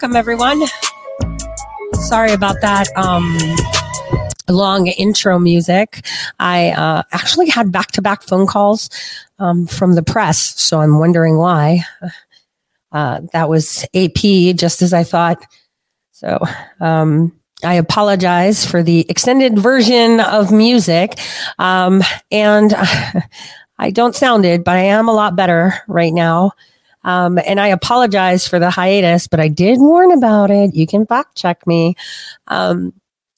Welcome 0.00 0.16
everyone. 0.16 0.62
Sorry 1.92 2.32
about 2.32 2.62
that. 2.62 2.88
Um, 2.96 3.36
long 4.48 4.86
intro 4.86 5.38
music. 5.38 6.06
I 6.38 6.70
uh, 6.70 7.02
actually 7.12 7.50
had 7.50 7.70
back 7.70 7.88
to 7.92 8.00
back 8.00 8.22
phone 8.22 8.46
calls 8.46 8.88
um, 9.38 9.66
from 9.66 9.96
the 9.96 10.02
press, 10.02 10.58
so 10.58 10.80
I'm 10.80 10.98
wondering 10.98 11.36
why. 11.36 11.80
Uh, 12.90 13.20
that 13.34 13.50
was 13.50 13.84
AP, 13.92 14.56
just 14.56 14.80
as 14.80 14.94
I 14.94 15.04
thought. 15.04 15.44
So 16.12 16.38
um, 16.80 17.38
I 17.62 17.74
apologize 17.74 18.64
for 18.64 18.82
the 18.82 19.04
extended 19.10 19.58
version 19.58 20.20
of 20.20 20.50
music. 20.50 21.18
Um, 21.58 22.02
and 22.30 22.72
I 23.78 23.90
don't 23.90 24.16
sound 24.16 24.46
it, 24.46 24.64
but 24.64 24.78
I 24.78 24.84
am 24.84 25.10
a 25.10 25.14
lot 25.14 25.36
better 25.36 25.74
right 25.88 26.14
now. 26.14 26.52
Um, 27.04 27.38
and 27.46 27.60
I 27.60 27.68
apologize 27.68 28.46
for 28.46 28.58
the 28.58 28.70
hiatus, 28.70 29.26
but 29.26 29.40
I 29.40 29.48
did 29.48 29.78
warn 29.78 30.12
about 30.12 30.50
it. 30.50 30.74
You 30.74 30.86
can 30.86 31.06
fact 31.06 31.36
check 31.36 31.66
me. 31.66 31.94
Um, 32.48 32.92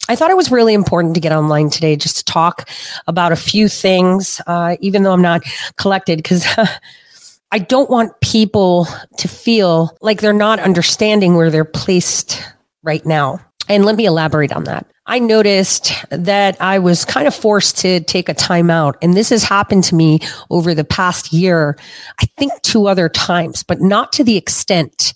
I 0.09 0.17
thought 0.17 0.31
it 0.31 0.37
was 0.37 0.51
really 0.51 0.75
important 0.75 1.15
to 1.15 1.21
get 1.21 1.33
online 1.33 1.71
today 1.71 1.97
just 1.97 2.17
to 2.19 2.25
talk 2.25 2.69
about 3.07 3.33
a 3.33 3.37
few 3.37 3.69
things, 3.69 4.41
uh, 4.47 4.77
even 4.81 5.05
though 5.05 5.13
I'm 5.13 5.23
not 5.23 5.43
collected, 5.77 6.17
because 6.17 6.45
I 7.53 7.59
don't 7.59 7.89
want 7.89 8.21
people 8.21 8.89
to 9.19 9.29
feel 9.29 9.97
like 10.01 10.21
they're 10.21 10.33
not 10.33 10.59
understanding 10.59 11.37
where 11.37 11.51
they're 11.51 11.65
placed 11.65 12.43
right 12.83 13.05
now. 13.07 13.39
And 13.69 13.85
let 13.85 13.97
me 13.97 14.07
elaborate 14.07 14.53
on 14.53 14.65
that. 14.65 14.87
I 15.13 15.19
noticed 15.19 15.93
that 16.09 16.57
I 16.59 16.79
was 16.79 17.05
kind 17.05 17.29
of 17.29 17.35
forced 17.35 17.77
to 17.81 18.01
take 18.01 18.31
a 18.31 18.35
time 18.35 18.71
out. 18.71 18.97
And 19.03 19.13
this 19.13 19.29
has 19.29 19.45
happened 19.45 19.85
to 19.85 19.95
me 19.95 20.21
over 20.49 20.75
the 20.75 20.85
past 20.85 21.35
year, 21.35 21.77
I 22.19 22.25
think 22.39 22.51
two 22.63 22.87
other 22.87 23.11
times, 23.11 23.63
but 23.63 23.83
not 23.83 24.15
to 24.15 24.25
the 24.25 24.39
extent 24.39 25.13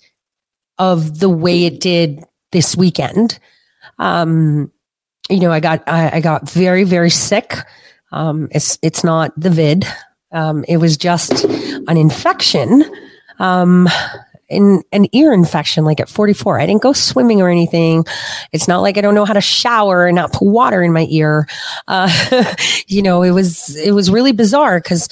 of 0.77 1.17
the 1.19 1.29
way 1.29 1.65
it 1.65 1.79
did 1.79 2.23
this 2.51 2.77
weekend. 2.77 3.39
Um, 3.97 4.71
you 5.31 5.39
know, 5.39 5.51
I 5.51 5.59
got, 5.59 5.81
I, 5.87 6.17
I 6.17 6.19
got 6.19 6.47
very, 6.47 6.83
very 6.83 7.09
sick. 7.09 7.55
Um, 8.11 8.49
it's, 8.51 8.77
it's 8.83 9.03
not 9.03 9.33
the 9.35 9.49
vid. 9.49 9.87
Um, 10.31 10.63
it 10.67 10.77
was 10.77 10.95
just 10.97 11.43
an 11.43 11.97
infection. 11.97 12.83
Um, 13.39 13.89
in 14.49 14.83
an 14.91 15.07
ear 15.13 15.33
infection 15.33 15.83
like 15.83 15.99
at 15.99 16.09
44. 16.09 16.59
I 16.59 16.65
didn't 16.65 16.81
go 16.81 16.93
swimming 16.93 17.41
or 17.41 17.49
anything. 17.49 18.05
It's 18.51 18.67
not 18.67 18.79
like 18.79 18.97
I 18.97 19.01
don't 19.01 19.15
know 19.15 19.25
how 19.25 19.33
to 19.33 19.41
shower 19.41 20.07
and 20.07 20.15
not 20.15 20.33
put 20.33 20.47
water 20.47 20.81
in 20.83 20.93
my 20.93 21.05
ear. 21.09 21.47
Uh, 21.87 22.09
you 22.87 23.01
know, 23.01 23.23
it 23.23 23.31
was, 23.31 23.75
it 23.75 23.91
was 23.91 24.09
really 24.09 24.31
bizarre 24.31 24.79
because 24.79 25.09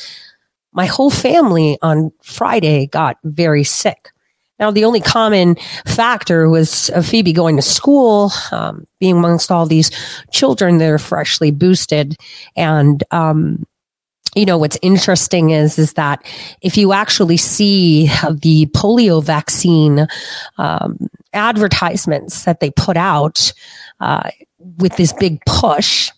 my 0.71 0.85
whole 0.85 1.09
family 1.09 1.77
on 1.81 2.11
Friday 2.21 2.87
got 2.87 3.17
very 3.23 3.63
sick. 3.63 4.11
Now, 4.57 4.71
the 4.71 4.85
only 4.85 5.01
common 5.01 5.55
factor 5.85 6.47
was 6.47 6.89
Phoebe 7.03 7.33
going 7.33 7.57
to 7.57 7.61
school, 7.61 8.31
um, 8.51 8.85
being 8.99 9.17
amongst 9.17 9.51
all 9.51 9.65
these 9.65 9.91
children 10.31 10.77
that 10.77 10.89
are 10.89 10.97
freshly 10.97 11.51
boosted. 11.51 12.15
And, 12.55 13.03
um, 13.11 13.65
you 14.35 14.45
know 14.45 14.57
what's 14.57 14.77
interesting 14.81 15.51
is 15.51 15.79
is 15.79 15.93
that 15.93 16.23
if 16.61 16.77
you 16.77 16.93
actually 16.93 17.37
see 17.37 18.07
the 18.41 18.67
polio 18.75 19.23
vaccine 19.23 20.07
um, 20.57 20.97
advertisements 21.33 22.43
that 22.43 22.59
they 22.59 22.71
put 22.71 22.97
out 22.97 23.53
uh, 23.99 24.29
with 24.77 24.95
this 24.97 25.13
big 25.13 25.39
push 25.45 26.11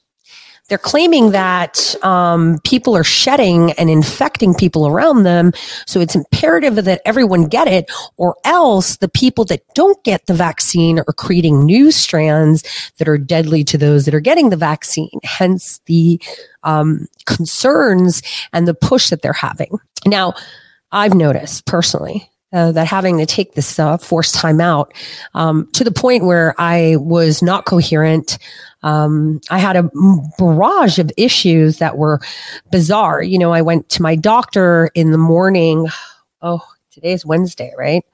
they're 0.69 0.77
claiming 0.77 1.31
that 1.31 1.95
um, 2.03 2.59
people 2.63 2.95
are 2.95 3.03
shedding 3.03 3.71
and 3.73 3.89
infecting 3.89 4.53
people 4.53 4.87
around 4.87 5.23
them. 5.23 5.53
So 5.85 5.99
it's 5.99 6.15
imperative 6.15 6.75
that 6.75 7.01
everyone 7.05 7.45
get 7.45 7.67
it, 7.67 7.89
or 8.17 8.35
else 8.43 8.97
the 8.97 9.09
people 9.09 9.45
that 9.45 9.61
don't 9.75 10.01
get 10.03 10.25
the 10.25 10.33
vaccine 10.33 10.99
are 10.99 11.13
creating 11.13 11.65
new 11.65 11.91
strands 11.91 12.63
that 12.97 13.07
are 13.07 13.17
deadly 13.17 13.63
to 13.65 13.77
those 13.77 14.05
that 14.05 14.13
are 14.13 14.19
getting 14.19 14.49
the 14.49 14.57
vaccine. 14.57 15.19
Hence 15.23 15.79
the 15.85 16.21
um, 16.63 17.07
concerns 17.25 18.21
and 18.53 18.67
the 18.67 18.73
push 18.73 19.09
that 19.09 19.21
they're 19.21 19.33
having. 19.33 19.79
Now, 20.05 20.33
I've 20.91 21.13
noticed 21.13 21.65
personally 21.65 22.29
uh, 22.53 22.71
that 22.71 22.87
having 22.87 23.17
to 23.17 23.25
take 23.25 23.53
this 23.53 23.77
uh, 23.77 23.97
forced 23.97 24.35
time 24.35 24.61
out 24.61 24.93
um, 25.33 25.69
to 25.73 25.83
the 25.83 25.91
point 25.91 26.23
where 26.23 26.55
I 26.57 26.95
was 26.97 27.41
not 27.41 27.65
coherent. 27.65 28.37
Um, 28.83 29.41
I 29.49 29.59
had 29.59 29.75
a 29.75 29.89
barrage 30.37 30.99
of 30.99 31.11
issues 31.17 31.79
that 31.79 31.97
were 31.97 32.21
bizarre. 32.71 33.21
You 33.21 33.37
know, 33.37 33.51
I 33.51 33.61
went 33.61 33.89
to 33.89 34.01
my 34.01 34.15
doctor 34.15 34.89
in 34.93 35.11
the 35.11 35.17
morning. 35.17 35.87
Oh, 36.41 36.65
today's 36.91 37.25
Wednesday, 37.25 37.73
right? 37.77 38.05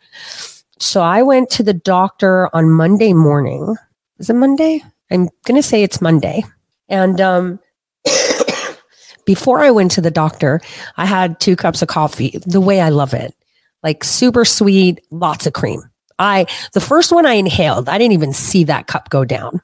So 0.79 1.01
I 1.01 1.21
went 1.21 1.49
to 1.51 1.63
the 1.63 1.73
doctor 1.73 2.49
on 2.55 2.71
Monday 2.71 3.13
morning. 3.13 3.75
Is 4.17 4.29
it 4.29 4.35
Monday? 4.35 4.83
I'm 5.11 5.29
going 5.45 5.61
to 5.61 5.67
say 5.67 5.83
it's 5.83 6.01
Monday. 6.01 6.43
And 6.89 7.21
um, 7.21 7.59
before 9.25 9.59
I 9.59 9.69
went 9.69 9.91
to 9.91 10.01
the 10.01 10.11
doctor, 10.11 10.59
I 10.97 11.05
had 11.05 11.39
two 11.39 11.55
cups 11.55 11.81
of 11.81 11.87
coffee 11.87 12.39
the 12.45 12.61
way 12.61 12.81
I 12.81 12.89
love 12.89 13.13
it 13.13 13.35
like 13.83 14.03
super 14.03 14.45
sweet, 14.45 14.99
lots 15.11 15.45
of 15.45 15.53
cream. 15.53 15.81
I, 16.19 16.45
the 16.73 16.81
first 16.81 17.11
one 17.11 17.25
I 17.25 17.33
inhaled, 17.33 17.89
I 17.89 17.97
didn't 17.97 18.13
even 18.13 18.33
see 18.33 18.63
that 18.65 18.87
cup 18.87 19.09
go 19.09 19.25
down. 19.25 19.61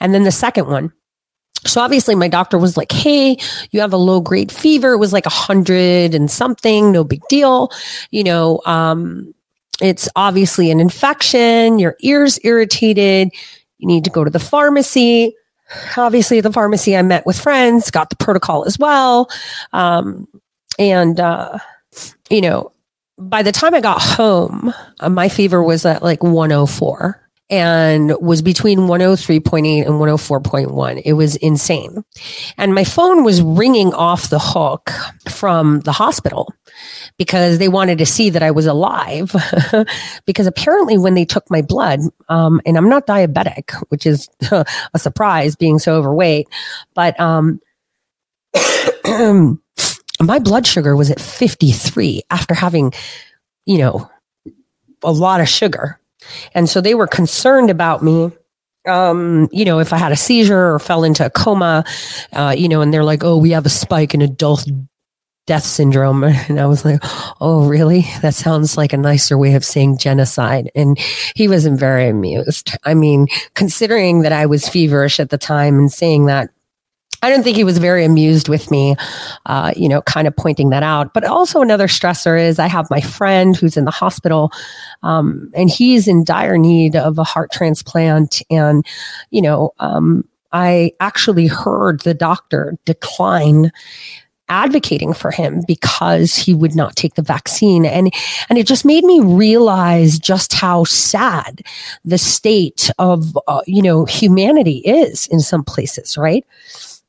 And 0.00 0.14
then 0.14 0.24
the 0.24 0.30
second 0.30 0.68
one, 0.68 0.92
so 1.66 1.80
obviously 1.80 2.14
my 2.14 2.28
doctor 2.28 2.58
was 2.58 2.76
like, 2.76 2.92
Hey, 2.92 3.36
you 3.70 3.80
have 3.80 3.92
a 3.92 3.96
low 3.96 4.20
grade 4.20 4.52
fever. 4.52 4.92
It 4.92 4.98
was 4.98 5.12
like 5.12 5.26
a 5.26 5.30
hundred 5.30 6.14
and 6.14 6.30
something. 6.30 6.92
No 6.92 7.04
big 7.04 7.20
deal. 7.28 7.70
You 8.10 8.24
know, 8.24 8.60
um, 8.64 9.34
it's 9.80 10.08
obviously 10.16 10.70
an 10.70 10.80
infection. 10.80 11.78
Your 11.78 11.96
ears 12.00 12.38
irritated. 12.44 13.30
You 13.78 13.86
need 13.86 14.04
to 14.04 14.10
go 14.10 14.24
to 14.24 14.30
the 14.30 14.38
pharmacy. 14.38 15.34
Obviously, 15.96 16.40
the 16.40 16.52
pharmacy, 16.52 16.96
I 16.96 17.02
met 17.02 17.26
with 17.26 17.38
friends, 17.38 17.90
got 17.90 18.10
the 18.10 18.16
protocol 18.16 18.64
as 18.64 18.78
well. 18.78 19.28
Um, 19.72 20.26
and, 20.78 21.20
uh, 21.20 21.58
you 22.30 22.40
know, 22.40 22.72
by 23.18 23.42
the 23.42 23.52
time 23.52 23.74
I 23.74 23.80
got 23.80 24.00
home, 24.00 24.72
uh, 25.00 25.08
my 25.08 25.28
fever 25.28 25.62
was 25.62 25.84
at 25.84 26.02
like 26.02 26.22
104 26.22 27.28
and 27.50 28.14
was 28.20 28.42
between 28.42 28.80
103.8 28.80 29.86
and 29.86 29.94
104.1. 29.94 31.02
It 31.04 31.14
was 31.14 31.36
insane. 31.36 32.04
And 32.58 32.74
my 32.74 32.84
phone 32.84 33.24
was 33.24 33.40
ringing 33.40 33.94
off 33.94 34.28
the 34.28 34.38
hook 34.38 34.90
from 35.30 35.80
the 35.80 35.92
hospital 35.92 36.52
because 37.16 37.58
they 37.58 37.68
wanted 37.68 37.98
to 37.98 38.06
see 38.06 38.30
that 38.30 38.42
I 38.42 38.50
was 38.50 38.66
alive. 38.66 39.34
because 40.26 40.46
apparently, 40.46 40.98
when 40.98 41.14
they 41.14 41.24
took 41.24 41.50
my 41.50 41.62
blood, 41.62 42.00
um, 42.28 42.60
and 42.66 42.76
I'm 42.76 42.88
not 42.90 43.06
diabetic, 43.06 43.72
which 43.88 44.04
is 44.06 44.28
a 44.50 44.66
surprise 44.98 45.56
being 45.56 45.78
so 45.78 45.94
overweight, 45.94 46.48
but 46.94 47.18
um, 47.18 47.60
my 50.20 50.38
blood 50.38 50.66
sugar 50.66 50.96
was 50.96 51.10
at 51.10 51.20
53 51.20 52.22
after 52.30 52.54
having, 52.54 52.92
you 53.66 53.78
know, 53.78 54.10
a 55.02 55.12
lot 55.12 55.40
of 55.40 55.48
sugar. 55.48 56.00
And 56.54 56.68
so 56.68 56.80
they 56.80 56.94
were 56.94 57.06
concerned 57.06 57.70
about 57.70 58.02
me. 58.02 58.32
Um, 58.86 59.48
you 59.52 59.64
know, 59.64 59.80
if 59.80 59.92
I 59.92 59.98
had 59.98 60.12
a 60.12 60.16
seizure 60.16 60.72
or 60.72 60.78
fell 60.78 61.04
into 61.04 61.24
a 61.24 61.30
coma, 61.30 61.84
uh, 62.32 62.54
you 62.56 62.68
know, 62.68 62.80
and 62.80 62.92
they're 62.92 63.04
like, 63.04 63.22
oh, 63.22 63.36
we 63.36 63.50
have 63.50 63.66
a 63.66 63.70
spike 63.70 64.14
in 64.14 64.22
adult 64.22 64.66
death 65.46 65.64
syndrome. 65.64 66.22
And 66.48 66.60
I 66.60 66.66
was 66.66 66.84
like, 66.84 67.00
oh, 67.40 67.66
really? 67.66 68.06
That 68.22 68.34
sounds 68.34 68.76
like 68.76 68.92
a 68.92 68.96
nicer 68.98 69.36
way 69.36 69.54
of 69.54 69.64
saying 69.64 69.98
genocide. 69.98 70.70
And 70.74 70.98
he 71.34 71.48
wasn't 71.48 71.80
very 71.80 72.08
amused. 72.08 72.76
I 72.84 72.94
mean, 72.94 73.26
considering 73.54 74.22
that 74.22 74.32
I 74.32 74.46
was 74.46 74.68
feverish 74.68 75.18
at 75.18 75.30
the 75.30 75.38
time 75.38 75.78
and 75.78 75.90
saying 75.90 76.26
that 76.26 76.50
I 77.22 77.30
don't 77.30 77.42
think 77.42 77.56
he 77.56 77.64
was 77.64 77.78
very 77.78 78.04
amused 78.04 78.48
with 78.48 78.70
me, 78.70 78.94
uh, 79.46 79.72
you 79.76 79.88
know, 79.88 80.02
kind 80.02 80.28
of 80.28 80.36
pointing 80.36 80.70
that 80.70 80.82
out. 80.82 81.12
But 81.14 81.24
also 81.24 81.60
another 81.62 81.88
stressor 81.88 82.40
is 82.40 82.58
I 82.58 82.68
have 82.68 82.90
my 82.90 83.00
friend 83.00 83.56
who's 83.56 83.76
in 83.76 83.84
the 83.84 83.90
hospital, 83.90 84.52
um, 85.02 85.50
and 85.54 85.68
he's 85.68 86.06
in 86.06 86.24
dire 86.24 86.58
need 86.58 86.94
of 86.94 87.18
a 87.18 87.24
heart 87.24 87.50
transplant. 87.50 88.42
And, 88.50 88.86
you 89.30 89.42
know, 89.42 89.72
um, 89.80 90.24
I 90.52 90.92
actually 91.00 91.46
heard 91.46 92.00
the 92.00 92.14
doctor 92.14 92.76
decline 92.84 93.70
advocating 94.48 95.12
for 95.12 95.30
him 95.30 95.62
because 95.66 96.34
he 96.34 96.54
would 96.54 96.74
not 96.74 96.96
take 96.96 97.14
the 97.14 97.22
vaccine 97.22 97.84
and 97.84 98.10
and 98.48 98.58
it 98.58 98.66
just 98.66 98.82
made 98.82 99.04
me 99.04 99.20
realize 99.20 100.18
just 100.18 100.54
how 100.54 100.84
sad 100.84 101.60
the 102.04 102.16
state 102.16 102.90
of 102.98 103.36
uh, 103.46 103.60
you 103.66 103.82
know 103.82 104.06
humanity 104.06 104.78
is 104.86 105.26
in 105.26 105.40
some 105.40 105.62
places 105.62 106.16
right 106.16 106.46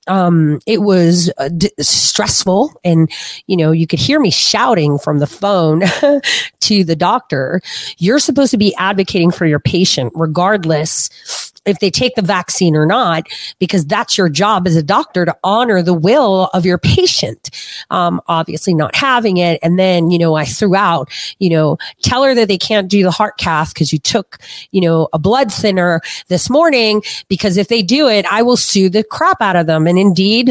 um, 0.09 0.59
it 0.65 0.81
was 0.81 1.31
uh, 1.37 1.49
d- 1.49 1.71
stressful 1.79 2.79
and, 2.83 3.09
you 3.47 3.55
know, 3.55 3.71
you 3.71 3.87
could 3.87 3.99
hear 3.99 4.19
me 4.19 4.31
shouting 4.31 4.97
from 4.97 5.19
the 5.19 5.27
phone 5.27 5.83
to 6.59 6.83
the 6.83 6.95
doctor. 6.95 7.61
You're 7.97 8.19
supposed 8.19 8.51
to 8.51 8.57
be 8.57 8.75
advocating 8.75 9.31
for 9.31 9.45
your 9.45 9.59
patient 9.59 10.11
regardless 10.15 11.48
if 11.69 11.79
they 11.79 11.89
take 11.91 12.15
the 12.15 12.21
vaccine 12.21 12.75
or 12.75 12.85
not, 12.85 13.27
because 13.59 13.85
that's 13.85 14.17
your 14.17 14.29
job 14.29 14.67
as 14.67 14.75
a 14.75 14.83
doctor 14.83 15.25
to 15.25 15.35
honor 15.43 15.81
the 15.81 15.93
will 15.93 16.49
of 16.53 16.65
your 16.65 16.77
patient. 16.77 17.49
Um, 17.89 18.21
obviously 18.27 18.73
not 18.73 18.95
having 18.95 19.37
it. 19.37 19.59
And 19.63 19.79
then, 19.79 20.11
you 20.11 20.19
know, 20.19 20.35
I 20.35 20.45
threw 20.45 20.75
out, 20.75 21.09
you 21.39 21.49
know, 21.49 21.77
tell 22.01 22.23
her 22.23 22.35
that 22.35 22.47
they 22.47 22.57
can't 22.57 22.89
do 22.89 23.03
the 23.03 23.11
heart 23.11 23.37
cath 23.37 23.73
because 23.73 23.93
you 23.93 23.99
took, 23.99 24.37
you 24.71 24.81
know, 24.81 25.07
a 25.13 25.19
blood 25.19 25.51
thinner 25.51 26.01
this 26.27 26.49
morning 26.49 27.03
because 27.27 27.57
if 27.57 27.67
they 27.67 27.81
do 27.81 28.07
it, 28.07 28.25
I 28.31 28.41
will 28.41 28.57
sue 28.57 28.89
the 28.89 29.03
crap 29.03 29.41
out 29.41 29.55
of 29.55 29.67
them. 29.67 29.87
And 29.87 29.97
indeed, 29.97 30.49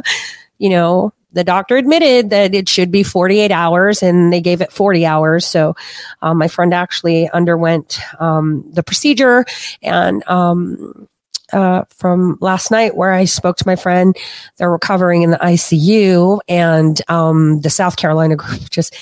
you 0.58 0.68
know, 0.68 1.12
the 1.32 1.44
doctor 1.44 1.76
admitted 1.76 2.30
that 2.30 2.54
it 2.54 2.68
should 2.68 2.90
be 2.90 3.02
48 3.02 3.50
hours 3.50 4.02
and 4.02 4.32
they 4.32 4.40
gave 4.40 4.60
it 4.60 4.72
40 4.72 5.06
hours. 5.06 5.46
So 5.46 5.76
um, 6.22 6.38
my 6.38 6.48
friend 6.48 6.74
actually 6.74 7.28
underwent 7.30 8.00
um, 8.20 8.64
the 8.72 8.82
procedure 8.82 9.44
and 9.82 10.26
um, 10.28 11.08
uh, 11.52 11.84
from 11.90 12.38
last 12.40 12.70
night 12.70 12.96
where 12.96 13.12
I 13.12 13.24
spoke 13.24 13.56
to 13.58 13.66
my 13.66 13.76
friend, 13.76 14.16
they're 14.56 14.70
recovering 14.70 15.22
in 15.22 15.30
the 15.30 15.38
ICU 15.38 16.40
and 16.48 17.00
um, 17.08 17.60
the 17.60 17.70
South 17.70 17.96
Carolina 17.96 18.36
group 18.36 18.70
just 18.70 18.94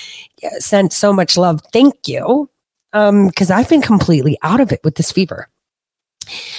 sent 0.57 0.93
so 0.93 1.13
much 1.13 1.37
love. 1.37 1.61
Thank 1.71 2.07
you. 2.07 2.49
Because 2.91 3.51
um, 3.51 3.57
I've 3.57 3.69
been 3.69 3.83
completely 3.83 4.37
out 4.41 4.59
of 4.59 4.71
it 4.71 4.79
with 4.83 4.95
this 4.95 5.11
fever. 5.11 5.47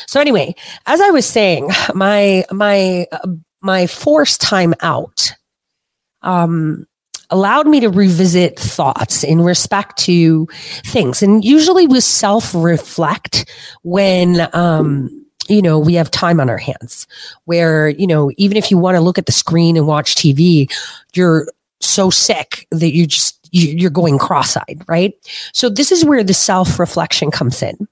So 0.07 0.21
anyway, 0.21 0.55
as 0.87 1.01
I 1.01 1.11
was 1.11 1.27
saying, 1.27 1.71
my 1.95 2.45
my 2.53 3.07
uh, 3.11 3.29
my 3.63 3.87
forced 3.87 4.41
time 4.41 4.75
out 4.81 5.33
um, 6.23 6.87
allowed 7.31 7.67
me 7.67 7.81
to 7.81 7.89
revisit 7.89 8.59
thoughts 8.59 9.23
in 9.23 9.41
respect 9.41 9.99
to 9.99 10.47
things 10.85 11.23
and 11.23 11.45
usually 11.45 11.87
we 11.87 12.01
self 12.01 12.55
reflect 12.55 13.49
when, 13.83 14.49
um, 14.53 15.21
you 15.49 15.63
know, 15.63 15.79
we 15.79 15.95
have 15.95 16.11
time 16.11 16.41
on 16.41 16.49
our 16.49 16.59
hands 16.59 17.07
where, 17.45 17.89
you 17.89 18.07
know, 18.07 18.31
even 18.37 18.57
if 18.57 18.71
you 18.71 18.79
want 18.79 18.97
to 18.97 19.01
look 19.01 19.19
at 19.19 19.27
the 19.27 19.33
screen 19.33 19.77
and 19.77 19.87
watch 19.87 20.15
TV, 20.15 20.73
you're 21.15 21.49
so 21.81 22.09
sick 22.09 22.67
that 22.71 22.95
you 22.95 23.07
just, 23.07 23.49
you're 23.51 23.91
going 23.91 24.17
cross 24.19 24.57
eyed, 24.57 24.83
right? 24.87 25.15
So 25.53 25.69
this 25.69 25.91
is 25.91 26.05
where 26.05 26.23
the 26.23 26.35
self 26.35 26.79
reflection 26.79 27.31
comes 27.31 27.63
in. 27.63 27.89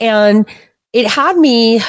And 0.00 0.48
it 0.92 1.06
had 1.06 1.36
me 1.36 1.82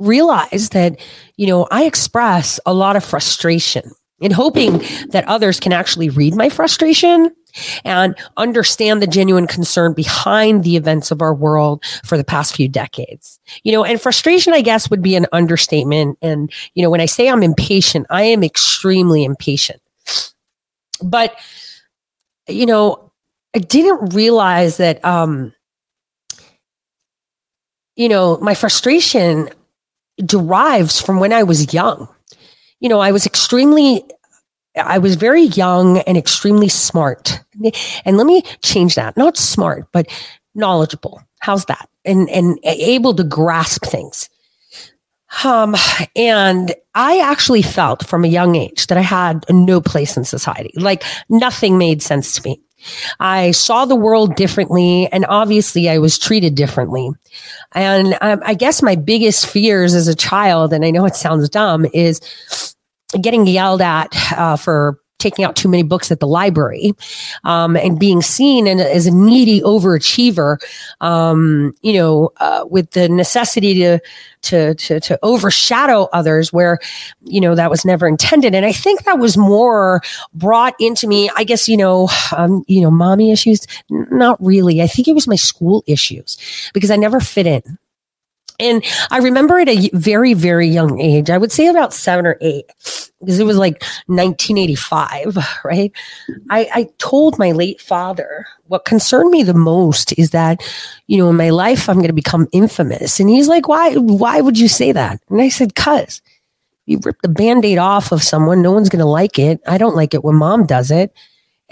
realize 0.00 0.70
that, 0.70 0.98
you 1.36 1.46
know, 1.46 1.68
I 1.70 1.84
express 1.84 2.58
a 2.66 2.74
lot 2.74 2.96
of 2.96 3.04
frustration 3.04 3.92
and 4.22 4.32
hoping 4.32 4.78
that 5.08 5.24
others 5.26 5.60
can 5.60 5.72
actually 5.72 6.08
read 6.08 6.34
my 6.34 6.48
frustration 6.48 7.34
and 7.84 8.16
understand 8.36 9.02
the 9.02 9.06
genuine 9.06 9.46
concern 9.46 9.92
behind 9.92 10.64
the 10.64 10.76
events 10.76 11.10
of 11.10 11.20
our 11.20 11.34
world 11.34 11.84
for 12.04 12.16
the 12.16 12.24
past 12.24 12.56
few 12.56 12.68
decades. 12.68 13.38
You 13.62 13.72
know, 13.72 13.84
and 13.84 14.00
frustration, 14.00 14.54
I 14.54 14.62
guess, 14.62 14.88
would 14.90 15.02
be 15.02 15.16
an 15.16 15.26
understatement. 15.32 16.18
And, 16.22 16.50
you 16.74 16.82
know, 16.82 16.90
when 16.90 17.00
I 17.00 17.06
say 17.06 17.28
I'm 17.28 17.42
impatient, 17.42 18.06
I 18.10 18.22
am 18.22 18.42
extremely 18.42 19.24
impatient. 19.24 19.82
But, 21.02 21.34
you 22.48 22.66
know, 22.66 23.12
I 23.54 23.58
didn't 23.58 24.14
realize 24.14 24.78
that, 24.78 25.04
um, 25.04 25.52
you 27.96 28.08
know, 28.08 28.38
my 28.38 28.54
frustration 28.54 29.50
derives 30.16 31.00
from 31.00 31.20
when 31.20 31.32
I 31.32 31.42
was 31.42 31.74
young 31.74 32.08
you 32.82 32.88
know, 32.88 33.00
I 33.00 33.12
was 33.12 33.24
extremely 33.24 34.04
I 34.76 34.98
was 34.98 35.16
very 35.16 35.42
young 35.42 35.98
and 36.00 36.16
extremely 36.16 36.68
smart. 36.68 37.40
And 38.04 38.16
let 38.16 38.26
me 38.26 38.42
change 38.62 38.94
that. 38.96 39.16
Not 39.16 39.36
smart, 39.36 39.86
but 39.92 40.08
knowledgeable. 40.54 41.22
How's 41.40 41.66
that? 41.66 41.88
And 42.04 42.28
and 42.28 42.58
able 42.64 43.14
to 43.14 43.24
grasp 43.24 43.84
things. 43.84 44.28
Um, 45.44 45.74
and 46.14 46.74
I 46.94 47.20
actually 47.20 47.62
felt 47.62 48.06
from 48.06 48.24
a 48.24 48.28
young 48.28 48.56
age 48.56 48.88
that 48.88 48.98
I 48.98 49.02
had 49.02 49.46
no 49.48 49.80
place 49.80 50.16
in 50.16 50.24
society. 50.24 50.72
Like 50.76 51.04
nothing 51.28 51.78
made 51.78 52.02
sense 52.02 52.34
to 52.34 52.48
me. 52.48 52.60
I 53.20 53.52
saw 53.52 53.84
the 53.84 53.96
world 53.96 54.34
differently, 54.34 55.08
and 55.12 55.24
obviously, 55.28 55.88
I 55.88 55.98
was 55.98 56.18
treated 56.18 56.54
differently. 56.54 57.10
And 57.72 58.18
um, 58.20 58.40
I 58.44 58.54
guess 58.54 58.82
my 58.82 58.96
biggest 58.96 59.46
fears 59.46 59.94
as 59.94 60.08
a 60.08 60.14
child, 60.16 60.72
and 60.72 60.84
I 60.84 60.90
know 60.90 61.04
it 61.04 61.14
sounds 61.14 61.48
dumb, 61.48 61.86
is 61.92 62.20
getting 63.20 63.46
yelled 63.46 63.82
at 63.82 64.08
uh, 64.36 64.56
for 64.56 64.98
taking 65.22 65.44
out 65.44 65.54
too 65.54 65.68
many 65.68 65.84
books 65.84 66.10
at 66.10 66.18
the 66.18 66.26
library 66.26 66.92
um, 67.44 67.76
and 67.76 67.98
being 67.98 68.20
seen 68.20 68.66
as 68.66 69.06
a 69.06 69.10
needy 69.10 69.60
overachiever 69.60 70.58
um, 71.00 71.72
you 71.82 71.92
know 71.92 72.30
uh, 72.38 72.64
with 72.68 72.90
the 72.90 73.08
necessity 73.08 73.74
to, 73.74 74.00
to 74.42 74.74
to 74.74 74.98
to 74.98 75.18
overshadow 75.22 76.08
others 76.12 76.52
where 76.52 76.78
you 77.22 77.40
know 77.40 77.54
that 77.54 77.70
was 77.70 77.84
never 77.84 78.08
intended. 78.08 78.54
And 78.54 78.66
i 78.66 78.72
think 78.72 79.04
that 79.04 79.18
was 79.18 79.36
more 79.36 80.00
brought 80.34 80.74
into 80.80 81.06
me 81.06 81.30
i 81.36 81.44
guess 81.44 81.68
you 81.68 81.76
know 81.76 82.08
um, 82.36 82.64
you 82.66 82.80
know 82.80 82.90
mommy 82.90 83.30
issues? 83.30 83.66
Not 83.88 84.44
really. 84.44 84.82
I 84.82 84.88
think 84.88 85.06
it 85.06 85.14
was 85.14 85.28
my 85.28 85.36
school 85.36 85.84
issues 85.86 86.36
because 86.74 86.90
i 86.90 86.96
never 86.96 87.20
fit 87.20 87.46
in 87.46 87.62
and 88.62 88.84
I 89.10 89.18
remember 89.18 89.58
at 89.58 89.68
a 89.68 89.90
very, 89.92 90.34
very 90.34 90.68
young 90.68 91.00
age, 91.00 91.30
I 91.30 91.38
would 91.38 91.52
say 91.52 91.66
about 91.66 91.92
seven 91.92 92.26
or 92.26 92.38
eight, 92.40 92.66
because 93.20 93.40
it 93.40 93.44
was 93.44 93.56
like 93.56 93.82
1985, 94.06 95.36
right? 95.64 95.92
I, 96.48 96.68
I 96.72 96.88
told 96.98 97.38
my 97.38 97.52
late 97.52 97.80
father 97.80 98.46
what 98.68 98.84
concerned 98.84 99.30
me 99.30 99.42
the 99.42 99.52
most 99.52 100.16
is 100.18 100.30
that, 100.30 100.62
you 101.08 101.18
know, 101.18 101.28
in 101.28 101.36
my 101.36 101.50
life, 101.50 101.88
I'm 101.88 101.96
going 101.96 102.06
to 102.06 102.12
become 102.12 102.48
infamous. 102.52 103.20
And 103.20 103.28
he's 103.28 103.48
like, 103.48 103.68
why, 103.68 103.94
why 103.96 104.40
would 104.40 104.58
you 104.58 104.68
say 104.68 104.92
that? 104.92 105.20
And 105.28 105.42
I 105.42 105.48
said, 105.48 105.74
cuz 105.74 106.22
you 106.86 106.98
rip 107.02 107.20
the 107.22 107.28
band-aid 107.28 107.78
off 107.78 108.12
of 108.12 108.22
someone. 108.22 108.62
No 108.62 108.72
one's 108.72 108.88
going 108.88 109.00
to 109.00 109.06
like 109.06 109.38
it. 109.38 109.60
I 109.66 109.78
don't 109.78 109.96
like 109.96 110.14
it 110.14 110.24
when 110.24 110.36
mom 110.36 110.66
does 110.66 110.90
it. 110.90 111.12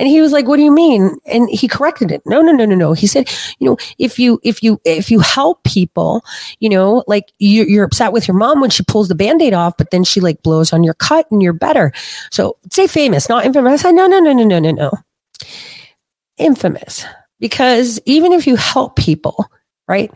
And 0.00 0.08
he 0.08 0.22
was 0.22 0.32
like, 0.32 0.48
what 0.48 0.56
do 0.56 0.62
you 0.62 0.72
mean? 0.72 1.18
And 1.26 1.50
he 1.50 1.68
corrected 1.68 2.10
it. 2.10 2.22
No, 2.24 2.40
no, 2.40 2.52
no, 2.52 2.64
no, 2.64 2.74
no. 2.74 2.94
He 2.94 3.06
said, 3.06 3.30
you 3.58 3.68
know, 3.68 3.76
if 3.98 4.18
you, 4.18 4.40
if 4.42 4.62
you, 4.62 4.80
if 4.86 5.10
you 5.10 5.20
help 5.20 5.62
people, 5.62 6.24
you 6.58 6.70
know, 6.70 7.04
like 7.06 7.30
you, 7.38 7.64
you're 7.64 7.84
upset 7.84 8.10
with 8.10 8.26
your 8.26 8.36
mom 8.36 8.62
when 8.62 8.70
she 8.70 8.82
pulls 8.82 9.08
the 9.08 9.14
band-aid 9.14 9.52
off, 9.52 9.76
but 9.76 9.90
then 9.90 10.02
she 10.02 10.20
like 10.20 10.42
blows 10.42 10.72
on 10.72 10.82
your 10.82 10.94
cut 10.94 11.30
and 11.30 11.42
you're 11.42 11.52
better. 11.52 11.92
So 12.30 12.56
say 12.72 12.86
famous, 12.86 13.28
not 13.28 13.44
infamous. 13.44 13.72
I 13.72 13.76
said, 13.76 13.94
no, 13.94 14.06
no, 14.06 14.20
no, 14.20 14.32
no, 14.32 14.44
no, 14.44 14.58
no, 14.58 14.70
no. 14.70 14.90
Infamous. 16.38 17.04
Because 17.38 18.00
even 18.06 18.32
if 18.32 18.46
you 18.46 18.56
help 18.56 18.96
people, 18.96 19.44
right? 19.86 20.10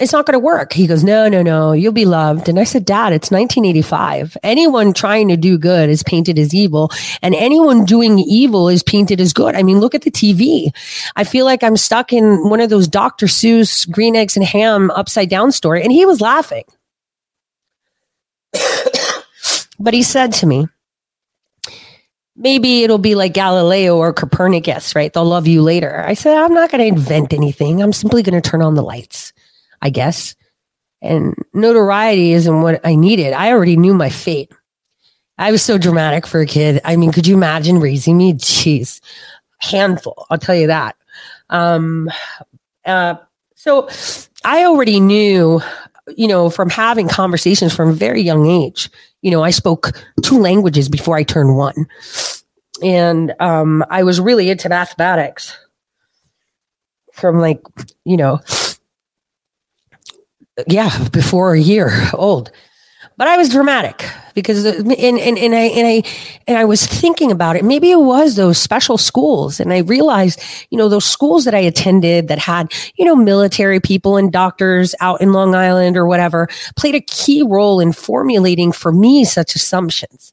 It's 0.00 0.12
not 0.12 0.26
going 0.26 0.34
to 0.34 0.40
work. 0.40 0.72
He 0.72 0.88
goes, 0.88 1.04
no, 1.04 1.28
no, 1.28 1.40
no, 1.42 1.70
you'll 1.72 1.92
be 1.92 2.04
loved. 2.04 2.48
And 2.48 2.58
I 2.58 2.64
said, 2.64 2.84
dad, 2.84 3.12
it's 3.12 3.30
1985. 3.30 4.36
Anyone 4.42 4.92
trying 4.92 5.28
to 5.28 5.36
do 5.36 5.56
good 5.56 5.88
is 5.88 6.02
painted 6.02 6.36
as 6.36 6.52
evil 6.52 6.90
and 7.22 7.32
anyone 7.32 7.84
doing 7.84 8.18
evil 8.18 8.68
is 8.68 8.82
painted 8.82 9.20
as 9.20 9.32
good. 9.32 9.54
I 9.54 9.62
mean, 9.62 9.78
look 9.78 9.94
at 9.94 10.02
the 10.02 10.10
TV. 10.10 10.74
I 11.14 11.22
feel 11.22 11.44
like 11.44 11.62
I'm 11.62 11.76
stuck 11.76 12.12
in 12.12 12.48
one 12.48 12.60
of 12.60 12.70
those 12.70 12.88
Dr. 12.88 13.26
Seuss 13.26 13.88
green 13.88 14.16
eggs 14.16 14.36
and 14.36 14.44
ham 14.44 14.90
upside 14.90 15.30
down 15.30 15.52
story. 15.52 15.84
And 15.84 15.92
he 15.92 16.04
was 16.04 16.20
laughing. 16.20 16.64
but 19.78 19.94
he 19.94 20.02
said 20.02 20.32
to 20.34 20.46
me, 20.46 20.66
maybe 22.34 22.82
it'll 22.82 22.98
be 22.98 23.14
like 23.14 23.32
Galileo 23.32 23.96
or 23.96 24.12
Copernicus, 24.12 24.96
right? 24.96 25.12
They'll 25.12 25.24
love 25.24 25.46
you 25.46 25.62
later. 25.62 26.02
I 26.04 26.14
said, 26.14 26.36
I'm 26.36 26.52
not 26.52 26.72
going 26.72 26.80
to 26.80 26.98
invent 26.98 27.32
anything. 27.32 27.80
I'm 27.80 27.92
simply 27.92 28.24
going 28.24 28.40
to 28.40 28.50
turn 28.50 28.60
on 28.60 28.74
the 28.74 28.82
lights. 28.82 29.32
I 29.84 29.90
guess. 29.90 30.34
And 31.02 31.34
notoriety 31.52 32.32
isn't 32.32 32.62
what 32.62 32.80
I 32.84 32.96
needed. 32.96 33.34
I 33.34 33.52
already 33.52 33.76
knew 33.76 33.92
my 33.92 34.08
fate. 34.08 34.50
I 35.36 35.52
was 35.52 35.62
so 35.62 35.76
dramatic 35.76 36.26
for 36.26 36.40
a 36.40 36.46
kid. 36.46 36.80
I 36.84 36.96
mean, 36.96 37.12
could 37.12 37.26
you 37.26 37.34
imagine 37.34 37.78
raising 37.78 38.16
me? 38.16 38.32
Jeez, 38.32 39.00
handful. 39.58 40.26
I'll 40.30 40.38
tell 40.38 40.54
you 40.54 40.68
that. 40.68 40.96
Um, 41.50 42.10
uh, 42.86 43.16
so 43.54 43.88
I 44.44 44.64
already 44.64 45.00
knew, 45.00 45.60
you 46.16 46.28
know, 46.28 46.48
from 46.50 46.70
having 46.70 47.08
conversations 47.08 47.74
from 47.74 47.90
a 47.90 47.94
very 47.94 48.22
young 48.22 48.46
age. 48.46 48.88
You 49.22 49.30
know, 49.30 49.42
I 49.42 49.50
spoke 49.50 49.92
two 50.22 50.38
languages 50.38 50.88
before 50.88 51.16
I 51.16 51.22
turned 51.22 51.56
one, 51.56 51.86
and 52.82 53.34
um, 53.40 53.84
I 53.90 54.02
was 54.04 54.20
really 54.20 54.50
into 54.50 54.68
mathematics 54.68 55.56
from 57.12 57.38
like, 57.38 57.60
you 58.04 58.16
know, 58.16 58.40
yeah, 60.66 61.08
before 61.08 61.54
a 61.54 61.60
year 61.60 62.10
old. 62.12 62.50
But 63.16 63.28
I 63.28 63.36
was 63.36 63.48
dramatic 63.48 64.04
because 64.34 64.64
and, 64.64 64.90
and, 64.92 65.18
and 65.18 65.54
I 65.54 65.60
and 65.60 65.86
I 65.86 66.02
and 66.48 66.58
I 66.58 66.64
was 66.64 66.84
thinking 66.84 67.30
about 67.30 67.54
it. 67.54 67.64
Maybe 67.64 67.92
it 67.92 68.00
was 68.00 68.34
those 68.34 68.58
special 68.58 68.98
schools. 68.98 69.60
And 69.60 69.72
I 69.72 69.78
realized, 69.78 70.42
you 70.70 70.78
know, 70.78 70.88
those 70.88 71.04
schools 71.04 71.44
that 71.44 71.54
I 71.54 71.60
attended 71.60 72.26
that 72.26 72.38
had, 72.38 72.72
you 72.96 73.04
know, 73.04 73.14
military 73.14 73.78
people 73.78 74.16
and 74.16 74.32
doctors 74.32 74.96
out 75.00 75.20
in 75.20 75.32
Long 75.32 75.54
Island 75.54 75.96
or 75.96 76.06
whatever 76.06 76.48
played 76.76 76.96
a 76.96 77.00
key 77.00 77.42
role 77.42 77.78
in 77.78 77.92
formulating 77.92 78.72
for 78.72 78.90
me 78.90 79.24
such 79.24 79.54
assumptions. 79.54 80.32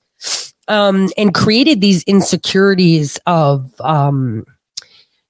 Um, 0.67 1.09
and 1.17 1.33
created 1.33 1.81
these 1.81 2.03
insecurities 2.03 3.19
of 3.25 3.73
um, 3.81 4.45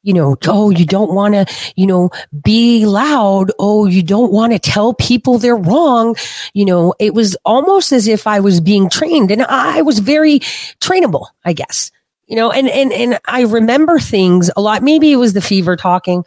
you 0.03 0.13
know, 0.13 0.35
oh, 0.47 0.69
you 0.69 0.85
don't 0.85 1.13
want 1.13 1.33
to, 1.35 1.45
you 1.75 1.85
know, 1.85 2.09
be 2.43 2.85
loud. 2.85 3.51
Oh, 3.59 3.85
you 3.85 4.01
don't 4.01 4.31
want 4.31 4.53
to 4.53 4.59
tell 4.59 4.93
people 4.93 5.37
they're 5.37 5.55
wrong. 5.55 6.15
You 6.53 6.65
know, 6.65 6.93
it 6.99 7.13
was 7.13 7.37
almost 7.45 7.91
as 7.91 8.07
if 8.07 8.25
I 8.27 8.39
was 8.39 8.59
being 8.59 8.89
trained 8.89 9.31
and 9.31 9.43
I 9.43 9.81
was 9.81 9.99
very 9.99 10.39
trainable, 10.79 11.27
I 11.45 11.53
guess. 11.53 11.91
You 12.27 12.37
know, 12.37 12.49
and, 12.49 12.69
and, 12.69 12.93
and 12.93 13.19
I 13.27 13.41
remember 13.41 13.99
things 13.99 14.49
a 14.55 14.61
lot. 14.61 14.83
Maybe 14.83 15.11
it 15.11 15.17
was 15.17 15.33
the 15.33 15.41
fever 15.41 15.75
talking, 15.75 16.23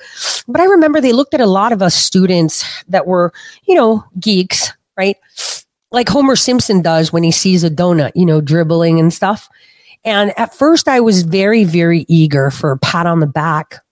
but 0.46 0.60
I 0.60 0.64
remember 0.64 1.00
they 1.00 1.14
looked 1.14 1.32
at 1.32 1.40
a 1.40 1.46
lot 1.46 1.72
of 1.72 1.80
us 1.80 1.94
students 1.94 2.62
that 2.88 3.06
were, 3.06 3.32
you 3.66 3.74
know, 3.74 4.04
geeks, 4.20 4.70
right? 4.98 5.16
Like 5.90 6.08
Homer 6.10 6.36
Simpson 6.36 6.82
does 6.82 7.10
when 7.10 7.22
he 7.22 7.30
sees 7.30 7.64
a 7.64 7.70
donut, 7.70 8.12
you 8.14 8.26
know, 8.26 8.42
dribbling 8.42 9.00
and 9.00 9.14
stuff. 9.14 9.48
And 10.04 10.38
at 10.38 10.54
first 10.54 10.88
I 10.88 11.00
was 11.00 11.22
very, 11.22 11.64
very 11.64 12.04
eager 12.08 12.50
for 12.50 12.72
a 12.72 12.78
pat 12.78 13.06
on 13.06 13.20
the 13.20 13.26
back 13.26 13.82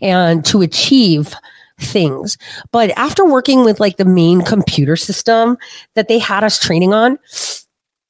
and 0.00 0.44
to 0.46 0.62
achieve 0.62 1.34
things. 1.78 2.38
But 2.70 2.90
after 2.90 3.24
working 3.24 3.64
with 3.64 3.80
like 3.80 3.96
the 3.96 4.04
main 4.04 4.42
computer 4.42 4.96
system 4.96 5.58
that 5.94 6.08
they 6.08 6.18
had 6.18 6.44
us 6.44 6.58
training 6.58 6.94
on, 6.94 7.18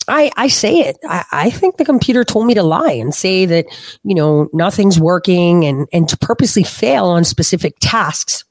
I, 0.08 0.30
I 0.36 0.48
say 0.48 0.80
it. 0.80 0.98
I, 1.08 1.24
I 1.32 1.50
think 1.50 1.76
the 1.76 1.84
computer 1.84 2.24
told 2.24 2.46
me 2.46 2.54
to 2.54 2.62
lie 2.62 2.92
and 2.92 3.14
say 3.14 3.46
that, 3.46 3.66
you 4.02 4.14
know, 4.14 4.48
nothing's 4.52 4.98
working 4.98 5.64
and, 5.64 5.86
and 5.92 6.08
to 6.08 6.16
purposely 6.16 6.64
fail 6.64 7.06
on 7.06 7.24
specific 7.24 7.76
tasks 7.80 8.44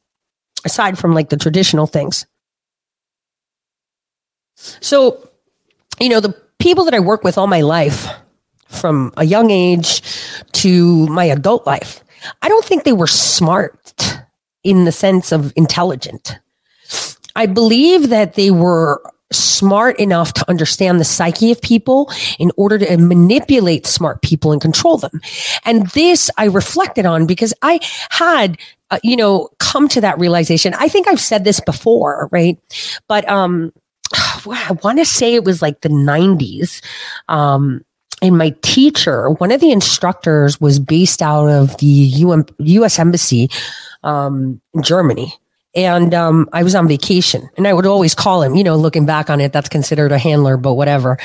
aside 0.66 0.98
from 0.98 1.14
like 1.14 1.30
the 1.30 1.38
traditional 1.38 1.88
things. 1.88 2.26
So, 4.56 5.28
you 6.00 6.10
know, 6.10 6.20
the 6.20 6.36
people 6.60 6.86
that 6.86 6.94
I 6.94 7.00
work 7.00 7.24
with 7.24 7.38
all 7.38 7.48
my 7.48 7.62
life, 7.62 8.08
from 8.72 9.14
a 9.18 9.26
young 9.26 9.52
age 9.52 10.02
to 10.54 11.08
my 11.08 11.26
adult 11.26 11.66
life. 11.68 12.04
I 12.42 12.50
don't 12.50 12.66
think 12.66 12.84
they 12.84 12.94
were 12.94 13.08
smart 13.08 13.94
in 14.64 14.86
the 14.86 14.92
sense 14.92 15.32
of 15.32 15.54
intelligent. 15.56 16.40
I 17.36 17.46
believe 17.46 18.10
that 18.10 18.36
they 18.36 18.52
were 18.52 19.02
smart 19.32 20.00
enough 20.00 20.34
to 20.34 20.50
understand 20.50 21.00
the 21.00 21.06
psyche 21.06 21.52
of 21.52 21.62
people 21.62 22.12
in 22.38 22.52
order 22.58 22.78
to 22.78 22.98
manipulate 22.98 23.88
smart 23.88 24.22
people 24.22 24.52
and 24.52 24.62
control 24.62 24.98
them. 24.98 25.22
And 25.64 25.88
this 25.92 26.30
I 26.38 26.46
reflected 26.46 27.06
on 27.06 27.26
because 27.26 27.54
I 27.62 27.80
had, 28.10 28.58
uh, 28.90 29.00
you 29.04 29.16
know, 29.16 29.50
come 29.60 29.88
to 29.90 30.02
that 30.02 30.20
realization. 30.20 30.74
I 30.74 30.90
think 30.90 31.08
I've 31.08 31.22
said 31.22 31.44
this 31.44 31.62
before, 31.62 32.28
right? 32.32 32.60
But, 33.08 33.28
um, 33.30 33.72
I 34.14 34.78
want 34.84 35.00
to 35.00 35.06
say 35.06 35.34
it 35.34 35.46
was 35.46 35.62
like 35.62 35.82
the 35.82 35.90
90s. 35.90 36.84
Um, 37.30 37.86
and 38.22 38.38
my 38.38 38.56
teacher, 38.62 39.30
one 39.32 39.52
of 39.52 39.62
the 39.62 39.72
instructors 39.72 40.62
was 40.62 40.80
based 40.80 41.22
out 41.22 41.48
of 41.48 41.78
the 41.78 42.14
UM, 42.24 42.46
U.S. 42.60 43.00
Embassy 43.00 43.50
um, 44.04 44.62
Germany. 44.82 45.34
And 45.74 46.14
um, 46.14 46.50
I 46.52 46.64
was 46.64 46.76
on 46.76 46.88
vacation 46.88 47.50
and 47.56 47.68
I 47.68 47.74
would 47.74 47.86
always 47.86 48.14
call 48.14 48.44
him, 48.44 48.56
you 48.56 48.64
know, 48.64 48.76
looking 48.76 49.06
back 49.06 49.30
on 49.30 49.40
it, 49.40 49.54
that's 49.54 49.70
considered 49.70 50.12
a 50.12 50.18
handler, 50.18 50.58
but 50.58 50.74
whatever. 50.74 51.18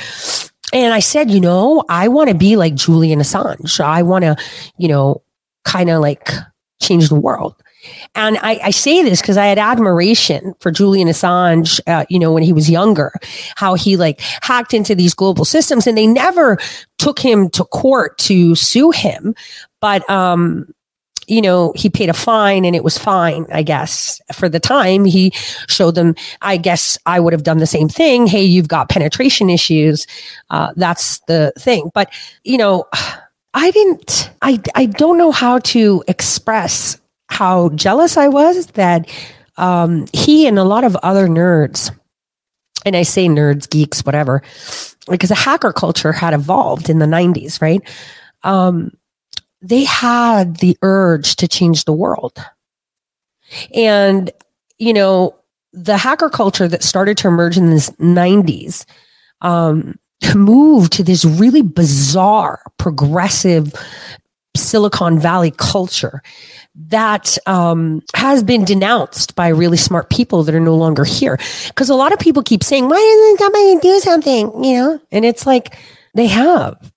And 0.73 0.95
I 0.95 1.01
said, 1.01 1.31
you 1.31 1.41
know, 1.41 1.85
I 1.89 2.09
want 2.09 2.29
to 2.29 2.35
be 2.35 2.57
like 2.57 2.75
Julian 2.75 3.19
Assange. 3.19 3.81
I 3.81 4.03
want 4.03 4.25
to, 4.25 4.37
you 4.79 4.89
know, 4.89 5.23
kind 5.65 5.91
of 5.91 6.01
like 6.01 6.31
change 6.81 7.09
the 7.09 7.17
world. 7.17 7.55
And 8.15 8.39
I, 8.39 8.59
I 8.65 8.71
say 8.71 9.03
this 9.03 9.21
because 9.21 9.37
I 9.37 9.47
had 9.47 9.59
admiration 9.59 10.55
for 10.61 10.71
Julian 10.71 11.09
Assange, 11.09 11.81
uh, 11.87 12.07
you 12.09 12.19
know, 12.19 12.33
when 12.33 12.43
he 12.43 12.53
was 12.53 12.71
younger, 12.71 13.13
how 13.57 13.75
he 13.75 13.97
like 13.97 14.21
hacked 14.43 14.73
into 14.73 14.95
these 14.95 15.15
global 15.15 15.45
systems 15.45 15.87
and 15.87 15.97
they 15.97 16.07
never 16.07 16.59
took 16.99 17.19
him 17.19 17.51
to 17.51 17.65
court 17.65 18.17
to 18.19 18.55
sue 18.55 18.91
him. 18.91 19.35
But, 19.81 20.09
um, 20.09 20.73
you 21.27 21.43
know, 21.43 21.73
he 21.75 21.91
paid 21.91 22.09
a 22.09 22.15
fine 22.15 22.65
and 22.65 22.77
it 22.77 22.85
was 22.85 22.97
fine, 22.97 23.47
I 23.53 23.63
guess. 23.63 24.21
For 24.33 24.49
the 24.49 24.61
time, 24.61 25.05
he 25.05 25.33
showed 25.69 25.97
them, 25.97 26.15
I 26.41 26.57
guess 26.57 26.97
I 27.05 27.21
would 27.21 27.33
have 27.33 27.43
done 27.43 27.59
the 27.59 27.67
same 27.67 27.89
thing. 27.89 28.27
Hey, 28.27 28.45
you've 28.45 28.69
got 28.69 28.89
penetration 28.89 29.51
issues. 29.51 30.07
Uh, 30.51 30.73
that's 30.77 31.19
the 31.27 31.53
thing. 31.59 31.91
But, 31.93 32.13
you 32.45 32.57
know, 32.57 32.85
I 33.55 33.71
didn't, 33.73 34.31
I, 34.41 34.61
I 34.75 34.87
don't 34.87 35.19
know 35.19 35.33
how 35.33 35.59
to 35.59 36.05
express 36.07 37.01
how 37.29 37.71
jealous 37.71 38.17
I 38.17 38.29
was 38.29 38.67
that 38.69 39.09
um, 39.57 40.07
he 40.13 40.47
and 40.47 40.59
a 40.59 40.65
lot 40.65 40.85
of 40.85 40.97
other 40.97 41.29
nerds, 41.29 41.91
and 42.85 42.97
I 42.97 43.03
say 43.03 43.27
nerds, 43.27 43.69
geeks, 43.69 44.05
whatever, 44.05 44.43
because 45.09 45.31
the 45.31 45.35
hacker 45.35 45.73
culture 45.73 46.13
had 46.13 46.35
evolved 46.35 46.89
in 46.89 46.99
the 46.99 47.07
90s, 47.07 47.61
right? 47.61 47.81
Um, 48.43 48.93
they 49.63 49.85
had 49.85 50.59
the 50.59 50.77
urge 50.83 51.37
to 51.37 51.49
change 51.49 51.85
the 51.85 51.93
world. 51.93 52.39
And, 53.75 54.31
you 54.79 54.93
know, 54.93 55.37
the 55.73 55.97
hacker 55.97 56.31
culture 56.31 56.69
that 56.69 56.83
started 56.83 57.17
to 57.19 57.29
emerge 57.29 57.57
in 57.57 57.71
the 57.71 57.77
90s 58.01 58.85
um, 59.41 59.99
moved 60.35 60.93
to 60.95 61.03
this 61.03 61.25
really 61.25 61.63
bizarre, 61.63 62.63
progressive 62.79 63.73
Silicon 64.57 65.19
Valley 65.19 65.51
culture 65.51 66.23
that 66.75 67.39
um, 67.47 68.03
has 68.15 68.43
been 68.43 68.65
denounced 68.65 69.35
by 69.35 69.49
really 69.49 69.77
smart 69.77 70.11
people 70.11 70.43
that 70.43 70.55
are 70.55 70.61
no 70.61 70.75
longer 70.75 71.05
here. 71.05 71.39
Because 71.69 71.89
a 71.89 71.95
lot 71.95 72.13
of 72.13 72.19
people 72.19 72.43
keep 72.43 72.63
saying, 72.63 72.89
why 72.89 72.97
doesn't 72.97 73.39
somebody 73.39 73.79
do 73.81 74.01
something? 74.01 74.65
You 74.65 74.75
know, 74.75 75.01
and 75.11 75.25
it's 75.25 75.47
like 75.47 75.77
they 76.15 76.27
have. 76.27 76.93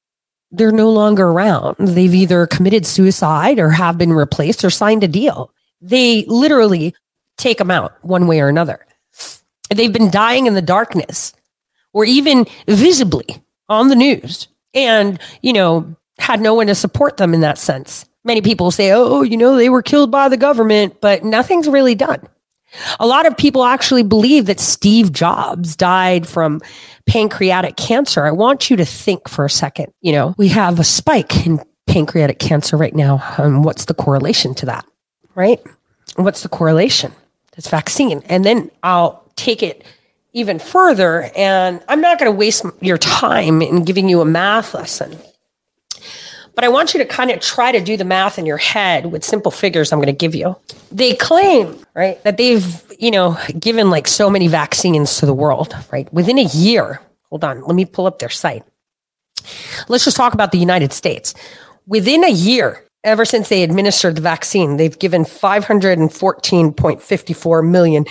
They're 0.51 0.71
no 0.71 0.89
longer 0.89 1.27
around. 1.27 1.75
They've 1.77 2.13
either 2.13 2.47
committed 2.47 2.85
suicide 2.85 3.59
or 3.59 3.69
have 3.69 3.97
been 3.97 4.13
replaced 4.13 4.65
or 4.65 4.69
signed 4.69 5.03
a 5.03 5.07
deal. 5.07 5.53
They 5.79 6.25
literally 6.25 6.95
take 7.37 7.59
them 7.59 7.71
out 7.71 7.93
one 8.03 8.27
way 8.27 8.41
or 8.41 8.49
another. 8.49 8.85
They've 9.69 9.93
been 9.93 10.09
dying 10.09 10.47
in 10.47 10.55
the 10.55 10.61
darkness 10.61 11.33
or 11.93 12.03
even 12.03 12.47
visibly 12.67 13.27
on 13.69 13.89
the 13.89 13.95
news 13.95 14.47
and, 14.73 15.19
you 15.41 15.53
know, 15.53 15.95
had 16.19 16.41
no 16.41 16.53
one 16.53 16.67
to 16.67 16.75
support 16.75 17.17
them 17.17 17.33
in 17.33 17.41
that 17.41 17.57
sense. 17.57 18.05
Many 18.23 18.41
people 18.41 18.69
say, 18.71 18.91
oh, 18.91 19.21
you 19.21 19.37
know, 19.37 19.55
they 19.55 19.69
were 19.69 19.81
killed 19.81 20.11
by 20.11 20.29
the 20.29 20.37
government, 20.37 21.01
but 21.01 21.23
nothing's 21.23 21.67
really 21.67 21.95
done. 21.95 22.27
A 22.99 23.07
lot 23.07 23.25
of 23.25 23.35
people 23.35 23.63
actually 23.63 24.03
believe 24.03 24.45
that 24.45 24.59
Steve 24.59 25.11
Jobs 25.11 25.75
died 25.75 26.27
from 26.27 26.61
pancreatic 27.07 27.77
cancer. 27.77 28.25
I 28.25 28.31
want 28.31 28.69
you 28.69 28.77
to 28.77 28.85
think 28.85 29.27
for 29.27 29.45
a 29.45 29.49
second. 29.49 29.91
You 30.01 30.11
know, 30.11 30.35
we 30.37 30.49
have 30.49 30.79
a 30.79 30.83
spike 30.83 31.47
in 31.47 31.61
pancreatic 31.87 32.37
cancer 32.37 32.77
right 32.77 32.93
now. 32.93 33.23
Um, 33.37 33.63
what's 33.63 33.85
the 33.85 33.95
correlation 33.95 34.53
to 34.55 34.67
that? 34.67 34.85
Right? 35.33 35.59
What's 36.17 36.43
the 36.43 36.49
correlation? 36.49 37.11
This 37.55 37.67
vaccine. 37.67 38.21
And 38.25 38.45
then 38.45 38.69
I'll 38.83 39.23
take 39.35 39.63
it 39.63 39.83
even 40.33 40.59
further. 40.59 41.31
And 41.35 41.81
I'm 41.87 42.01
not 42.01 42.19
going 42.19 42.31
to 42.31 42.37
waste 42.37 42.65
your 42.81 42.99
time 42.99 43.63
in 43.63 43.83
giving 43.85 44.09
you 44.09 44.21
a 44.21 44.25
math 44.25 44.75
lesson 44.75 45.17
but 46.59 46.65
I 46.65 46.67
want 46.67 46.93
you 46.93 46.97
to 46.97 47.05
kind 47.05 47.31
of 47.31 47.39
try 47.39 47.71
to 47.71 47.79
do 47.79 47.95
the 47.95 48.03
math 48.03 48.37
in 48.37 48.45
your 48.45 48.57
head 48.57 49.13
with 49.13 49.23
simple 49.23 49.49
figures 49.49 49.93
I'm 49.93 49.99
going 49.99 50.07
to 50.07 50.11
give 50.11 50.35
you. 50.35 50.57
They 50.91 51.15
claim, 51.15 51.81
right, 51.95 52.21
that 52.25 52.35
they've, 52.35 52.83
you 52.99 53.11
know, 53.11 53.37
given 53.57 53.89
like 53.89 54.09
so 54.09 54.29
many 54.29 54.49
vaccines 54.49 55.19
to 55.19 55.25
the 55.25 55.33
world, 55.33 55.73
right? 55.89 56.13
Within 56.13 56.37
a 56.37 56.43
year. 56.43 56.99
Hold 57.29 57.45
on, 57.45 57.61
let 57.61 57.75
me 57.75 57.85
pull 57.85 58.07
up 58.07 58.19
their 58.19 58.27
site. 58.27 58.65
Let's 59.87 60.03
just 60.03 60.17
talk 60.17 60.33
about 60.33 60.51
the 60.51 60.57
United 60.57 60.91
States. 60.91 61.33
Within 61.87 62.25
a 62.25 62.29
year, 62.29 62.83
ever 63.05 63.23
since 63.23 63.47
they 63.47 63.63
administered 63.63 64.17
the 64.17 64.21
vaccine, 64.21 64.75
they've 64.75 64.99
given 64.99 65.23
514.54 65.23 67.71
million 67.71 68.03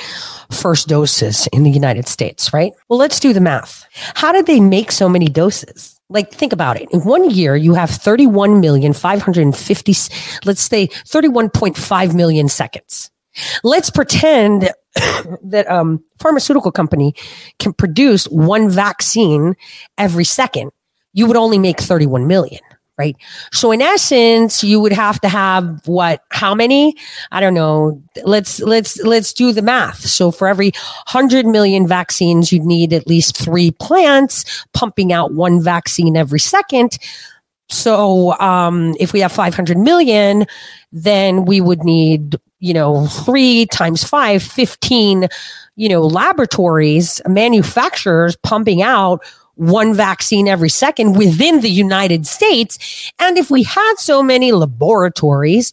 first 0.50 0.88
doses 0.88 1.48
in 1.52 1.64
the 1.64 1.70
United 1.70 2.08
States, 2.08 2.54
right? 2.54 2.72
Well, 2.88 2.98
let's 2.98 3.20
do 3.20 3.34
the 3.34 3.42
math. 3.42 3.84
How 4.14 4.32
did 4.32 4.46
they 4.46 4.58
make 4.58 4.90
so 4.90 5.06
many 5.06 5.26
doses? 5.26 5.97
Like 6.08 6.32
think 6.32 6.52
about 6.52 6.80
it. 6.80 6.88
In 6.90 7.00
one 7.00 7.30
year 7.30 7.56
you 7.56 7.74
have 7.74 7.90
31 7.90 8.60
million 8.60 8.92
550 8.92 9.92
let's 10.44 10.62
say 10.62 10.88
31.5 10.88 12.14
million 12.14 12.48
seconds. 12.48 13.10
Let's 13.62 13.90
pretend 13.90 14.70
that 15.44 15.66
um 15.70 16.02
pharmaceutical 16.18 16.72
company 16.72 17.14
can 17.58 17.72
produce 17.72 18.24
one 18.26 18.70
vaccine 18.70 19.54
every 19.96 20.24
second. 20.24 20.70
You 21.12 21.26
would 21.26 21.36
only 21.36 21.58
make 21.58 21.80
31 21.80 22.26
million 22.26 22.60
right? 22.98 23.16
So 23.52 23.70
in 23.70 23.80
essence, 23.80 24.62
you 24.64 24.80
would 24.80 24.92
have 24.92 25.20
to 25.20 25.28
have 25.28 25.86
what, 25.86 26.24
how 26.30 26.54
many? 26.54 26.96
I 27.30 27.40
don't 27.40 27.54
know. 27.54 28.02
Let's, 28.24 28.60
let's, 28.60 29.00
let's 29.02 29.32
do 29.32 29.52
the 29.52 29.62
math. 29.62 30.00
So 30.00 30.30
for 30.30 30.48
every 30.48 30.72
hundred 31.06 31.46
million 31.46 31.86
vaccines, 31.86 32.52
you'd 32.52 32.64
need 32.64 32.92
at 32.92 33.06
least 33.06 33.36
three 33.36 33.70
plants 33.70 34.66
pumping 34.74 35.12
out 35.12 35.32
one 35.32 35.62
vaccine 35.62 36.16
every 36.16 36.40
second. 36.40 36.98
So, 37.70 38.32
um, 38.38 38.96
if 38.98 39.12
we 39.12 39.20
have 39.20 39.32
500 39.32 39.76
million, 39.76 40.46
then 40.90 41.44
we 41.44 41.60
would 41.60 41.84
need, 41.84 42.36
you 42.60 42.72
know, 42.72 43.06
three 43.06 43.66
times 43.66 44.02
five, 44.02 44.42
15, 44.42 45.28
you 45.76 45.88
know, 45.88 46.02
laboratories, 46.02 47.20
manufacturers 47.28 48.36
pumping 48.36 48.80
out 48.80 49.22
one 49.58 49.92
vaccine 49.92 50.46
every 50.46 50.68
second 50.68 51.18
within 51.18 51.60
the 51.60 51.70
United 51.70 52.26
States. 52.26 53.10
And 53.18 53.36
if 53.36 53.50
we 53.50 53.64
had 53.64 53.94
so 53.96 54.22
many 54.22 54.52
laboratories, 54.52 55.72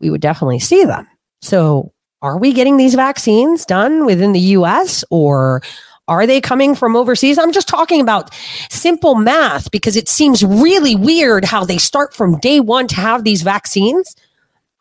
we 0.00 0.08
would 0.08 0.22
definitely 0.22 0.60
see 0.60 0.84
them. 0.84 1.06
So 1.42 1.92
are 2.22 2.38
we 2.38 2.54
getting 2.54 2.78
these 2.78 2.94
vaccines 2.94 3.66
done 3.66 4.06
within 4.06 4.32
the 4.32 4.40
US 4.40 5.04
or 5.10 5.62
are 6.08 6.26
they 6.26 6.40
coming 6.40 6.74
from 6.74 6.96
overseas? 6.96 7.36
I'm 7.38 7.52
just 7.52 7.68
talking 7.68 8.00
about 8.00 8.32
simple 8.70 9.14
math 9.14 9.70
because 9.70 9.96
it 9.96 10.08
seems 10.08 10.42
really 10.42 10.96
weird 10.96 11.44
how 11.44 11.64
they 11.64 11.78
start 11.78 12.14
from 12.14 12.38
day 12.38 12.60
one 12.60 12.86
to 12.88 12.96
have 12.96 13.24
these 13.24 13.42
vaccines 13.42 14.16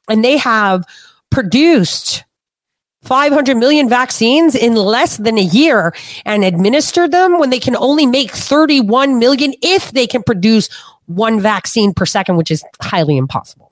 and 0.08 0.24
they 0.24 0.38
have 0.38 0.86
produced 1.32 2.24
500 3.06 3.56
million 3.56 3.88
vaccines 3.88 4.56
in 4.56 4.76
less 4.76 5.18
than 5.18 5.38
a 5.38 5.44
year 5.44 5.94
and 6.26 6.44
administer 6.44 7.08
them 7.08 7.40
when 7.40 7.50
they 7.52 7.60
can 7.60 7.76
only 7.76 8.06
make 8.06 8.32
31 8.32 9.20
million 9.20 9.54
if 9.62 9.92
they 9.92 10.08
can 10.08 10.24
produce 10.24 10.70
one 11.06 11.40
vaccine 11.40 11.94
per 11.94 12.06
second, 12.06 12.36
which 12.36 12.52
is 12.52 12.64
highly 12.82 13.18
impossible. 13.18 13.72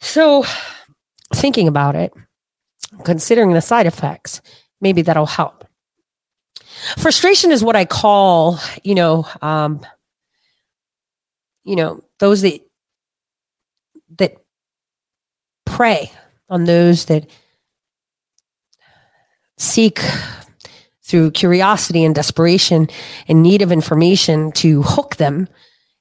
So, 0.00 0.44
thinking 1.32 1.68
about 1.68 1.94
it, 1.94 2.12
considering 3.04 3.52
the 3.52 3.60
side 3.60 3.86
effects, 3.86 4.42
maybe 4.80 5.02
that'll 5.02 5.26
help. 5.26 5.64
Frustration 6.98 7.52
is 7.52 7.62
what 7.62 7.76
I 7.76 7.84
call, 7.84 8.58
you 8.82 8.96
know, 8.96 9.26
um, 9.40 9.86
you 11.62 11.76
know, 11.76 12.02
those 12.18 12.42
that 12.42 12.60
that 14.18 14.36
prey 15.64 16.10
on 16.50 16.64
those 16.64 17.04
that 17.06 17.30
seek 19.62 20.00
through 21.02 21.30
curiosity 21.30 22.04
and 22.04 22.14
desperation 22.14 22.88
and 23.28 23.42
need 23.42 23.62
of 23.62 23.72
information 23.72 24.52
to 24.52 24.82
hook 24.82 25.16
them 25.16 25.48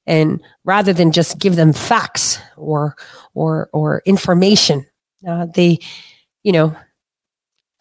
and 0.08 0.42
rather 0.64 0.94
than 0.94 1.12
just 1.12 1.40
give 1.40 1.56
them 1.56 1.74
facts 1.74 2.40
or 2.58 2.96
or 3.34 3.70
or 3.74 4.02
information. 4.06 4.86
Uh, 5.28 5.46
they 5.54 5.80
you 6.44 6.52
know 6.52 6.76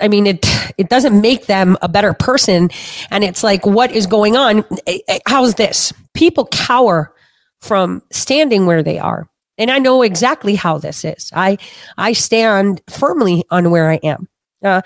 i 0.01 0.09
mean 0.09 0.27
it 0.27 0.47
it 0.77 0.91
doesn't 0.91 1.21
make 1.21 1.47
them 1.47 1.77
a 1.83 1.89
better 1.89 2.13
person. 2.13 2.69
And 3.11 3.25
it's 3.25 3.43
like 3.43 3.65
what 3.65 3.93
is 3.93 4.07
going 4.07 4.37
on? 4.37 4.65
Eh, 4.87 4.99
eh, 5.09 5.19
how's 5.27 5.55
this? 5.55 5.93
People 6.15 6.47
cower 6.47 7.15
from 7.61 8.03
standing 8.11 8.67
where 8.67 8.83
they 8.83 8.99
are. 8.99 9.29
And 9.57 9.71
i 9.71 9.79
know 9.79 10.03
exactly 10.03 10.55
how 10.55 10.79
this 10.79 11.05
is. 11.05 11.31
I 11.35 11.59
i 11.97 12.13
stand 12.13 12.83
firmly 12.89 13.45
on 13.51 13.71
where 13.71 13.91
i 13.91 14.01
am. 14.03 14.29
Uh, 14.63 14.83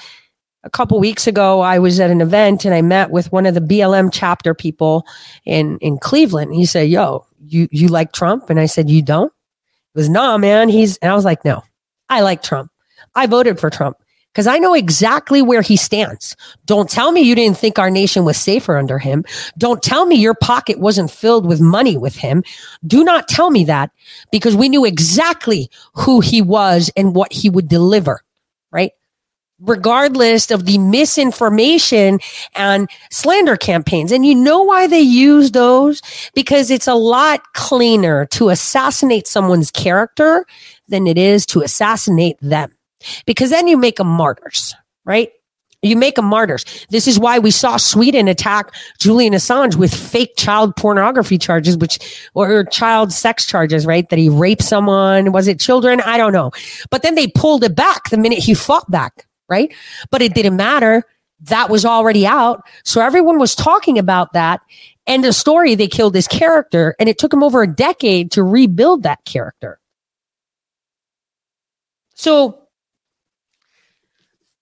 a 0.65 0.71
couple 0.71 0.99
weeks 0.99 1.27
ago, 1.27 1.61
I 1.61 1.79
was 1.79 2.01
at 2.01 2.11
an 2.11 2.21
event 2.21 2.65
and 2.65 2.75
I 2.75 2.83
met 2.83 3.11
with 3.11 3.31
one 3.31 3.47
of 3.47 3.55
the 3.55 3.61
BLM 3.61 4.09
chapter 4.11 4.55
people 4.55 5.07
in, 5.45 5.79
in 5.79 5.99
Cleveland. 5.99 6.55
He 6.55 6.65
said, 6.65 6.89
yo, 6.89 7.27
you, 7.47 7.69
you 7.71 7.89
like 7.89 8.13
Trump? 8.13 8.49
And 8.49 8.59
I 8.59 8.67
said, 8.67 8.89
you 8.89 9.03
don't? 9.03 9.33
He 9.93 9.99
was, 10.01 10.09
nah, 10.09 10.39
man. 10.39 10.69
He's, 10.71 10.97
and 10.99 11.13
I 11.13 11.15
was 11.15 11.25
like, 11.25 11.45
no, 11.45 11.63
I 12.09 12.23
like 12.23 12.43
Trump. 12.43 12.71
I 13.15 13.27
voted 13.27 13.61
for 13.61 13.69
Trump 13.69 13.99
because 14.33 14.47
I 14.47 14.59
know 14.59 14.75
exactly 14.75 15.43
where 15.43 15.63
he 15.63 15.77
stands. 15.77 16.35
Don't 16.65 16.89
tell 16.89 17.13
me 17.13 17.21
you 17.21 17.35
didn't 17.35 17.59
think 17.59 17.79
our 17.79 17.91
nation 17.91 18.25
was 18.25 18.39
safer 18.39 18.77
under 18.79 18.99
him. 18.99 19.25
Don't 19.59 19.83
tell 19.83 20.07
me 20.07 20.17
your 20.17 20.35
pocket 20.35 20.81
wasn't 20.81 21.11
filled 21.11 21.47
with 21.47 21.61
money 21.61 21.97
with 21.99 22.17
him. 22.17 22.43
Do 22.87 23.05
not 23.05 23.29
tell 23.29 23.51
me 23.51 23.65
that 23.65 23.91
because 24.33 24.57
we 24.57 24.71
knew 24.71 24.85
exactly 24.85 25.71
who 25.93 26.21
he 26.21 26.41
was 26.43 26.91
and 26.97 27.15
what 27.15 27.33
he 27.33 27.51
would 27.51 27.69
deliver? 27.69 28.23
Regardless 29.67 30.51
of 30.51 30.67
the 30.67 30.79
misinformation 30.79 32.21
and 32.55 32.89
slander 33.11 33.57
campaigns. 33.57 34.13
And 34.13 34.25
you 34.25 34.35
know 34.35 34.63
why 34.63 34.87
they 34.87 35.01
use 35.01 35.53
those? 35.53 36.03
Because 36.35 36.71
it's 36.71 36.89
a 36.89 36.95
lot 36.95 37.53
cleaner 37.55 38.27
to 38.27 38.51
assassinate 38.51 39.27
someone's 39.27 39.71
character 39.71 40.47
than 40.89 41.07
it 41.07 41.19
is 41.19 41.47
to 41.47 41.63
assassinate 41.63 42.37
them. 42.41 42.71
Because 43.27 43.51
then 43.51 43.69
you 43.69 43.77
make 43.77 43.97
them 43.97 44.07
martyrs, 44.07 44.75
right? 45.05 45.31
You 45.83 45.97
make 45.97 46.17
them 46.17 46.25
martyrs. 46.25 46.65
This 46.89 47.07
is 47.07 47.19
why 47.19 47.39
we 47.39 47.51
saw 47.51 47.77
Sweden 47.77 48.27
attack 48.27 48.75
Julian 48.99 49.35
Assange 49.35 49.77
with 49.77 49.95
fake 49.95 50.35
child 50.39 50.75
pornography 50.77 51.37
charges, 51.37 51.77
which, 51.77 51.99
or 52.33 52.65
child 52.65 53.13
sex 53.13 53.45
charges, 53.45 53.85
right? 53.85 54.09
That 54.09 54.19
he 54.19 54.31
raped 54.31 54.63
someone. 54.63 55.33
Was 55.33 55.47
it 55.47 55.61
children? 55.61 56.01
I 56.01 56.17
don't 56.17 56.33
know. 56.33 56.53
But 56.89 57.03
then 57.03 57.17
they 57.17 57.27
pulled 57.27 57.65
it 57.65 57.77
back 57.77 58.09
the 58.09 58.17
minute 58.17 58.39
he 58.39 58.55
fought 58.55 58.91
back 58.91 59.27
right? 59.49 59.73
But 60.11 60.23
it 60.23 60.35
didn't 60.35 60.57
matter. 60.57 61.05
That 61.43 61.69
was 61.71 61.85
already 61.85 62.27
out. 62.27 62.63
So 62.85 63.01
everyone 63.01 63.39
was 63.39 63.55
talking 63.55 63.99
about 63.99 64.33
that. 64.33 64.61
And 65.07 65.23
the 65.23 65.33
story, 65.33 65.75
they 65.75 65.89
killed 65.89 66.15
this 66.15 66.29
character, 66.29 66.95
and 66.99 67.09
it 67.09 67.19
took 67.19 67.33
him 67.33 67.43
over 67.43 67.63
a 67.63 67.67
decade 67.67 68.33
to 68.33 68.43
rebuild 68.43 69.03
that 69.03 69.25
character. 69.25 69.79
So 72.15 72.69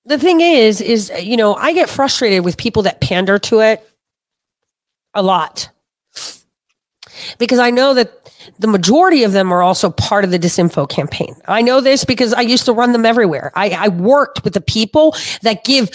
the 0.05 0.19
thing 0.19 0.41
is, 0.41 0.81
is, 0.81 1.13
you 1.21 1.37
know, 1.37 1.55
I 1.55 1.73
get 1.73 1.89
frustrated 1.89 2.45
with 2.45 2.57
people 2.57 2.83
that 2.83 3.01
pander 3.01 3.39
to 3.39 3.61
it 3.61 3.89
a 5.15 5.23
lot 5.23 5.69
because 7.39 7.59
I 7.59 7.71
know 7.71 7.95
that 7.95 8.22
the 8.59 8.69
majority 8.69 9.25
of 9.25 9.33
them 9.33 9.53
are 9.53 9.63
also 9.63 9.91
part 9.91 10.25
of 10.25 10.31
the 10.31 10.39
disinfo 10.39 10.89
campaign. 10.89 11.35
I 11.47 11.63
know 11.63 11.81
this 11.81 12.05
because 12.05 12.33
I 12.33 12.43
used 12.43 12.67
to 12.67 12.73
run 12.73 12.93
them 12.93 13.07
everywhere. 13.07 13.53
I, 13.55 13.71
I 13.71 13.89
worked 13.89 14.45
with 14.45 14.55
the 14.55 14.61
people 14.61 15.15
that 15.43 15.65
give 15.65 15.91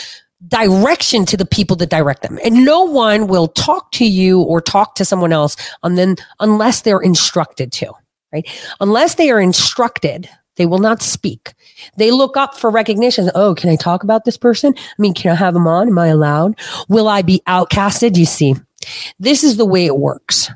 direction 0.47 1.25
to 1.25 1.37
the 1.37 1.45
people 1.45 1.75
that 1.77 1.89
direct 1.89 2.21
them. 2.21 2.39
And 2.43 2.63
no 2.63 2.83
one 2.83 3.27
will 3.27 3.47
talk 3.47 3.91
to 3.93 4.05
you 4.05 4.41
or 4.41 4.61
talk 4.61 4.95
to 4.95 5.05
someone 5.05 5.33
else 5.33 5.55
and 5.83 5.97
then 5.97 6.15
unless 6.39 6.81
they're 6.81 6.99
instructed 6.99 7.71
to, 7.73 7.91
right? 8.31 8.47
Unless 8.79 9.15
they 9.15 9.31
are 9.31 9.41
instructed, 9.41 10.29
they 10.55 10.65
will 10.65 10.79
not 10.79 11.01
speak. 11.01 11.53
They 11.97 12.11
look 12.11 12.37
up 12.37 12.55
for 12.55 12.69
recognition. 12.69 13.31
Oh, 13.33 13.55
can 13.55 13.69
I 13.69 13.75
talk 13.75 14.03
about 14.03 14.25
this 14.25 14.37
person? 14.37 14.73
I 14.77 15.01
mean, 15.01 15.13
can 15.13 15.31
I 15.31 15.35
have 15.35 15.53
them 15.53 15.67
on? 15.67 15.87
Am 15.87 15.97
I 15.97 16.07
allowed? 16.07 16.59
Will 16.87 17.07
I 17.07 17.23
be 17.23 17.41
outcasted? 17.47 18.15
You 18.17 18.25
see, 18.25 18.55
this 19.19 19.43
is 19.43 19.57
the 19.57 19.65
way 19.65 19.85
it 19.85 19.97
works 19.97 20.51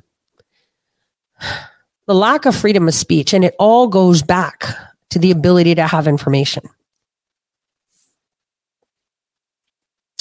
the 2.11 2.17
lack 2.17 2.45
of 2.45 2.53
freedom 2.53 2.89
of 2.89 2.93
speech, 2.93 3.31
and 3.31 3.45
it 3.45 3.55
all 3.57 3.87
goes 3.87 4.21
back 4.21 4.65
to 5.11 5.17
the 5.17 5.31
ability 5.31 5.75
to 5.75 5.87
have 5.87 6.09
information. 6.09 6.61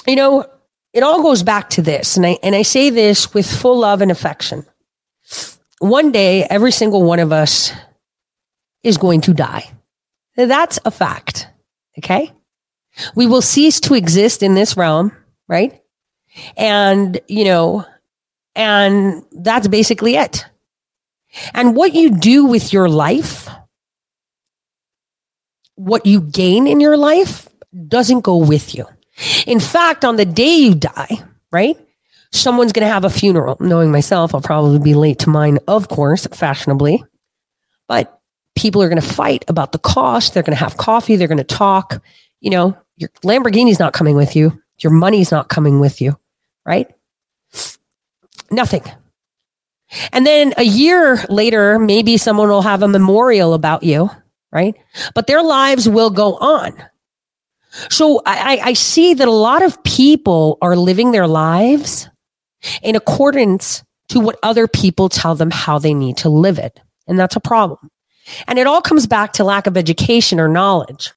You 0.06 0.14
know, 0.14 0.46
it 0.92 1.02
all 1.02 1.20
goes 1.20 1.42
back 1.42 1.68
to 1.70 1.82
this, 1.82 2.16
and 2.16 2.24
I 2.24 2.38
and 2.44 2.54
I 2.54 2.62
say 2.62 2.90
this 2.90 3.34
with 3.34 3.44
full 3.44 3.80
love 3.80 4.02
and 4.02 4.10
affection. 4.12 4.64
One 5.80 6.12
day, 6.12 6.44
every 6.44 6.70
single 6.70 7.02
one 7.02 7.18
of 7.18 7.32
us 7.32 7.72
is 8.84 8.96
going 8.96 9.22
to 9.22 9.34
die. 9.34 9.68
That's 10.36 10.78
a 10.84 10.92
fact. 10.92 11.48
Okay. 11.98 12.30
We 13.16 13.26
will 13.26 13.42
cease 13.42 13.80
to 13.80 13.94
exist 13.94 14.44
in 14.44 14.54
this 14.54 14.76
realm, 14.76 15.10
right? 15.48 15.82
And, 16.56 17.20
you 17.26 17.46
know, 17.46 17.84
and 18.54 19.24
that's 19.32 19.66
basically 19.66 20.14
it. 20.14 20.46
And 21.54 21.76
what 21.76 21.94
you 21.94 22.10
do 22.10 22.44
with 22.44 22.72
your 22.72 22.88
life, 22.88 23.48
what 25.76 26.06
you 26.06 26.20
gain 26.20 26.66
in 26.66 26.80
your 26.80 26.96
life 26.96 27.48
doesn't 27.88 28.20
go 28.20 28.36
with 28.36 28.74
you. 28.74 28.86
In 29.46 29.60
fact, 29.60 30.04
on 30.04 30.16
the 30.16 30.24
day 30.24 30.56
you 30.56 30.74
die, 30.74 31.22
right? 31.52 31.76
Someone's 32.32 32.72
going 32.72 32.86
to 32.86 32.92
have 32.92 33.04
a 33.04 33.10
funeral. 33.10 33.56
Knowing 33.60 33.90
myself, 33.90 34.34
I'll 34.34 34.40
probably 34.40 34.78
be 34.78 34.94
late 34.94 35.18
to 35.20 35.30
mine, 35.30 35.58
of 35.66 35.88
course, 35.88 36.26
fashionably. 36.28 37.02
But 37.88 38.20
people 38.54 38.82
are 38.82 38.88
going 38.88 39.00
to 39.00 39.06
fight 39.06 39.44
about 39.48 39.72
the 39.72 39.78
cost. 39.78 40.34
They're 40.34 40.42
going 40.42 40.56
to 40.56 40.64
have 40.64 40.76
coffee. 40.76 41.16
They're 41.16 41.28
going 41.28 41.38
to 41.38 41.44
talk. 41.44 42.02
You 42.40 42.50
know, 42.50 42.78
your 42.96 43.10
Lamborghini's 43.24 43.78
not 43.78 43.92
coming 43.92 44.16
with 44.16 44.36
you. 44.36 44.60
Your 44.78 44.92
money's 44.92 45.30
not 45.30 45.48
coming 45.48 45.80
with 45.80 46.00
you, 46.00 46.18
right? 46.64 46.88
Nothing. 48.50 48.82
And 50.12 50.26
then 50.26 50.54
a 50.56 50.62
year 50.62 51.24
later, 51.28 51.78
maybe 51.78 52.16
someone 52.16 52.48
will 52.48 52.62
have 52.62 52.82
a 52.82 52.88
memorial 52.88 53.54
about 53.54 53.82
you, 53.82 54.10
right? 54.52 54.74
But 55.14 55.26
their 55.26 55.42
lives 55.42 55.88
will 55.88 56.10
go 56.10 56.36
on. 56.36 56.72
So 57.88 58.20
I, 58.26 58.60
I 58.64 58.72
see 58.72 59.14
that 59.14 59.28
a 59.28 59.32
lot 59.32 59.62
of 59.62 59.82
people 59.84 60.58
are 60.60 60.76
living 60.76 61.12
their 61.12 61.26
lives 61.26 62.08
in 62.82 62.96
accordance 62.96 63.84
to 64.08 64.20
what 64.20 64.38
other 64.42 64.66
people 64.66 65.08
tell 65.08 65.34
them 65.34 65.50
how 65.50 65.78
they 65.78 65.94
need 65.94 66.16
to 66.18 66.28
live 66.28 66.58
it. 66.58 66.80
And 67.06 67.18
that's 67.18 67.36
a 67.36 67.40
problem. 67.40 67.90
And 68.46 68.58
it 68.58 68.66
all 68.66 68.82
comes 68.82 69.06
back 69.06 69.32
to 69.34 69.44
lack 69.44 69.66
of 69.66 69.76
education 69.76 70.40
or 70.40 70.48
knowledge. 70.48 71.12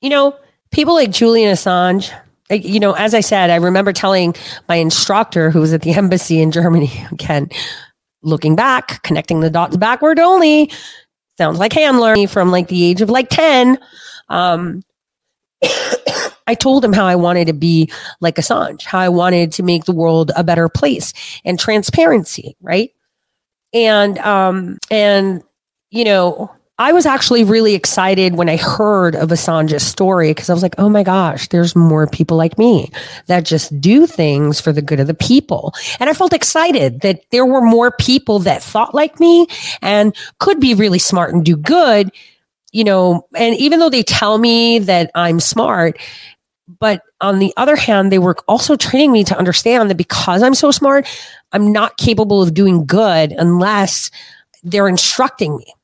You 0.00 0.10
know, 0.10 0.36
people 0.70 0.94
like 0.94 1.10
Julian 1.10 1.52
Assange, 1.52 2.12
you 2.50 2.80
know, 2.80 2.92
as 2.92 3.14
I 3.14 3.20
said, 3.20 3.50
I 3.50 3.56
remember 3.56 3.92
telling 3.92 4.34
my 4.68 4.76
instructor 4.76 5.50
who 5.50 5.60
was 5.60 5.72
at 5.72 5.82
the 5.82 5.92
embassy 5.94 6.40
in 6.40 6.50
Germany, 6.50 6.90
again, 7.12 7.50
looking 8.22 8.56
back, 8.56 9.02
connecting 9.02 9.40
the 9.40 9.50
dots 9.50 9.76
backward 9.76 10.18
only, 10.18 10.70
sounds 11.36 11.58
like 11.58 11.72
hand 11.72 12.00
learning 12.00 12.28
from 12.28 12.50
like 12.50 12.68
the 12.68 12.84
age 12.84 13.00
of 13.00 13.10
like 13.10 13.28
10. 13.28 13.78
Um, 14.28 14.82
I 16.48 16.54
told 16.54 16.82
him 16.84 16.94
how 16.94 17.06
I 17.06 17.14
wanted 17.14 17.48
to 17.48 17.52
be 17.52 17.90
like 18.20 18.36
Assange, 18.36 18.82
how 18.82 18.98
I 18.98 19.10
wanted 19.10 19.52
to 19.52 19.62
make 19.62 19.84
the 19.84 19.92
world 19.92 20.32
a 20.34 20.42
better 20.42 20.68
place 20.68 21.12
and 21.44 21.60
transparency, 21.60 22.56
right? 22.62 22.90
And 23.74 24.18
um 24.20 24.78
and 24.90 25.42
you 25.90 26.04
know, 26.04 26.50
I 26.80 26.92
was 26.92 27.06
actually 27.06 27.42
really 27.42 27.74
excited 27.74 28.36
when 28.36 28.48
I 28.48 28.56
heard 28.56 29.16
of 29.16 29.30
Assange's 29.30 29.84
story 29.84 30.30
because 30.30 30.48
I 30.48 30.54
was 30.54 30.62
like, 30.62 30.76
oh 30.78 30.88
my 30.88 31.02
gosh, 31.02 31.48
there's 31.48 31.74
more 31.74 32.06
people 32.06 32.36
like 32.36 32.56
me 32.56 32.88
that 33.26 33.44
just 33.44 33.80
do 33.80 34.06
things 34.06 34.60
for 34.60 34.72
the 34.72 34.82
good 34.82 35.00
of 35.00 35.08
the 35.08 35.14
people. 35.14 35.74
And 35.98 36.08
I 36.08 36.12
felt 36.12 36.32
excited 36.32 37.00
that 37.00 37.22
there 37.32 37.44
were 37.44 37.60
more 37.60 37.90
people 37.90 38.38
that 38.40 38.62
thought 38.62 38.94
like 38.94 39.18
me 39.18 39.48
and 39.82 40.14
could 40.38 40.60
be 40.60 40.74
really 40.74 41.00
smart 41.00 41.34
and 41.34 41.44
do 41.44 41.56
good, 41.56 42.12
you 42.70 42.84
know, 42.84 43.26
and 43.34 43.56
even 43.56 43.80
though 43.80 43.90
they 43.90 44.04
tell 44.04 44.38
me 44.38 44.78
that 44.78 45.10
I'm 45.16 45.40
smart, 45.40 45.98
but 46.78 47.02
on 47.20 47.40
the 47.40 47.52
other 47.56 47.74
hand, 47.74 48.12
they 48.12 48.20
were 48.20 48.36
also 48.46 48.76
training 48.76 49.10
me 49.10 49.24
to 49.24 49.36
understand 49.36 49.90
that 49.90 49.96
because 49.96 50.44
I'm 50.44 50.54
so 50.54 50.70
smart, 50.70 51.08
I'm 51.50 51.72
not 51.72 51.96
capable 51.96 52.40
of 52.40 52.54
doing 52.54 52.86
good 52.86 53.32
unless 53.32 54.12
they're 54.62 54.86
instructing 54.86 55.56
me 55.56 55.74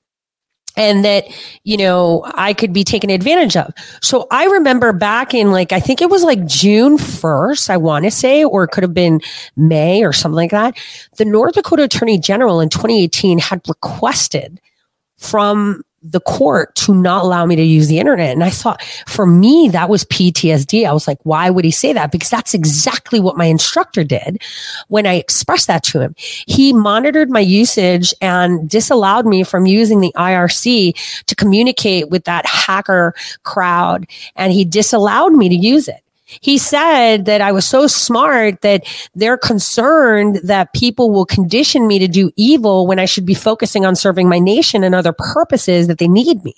and 0.76 1.04
that 1.04 1.26
you 1.64 1.76
know 1.76 2.24
I 2.34 2.52
could 2.52 2.72
be 2.72 2.84
taken 2.84 3.10
advantage 3.10 3.56
of. 3.56 3.72
So 4.02 4.26
I 4.30 4.46
remember 4.46 4.92
back 4.92 5.34
in 5.34 5.52
like 5.52 5.72
I 5.72 5.80
think 5.80 6.00
it 6.00 6.10
was 6.10 6.22
like 6.22 6.46
June 6.46 6.96
1st, 6.98 7.70
I 7.70 7.76
want 7.76 8.04
to 8.04 8.10
say 8.10 8.44
or 8.44 8.64
it 8.64 8.68
could 8.68 8.82
have 8.82 8.94
been 8.94 9.20
May 9.56 10.04
or 10.04 10.12
something 10.12 10.36
like 10.36 10.50
that. 10.50 10.76
The 11.16 11.24
North 11.24 11.54
Dakota 11.54 11.84
Attorney 11.84 12.18
General 12.18 12.60
in 12.60 12.68
2018 12.68 13.38
had 13.38 13.60
requested 13.68 14.60
from 15.16 15.82
the 16.04 16.20
court 16.20 16.74
to 16.74 16.94
not 16.94 17.24
allow 17.24 17.46
me 17.46 17.56
to 17.56 17.62
use 17.62 17.88
the 17.88 17.98
internet. 17.98 18.32
And 18.32 18.44
I 18.44 18.50
thought 18.50 18.82
for 19.06 19.26
me, 19.26 19.68
that 19.70 19.88
was 19.88 20.04
PTSD. 20.04 20.86
I 20.86 20.92
was 20.92 21.08
like, 21.08 21.18
why 21.22 21.48
would 21.48 21.64
he 21.64 21.70
say 21.70 21.94
that? 21.94 22.12
Because 22.12 22.28
that's 22.28 22.52
exactly 22.52 23.20
what 23.20 23.36
my 23.38 23.46
instructor 23.46 24.04
did 24.04 24.42
when 24.88 25.06
I 25.06 25.14
expressed 25.14 25.66
that 25.66 25.82
to 25.84 26.00
him. 26.00 26.14
He 26.18 26.74
monitored 26.74 27.30
my 27.30 27.40
usage 27.40 28.12
and 28.20 28.68
disallowed 28.68 29.26
me 29.26 29.44
from 29.44 29.66
using 29.66 30.00
the 30.00 30.12
IRC 30.14 31.24
to 31.24 31.34
communicate 31.34 32.10
with 32.10 32.24
that 32.24 32.44
hacker 32.44 33.14
crowd. 33.42 34.06
And 34.36 34.52
he 34.52 34.64
disallowed 34.64 35.32
me 35.32 35.48
to 35.48 35.56
use 35.56 35.88
it. 35.88 36.03
He 36.40 36.58
said 36.58 37.24
that 37.26 37.40
I 37.40 37.52
was 37.52 37.66
so 37.66 37.86
smart 37.86 38.60
that 38.62 38.84
they're 39.14 39.38
concerned 39.38 40.40
that 40.44 40.72
people 40.72 41.10
will 41.10 41.26
condition 41.26 41.86
me 41.86 41.98
to 41.98 42.08
do 42.08 42.30
evil 42.36 42.86
when 42.86 42.98
I 42.98 43.04
should 43.04 43.26
be 43.26 43.34
focusing 43.34 43.84
on 43.84 43.96
serving 43.96 44.28
my 44.28 44.38
nation 44.38 44.84
and 44.84 44.94
other 44.94 45.12
purposes 45.12 45.86
that 45.88 45.98
they 45.98 46.08
need 46.08 46.44
me. 46.44 46.54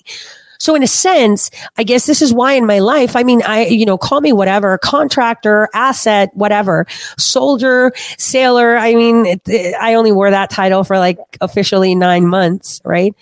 So 0.59 0.75
in 0.75 0.83
a 0.83 0.87
sense, 0.87 1.51
I 1.77 1.83
guess 1.83 2.07
this 2.07 2.23
is 2.23 2.33
why 2.33 2.55
in 2.55 2.67
my 2.67 2.79
life, 2.79 3.17
I 3.17 3.23
mean, 3.23 3.43
I, 3.43 3.67
you 3.67 3.85
know, 3.85 3.99
call 3.99 4.21
me 4.21 4.33
whatever, 4.33 4.79
contractor, 4.79 5.69
asset, 5.75 6.31
whatever, 6.35 6.87
soldier, 7.19 7.93
sailor. 8.19 8.77
I 8.77 8.95
mean, 8.95 9.27
it, 9.27 9.43
it, 9.47 9.75
I 9.75 9.95
only 9.95 10.13
wore 10.13 10.31
that 10.31 10.51
title 10.51 10.85
for 10.85 10.99
like 10.99 11.19
officially 11.41 11.95
nine 11.95 12.27
months, 12.27 12.81
right? 12.85 13.15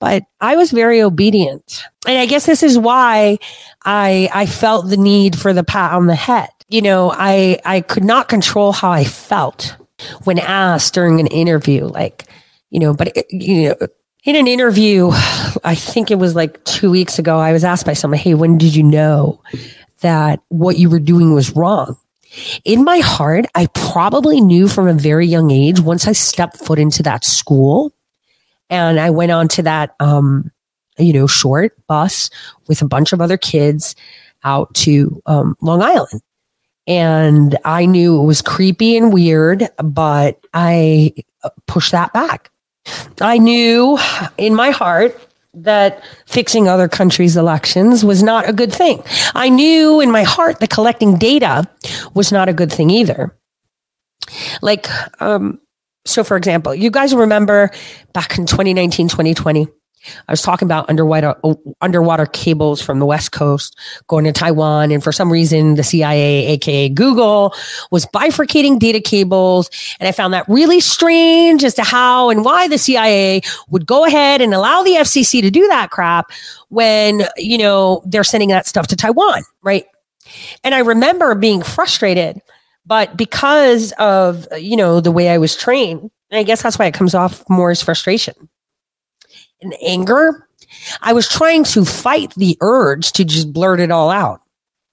But 0.00 0.24
I 0.40 0.56
was 0.56 0.72
very 0.72 1.02
obedient. 1.02 1.84
And 2.08 2.18
I 2.18 2.26
guess 2.26 2.46
this 2.46 2.62
is 2.62 2.78
why 2.78 3.38
I, 3.84 4.28
I 4.32 4.46
felt 4.46 4.88
the 4.88 4.96
need 4.96 5.38
for 5.38 5.52
the 5.52 5.62
pat 5.62 5.92
on 5.92 6.06
the 6.06 6.14
head. 6.16 6.48
You 6.68 6.82
know, 6.82 7.12
I, 7.12 7.60
I 7.64 7.82
could 7.82 8.04
not 8.04 8.28
control 8.28 8.72
how 8.72 8.90
I 8.90 9.04
felt 9.04 9.76
when 10.24 10.38
asked 10.38 10.94
during 10.94 11.20
an 11.20 11.26
interview, 11.26 11.84
like, 11.84 12.24
you 12.70 12.80
know, 12.80 12.94
but, 12.94 13.14
you 13.30 13.68
know, 13.68 13.88
in 14.24 14.36
an 14.36 14.46
interview, 14.46 15.10
I 15.64 15.74
think 15.74 16.10
it 16.10 16.18
was 16.18 16.34
like 16.34 16.64
two 16.64 16.90
weeks 16.90 17.18
ago, 17.18 17.38
I 17.38 17.52
was 17.52 17.64
asked 17.64 17.86
by 17.86 17.92
someone, 17.92 18.18
Hey, 18.18 18.34
when 18.34 18.58
did 18.58 18.74
you 18.74 18.82
know 18.82 19.42
that 20.00 20.40
what 20.48 20.78
you 20.78 20.88
were 20.88 20.98
doing 20.98 21.34
was 21.34 21.54
wrong? 21.54 21.96
In 22.64 22.84
my 22.84 23.00
heart, 23.00 23.46
I 23.54 23.66
probably 23.74 24.40
knew 24.40 24.68
from 24.68 24.86
a 24.88 24.94
very 24.94 25.26
young 25.26 25.50
age, 25.50 25.80
once 25.80 26.06
I 26.06 26.12
stepped 26.12 26.58
foot 26.58 26.78
into 26.78 27.02
that 27.02 27.24
school, 27.24 27.92
and 28.70 29.00
I 29.00 29.10
went 29.10 29.32
on 29.32 29.48
to 29.48 29.62
that, 29.62 29.94
um, 30.00 30.50
you 30.98 31.12
know, 31.12 31.26
short 31.26 31.76
bus 31.86 32.30
with 32.68 32.80
a 32.80 32.86
bunch 32.86 33.12
of 33.12 33.20
other 33.20 33.36
kids 33.36 33.94
out 34.44 34.72
to 34.74 35.20
um, 35.26 35.56
Long 35.60 35.82
Island. 35.82 36.22
And 36.86 37.58
I 37.64 37.84
knew 37.84 38.20
it 38.20 38.24
was 38.24 38.42
creepy 38.42 38.96
and 38.96 39.12
weird, 39.12 39.68
but 39.82 40.40
I 40.54 41.12
uh, 41.44 41.50
pushed 41.66 41.92
that 41.92 42.12
back. 42.12 42.50
I 43.20 43.38
knew 43.38 43.98
in 44.38 44.54
my 44.54 44.70
heart 44.70 45.20
that 45.52 46.02
fixing 46.26 46.68
other 46.68 46.88
countries' 46.88 47.36
elections 47.36 48.04
was 48.04 48.22
not 48.22 48.48
a 48.48 48.52
good 48.52 48.72
thing. 48.72 49.02
I 49.34 49.48
knew 49.48 50.00
in 50.00 50.10
my 50.10 50.22
heart 50.22 50.60
that 50.60 50.70
collecting 50.70 51.18
data 51.18 51.68
was 52.14 52.32
not 52.32 52.48
a 52.48 52.52
good 52.52 52.72
thing 52.72 52.88
either. 52.90 53.36
Like, 54.62 54.88
um, 55.20 55.60
so, 56.04 56.24
for 56.24 56.36
example, 56.36 56.74
you 56.74 56.90
guys 56.90 57.14
remember 57.14 57.70
back 58.12 58.38
in 58.38 58.46
2019, 58.46 59.08
2020, 59.08 59.68
I 60.28 60.32
was 60.32 60.40
talking 60.40 60.66
about 60.66 60.88
underwater 60.88 61.34
underwater 61.82 62.24
cables 62.24 62.80
from 62.80 63.00
the 63.00 63.06
West 63.06 63.32
Coast 63.32 63.78
going 64.06 64.24
to 64.24 64.32
Taiwan, 64.32 64.90
and 64.92 65.04
for 65.04 65.12
some 65.12 65.30
reason, 65.30 65.74
the 65.74 65.82
CIA, 65.82 66.46
aka 66.46 66.88
Google, 66.88 67.54
was 67.90 68.06
bifurcating 68.06 68.78
data 68.78 69.00
cables, 69.00 69.70
and 70.00 70.08
I 70.08 70.12
found 70.12 70.32
that 70.32 70.48
really 70.48 70.80
strange 70.80 71.64
as 71.64 71.74
to 71.74 71.82
how 71.82 72.30
and 72.30 72.44
why 72.44 72.66
the 72.66 72.78
CIA 72.78 73.42
would 73.68 73.86
go 73.86 74.06
ahead 74.06 74.40
and 74.40 74.54
allow 74.54 74.82
the 74.82 74.92
FCC 74.92 75.42
to 75.42 75.50
do 75.50 75.68
that 75.68 75.90
crap 75.90 76.30
when 76.70 77.22
you 77.36 77.58
know 77.58 78.02
they're 78.06 78.24
sending 78.24 78.48
that 78.48 78.66
stuff 78.66 78.86
to 78.88 78.96
Taiwan, 78.96 79.42
right? 79.62 79.84
And 80.64 80.74
I 80.74 80.78
remember 80.78 81.34
being 81.34 81.62
frustrated 81.62 82.40
but 82.86 83.16
because 83.16 83.92
of, 83.98 84.46
you 84.56 84.76
know, 84.76 85.00
the 85.00 85.12
way 85.12 85.28
I 85.28 85.38
was 85.38 85.56
trained, 85.56 86.10
I 86.32 86.42
guess 86.42 86.62
that's 86.62 86.78
why 86.78 86.86
it 86.86 86.94
comes 86.94 87.14
off 87.14 87.42
more 87.48 87.70
as 87.70 87.82
frustration 87.82 88.48
and 89.60 89.74
anger. 89.84 90.48
I 91.00 91.12
was 91.12 91.28
trying 91.28 91.64
to 91.64 91.84
fight 91.84 92.34
the 92.34 92.56
urge 92.60 93.12
to 93.12 93.24
just 93.24 93.52
blurt 93.52 93.80
it 93.80 93.90
all 93.90 94.10
out. 94.10 94.40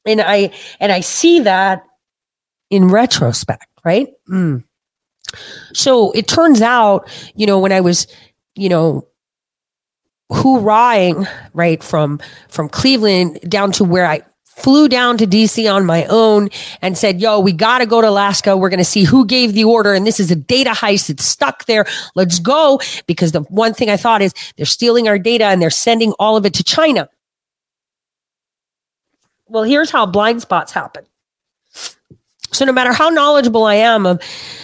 And 0.06 0.22
I, 0.22 0.52
and 0.80 0.92
I 0.92 1.02
see 1.02 1.42
that 1.42 1.84
in 2.70 2.88
retrospect, 2.88 3.68
right? 3.84 4.10
Mm. 4.30 4.64
So 5.74 6.12
it 6.12 6.28
turns 6.28 6.62
out, 6.62 7.10
you 7.36 7.46
know, 7.46 7.60
when 7.60 7.72
I 7.72 7.82
was, 7.82 8.08
you 8.56 8.70
know, 8.70 9.08
hoorahing, 10.32 11.28
right, 11.54 11.84
from, 11.84 12.20
from 12.48 12.70
Cleveland 12.70 13.40
down 13.48 13.72
to 13.74 13.84
where 13.84 14.06
I 14.06 14.22
flew 14.58 14.88
down 14.90 15.18
to 15.18 15.28
DC 15.28 15.72
on 15.72 15.86
my 15.86 16.06
own 16.06 16.50
and 16.82 16.98
said, 16.98 17.22
yo, 17.22 17.40
we 17.40 17.54
got 17.54 17.78
to 17.78 17.86
go 17.86 18.02
to 18.02 18.10
Alaska. 18.10 18.58
We're 18.58 18.70
going 18.70 18.80
to 18.80 18.84
see 18.84 19.04
who 19.04 19.26
gave 19.26 19.54
the 19.54 19.64
order. 19.64 19.94
And 19.94 20.06
this 20.06 20.20
is 20.20 20.32
a 20.32 20.36
data 20.36 20.72
heist. 20.72 21.10
It's 21.10 21.24
stuck 21.24 21.66
there. 21.66 21.86
Let's 22.16 22.40
go. 22.40 22.82
Because 23.06 23.32
the 23.32 23.42
one 23.44 23.74
thing 23.74 23.90
I 23.90 23.98
thought 23.98 24.22
is 24.22 24.34
they're 24.58 24.66
stealing 24.66 25.08
our 25.08 25.20
data 25.20 25.46
and 25.46 25.62
they're 25.62 25.70
sending 25.70 26.12
all 26.14 26.36
of 26.38 26.46
it 26.46 26.54
to 26.56 26.64
China. 26.64 27.08
Well, 29.48 29.64
here's 29.64 29.92
how 29.92 30.06
blind 30.06 30.42
spots 30.42 30.72
happen. 30.72 31.06
So 32.52 32.66
no 32.66 32.72
matter 32.72 32.94
how 32.94 33.10
knowledgeable 33.10 33.66
I 33.66 33.76
am 33.76 34.06
of 34.06 34.22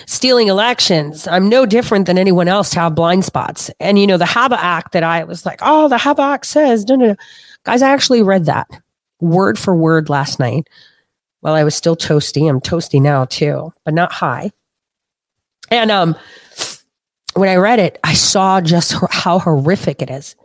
stealing 0.08 0.47
elections, 0.47 1.27
I'm 1.27 1.49
no 1.49 1.65
different 1.65 2.08
than 2.08 2.17
anyone 2.17 2.47
else 2.47 2.71
to 2.71 2.79
have 2.79 2.95
blind 2.95 3.25
spots. 3.25 3.69
And 3.79 3.99
you 3.99 4.08
know, 4.08 4.17
the 4.17 4.25
HAVA 4.25 4.58
Act 4.60 4.93
that 4.93 5.03
I 5.03 5.23
was 5.25 5.45
like, 5.45 5.60
oh, 5.62 5.88
the 5.89 5.97
HAVA 5.97 6.21
Act 6.21 6.45
says, 6.45 6.88
no, 6.88 6.95
no, 6.95 7.08
no. 7.08 7.15
Guys, 7.63 7.82
I 7.82 7.89
actually 7.91 8.23
read 8.23 8.45
that 8.45 8.67
word 9.23 9.57
for 9.57 9.75
word 9.75 10.09
last 10.09 10.39
night 10.39 10.67
while 11.39 11.53
I 11.53 11.63
was 11.63 11.75
still 11.75 11.95
toasty. 11.95 12.49
I'm 12.49 12.62
toasty 12.62 13.01
now 13.01 13.25
too, 13.25 13.73
but 13.86 13.93
not 13.93 14.12
high. 14.12 14.51
And 15.71 15.89
um, 15.91 16.15
when 17.33 17.49
I 17.49 17.55
read 17.55 17.79
it, 17.79 17.99
I 18.03 18.13
saw 18.13 18.62
just 18.62 18.93
how 19.09 19.39
horrific 19.39 20.01
it 20.01 20.09
is. 20.09 20.36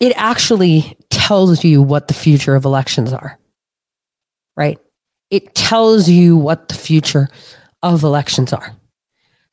It 0.00 0.12
actually 0.16 0.96
tells 1.10 1.64
you 1.64 1.82
what 1.82 2.08
the 2.08 2.14
future 2.14 2.54
of 2.54 2.64
elections 2.64 3.12
are, 3.12 3.38
right? 4.56 4.78
It 5.30 5.54
tells 5.54 6.08
you 6.08 6.36
what 6.36 6.68
the 6.68 6.74
future 6.74 7.28
of 7.82 8.02
elections 8.02 8.52
are 8.52 8.76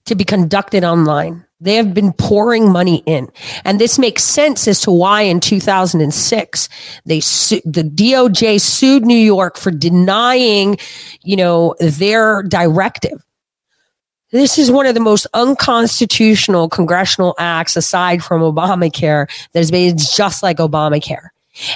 to 0.06 0.16
be 0.16 0.24
conducted 0.24 0.84
online 0.84 1.45
they 1.60 1.76
have 1.76 1.94
been 1.94 2.14
pouring 2.14 2.72
money 2.72 3.02
in. 3.06 3.30
And 3.64 3.80
this 3.80 3.98
makes 3.98 4.24
sense 4.24 4.68
as 4.68 4.82
to 4.82 4.92
why 4.92 5.22
in 5.22 5.40
2006, 5.40 6.70
they 7.06 7.20
su- 7.20 7.62
the 7.64 7.84
DOJ 7.84 8.60
sued 8.60 9.06
New 9.06 9.18
York 9.18 9.58
for 9.58 9.72
denying, 9.72 10.78
you 11.24 11.38
know, 11.38 11.76
their 11.80 12.44
directive. 12.44 13.24
This 14.32 14.58
is 14.58 14.70
one 14.70 14.86
of 14.86 14.96
the 14.96 15.00
most 15.00 15.28
unconstitutional 15.34 16.68
congressional 16.68 17.36
acts 17.40 17.78
aside 17.78 18.22
from 18.22 18.42
Obamacare 18.42 19.30
that 19.54 19.60
is 19.60 19.72
made 19.72 19.98
just 19.98 20.44
like 20.44 20.58
Obamacare. 20.58 21.30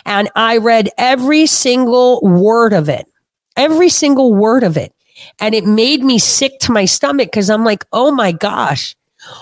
And 0.06 0.30
I 0.36 0.58
read 0.58 0.90
every 0.98 1.46
single 1.46 2.20
word 2.22 2.74
of 2.74 2.90
it, 2.90 3.08
every 3.56 3.88
single 3.88 4.34
word 4.34 4.64
of 4.64 4.76
it. 4.76 4.94
And 5.40 5.56
it 5.56 5.66
made 5.66 6.04
me 6.04 6.20
sick 6.20 6.60
to 6.62 6.72
my 6.72 6.86
stomach 6.86 7.28
because 7.28 7.50
I'm 7.50 7.64
like, 7.64 7.86
oh 7.94 8.12
my 8.12 8.32
gosh, 8.32 8.96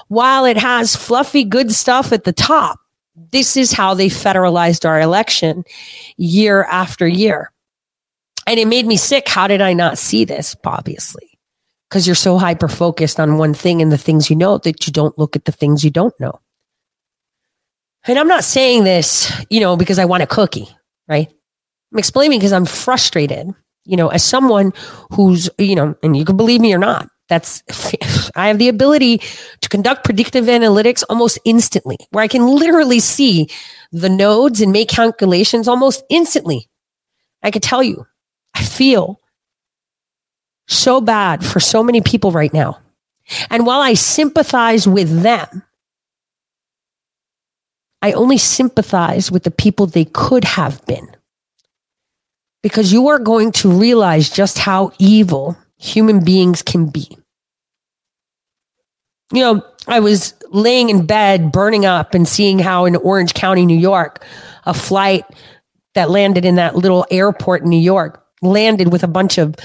while 0.08 0.46
it 0.46 0.58
has 0.58 0.96
fluffy 0.96 1.44
good 1.44 1.72
stuff 1.72 2.12
at 2.12 2.24
the 2.24 2.34
top, 2.34 2.80
This 3.32 3.58
is 3.58 3.74
how 3.74 3.96
they 3.96 4.10
federalized 4.10 4.88
our 4.88 5.02
election 5.02 5.64
year 6.18 6.64
after 6.66 7.08
year. 7.08 7.52
And 8.46 8.60
it 8.60 8.68
made 8.68 8.86
me 8.86 8.96
sick. 8.96 9.28
How 9.28 9.48
did 9.48 9.60
I 9.60 9.74
not 9.74 9.98
see 9.98 10.24
this? 10.24 10.56
Obviously, 10.64 11.38
because 11.90 12.06
you're 12.06 12.16
so 12.16 12.38
hyper 12.38 12.68
focused 12.68 13.20
on 13.20 13.40
one 13.40 13.56
thing 13.56 13.82
and 13.82 13.92
the 13.92 13.98
things 13.98 14.30
you 14.30 14.36
know 14.36 14.60
that 14.60 14.86
you 14.86 14.94
don't 14.94 15.18
look 15.18 15.36
at 15.36 15.46
the 15.46 15.52
things 15.52 15.84
you 15.84 15.90
don't 15.90 16.18
know. 16.20 16.40
And 18.06 18.20
I'm 18.20 18.28
not 18.28 18.44
saying 18.44 18.84
this, 18.84 19.32
you 19.50 19.60
know, 19.60 19.76
because 19.76 20.00
I 20.00 20.06
want 20.06 20.24
a 20.24 20.28
cookie, 20.28 20.70
right? 21.10 21.28
I'm 21.92 22.00
explaining 22.00 22.40
because 22.40 22.54
I'm 22.54 22.66
frustrated, 22.66 23.50
you 23.84 23.98
know, 23.98 24.10
as 24.10 24.24
someone 24.24 24.72
who's, 25.12 25.50
you 25.58 25.76
know, 25.76 25.96
and 26.04 26.16
you 26.16 26.24
can 26.24 26.38
believe 26.38 26.62
me 26.62 26.74
or 26.74 26.78
not, 26.78 27.10
that's, 27.28 27.64
I 28.36 28.48
have 28.48 28.58
the 28.58 28.70
ability 28.70 29.22
to 29.62 29.70
conduct 29.70 30.04
predictive 30.04 30.46
analytics 30.46 31.04
almost 31.10 31.40
instantly, 31.46 31.98
where 32.12 32.24
I 32.24 32.28
can 32.28 32.48
literally 32.48 33.00
see 33.00 33.50
the 33.92 34.10
nodes 34.10 34.62
and 34.62 34.72
make 34.72 34.90
calculations 34.90 35.68
almost 35.68 36.04
instantly. 36.10 36.70
I 37.44 37.52
could 37.52 37.64
tell 37.64 37.84
you, 37.84 38.06
I 38.54 38.64
feel 38.64 39.20
so 40.68 41.00
bad 41.02 41.46
for 41.46 41.60
so 41.60 41.84
many 41.84 42.02
people 42.02 42.32
right 42.32 42.54
now. 42.54 42.80
And 43.50 43.66
while 43.66 43.82
I 43.82 43.94
sympathize 43.94 44.88
with 44.88 45.22
them, 45.22 45.64
I 48.02 48.12
only 48.14 48.38
sympathize 48.38 49.32
with 49.32 49.44
the 49.44 49.52
people 49.52 49.86
they 49.86 50.06
could 50.06 50.44
have 50.44 50.86
been. 50.86 51.08
Because 52.64 52.92
you 52.92 53.10
are 53.10 53.20
going 53.20 53.52
to 53.54 53.70
realize 53.70 54.30
just 54.30 54.58
how 54.58 54.92
evil 55.00 55.58
human 55.78 56.24
beings 56.24 56.62
can 56.62 56.90
be. 56.90 57.18
You 59.32 59.42
know, 59.42 59.66
I 59.88 60.00
was 60.00 60.34
laying 60.52 60.90
in 60.90 61.06
bed, 61.06 61.52
burning 61.52 61.86
up, 61.86 62.14
and 62.14 62.28
seeing 62.28 62.60
how 62.60 62.86
in 62.86 62.96
Orange 62.96 63.34
County, 63.34 63.66
New 63.66 63.78
York, 63.78 64.26
a 64.66 64.74
flight 64.74 65.26
that 65.96 66.10
landed 66.10 66.46
in 66.46 66.56
that 66.56 66.76
little 66.76 67.06
airport 67.12 67.64
in 67.64 67.70
New 67.70 67.80
York 67.80 68.24
landed 68.42 68.92
with 68.92 69.04
a 69.04 69.08
bunch 69.08 69.38
of 69.38 69.56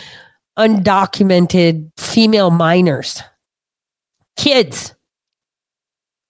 undocumented 0.58 1.90
female 1.98 2.50
minors, 2.50 3.22
kids, 4.36 4.94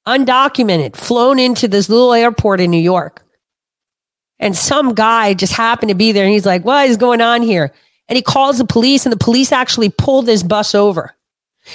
undocumented, 0.07 0.97
flown 0.97 1.39
into 1.39 1.69
this 1.69 1.89
little 1.89 2.13
airport 2.13 2.61
in 2.61 2.71
New 2.71 2.81
York. 2.81 3.25
And 4.39 4.57
some 4.57 4.95
guy 4.95 5.35
just 5.35 5.53
happened 5.53 5.91
to 5.91 5.95
be 5.95 6.13
there 6.13 6.25
and 6.25 6.33
he's 6.33 6.47
like, 6.47 6.65
what 6.65 6.89
is 6.89 6.97
going 6.97 7.21
on 7.21 7.43
here? 7.43 7.73
And 8.09 8.17
he 8.17 8.23
calls 8.23 8.59
the 8.59 8.65
police 8.65 9.07
and 9.07 9.13
the 9.13 9.25
police 9.25 9.53
actually 9.53 9.89
pulled 9.89 10.27
this 10.27 10.43
bus 10.43 10.75
over. 10.75 11.15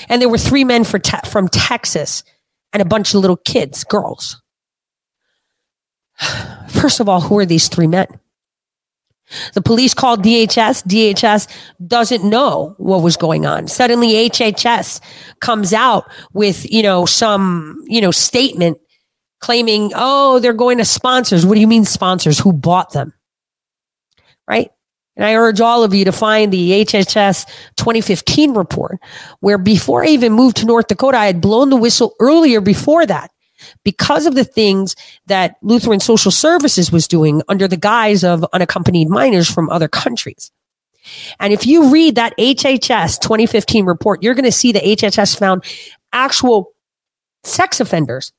And 0.10 0.22
there 0.22 0.30
were 0.30 0.38
three 0.38 0.64
men 0.64 0.84
te- 0.84 1.30
from 1.30 1.48
Texas 1.48 2.24
and 2.74 2.82
a 2.82 2.86
bunch 2.86 3.14
of 3.14 3.22
little 3.22 3.38
kids, 3.38 3.84
girls. 3.84 4.42
First 6.68 7.00
of 7.00 7.08
all, 7.08 7.22
who 7.22 7.38
are 7.40 7.46
these 7.46 7.70
three 7.70 7.88
men? 7.88 8.08
The 9.54 9.62
police 9.62 9.94
called 9.94 10.24
DHS. 10.24 10.86
DHS 10.88 11.48
doesn't 11.86 12.24
know 12.24 12.76
what 12.78 13.02
was 13.02 13.18
going 13.18 13.46
on. 13.46 13.68
Suddenly 13.68 14.30
HHS 14.30 15.02
comes 15.42 15.74
out 15.74 16.10
with, 16.34 16.70
you 16.72 16.82
know, 16.82 17.06
some, 17.06 17.84
you 17.88 18.00
know, 18.00 18.12
statement 18.12 18.78
claiming, 19.40 19.92
oh, 19.96 20.40
they're 20.40 20.54
going 20.54 20.78
to 20.78 20.86
sponsors. 20.86 21.46
What 21.46 21.56
do 21.56 21.62
you 21.62 21.68
mean 21.68 21.84
sponsors? 21.84 22.40
Who 22.40 22.54
bought 22.54 22.94
them? 22.94 23.14
Right? 24.48 24.72
And 25.18 25.26
I 25.26 25.34
urge 25.36 25.60
all 25.60 25.84
of 25.84 25.94
you 25.94 26.06
to 26.06 26.12
find 26.12 26.54
the 26.54 26.86
HHS 26.86 27.46
2015 27.76 28.54
report, 28.54 29.00
where 29.40 29.58
before 29.58 30.04
I 30.04 30.10
even 30.10 30.32
moved 30.32 30.58
to 30.58 30.66
North 30.66 30.88
Dakota, 30.88 31.18
I 31.18 31.26
had 31.26 31.42
blown 31.42 31.72
the 31.72 31.76
whistle 31.76 32.14
earlier 32.20 32.62
before 32.62 33.06
that 33.06 33.32
because 33.84 34.28
of 34.28 34.36
the 34.36 34.44
things 34.44 34.96
that 35.26 35.56
Lutheran 35.64 36.00
Social 36.00 36.32
Services 36.32 36.92
was 36.92 37.08
doing 37.08 37.42
under 37.50 37.68
the 37.68 37.78
guise 37.78 38.24
of 38.24 38.46
unaccompanied 38.54 39.10
minors 39.10 39.50
from 39.50 39.70
other 39.72 39.88
countries. 39.88 40.52
And 41.40 41.52
if 41.52 41.66
you 41.66 41.92
read 41.92 42.16
that 42.16 42.38
HHS 42.38 43.20
2015 43.20 43.86
report, 43.86 44.22
you're 44.22 44.36
going 44.36 44.46
to 44.46 44.52
see 44.52 44.72
that 44.74 44.84
HHS 44.84 45.38
found 45.38 45.64
actual 46.14 46.74
sex 47.44 47.80
offenders 47.80 48.32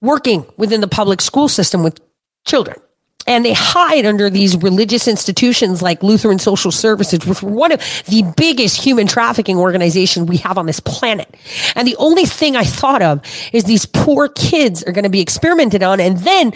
working 0.00 0.46
within 0.56 0.80
the 0.80 0.88
public 0.88 1.20
school 1.20 1.48
system 1.48 1.84
with 1.84 2.00
children 2.44 2.80
and 3.26 3.44
they 3.44 3.54
hide 3.54 4.04
under 4.04 4.28
these 4.28 4.56
religious 4.56 5.08
institutions 5.08 5.82
like 5.82 6.02
Lutheran 6.02 6.38
Social 6.38 6.70
Services, 6.70 7.26
which 7.26 7.42
are 7.42 7.48
one 7.48 7.72
of 7.72 7.80
the 8.06 8.22
biggest 8.36 8.80
human 8.80 9.06
trafficking 9.06 9.56
organizations 9.56 10.28
we 10.28 10.36
have 10.38 10.58
on 10.58 10.66
this 10.66 10.80
planet. 10.80 11.34
And 11.74 11.88
the 11.88 11.96
only 11.96 12.26
thing 12.26 12.56
I 12.56 12.64
thought 12.64 13.02
of 13.02 13.22
is 13.52 13.64
these 13.64 13.86
poor 13.86 14.28
kids 14.28 14.82
are 14.82 14.92
going 14.92 15.04
to 15.04 15.10
be 15.10 15.20
experimented 15.20 15.82
on. 15.82 16.00
And 16.00 16.18
then 16.18 16.52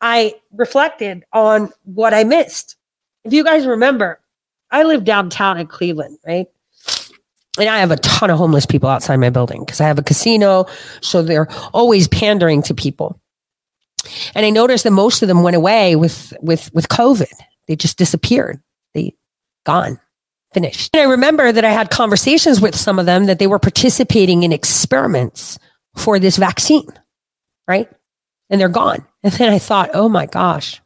I 0.00 0.34
reflected 0.52 1.24
on 1.32 1.72
what 1.84 2.14
I 2.14 2.24
missed. 2.24 2.76
If 3.24 3.32
you 3.32 3.44
guys 3.44 3.66
remember, 3.66 4.20
I 4.70 4.84
live 4.84 5.04
downtown 5.04 5.58
in 5.58 5.66
Cleveland, 5.66 6.18
right? 6.26 6.46
And 7.58 7.68
I 7.68 7.78
have 7.80 7.90
a 7.90 7.96
ton 7.96 8.30
of 8.30 8.38
homeless 8.38 8.64
people 8.64 8.88
outside 8.88 9.16
my 9.16 9.28
building 9.28 9.60
because 9.60 9.80
I 9.80 9.86
have 9.86 9.98
a 9.98 10.02
casino. 10.02 10.66
So 11.02 11.22
they're 11.22 11.48
always 11.74 12.08
pandering 12.08 12.62
to 12.62 12.74
people. 12.74 13.20
And 14.34 14.44
I 14.44 14.50
noticed 14.50 14.84
that 14.84 14.90
most 14.90 15.22
of 15.22 15.28
them 15.28 15.42
went 15.42 15.56
away 15.56 15.96
with, 15.96 16.32
with, 16.40 16.72
with 16.74 16.88
COVID. 16.88 17.32
They 17.68 17.76
just 17.76 17.98
disappeared. 17.98 18.60
They 18.94 19.14
gone, 19.64 20.00
finished. 20.52 20.90
And 20.94 21.02
I 21.02 21.10
remember 21.10 21.52
that 21.52 21.64
I 21.64 21.70
had 21.70 21.90
conversations 21.90 22.60
with 22.60 22.76
some 22.76 22.98
of 22.98 23.06
them 23.06 23.26
that 23.26 23.38
they 23.38 23.46
were 23.46 23.58
participating 23.58 24.42
in 24.42 24.52
experiments 24.52 25.58
for 25.96 26.18
this 26.18 26.36
vaccine, 26.36 26.88
right? 27.68 27.88
And 28.50 28.60
they're 28.60 28.68
gone. 28.68 29.06
And 29.22 29.32
then 29.34 29.52
I 29.52 29.58
thought, 29.58 29.90
oh 29.94 30.08
my 30.08 30.26
gosh, 30.26 30.80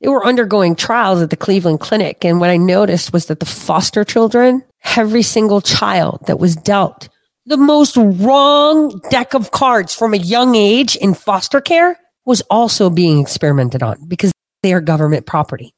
they 0.00 0.08
were 0.08 0.24
undergoing 0.24 0.74
trials 0.74 1.22
at 1.22 1.30
the 1.30 1.36
Cleveland 1.36 1.80
Clinic. 1.80 2.24
And 2.24 2.40
what 2.40 2.50
I 2.50 2.56
noticed 2.56 3.12
was 3.12 3.26
that 3.26 3.40
the 3.40 3.46
foster 3.46 4.04
children, 4.04 4.64
every 4.96 5.22
single 5.22 5.60
child 5.60 6.26
that 6.26 6.38
was 6.38 6.56
dealt 6.56 7.08
the 7.48 7.56
most 7.56 7.96
wrong 7.96 9.00
deck 9.10 9.34
of 9.34 9.50
cards 9.50 9.94
from 9.94 10.12
a 10.12 10.18
young 10.18 10.54
age 10.54 10.96
in 10.96 11.14
foster 11.14 11.60
care 11.60 11.98
was 12.28 12.42
also 12.50 12.90
being 12.90 13.20
experimented 13.20 13.82
on 13.82 14.06
because 14.06 14.30
they 14.62 14.74
are 14.74 14.82
government 14.82 15.24
property. 15.24 15.74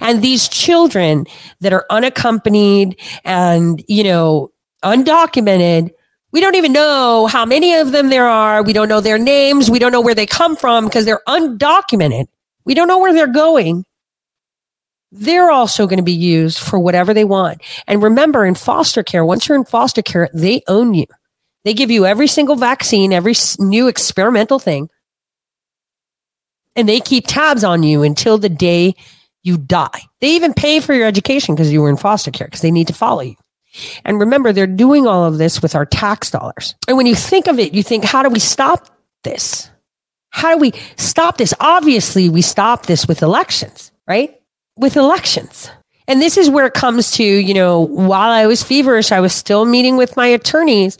And 0.00 0.22
these 0.22 0.48
children 0.48 1.26
that 1.60 1.74
are 1.74 1.84
unaccompanied 1.90 2.98
and, 3.24 3.84
you 3.86 4.02
know, 4.02 4.52
undocumented, 4.82 5.90
we 6.32 6.40
don't 6.40 6.54
even 6.54 6.72
know 6.72 7.26
how 7.26 7.44
many 7.44 7.74
of 7.74 7.92
them 7.92 8.08
there 8.08 8.26
are. 8.26 8.62
We 8.62 8.72
don't 8.72 8.88
know 8.88 9.02
their 9.02 9.18
names. 9.18 9.70
We 9.70 9.78
don't 9.78 9.92
know 9.92 10.00
where 10.00 10.14
they 10.14 10.24
come 10.24 10.56
from 10.56 10.86
because 10.86 11.04
they're 11.04 11.20
undocumented. 11.28 12.28
We 12.64 12.72
don't 12.72 12.88
know 12.88 12.98
where 12.98 13.12
they're 13.12 13.26
going. 13.26 13.84
They're 15.12 15.50
also 15.50 15.86
going 15.86 15.98
to 15.98 16.02
be 16.02 16.12
used 16.12 16.58
for 16.58 16.78
whatever 16.78 17.12
they 17.12 17.24
want. 17.24 17.60
And 17.86 18.02
remember, 18.02 18.46
in 18.46 18.54
foster 18.54 19.02
care, 19.02 19.26
once 19.26 19.46
you're 19.46 19.58
in 19.58 19.66
foster 19.66 20.00
care, 20.00 20.30
they 20.32 20.62
own 20.68 20.94
you. 20.94 21.06
They 21.64 21.74
give 21.74 21.90
you 21.90 22.06
every 22.06 22.28
single 22.28 22.56
vaccine, 22.56 23.12
every 23.12 23.34
new 23.58 23.88
experimental 23.88 24.58
thing 24.58 24.88
and 26.76 26.88
they 26.88 27.00
keep 27.00 27.26
tabs 27.26 27.64
on 27.64 27.82
you 27.82 28.02
until 28.02 28.38
the 28.38 28.48
day 28.48 28.94
you 29.42 29.56
die. 29.56 30.02
They 30.20 30.34
even 30.36 30.54
pay 30.54 30.80
for 30.80 30.92
your 30.92 31.06
education 31.06 31.54
because 31.54 31.72
you 31.72 31.80
were 31.80 31.90
in 31.90 31.96
foster 31.96 32.30
care 32.30 32.46
because 32.46 32.62
they 32.62 32.70
need 32.70 32.88
to 32.88 32.94
follow 32.94 33.22
you. 33.22 33.36
And 34.04 34.18
remember, 34.18 34.52
they're 34.52 34.66
doing 34.66 35.06
all 35.06 35.24
of 35.24 35.38
this 35.38 35.62
with 35.62 35.74
our 35.74 35.86
tax 35.86 36.30
dollars. 36.30 36.74
And 36.88 36.96
when 36.96 37.06
you 37.06 37.14
think 37.14 37.46
of 37.46 37.58
it, 37.58 37.74
you 37.74 37.82
think, 37.82 38.04
how 38.04 38.22
do 38.22 38.28
we 38.28 38.38
stop 38.38 38.88
this? 39.22 39.70
How 40.30 40.54
do 40.54 40.60
we 40.60 40.72
stop 40.96 41.38
this? 41.38 41.54
Obviously, 41.60 42.28
we 42.28 42.42
stop 42.42 42.86
this 42.86 43.06
with 43.06 43.22
elections, 43.22 43.92
right? 44.06 44.40
With 44.76 44.96
elections. 44.96 45.70
And 46.08 46.22
this 46.22 46.36
is 46.36 46.48
where 46.48 46.66
it 46.66 46.74
comes 46.74 47.12
to, 47.12 47.24
you 47.24 47.54
know, 47.54 47.80
while 47.80 48.30
I 48.30 48.46
was 48.46 48.62
feverish, 48.62 49.12
I 49.12 49.20
was 49.20 49.32
still 49.32 49.64
meeting 49.64 49.96
with 49.96 50.16
my 50.16 50.26
attorneys 50.26 50.98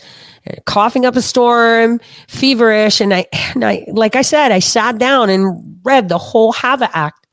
coughing 0.64 1.04
up 1.04 1.16
a 1.16 1.22
storm, 1.22 2.00
feverish. 2.28 3.00
And 3.00 3.14
I, 3.14 3.26
and 3.54 3.64
I, 3.64 3.85
like 3.88 4.16
I 4.16 4.22
said, 4.22 4.52
I 4.52 4.59
sat 4.59 4.98
down 4.98 5.30
and 5.30 5.78
read 5.85 6.09
the 6.09 6.18
whole 6.18 6.52
HAVA 6.52 6.90
Act. 6.96 7.26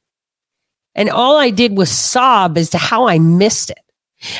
And 0.95 1.10
all 1.10 1.38
I 1.38 1.49
did 1.49 1.76
was 1.76 1.89
sob 1.89 2.58
as 2.58 2.69
to 2.71 2.78
how 2.78 3.08
I 3.08 3.17
missed 3.17 3.71
it, 3.71 3.80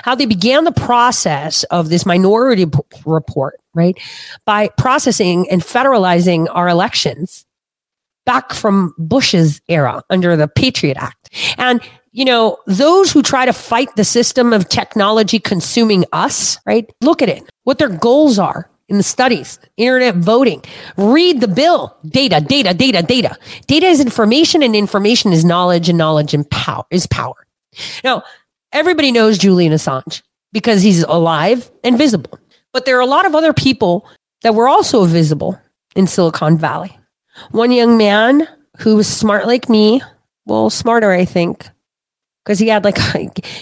how 0.03 0.15
they 0.15 0.27
began 0.27 0.65
the 0.65 0.71
process 0.71 1.63
of 1.65 1.89
this 1.89 2.05
minority 2.05 2.65
p- 2.67 2.79
report, 3.05 3.59
right? 3.73 3.97
By 4.45 4.69
processing 4.77 5.49
and 5.49 5.62
federalizing 5.62 6.47
our 6.51 6.67
elections 6.67 7.45
back 8.25 8.53
from 8.53 8.93
Bush's 8.97 9.62
era 9.67 10.03
under 10.09 10.36
the 10.36 10.47
Patriot 10.47 10.97
Act. 10.97 11.29
And 11.57 11.81
you 12.13 12.26
know, 12.26 12.58
those 12.67 13.12
who 13.12 13.21
try 13.21 13.45
to 13.45 13.54
fight 13.54 13.95
the 13.95 14.06
system 14.06 14.54
of 14.54 14.69
technology 14.69 15.39
consuming 15.39 16.06
us, 16.13 16.58
right? 16.65 16.89
Look 17.02 17.21
at 17.21 17.30
it, 17.30 17.43
what 17.63 17.80
their 17.80 17.89
goals 17.89 18.39
are 18.39 18.69
in 18.88 18.97
the 18.97 19.04
studies, 19.04 19.60
internet 19.78 20.15
voting. 20.15 20.63
Read 20.95 21.41
the 21.41 21.47
bill. 21.47 21.97
Data, 22.06 22.39
data, 22.39 22.73
data, 22.73 23.02
data. 23.02 23.36
Data 23.65 23.88
is 23.88 23.99
information 23.99 24.62
and 24.62 24.76
information 24.76 25.34
is 25.34 25.43
knowledge 25.43 25.89
and 25.89 25.97
knowledge 25.97 26.34
and 26.34 26.49
power 26.49 26.86
is 26.91 27.08
power. 27.08 27.47
Now, 28.04 28.23
everybody 28.71 29.12
knows 29.12 29.39
Julian 29.39 29.73
Assange 29.73 30.21
because 30.52 30.84
he's 30.84 31.02
alive 31.04 31.71
and 31.84 31.97
visible. 31.97 32.39
But 32.73 32.86
there 32.86 32.97
are 32.97 33.02
a 33.02 33.08
lot 33.08 33.26
of 33.26 33.34
other 33.34 33.54
people 33.54 34.08
that 34.43 34.54
were 34.54 34.67
also 34.67 35.06
visible 35.06 35.60
in 35.95 36.06
Silicon 36.06 36.58
Valley 36.58 36.97
One 37.52 37.71
young 37.71 37.97
man 37.97 38.47
who 38.80 38.95
was 38.95 39.08
smart 39.08 39.47
like 39.47 39.69
me, 39.69 40.02
well, 40.45 40.69
smarter, 40.69 41.12
I 41.12 41.26
think, 41.26 41.67
because 42.43 42.60
he 42.60 42.67
had 42.67 42.84
like, 42.84 42.97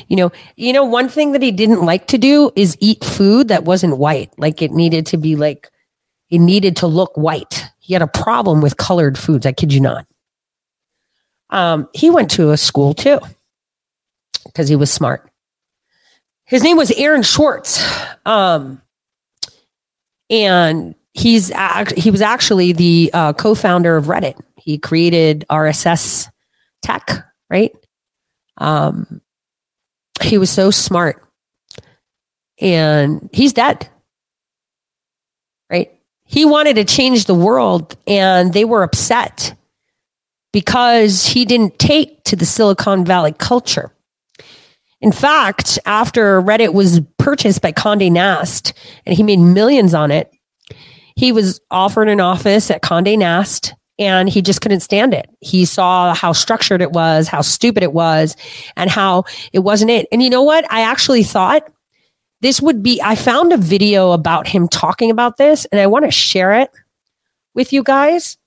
you 0.07 0.15
know, 0.15 0.31
you 0.55 0.73
know, 0.73 0.85
one 0.85 1.09
thing 1.09 1.33
that 1.33 1.41
he 1.41 1.51
didn't 1.51 1.83
like 1.85 2.07
to 2.07 2.17
do 2.17 2.51
is 2.55 2.77
eat 2.79 3.03
food 3.03 3.49
that 3.49 3.63
wasn't 3.63 3.97
white. 3.97 4.31
Like 4.37 4.61
it 4.61 4.71
needed 4.71 5.05
to 5.07 5.17
be 5.17 5.35
like, 5.35 5.69
it 6.29 6.39
needed 6.39 6.77
to 6.77 6.87
look 6.87 7.15
white. 7.15 7.65
He 7.79 7.93
had 7.93 8.01
a 8.01 8.07
problem 8.07 8.61
with 8.61 8.77
colored 8.77 9.17
foods. 9.17 9.45
I 9.45 9.51
kid 9.51 9.73
you 9.73 9.81
not. 9.81 10.07
Um, 11.49 11.89
he 11.93 12.09
went 12.09 12.31
to 12.31 12.51
a 12.51 12.57
school 12.57 12.93
too 12.93 13.19
because 14.45 14.69
he 14.69 14.75
was 14.75 14.91
smart. 14.91 15.29
His 16.45 16.63
name 16.63 16.77
was 16.77 16.91
Aaron 16.91 17.23
schwartz 17.23 17.81
Um, 18.25 18.81
and 20.29 20.95
he's 21.13 21.51
he 21.95 22.11
was 22.11 22.21
actually 22.21 22.71
the 22.71 23.11
uh, 23.13 23.33
co-founder 23.33 23.97
of 23.97 24.05
Reddit. 24.05 24.39
He 24.55 24.77
created 24.77 25.45
RSS 25.49 26.29
tech, 26.81 27.25
right? 27.49 27.73
Um, 28.61 29.21
he 30.21 30.37
was 30.37 30.51
so 30.51 30.69
smart, 30.69 31.23
and 32.59 33.29
he's 33.33 33.53
dead, 33.53 33.89
right? 35.69 35.91
He 36.25 36.45
wanted 36.45 36.75
to 36.75 36.85
change 36.85 37.25
the 37.25 37.33
world, 37.35 37.97
and 38.05 38.53
they 38.53 38.65
were 38.65 38.83
upset 38.83 39.55
because 40.53 41.25
he 41.25 41.45
didn't 41.45 41.79
take 41.79 42.23
to 42.25 42.35
the 42.35 42.45
Silicon 42.45 43.03
Valley 43.03 43.33
culture. 43.33 43.91
In 44.99 45.11
fact, 45.11 45.79
after 45.85 46.39
Reddit 46.41 46.73
was 46.73 47.01
purchased 47.17 47.61
by 47.61 47.71
Condé 47.71 48.11
Nast 48.11 48.73
and 49.05 49.15
he 49.15 49.23
made 49.23 49.39
millions 49.39 49.95
on 49.95 50.11
it, 50.11 50.31
he 51.15 51.31
was 51.31 51.59
offered 51.71 52.07
an 52.07 52.19
office 52.19 52.69
at 52.69 52.83
Condé 52.83 53.17
Nast 53.17 53.73
and 54.01 54.27
he 54.27 54.41
just 54.41 54.61
couldn't 54.61 54.79
stand 54.79 55.13
it. 55.13 55.29
He 55.41 55.63
saw 55.63 56.15
how 56.15 56.33
structured 56.33 56.81
it 56.81 56.91
was, 56.91 57.27
how 57.27 57.41
stupid 57.41 57.83
it 57.83 57.93
was, 57.93 58.35
and 58.75 58.89
how 58.89 59.25
it 59.53 59.59
wasn't 59.59 59.91
it. 59.91 60.07
And 60.11 60.23
you 60.23 60.29
know 60.31 60.41
what? 60.41 60.65
I 60.71 60.81
actually 60.81 61.21
thought 61.21 61.71
this 62.41 62.59
would 62.59 62.81
be, 62.81 62.99
I 63.03 63.13
found 63.13 63.53
a 63.53 63.57
video 63.57 64.11
about 64.11 64.47
him 64.47 64.67
talking 64.67 65.11
about 65.11 65.37
this 65.37 65.65
and 65.65 65.79
I 65.79 65.85
want 65.85 66.05
to 66.05 66.11
share 66.11 66.53
it 66.53 66.71
with 67.53 67.71
you 67.73 67.83
guys 67.83 68.39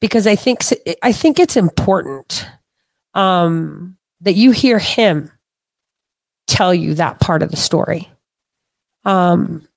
because 0.00 0.26
I 0.26 0.34
think, 0.34 0.62
I 1.02 1.12
think 1.12 1.38
it's 1.38 1.58
important 1.58 2.46
um, 3.12 3.98
that 4.22 4.32
you 4.32 4.50
hear 4.50 4.78
him 4.78 5.30
tell 6.46 6.72
you 6.72 6.94
that 6.94 7.20
part 7.20 7.42
of 7.42 7.50
the 7.50 7.58
story. 7.58 8.08
Um, 9.04 9.68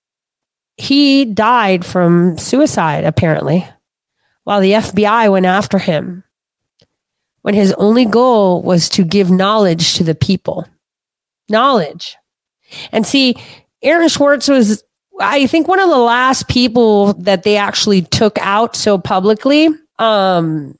he 0.78 1.26
died 1.26 1.86
from 1.86 2.38
suicide, 2.38 3.04
apparently, 3.04 3.68
while 4.44 4.62
the 4.62 4.74
FBI 4.74 5.32
went 5.32 5.46
after 5.46 5.78
him 5.78 6.24
when 7.42 7.54
his 7.54 7.74
only 7.74 8.06
goal 8.06 8.62
was 8.62 8.88
to 8.90 9.04
give 9.04 9.30
knowledge 9.30 9.96
to 9.96 10.04
the 10.04 10.16
people. 10.16 10.68
Knowledge. 11.50 12.16
And 12.92 13.06
see, 13.06 13.36
Aaron 13.82 14.08
Schwartz 14.08 14.48
was, 14.48 14.84
I 15.20 15.46
think, 15.48 15.68
one 15.68 15.80
of 15.80 15.90
the 15.90 15.98
last 15.98 16.48
people 16.48 17.14
that 17.16 17.44
they 17.44 17.58
actually 17.58 18.04
took 18.04 18.38
out 18.40 18.76
so 18.76 18.98
publicly 18.98 19.68
um, 20.00 20.78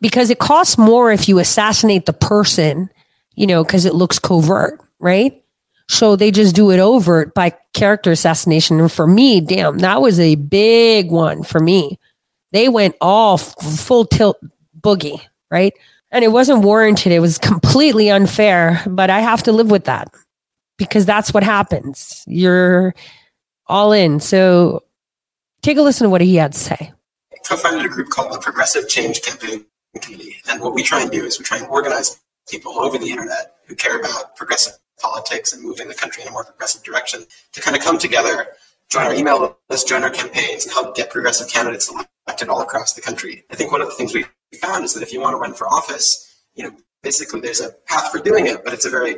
because 0.00 0.28
it 0.28 0.38
costs 0.38 0.76
more 0.76 1.10
if 1.10 1.28
you 1.28 1.38
assassinate 1.38 2.04
the 2.04 2.12
person, 2.12 2.90
you 3.34 3.46
know, 3.46 3.64
because 3.64 3.86
it 3.86 3.94
looks 3.94 4.18
covert 4.18 4.78
right? 5.02 5.42
So 5.88 6.16
they 6.16 6.30
just 6.30 6.54
do 6.54 6.70
it 6.70 6.78
overt 6.78 7.34
by 7.34 7.54
character 7.74 8.12
assassination. 8.12 8.80
And 8.80 8.90
for 8.90 9.06
me, 9.06 9.42
damn, 9.42 9.78
that 9.78 10.00
was 10.00 10.18
a 10.18 10.36
big 10.36 11.10
one 11.10 11.42
for 11.42 11.60
me. 11.60 11.98
They 12.52 12.68
went 12.68 12.94
all 13.00 13.38
full 13.38 14.04
tilt 14.04 14.38
boogie, 14.80 15.20
right? 15.50 15.72
And 16.10 16.24
it 16.24 16.28
wasn't 16.28 16.62
warranted. 16.62 17.12
It 17.12 17.20
was 17.20 17.38
completely 17.38 18.10
unfair, 18.10 18.82
but 18.86 19.10
I 19.10 19.20
have 19.20 19.42
to 19.44 19.52
live 19.52 19.70
with 19.70 19.84
that 19.84 20.12
because 20.76 21.06
that's 21.06 21.32
what 21.32 21.42
happens. 21.42 22.22
You're 22.26 22.94
all 23.66 23.92
in. 23.92 24.20
So 24.20 24.84
take 25.62 25.78
a 25.78 25.82
listen 25.82 26.04
to 26.04 26.10
what 26.10 26.20
he 26.20 26.36
had 26.36 26.52
to 26.52 26.58
say. 26.58 26.92
Co-founded 27.44 27.86
a 27.86 27.88
group 27.88 28.10
called 28.10 28.32
the 28.32 28.38
Progressive 28.38 28.88
Change 28.88 29.22
Campaign 29.22 29.64
Committee. 30.00 30.36
And 30.48 30.60
what 30.60 30.74
we 30.74 30.82
try 30.82 31.00
and 31.00 31.10
do 31.10 31.24
is 31.24 31.38
we 31.38 31.44
try 31.44 31.58
and 31.58 31.66
organize 31.66 32.20
people 32.48 32.78
over 32.78 32.98
the 32.98 33.10
internet 33.10 33.54
who 33.66 33.74
care 33.74 33.98
about 33.98 34.36
progressive 34.36 34.74
politics 35.00 35.52
and 35.52 35.62
moving 35.62 35.88
the 35.88 35.94
country 35.94 36.22
in 36.22 36.28
a 36.28 36.32
more 36.32 36.44
progressive 36.44 36.82
direction 36.82 37.24
to 37.52 37.60
kind 37.60 37.76
of 37.76 37.82
come 37.82 37.98
together, 37.98 38.48
join 38.90 39.04
our 39.04 39.14
email 39.14 39.56
list, 39.70 39.88
join 39.88 40.02
our 40.02 40.10
campaigns, 40.10 40.64
and 40.64 40.72
help 40.72 40.94
get 40.94 41.10
progressive 41.10 41.48
candidates 41.48 41.88
elected 41.90 42.11
all 42.48 42.62
across 42.62 42.94
the 42.94 43.00
country. 43.00 43.44
I 43.50 43.56
think 43.56 43.70
one 43.70 43.80
of 43.80 43.88
the 43.88 43.94
things 43.94 44.14
we 44.14 44.24
found 44.58 44.84
is 44.84 44.94
that 44.94 45.02
if 45.02 45.12
you 45.12 45.20
want 45.20 45.34
to 45.34 45.38
run 45.38 45.54
for 45.54 45.66
office, 45.68 46.42
you 46.54 46.64
know, 46.64 46.74
basically 47.02 47.40
there's 47.40 47.60
a 47.60 47.70
path 47.86 48.10
for 48.10 48.18
doing 48.18 48.46
it, 48.46 48.64
but 48.64 48.72
it's 48.72 48.84
a 48.84 48.90
very 48.90 49.16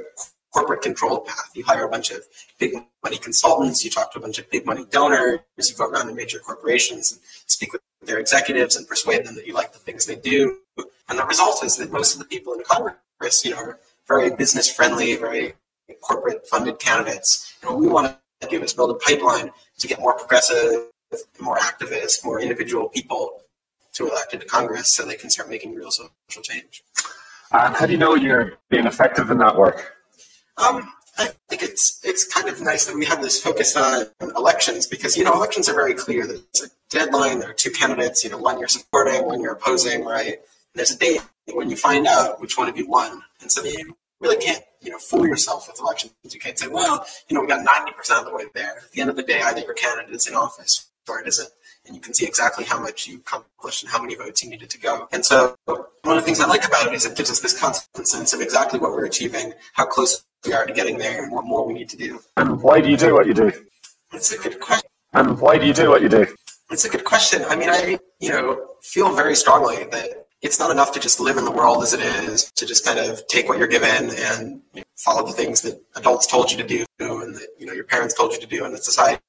corporate 0.53 0.83
controlled 0.83 1.27
path. 1.27 1.51
You 1.55 1.64
hire 1.64 1.85
a 1.85 1.88
bunch 1.88 2.11
of 2.11 2.21
big 2.59 2.75
money 3.03 3.19
consultants, 3.19 3.85
you 3.85 3.90
talk 3.90 4.12
to 4.12 4.19
a 4.19 4.23
bunch 4.23 4.38
of 4.38 4.49
big 4.51 4.67
money 4.67 4.85
donors, 4.90 5.40
you 5.59 5.75
go 5.77 5.87
around 5.87 6.09
to 6.09 6.14
major 6.14 6.38
corporations 6.38 7.12
and 7.12 7.21
speak 7.47 7.73
with 7.73 7.83
their 8.03 8.19
executives 8.19 8.77
and 8.77 8.87
persuade 8.87 9.25
them 9.25 9.35
that 9.35 9.47
you 9.47 9.55
like 9.55 9.73
the 9.73 9.79
things 9.79 10.07
they 10.07 10.17
do. 10.17 10.59
And 11.09 11.19
the 11.19 11.25
result 11.25 11.64
is 11.64 11.77
that 11.79 11.90
most 11.90 12.14
of 12.14 12.19
the 12.19 12.27
people 12.27 12.53
in 12.53 12.62
Congress, 12.62 13.45
you 13.45 13.51
know, 13.51 13.57
are 13.57 13.81
very 14.07 14.31
business 14.37 14.71
friendly, 14.71 15.17
very 15.17 15.55
corporate 16.03 16.47
funded 16.47 16.79
candidates. 16.79 17.55
And 17.62 17.71
what 17.71 17.81
we 17.81 17.88
want 17.88 18.17
to 18.40 18.49
do 18.49 18.62
is 18.62 18.73
build 18.73 18.90
a 18.90 18.95
pipeline 18.95 19.51
to 19.79 19.88
get 19.88 19.99
more 19.99 20.14
progressive, 20.14 20.90
more 21.40 21.59
activists, 21.59 22.24
more 22.24 22.40
individual 22.40 22.88
people 22.88 23.40
to 23.94 24.09
elect 24.09 24.35
into 24.35 24.46
Congress 24.46 24.90
so 24.90 25.05
they 25.05 25.14
can 25.14 25.31
start 25.31 25.48
making 25.48 25.74
real 25.74 25.90
social 25.90 26.11
change. 26.42 26.83
And 27.53 27.74
how 27.74 27.87
do 27.87 27.92
you 27.92 27.98
know 27.98 28.14
you're 28.14 28.55
being 28.68 28.87
effective 28.87 29.31
in 29.31 29.38
that 29.38 29.57
work? 29.57 29.94
Um, 30.57 30.92
I 31.16 31.31
think 31.48 31.62
it's 31.62 32.00
it's 32.03 32.27
kind 32.27 32.48
of 32.48 32.61
nice 32.61 32.87
that 32.87 32.96
we 32.96 33.05
have 33.05 33.22
this 33.22 33.40
focus 33.40 33.77
on 33.77 34.07
elections 34.37 34.87
because 34.87 35.16
you 35.16 35.22
know 35.22 35.33
elections 35.33 35.68
are 35.68 35.74
very 35.74 35.94
clear. 35.94 36.27
There's 36.27 36.62
a 36.64 36.68
deadline. 36.90 37.38
There 37.38 37.50
are 37.50 37.55
two 37.55 37.70
candidates. 37.70 38.24
You 38.24 38.31
know, 38.31 38.38
one 38.38 38.59
you're 38.59 38.68
supporting, 38.68 39.24
one 39.24 39.40
you're 39.40 39.53
opposing, 39.53 40.05
right? 40.05 40.33
And 40.33 40.74
there's 40.74 40.90
a 40.90 40.98
date 40.98 41.20
when 41.53 41.70
you 41.70 41.77
find 41.77 42.07
out 42.09 42.40
which 42.40 42.59
one 42.59 42.68
of 42.68 42.77
you 42.77 42.88
won, 42.88 43.22
and 43.40 43.53
so 43.53 43.62
you 43.62 43.96
really 44.20 44.37
can't 44.37 44.64
you 44.85 44.90
know, 44.90 44.98
fool 44.98 45.27
yourself 45.27 45.66
with 45.66 45.81
elections. 45.81 46.12
You 46.22 46.38
can't 46.38 46.59
say, 46.59 46.68
well, 46.68 47.07
you 47.29 47.35
know, 47.35 47.40
we 47.40 47.46
got 47.46 47.66
90% 47.66 48.18
of 48.18 48.27
the 48.27 48.35
way 48.35 48.44
there. 48.55 48.77
At 48.85 48.92
the 48.92 49.00
end 49.00 49.11
of 49.11 49.16
the 49.16 49.22
day, 49.22 49.40
either 49.40 49.61
your 49.61 49.74
candidate 49.74 50.14
is 50.14 50.29
in 50.29 50.35
office 50.35 50.90
or 51.09 51.21
it 51.21 51.29
isn't. 51.29 51.49
And 51.87 51.95
you 51.95 52.01
can 52.01 52.14
see 52.14 52.27
exactly 52.27 52.64
how 52.64 52.81
much 52.81 53.07
you 53.07 53.19
accomplished 53.19 53.83
and 53.83 53.93
how 53.93 54.01
many 54.01 54.14
votes 54.14 54.43
you 54.43 54.51
needed 54.51 54.71
to 54.71 54.81
go. 54.81 55.07
And 55.12 55.25
so 55.25 55.55
one 55.67 55.87
of 56.05 56.17
the 56.17 56.23
things 56.23 56.40
I 56.40 56.47
like 56.47 56.67
about 56.67 56.87
it 56.87 56.95
is 56.95 57.05
it 57.05 57.17
gives 57.17 57.31
us 57.31 57.40
this 57.40 57.59
constant 57.59 58.09
sense 58.09 58.33
of 58.33 58.40
exactly 58.40 58.79
what 58.79 58.93
we're 58.93 59.05
achieving, 59.05 59.53
how 59.75 59.85
close 59.85 60.25
we 60.47 60.55
are 60.55 60.64
to 60.64 60.73
getting 60.73 60.99
there, 60.99 61.23
and 61.23 61.33
what 61.33 61.45
more 61.45 61.67
we 61.67 61.75
need 61.75 61.88
to 61.90 61.97
do. 61.97 62.21
And 62.37 62.62
why 62.62 62.81
do 62.81 62.88
you 62.88 62.97
do 62.97 63.12
what 63.12 63.27
you 63.27 63.35
do? 63.35 63.53
It's 64.12 64.33
a 64.33 64.38
good 64.38 64.61
question. 64.61 64.88
And 65.12 65.38
why 65.40 65.59
do 65.59 65.67
you 65.67 65.75
do 65.75 65.90
what 65.90 66.03
you 66.03 66.09
do? 66.09 66.27
It's 66.71 66.85
a 66.85 66.88
good 66.88 67.05
question. 67.05 67.45
I 67.49 67.57
mean, 67.57 67.69
I, 67.69 67.99
you 68.19 68.31
know, 68.31 68.67
feel 68.83 69.14
very 69.14 69.37
strongly 69.37 69.85
that 69.85 70.27
it's 70.40 70.59
not 70.59 70.71
enough 70.71 70.93
to 70.93 71.01
just 71.01 71.21
live 71.21 71.37
in 71.37 71.45
the 71.45 71.51
world 71.51 71.83
as 71.83 71.93
it 71.93 72.01
is, 72.01 72.51
to 72.53 72.67
just 72.67 72.85
kind 72.85 72.99
of 72.99 73.27
take 73.29 73.49
what 73.49 73.59
you're 73.59 73.67
given 73.67 74.11
and 74.11 74.62
follow 74.97 75.27
the 75.27 75.33
things 75.33 75.62
that 75.62 75.83
adults 75.97 76.27
told 76.27 76.51
you 76.51 76.59
to 76.59 76.67
do 76.67 76.85
and 76.99 77.35
that 77.35 77.49
you 77.59 77.67
know 77.67 77.73
your 77.73 77.85
parents 77.85 78.14
told 78.14 78.33
you 78.33 78.40
to 78.40 78.47
do 78.47 78.64
and 78.64 78.75
that 78.75 78.85
society 78.85 79.21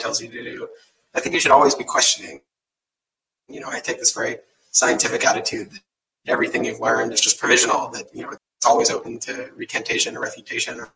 tells 0.00 0.20
you 0.20 0.28
to 0.28 0.42
do. 0.42 0.68
I 1.14 1.20
think 1.20 1.34
you 1.34 1.40
should 1.40 1.50
always 1.50 1.74
be 1.74 1.84
questioning. 1.84 2.40
You 3.48 3.60
know, 3.60 3.68
I 3.68 3.80
take 3.80 3.98
this 3.98 4.12
very 4.12 4.38
scientific 4.70 5.26
attitude 5.26 5.70
that 5.70 5.80
everything 6.26 6.64
you've 6.64 6.80
learned 6.80 7.12
is 7.12 7.20
just 7.20 7.38
provisional, 7.38 7.88
that 7.90 8.06
you 8.14 8.22
know 8.22 8.30
it's 8.30 8.66
always 8.66 8.90
open 8.90 9.18
to 9.20 9.50
recantation 9.54 10.16
or 10.16 10.20
refutation 10.20 10.80
or, 10.80 10.92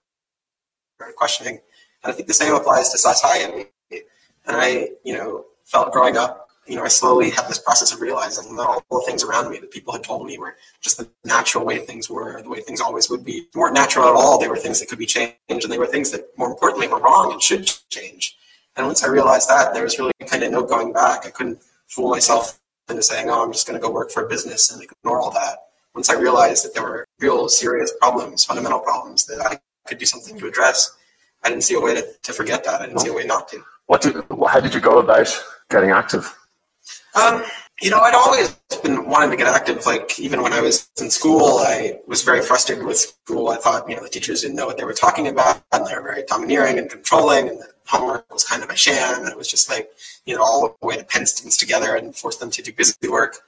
or 1.01 1.13
questioning. 1.13 1.61
And 2.03 2.13
I 2.13 2.17
think 2.17 2.29
the 2.29 2.35
same 2.35 2.55
applies 2.55 2.91
to 2.91 2.99
society. 2.99 3.71
And 3.91 4.57
I, 4.57 4.91
you 5.05 5.13
know, 5.13 5.45
felt 5.65 5.93
growing 5.93 6.17
up 6.17 6.47
you 6.67 6.75
know, 6.75 6.83
I 6.83 6.89
slowly 6.89 7.31
had 7.31 7.47
this 7.49 7.59
process 7.59 7.93
of 7.93 8.01
realizing 8.01 8.57
that 8.57 8.67
all 8.67 8.83
the 8.91 9.07
things 9.07 9.23
around 9.23 9.51
me 9.51 9.59
that 9.59 9.71
people 9.71 9.93
had 9.93 10.03
told 10.03 10.27
me 10.27 10.37
were 10.37 10.57
just 10.81 10.99
the 10.99 11.09
natural 11.25 11.65
way 11.65 11.79
things 11.79 12.11
were, 12.11 12.43
the 12.43 12.49
way 12.49 12.61
things 12.61 12.81
always 12.81 13.09
would 13.09 13.25
be. 13.25 13.47
Weren't 13.55 13.75
natural 13.75 14.09
at 14.09 14.15
all. 14.15 14.39
They 14.39 14.49
were 14.49 14.57
things 14.57 14.81
that 14.81 14.89
could 14.89 14.99
be 14.99 15.07
changed, 15.07 15.37
and 15.49 15.63
they 15.63 15.79
were 15.79 15.87
things 15.87 16.11
that, 16.11 16.27
more 16.37 16.51
importantly, 16.51 16.89
were 16.89 16.99
wrong 16.99 17.33
and 17.33 17.41
should 17.41 17.71
change. 17.89 18.36
And 18.77 18.87
once 18.87 19.03
I 19.03 19.09
realized 19.09 19.49
that, 19.49 19.73
there 19.73 19.83
was 19.83 19.99
really 19.99 20.13
kind 20.27 20.43
of 20.43 20.53
no 20.53 20.63
going 20.63 20.93
back. 20.93 21.27
I 21.27 21.31
couldn't 21.31 21.63
fool 21.89 22.11
myself 22.11 22.59
into 22.89 23.03
saying, 23.03 23.31
"Oh, 23.31 23.43
I'm 23.43 23.53
just 23.53 23.67
going 23.67 23.79
to 23.79 23.85
go 23.85 23.91
work 23.91 24.11
for 24.11 24.25
a 24.25 24.29
business 24.29 24.71
and 24.71 24.83
ignore 24.83 25.19
all 25.19 25.31
that." 25.33 25.59
Once 25.95 26.11
I 26.11 26.15
realized 26.15 26.65
that 26.65 26.75
there 26.75 26.83
were 26.83 27.07
real 27.21 27.49
serious 27.49 27.93
problems, 28.01 28.45
fundamental 28.45 28.81
problems 28.81 29.25
that 29.27 29.41
I 29.41 29.59
could 29.89 29.99
do 29.99 30.05
something 30.05 30.39
to 30.39 30.47
address, 30.47 30.95
I 31.43 31.49
didn't 31.49 31.65
see 31.65 31.75
a 31.75 31.81
way 31.81 31.95
to, 31.95 32.07
to 32.23 32.33
forget 32.33 32.65
that. 32.65 32.83
I 32.83 32.87
didn't 32.87 33.01
see 33.01 33.09
a 33.09 33.15
way 33.15 33.25
not 33.25 33.49
to. 33.49 33.65
What 33.87 34.03
did, 34.03 34.17
how 34.49 34.61
did 34.61 34.75
you 34.75 34.81
go 34.81 34.99
about 34.99 35.29
getting 35.71 35.91
active? 35.91 36.37
Um, 37.15 37.45
You 37.83 37.91
know, 37.91 38.01
I'd 38.01 38.15
always 38.15 38.55
been 38.83 39.07
wanting 39.07 39.31
to 39.31 39.37
get 39.37 39.49
active. 39.49 39.85
Like 39.85 40.19
even 40.19 40.41
when 40.41 40.55
I 40.55 40.63
was 40.63 40.89
in 40.99 41.11
school, 41.11 41.59
I 41.59 41.99
was 42.07 42.23
very 42.23 42.41
frustrated 42.41 42.85
with 42.87 42.97
school. 42.97 43.49
I 43.49 43.57
thought, 43.57 43.89
you 43.89 43.97
know, 43.97 44.03
the 44.03 44.09
teachers 44.09 44.41
didn't 44.41 44.57
know 44.57 44.67
what 44.67 44.79
they 44.79 44.85
were 44.85 44.95
talking 44.95 45.29
about, 45.29 45.63
and 45.73 45.87
they 45.87 45.95
were 45.95 46.03
very 46.03 46.23
domineering 46.23 46.79
and 46.79 46.89
controlling, 46.89 47.49
and 47.49 47.59
the 47.59 47.69
homework 47.87 48.33
was 48.33 48.45
kind 48.45 48.63
of 48.63 48.71
a 48.71 48.77
sham. 48.77 49.21
And 49.21 49.29
it 49.29 49.37
was 49.37 49.49
just 49.49 49.69
like, 49.69 49.91
you 50.25 50.35
know, 50.35 50.43
all 50.43 50.75
the 50.81 50.87
way 50.87 50.97
to 50.97 51.05
pen 51.05 51.27
students 51.27 51.59
together 51.59 51.95
and 51.95 52.17
force 52.17 52.37
them 52.37 52.51
to 52.53 52.63
do 52.63 52.73
busy 52.73 52.95
work. 53.09 53.41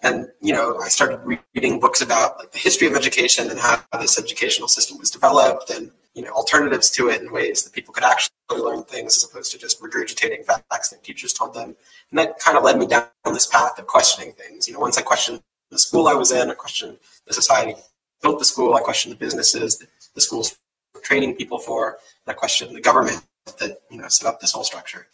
And 0.00 0.28
you 0.40 0.52
know, 0.52 0.78
I 0.80 0.88
started 0.88 1.20
reading 1.54 1.80
books 1.80 2.00
about 2.00 2.38
like 2.38 2.52
the 2.52 2.58
history 2.58 2.86
of 2.86 2.94
education 2.94 3.50
and 3.50 3.58
how 3.58 3.82
this 4.00 4.18
educational 4.18 4.68
system 4.68 4.98
was 4.98 5.10
developed, 5.10 5.70
and 5.70 5.90
you 6.14 6.22
know, 6.22 6.30
alternatives 6.30 6.90
to 6.90 7.08
it 7.08 7.22
in 7.22 7.32
ways 7.32 7.62
that 7.62 7.72
people 7.72 7.94
could 7.94 8.04
actually 8.04 8.32
learn 8.50 8.84
things 8.84 9.16
as 9.16 9.24
opposed 9.24 9.50
to 9.52 9.58
just 9.58 9.80
regurgitating 9.80 10.44
facts 10.44 10.90
that 10.90 11.02
teachers 11.02 11.32
told 11.32 11.54
them. 11.54 11.74
And 12.10 12.18
that 12.18 12.38
kind 12.38 12.56
of 12.56 12.64
led 12.64 12.78
me 12.78 12.86
down 12.86 13.06
this 13.26 13.46
path 13.46 13.78
of 13.78 13.86
questioning 13.86 14.32
things. 14.32 14.68
You 14.68 14.74
know, 14.74 14.80
once 14.80 14.98
I 14.98 15.02
questioned 15.02 15.42
the 15.70 15.78
school 15.78 16.06
I 16.06 16.14
was 16.14 16.30
in, 16.30 16.50
I 16.50 16.54
questioned 16.54 16.98
the 17.26 17.32
society 17.32 17.74
built 18.22 18.38
the 18.38 18.44
school, 18.44 18.74
I 18.74 18.80
questioned 18.80 19.12
the 19.12 19.18
businesses 19.18 19.78
that 19.78 19.88
the 20.14 20.20
schools 20.20 20.56
were 20.94 21.00
training 21.00 21.34
people 21.34 21.58
for, 21.58 21.98
and 22.26 22.34
I 22.34 22.34
questioned 22.34 22.74
the 22.76 22.80
government 22.80 23.22
that 23.58 23.80
you 23.90 23.98
know 23.98 24.08
set 24.08 24.28
up 24.28 24.40
this 24.40 24.52
whole 24.52 24.64
structure. 24.64 25.08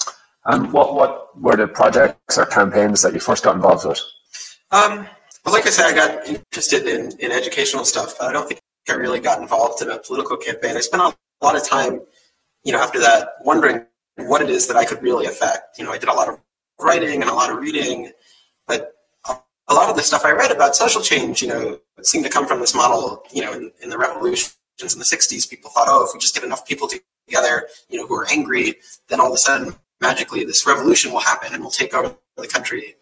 And 0.44 0.72
what 0.72 0.94
what 0.94 1.40
were 1.40 1.56
the 1.56 1.66
projects 1.66 2.38
or 2.38 2.46
campaigns 2.46 3.02
that 3.02 3.14
you 3.14 3.20
first 3.20 3.44
got 3.44 3.56
involved 3.56 3.86
with? 3.86 4.00
Um, 4.70 5.06
well, 5.44 5.54
like 5.54 5.66
I 5.66 5.70
said, 5.70 5.86
I 5.86 5.94
got 5.94 6.26
interested 6.26 6.86
in, 6.86 7.12
in 7.20 7.32
educational 7.32 7.84
stuff. 7.84 8.20
I 8.20 8.32
don't 8.32 8.46
think 8.46 8.57
I 8.90 8.94
really 8.94 9.20
got 9.20 9.40
involved 9.40 9.82
in 9.82 9.90
a 9.90 9.98
political 9.98 10.36
campaign. 10.36 10.76
I 10.76 10.80
spent 10.80 11.02
a 11.02 11.14
lot 11.44 11.56
of 11.56 11.66
time, 11.66 12.00
you 12.64 12.72
know, 12.72 12.80
after 12.80 12.98
that, 13.00 13.34
wondering 13.42 13.84
what 14.16 14.42
it 14.42 14.50
is 14.50 14.66
that 14.68 14.76
I 14.76 14.84
could 14.84 15.02
really 15.02 15.26
affect. 15.26 15.78
You 15.78 15.84
know, 15.84 15.92
I 15.92 15.98
did 15.98 16.08
a 16.08 16.14
lot 16.14 16.28
of 16.28 16.40
writing 16.80 17.20
and 17.20 17.30
a 17.30 17.34
lot 17.34 17.50
of 17.50 17.58
reading, 17.58 18.12
but 18.66 18.94
a 19.68 19.74
lot 19.74 19.90
of 19.90 19.96
the 19.96 20.02
stuff 20.02 20.24
I 20.24 20.32
read 20.32 20.50
about 20.50 20.74
social 20.74 21.02
change, 21.02 21.42
you 21.42 21.48
know, 21.48 21.78
seemed 22.02 22.24
to 22.24 22.30
come 22.30 22.46
from 22.46 22.60
this 22.60 22.74
model, 22.74 23.22
you 23.32 23.42
know, 23.42 23.52
in, 23.52 23.70
in 23.82 23.90
the 23.90 23.98
revolutions 23.98 24.56
in 24.80 24.98
the 24.98 25.04
60s, 25.04 25.48
people 25.48 25.70
thought, 25.70 25.88
oh, 25.88 26.04
if 26.04 26.10
we 26.14 26.20
just 26.20 26.34
get 26.34 26.44
enough 26.44 26.66
people 26.66 26.88
together, 26.88 27.68
you 27.88 27.98
know, 27.98 28.06
who 28.06 28.14
are 28.14 28.26
angry, 28.30 28.76
then 29.08 29.20
all 29.20 29.26
of 29.28 29.34
a 29.34 29.38
sudden, 29.38 29.74
magically, 30.00 30.44
this 30.44 30.66
revolution 30.66 31.12
will 31.12 31.20
happen 31.20 31.52
and 31.52 31.62
we'll 31.62 31.70
take 31.70 31.92
over 31.94 32.14
the 32.36 32.46
country. 32.46 32.94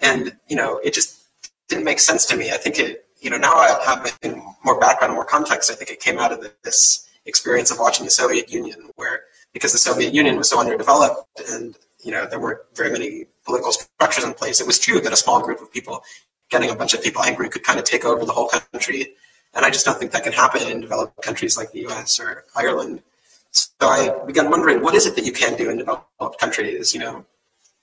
And, 0.00 0.36
you 0.48 0.56
know, 0.56 0.78
it 0.78 0.92
just 0.92 1.22
didn't 1.68 1.84
make 1.84 2.00
sense 2.00 2.26
to 2.26 2.36
me. 2.36 2.50
I 2.50 2.56
think 2.56 2.78
it, 2.78 3.01
you 3.22 3.30
know, 3.30 3.38
now 3.38 3.54
I 3.54 3.80
have 3.86 4.18
more 4.64 4.78
background, 4.78 5.14
more 5.14 5.24
context. 5.24 5.70
I 5.70 5.74
think 5.74 5.90
it 5.90 6.00
came 6.00 6.18
out 6.18 6.32
of 6.32 6.52
this 6.62 7.08
experience 7.24 7.70
of 7.70 7.78
watching 7.78 8.04
the 8.04 8.10
Soviet 8.10 8.50
Union, 8.50 8.90
where 8.96 9.22
because 9.52 9.72
the 9.72 9.78
Soviet 9.78 10.12
Union 10.12 10.36
was 10.36 10.50
so 10.50 10.58
underdeveloped 10.58 11.40
and 11.50 11.76
you 12.04 12.10
know 12.10 12.26
there 12.26 12.40
weren't 12.40 12.60
very 12.74 12.90
many 12.90 13.26
political 13.44 13.70
structures 13.72 14.24
in 14.24 14.34
place, 14.34 14.60
it 14.60 14.66
was 14.66 14.78
true 14.78 15.00
that 15.00 15.12
a 15.12 15.16
small 15.16 15.40
group 15.40 15.60
of 15.60 15.72
people 15.72 16.02
getting 16.50 16.70
a 16.70 16.74
bunch 16.74 16.94
of 16.94 17.02
people 17.02 17.22
angry 17.22 17.48
could 17.48 17.62
kind 17.62 17.78
of 17.78 17.84
take 17.84 18.04
over 18.04 18.24
the 18.24 18.32
whole 18.32 18.48
country. 18.48 19.14
And 19.54 19.64
I 19.64 19.70
just 19.70 19.84
don't 19.86 19.98
think 19.98 20.12
that 20.12 20.24
can 20.24 20.32
happen 20.32 20.62
in 20.68 20.80
developed 20.80 21.22
countries 21.22 21.56
like 21.56 21.70
the 21.72 21.80
U.S. 21.80 22.18
or 22.18 22.44
Ireland. 22.56 23.02
So 23.52 23.70
I 23.82 24.18
began 24.26 24.50
wondering, 24.50 24.82
what 24.82 24.94
is 24.94 25.06
it 25.06 25.14
that 25.16 25.26
you 25.26 25.32
can 25.32 25.56
do 25.56 25.70
in 25.70 25.78
developed 25.78 26.40
countries? 26.40 26.94
You 26.94 27.00
know, 27.00 27.24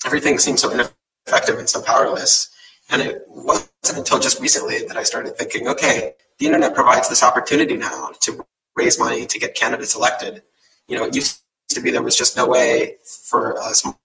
everything 0.06 0.38
seems 0.40 0.62
so 0.62 0.72
ineffective 0.72 1.60
and 1.60 1.70
so 1.70 1.82
powerless. 1.82 2.50
And 2.90 3.02
it 3.02 3.24
wasn't 3.28 3.70
until 3.98 4.20
just 4.20 4.42
recently 4.42 4.80
that 4.88 4.98
I 4.98 5.04
started 5.04 5.38
thinking, 5.38 5.68
okay, 5.68 6.14
the 6.40 6.46
internet 6.46 6.74
provides 6.74 7.10
this 7.10 7.24
opportunity 7.24 7.78
now 7.78 8.12
to 8.22 8.46
raise 8.76 8.98
money 8.98 9.26
to 9.26 9.40
get 9.40 9.56
candidates 9.56 9.96
elected. 9.96 10.42
You 10.88 10.98
know, 10.98 11.06
it 11.06 11.16
used 11.16 11.42
to 11.70 11.82
be 11.82 11.92
there 11.92 12.02
was 12.02 12.16
just 12.16 12.36
no 12.36 12.48
way 12.48 12.98
for 13.04 13.52
a 13.62 13.74
small 13.76 13.96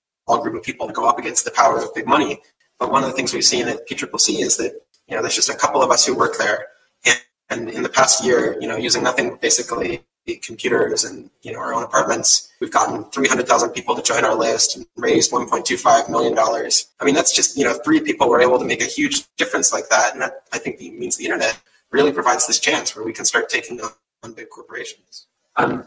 group 0.43 0.55
of 0.55 0.63
people 0.63 0.87
to 0.87 0.93
go 0.93 1.09
up 1.09 1.19
against 1.19 1.45
the 1.45 1.51
power 1.51 1.79
of 1.79 1.95
big 1.95 2.07
money. 2.07 2.41
But 2.79 2.91
one 2.91 3.05
of 3.05 3.11
the 3.11 3.17
things 3.17 3.33
we've 3.33 3.45
seen 3.45 3.69
at 3.69 3.89
PCCC 3.89 4.41
is 4.41 4.57
that, 4.59 4.73
you 5.09 5.17
know, 5.17 5.23
there's 5.23 5.35
just 5.35 5.49
a 5.49 5.57
couple 5.57 5.83
of 5.83 5.91
us 5.91 6.05
who 6.05 6.15
work 6.15 6.37
there. 6.39 6.67
And, 7.07 7.21
and 7.51 7.71
in 7.71 7.83
the 7.83 7.89
past 7.89 8.25
year, 8.25 8.59
you 8.61 8.69
know, 8.69 8.77
using 8.77 9.03
nothing 9.03 9.39
basically 9.41 10.03
computers 10.43 11.05
and 11.05 11.31
you 11.43 11.53
know 11.53 11.59
our 11.59 11.75
own 11.75 11.83
apartments. 11.83 12.51
We've 12.61 12.71
gotten 12.71 13.05
300,000 13.11 13.71
people 13.71 13.95
to 13.95 14.03
join 14.03 14.25
our 14.25 14.35
list 14.35 14.77
and 14.77 14.87
raised 14.97 15.31
1.25 15.31 16.11
million 16.11 16.35
dollars. 16.35 16.87
I 17.01 17.05
mean, 17.05 17.15
that's 17.15 17.35
just 17.35 17.57
you 17.57 17.65
know 17.65 17.75
three 17.85 18.01
people 18.01 18.29
were 18.29 18.41
able 18.41 18.59
to 18.59 18.65
make 18.65 18.83
a 18.83 18.87
huge 18.87 19.25
difference 19.37 19.73
like 19.73 19.89
that, 19.91 20.13
and 20.13 20.23
that 20.23 20.45
I 20.53 20.59
think 20.59 20.81
means 20.81 21.17
the 21.17 21.25
internet 21.25 21.61
really 21.91 22.13
provides 22.13 22.47
this 22.47 22.59
chance 22.59 22.97
where 22.97 23.05
we 23.05 23.13
can 23.13 23.25
start 23.25 23.49
taking 23.49 23.81
on, 23.81 23.91
on 24.23 24.33
big 24.33 24.49
corporations. 24.51 25.27
And 25.57 25.85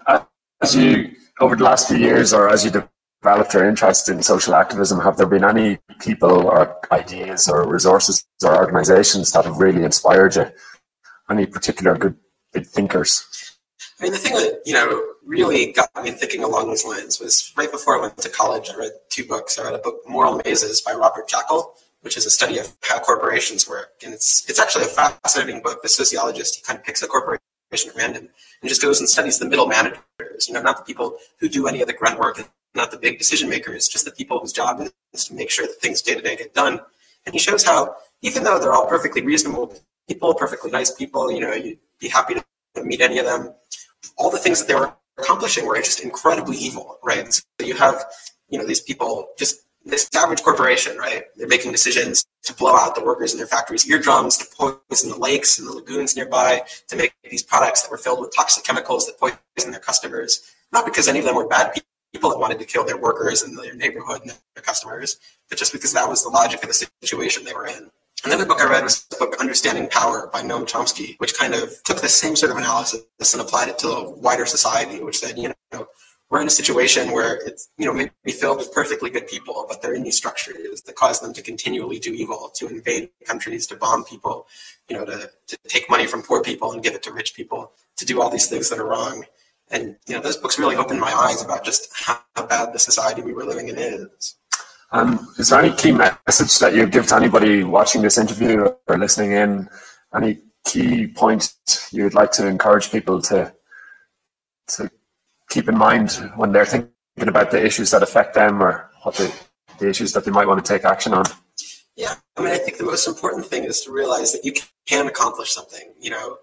as 0.62 0.76
you 0.76 1.12
over 1.40 1.56
the 1.56 1.64
last 1.64 1.88
few 1.88 1.98
years, 1.98 2.34
or 2.34 2.50
as 2.50 2.64
you 2.64 2.72
developed 2.72 3.54
your 3.54 3.68
interest 3.68 4.10
in 4.10 4.22
social 4.24 4.56
activism, 4.56 5.00
have 5.00 5.18
there 5.18 5.28
been 5.28 5.44
any 5.44 5.80
people 6.00 6.48
or 6.48 6.78
ideas 6.92 7.48
or 7.48 7.68
resources 7.68 8.26
or 8.44 8.58
organizations 8.58 9.32
that 9.32 9.46
have 9.46 9.58
really 9.58 9.84
inspired 9.84 10.36
you? 10.36 10.46
Any 11.30 11.46
particular 11.46 11.98
good 11.98 12.16
big 12.54 12.66
thinkers? 12.66 13.47
I 14.00 14.04
mean, 14.04 14.12
the 14.12 14.20
thing 14.20 14.34
that 14.34 14.62
you 14.66 14.74
know 14.74 15.04
really 15.26 15.72
got 15.72 15.90
me 16.04 16.12
thinking 16.12 16.44
along 16.44 16.68
those 16.68 16.86
lines 16.86 17.20
was 17.20 17.52
right 17.58 17.72
before 17.72 17.98
I 17.98 18.02
went 18.02 18.18
to 18.18 18.30
college. 18.30 18.70
I 18.70 18.78
read 18.78 18.92
two 19.10 19.26
books. 19.26 19.58
I 19.58 19.64
read 19.64 19.74
a 19.74 19.80
book, 19.80 20.02
Moral 20.08 20.40
Mazes, 20.46 20.82
by 20.82 20.94
Robert 20.94 21.28
Jackall, 21.28 21.72
which 22.02 22.16
is 22.16 22.26
a 22.26 22.30
study 22.30 22.60
of 22.60 22.72
how 22.82 23.00
corporations 23.00 23.68
work, 23.68 23.90
and 24.06 24.14
it's 24.14 24.48
it's 24.48 24.60
actually 24.60 24.86
a 24.86 24.88
fascinating 24.88 25.62
book. 25.64 25.82
The 25.82 25.90
sociologist 25.90 26.58
he 26.58 26.62
kind 26.62 26.78
of 26.78 26.86
picks 26.86 27.02
a 27.02 27.08
corporation 27.08 27.40
at 27.74 27.96
random 27.96 28.30
and 28.62 28.70
just 28.70 28.82
goes 28.82 29.00
and 29.00 29.10
studies 29.10 29.40
the 29.40 29.50
middle 29.50 29.68
managers. 29.68 30.48
You 30.48 30.54
know, 30.54 30.62
not 30.62 30.78
the 30.78 30.84
people 30.84 31.18
who 31.40 31.50
do 31.50 31.68
any 31.68 31.82
of 31.82 31.88
the 31.88 31.94
grunt 31.94 32.20
work, 32.20 32.40
not 32.76 32.92
the 32.92 32.98
big 32.98 33.18
decision 33.18 33.50
makers, 33.50 33.88
just 33.88 34.06
the 34.06 34.12
people 34.12 34.40
whose 34.40 34.54
job 34.54 34.80
is 35.12 35.26
to 35.26 35.34
make 35.34 35.50
sure 35.50 35.66
that 35.66 35.82
things 35.82 36.04
day 36.04 36.14
to 36.14 36.22
day 36.22 36.36
get 36.36 36.54
done. 36.54 36.80
And 37.26 37.34
he 37.34 37.40
shows 37.40 37.64
how 37.64 37.96
even 38.22 38.44
though 38.44 38.60
they're 38.60 38.74
all 38.74 38.88
perfectly 38.88 39.24
reasonable 39.24 39.76
people, 40.08 40.36
perfectly 40.36 40.70
nice 40.70 40.92
people, 40.92 41.32
you 41.32 41.40
know, 41.40 41.54
you'd 41.54 41.80
be 42.00 42.10
happy 42.10 42.36
to 42.36 42.84
meet 42.84 43.02
any 43.02 43.18
of 43.18 43.26
them 43.26 43.54
all 44.18 44.32
the 44.32 44.38
things 44.38 44.60
that 44.60 44.68
they 44.68 44.76
were 44.76 44.94
accomplishing 45.18 45.66
were 45.66 45.78
just 45.78 46.02
incredibly 46.02 46.58
evil, 46.58 47.00
right? 47.04 47.32
So 47.34 47.44
you 47.60 47.76
have, 47.76 48.06
you 48.50 48.60
know, 48.60 48.66
these 48.66 48.82
people 48.82 49.30
just 49.38 49.62
this 49.88 50.10
average 50.16 50.44
corporation, 50.44 50.98
right? 50.98 51.24
They're 51.36 51.48
making 51.48 51.72
decisions 51.72 52.26
to 52.44 52.54
blow 52.54 52.76
out 52.76 52.96
the 52.96 53.04
workers 53.04 53.32
in 53.32 53.38
their 53.38 53.48
factories' 53.48 53.90
eardrums, 53.90 54.38
to 54.38 54.46
poison 54.56 55.10
the 55.10 55.18
lakes 55.18 55.60
and 55.60 55.68
the 55.68 55.72
lagoons 55.72 56.16
nearby, 56.16 56.62
to 56.90 56.96
make 56.96 57.14
these 57.30 57.44
products 57.44 57.82
that 57.82 57.92
were 57.92 57.98
filled 57.98 58.20
with 58.20 58.36
toxic 58.36 58.64
chemicals 58.64 59.06
that 59.06 59.18
poison 59.18 59.72
their 59.72 59.80
customers. 59.80 60.42
Not 60.72 60.86
because 60.86 61.08
any 61.08 61.20
of 61.20 61.26
them 61.26 61.36
were 61.36 61.48
bad 61.48 61.80
people 62.14 62.30
that 62.30 62.40
wanted 62.40 62.60
to 62.60 62.66
kill 62.66 62.84
their 62.84 62.98
workers 62.98 63.44
and 63.44 63.58
their 63.58 63.76
neighborhood 63.76 64.22
and 64.22 64.32
their 64.56 64.64
customers, 64.64 65.18
but 65.50 65.58
just 65.58 65.72
because 65.72 65.94
that 65.94 66.08
was 66.08 66.24
the 66.24 66.30
logic 66.30 66.62
of 66.64 66.70
the 66.70 66.88
situation 67.02 67.44
they 67.44 67.54
were 67.54 67.68
in. 67.68 67.90
Another 68.26 68.46
book 68.46 68.60
I 68.60 68.68
read 68.68 68.84
was 68.84 69.04
the 69.06 69.16
book 69.18 69.36
Understanding 69.40 69.88
Power 69.90 70.30
by 70.34 70.42
Noam 70.42 70.66
Chomsky, 70.68 71.16
which 71.20 71.36
kind 71.36 71.54
of 71.54 71.72
took 71.84 72.02
the 72.02 72.10
same 72.10 72.36
sort 72.36 72.52
of 72.52 72.58
analysis 72.58 73.04
and 73.34 73.42
applied 73.42 73.70
it 73.70 73.78
to 73.80 73.90
a 73.90 74.10
wider 74.10 74.46
society, 74.46 75.02
which 75.04 75.20
said, 75.20 75.38
you 75.38 75.54
know, 75.72 75.88
we're 76.30 76.42
in 76.42 76.48
a 76.48 76.52
situation 76.52 77.12
where 77.12 77.36
it's, 77.46 77.70
you 77.78 77.86
know, 77.86 77.94
maybe 77.94 78.12
filled 78.28 78.58
with 78.58 78.74
perfectly 78.74 79.10
good 79.10 79.28
people, 79.28 79.66
but 79.70 79.82
they're 79.82 79.94
in 79.94 80.04
these 80.04 80.18
structures 80.18 80.82
that 80.82 80.96
cause 80.96 81.22
them 81.22 81.32
to 81.34 81.42
continually 81.42 82.00
do 82.00 82.12
evil, 82.12 82.52
to 82.56 82.68
invade 82.68 83.10
countries, 83.26 83.66
to 83.68 83.78
bomb 83.78 84.04
people, 84.04 84.48
you 84.90 84.98
know, 84.98 85.06
to, 85.06 85.30
to 85.48 85.58
take 85.68 85.90
money 85.90 86.06
from 86.06 86.22
poor 86.22 86.42
people 86.42 86.74
and 86.74 86.84
give 86.84 86.96
it 86.96 87.04
to 87.04 87.14
rich 87.14 87.34
people, 87.34 87.72
to 87.96 88.06
do 88.06 88.20
all 88.22 88.30
these 88.30 88.48
things 88.48 88.70
that 88.70 88.80
are 88.80 88.88
wrong. 88.88 89.24
And, 89.70 89.96
you 90.08 90.16
know, 90.16 90.22
those 90.22 90.38
books 90.38 90.60
really 90.60 90.76
opened 90.76 91.00
my 91.00 91.14
eyes 91.14 91.42
about 91.44 91.64
just 91.64 91.90
how 91.94 92.20
bad 92.36 92.74
the 92.74 92.80
society 92.80 93.22
we 93.22 93.34
were 93.34 93.46
living 93.46 93.70
in 93.70 93.78
is. 93.78 94.36
Um, 94.92 95.28
is 95.38 95.50
there 95.50 95.60
any 95.60 95.76
key 95.76 95.92
message 95.92 96.60
that 96.60 96.74
you 96.74 96.88
give 96.88 97.08
to 97.08 97.16
anybody 97.16 97.64
watching 97.64 98.02
this 98.02 98.18
interview 98.18 98.70
or 98.88 98.98
listening 98.98 99.34
in? 99.34 99.70
Any 100.16 100.40
key 100.66 101.08
point 101.08 101.54
you'd 101.92 102.14
like 102.14 102.32
to 102.34 102.48
encourage 102.48 102.92
people 102.92 103.22
to 103.24 103.54
to 104.70 104.92
keep 105.50 105.68
in 105.70 105.78
mind 105.78 106.12
when 106.36 106.52
they're 106.52 106.66
thinking 106.66 106.92
about 107.20 107.52
the 107.52 107.64
issues 107.64 107.92
that 107.92 108.04
affect 108.04 108.34
them 108.34 108.62
or 108.62 108.90
what 109.04 109.16
the, 109.16 109.34
the 109.80 109.90
issues 109.90 110.12
that 110.14 110.26
they 110.26 110.32
might 110.32 110.48
want 110.48 110.64
to 110.64 110.74
take 110.74 110.84
action 110.84 111.14
on? 111.14 111.26
Yeah, 111.96 112.16
I 112.36 112.42
mean, 112.42 112.52
I 112.52 112.58
think 112.58 112.78
the 112.78 112.84
most 112.84 113.08
important 113.08 113.46
thing 113.46 113.64
is 113.64 113.82
to 113.82 113.92
realize 113.92 114.32
that 114.34 114.46
you 114.46 114.54
can 114.86 115.08
accomplish 115.08 115.54
something. 115.54 115.94
You 116.00 116.12
know, 116.12 116.38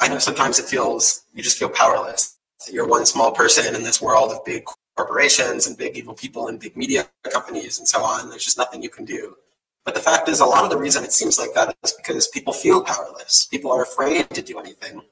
I 0.00 0.08
know 0.08 0.18
sometimes 0.18 0.58
it 0.58 0.66
feels 0.66 1.24
you 1.34 1.42
just 1.42 1.58
feel 1.58 1.68
powerless. 1.68 2.36
You're 2.70 2.86
one 2.88 3.04
small 3.04 3.32
person 3.32 3.74
in 3.74 3.82
this 3.82 4.00
world 4.00 4.32
of 4.32 4.44
big 4.44 4.64
corporations 4.96 5.66
and 5.66 5.76
big 5.76 5.96
evil 5.96 6.14
people 6.14 6.48
and 6.48 6.60
big 6.60 6.76
media 6.76 7.08
companies 7.30 7.78
and 7.78 7.88
so 7.88 8.02
on. 8.02 8.30
There's 8.30 8.44
just 8.44 8.58
nothing 8.58 8.82
you 8.82 8.90
can 8.90 9.04
do. 9.04 9.36
But 9.84 9.94
the 9.94 10.00
fact 10.00 10.28
is, 10.28 10.40
a 10.40 10.46
lot 10.46 10.64
of 10.64 10.70
the 10.70 10.78
reason 10.78 11.04
it 11.04 11.12
seems 11.12 11.38
like 11.38 11.52
that 11.54 11.76
is 11.82 11.92
because 11.92 12.28
people 12.28 12.52
feel 12.52 12.82
powerless. 12.82 13.46
People 13.46 13.70
are 13.72 13.82
afraid 13.82 14.30
to 14.30 14.40
do 14.40 14.58
anything. 14.58 15.02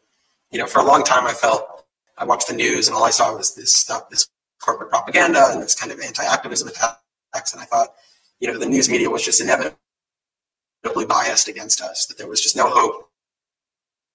You 0.50 0.58
know, 0.58 0.66
for 0.66 0.80
a 0.80 0.84
long 0.84 1.02
time, 1.02 1.26
I 1.26 1.32
felt 1.32 1.84
I 2.16 2.24
watched 2.24 2.48
the 2.48 2.54
news 2.54 2.88
and 2.88 2.96
all 2.96 3.04
I 3.04 3.10
saw 3.10 3.36
was 3.36 3.54
this 3.54 3.74
stuff, 3.74 4.08
this 4.08 4.28
corporate 4.62 4.90
propaganda 4.90 5.48
and 5.50 5.60
this 5.62 5.74
kind 5.74 5.92
of 5.92 6.00
anti-activism 6.00 6.68
attacks, 6.68 7.52
and 7.52 7.60
I 7.60 7.64
thought, 7.64 7.88
you 8.40 8.48
know, 8.48 8.58
the 8.58 8.66
news 8.66 8.88
media 8.88 9.10
was 9.10 9.24
just 9.24 9.40
inevitably 9.40 9.76
biased 11.06 11.48
against 11.48 11.80
us. 11.80 12.06
That 12.06 12.16
there 12.16 12.28
was 12.28 12.40
just 12.40 12.56
no 12.56 12.68
hope. 12.68 13.10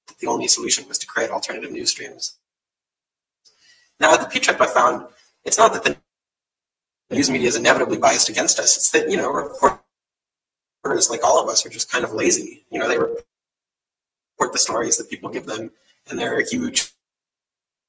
That 0.08 0.18
the 0.20 0.28
only 0.28 0.48
solution 0.48 0.88
was 0.88 0.98
to 1.00 1.08
create 1.08 1.30
alternative 1.30 1.72
news 1.72 1.92
streams. 1.92 2.38
Now, 4.00 4.14
at 4.14 4.22
the 4.22 4.40
PCCC, 4.40 4.62
I 4.62 4.66
found 4.68 5.08
it's 5.48 5.58
not 5.58 5.72
that 5.74 5.84
the 5.86 5.98
news 7.10 7.30
media 7.30 7.48
is 7.48 7.56
inevitably 7.56 7.98
biased 7.98 8.28
against 8.28 8.60
us. 8.60 8.76
It's 8.76 8.92
that, 8.92 9.10
you 9.10 9.16
know, 9.16 9.32
reporters 9.32 9.80
like 11.10 11.24
all 11.24 11.42
of 11.42 11.50
us, 11.50 11.66
are 11.66 11.70
just 11.70 11.92
kind 11.92 12.04
of 12.04 12.12
lazy. 12.12 12.66
You 12.70 12.80
know, 12.80 12.88
they 12.88 12.98
report 12.98 14.52
the 14.52 14.60
stories 14.60 14.98
that 14.98 15.10
people 15.10 15.30
give 15.30 15.46
them, 15.46 15.72
and 16.10 16.20
there 16.20 16.38
are 16.38 16.42
huge 16.42 16.92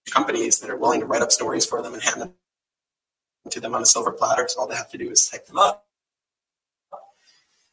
companies 0.08 0.60
that 0.60 0.70
are 0.70 0.76
willing 0.76 1.00
to 1.00 1.06
write 1.06 1.20
up 1.20 1.32
stories 1.32 1.66
for 1.66 1.82
them 1.82 1.94
and 1.94 2.02
hand 2.02 2.20
them 2.20 2.34
to 3.50 3.60
them 3.60 3.74
on 3.74 3.82
a 3.82 3.86
silver 3.86 4.12
platter. 4.12 4.46
So 4.48 4.60
all 4.60 4.68
they 4.68 4.76
have 4.76 4.90
to 4.90 4.98
do 4.98 5.10
is 5.10 5.28
type 5.28 5.46
them 5.46 5.58
up. 5.58 5.84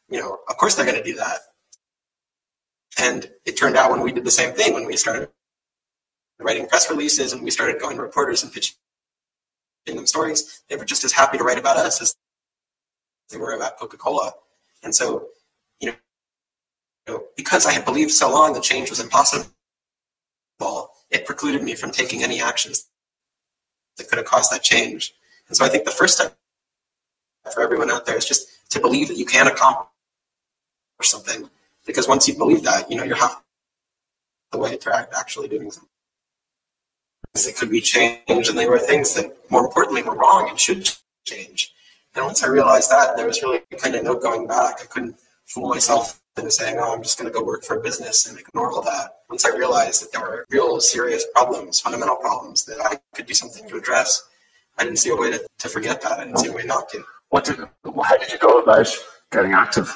You 0.08 0.20
know, 0.20 0.38
of 0.48 0.56
course 0.56 0.74
they're 0.74 0.86
going 0.86 0.98
to 0.98 1.04
do 1.04 1.16
that. 1.16 1.38
And 2.98 3.30
it 3.44 3.56
turned 3.56 3.76
out 3.76 3.90
when 3.90 4.00
we 4.00 4.12
did 4.12 4.24
the 4.24 4.30
same 4.30 4.52
thing, 4.52 4.74
when 4.74 4.86
we 4.86 4.96
started 4.96 5.28
writing 6.40 6.66
press 6.66 6.90
releases 6.90 7.32
and 7.32 7.42
we 7.42 7.50
started 7.50 7.80
going 7.80 7.96
to 7.96 8.02
reporters 8.02 8.42
and 8.42 8.52
pitching 8.52 8.76
them 9.94 10.06
stories, 10.06 10.62
they 10.68 10.76
were 10.76 10.84
just 10.84 11.04
as 11.04 11.12
happy 11.12 11.38
to 11.38 11.44
write 11.44 11.58
about 11.58 11.76
us 11.76 12.02
as 12.02 12.16
they 13.30 13.36
were 13.36 13.54
about 13.54 13.78
Coca-Cola. 13.78 14.32
And 14.82 14.94
so, 14.94 15.28
you 15.80 15.92
know 17.06 17.22
because 17.36 17.66
I 17.66 17.72
had 17.72 17.84
believed 17.84 18.10
so 18.10 18.30
long 18.30 18.52
that 18.54 18.62
change 18.64 18.90
was 18.90 18.98
impossible, 18.98 19.46
it 21.10 21.24
precluded 21.24 21.62
me 21.62 21.74
from 21.74 21.92
taking 21.92 22.24
any 22.24 22.40
actions 22.40 22.88
that 23.96 24.08
could 24.08 24.18
have 24.18 24.26
caused 24.26 24.50
that 24.50 24.62
change. 24.62 25.14
And 25.48 25.56
so 25.56 25.64
I 25.64 25.68
think 25.68 25.84
the 25.84 25.92
first 25.92 26.16
step 26.16 26.36
for 27.52 27.62
everyone 27.62 27.90
out 27.90 28.06
there 28.06 28.16
is 28.16 28.24
just 28.24 28.70
to 28.70 28.80
believe 28.80 29.06
that 29.08 29.16
you 29.16 29.24
can 29.24 29.46
accomplish 29.46 29.86
something. 31.02 31.48
Because 31.86 32.08
once 32.08 32.26
you 32.26 32.36
believe 32.36 32.64
that, 32.64 32.90
you 32.90 32.96
know, 32.96 33.04
you're 33.04 33.16
half 33.16 33.40
the 34.50 34.58
way 34.58 34.76
to 34.76 35.08
actually 35.16 35.46
doing 35.46 35.70
something. 35.70 35.88
That 37.44 37.56
could 37.56 37.70
be 37.70 37.80
changed, 37.80 38.22
and 38.28 38.58
they 38.58 38.68
were 38.68 38.78
things 38.78 39.14
that, 39.14 39.36
more 39.50 39.66
importantly, 39.66 40.02
were 40.02 40.16
wrong 40.16 40.48
and 40.48 40.58
should 40.58 40.90
change. 41.24 41.72
And 42.14 42.24
once 42.24 42.42
I 42.42 42.48
realized 42.48 42.90
that, 42.90 43.16
there 43.16 43.26
was 43.26 43.42
really 43.42 43.60
kind 43.78 43.94
of 43.94 44.04
no 44.04 44.18
going 44.18 44.46
back. 44.46 44.76
I 44.80 44.86
couldn't 44.86 45.16
fool 45.44 45.68
myself 45.68 46.20
into 46.36 46.50
saying, 46.50 46.76
oh, 46.78 46.94
I'm 46.94 47.02
just 47.02 47.18
going 47.18 47.30
to 47.30 47.38
go 47.38 47.44
work 47.44 47.62
for 47.62 47.78
a 47.78 47.80
business 47.80 48.26
and 48.26 48.38
ignore 48.38 48.70
all 48.72 48.82
that. 48.82 49.16
Once 49.28 49.44
I 49.44 49.50
realized 49.56 50.02
that 50.02 50.12
there 50.12 50.20
were 50.20 50.46
real 50.50 50.80
serious 50.80 51.26
problems, 51.34 51.80
fundamental 51.80 52.16
problems 52.16 52.64
that 52.64 52.80
I 52.80 52.98
could 53.14 53.26
do 53.26 53.34
something 53.34 53.68
to 53.68 53.76
address, 53.76 54.22
I 54.78 54.84
didn't 54.84 54.98
see 54.98 55.10
a 55.10 55.16
way 55.16 55.30
to, 55.32 55.46
to 55.58 55.68
forget 55.68 56.00
that. 56.02 56.18
I 56.18 56.24
didn't 56.24 56.38
see 56.38 56.48
a 56.48 56.52
way 56.52 56.64
not 56.64 56.88
to. 56.90 57.04
What 57.30 57.44
did, 57.44 57.58
how 57.58 58.16
did 58.16 58.30
you 58.30 58.38
go 58.38 58.60
about 58.60 58.88
getting 59.32 59.52
active? 59.52 59.88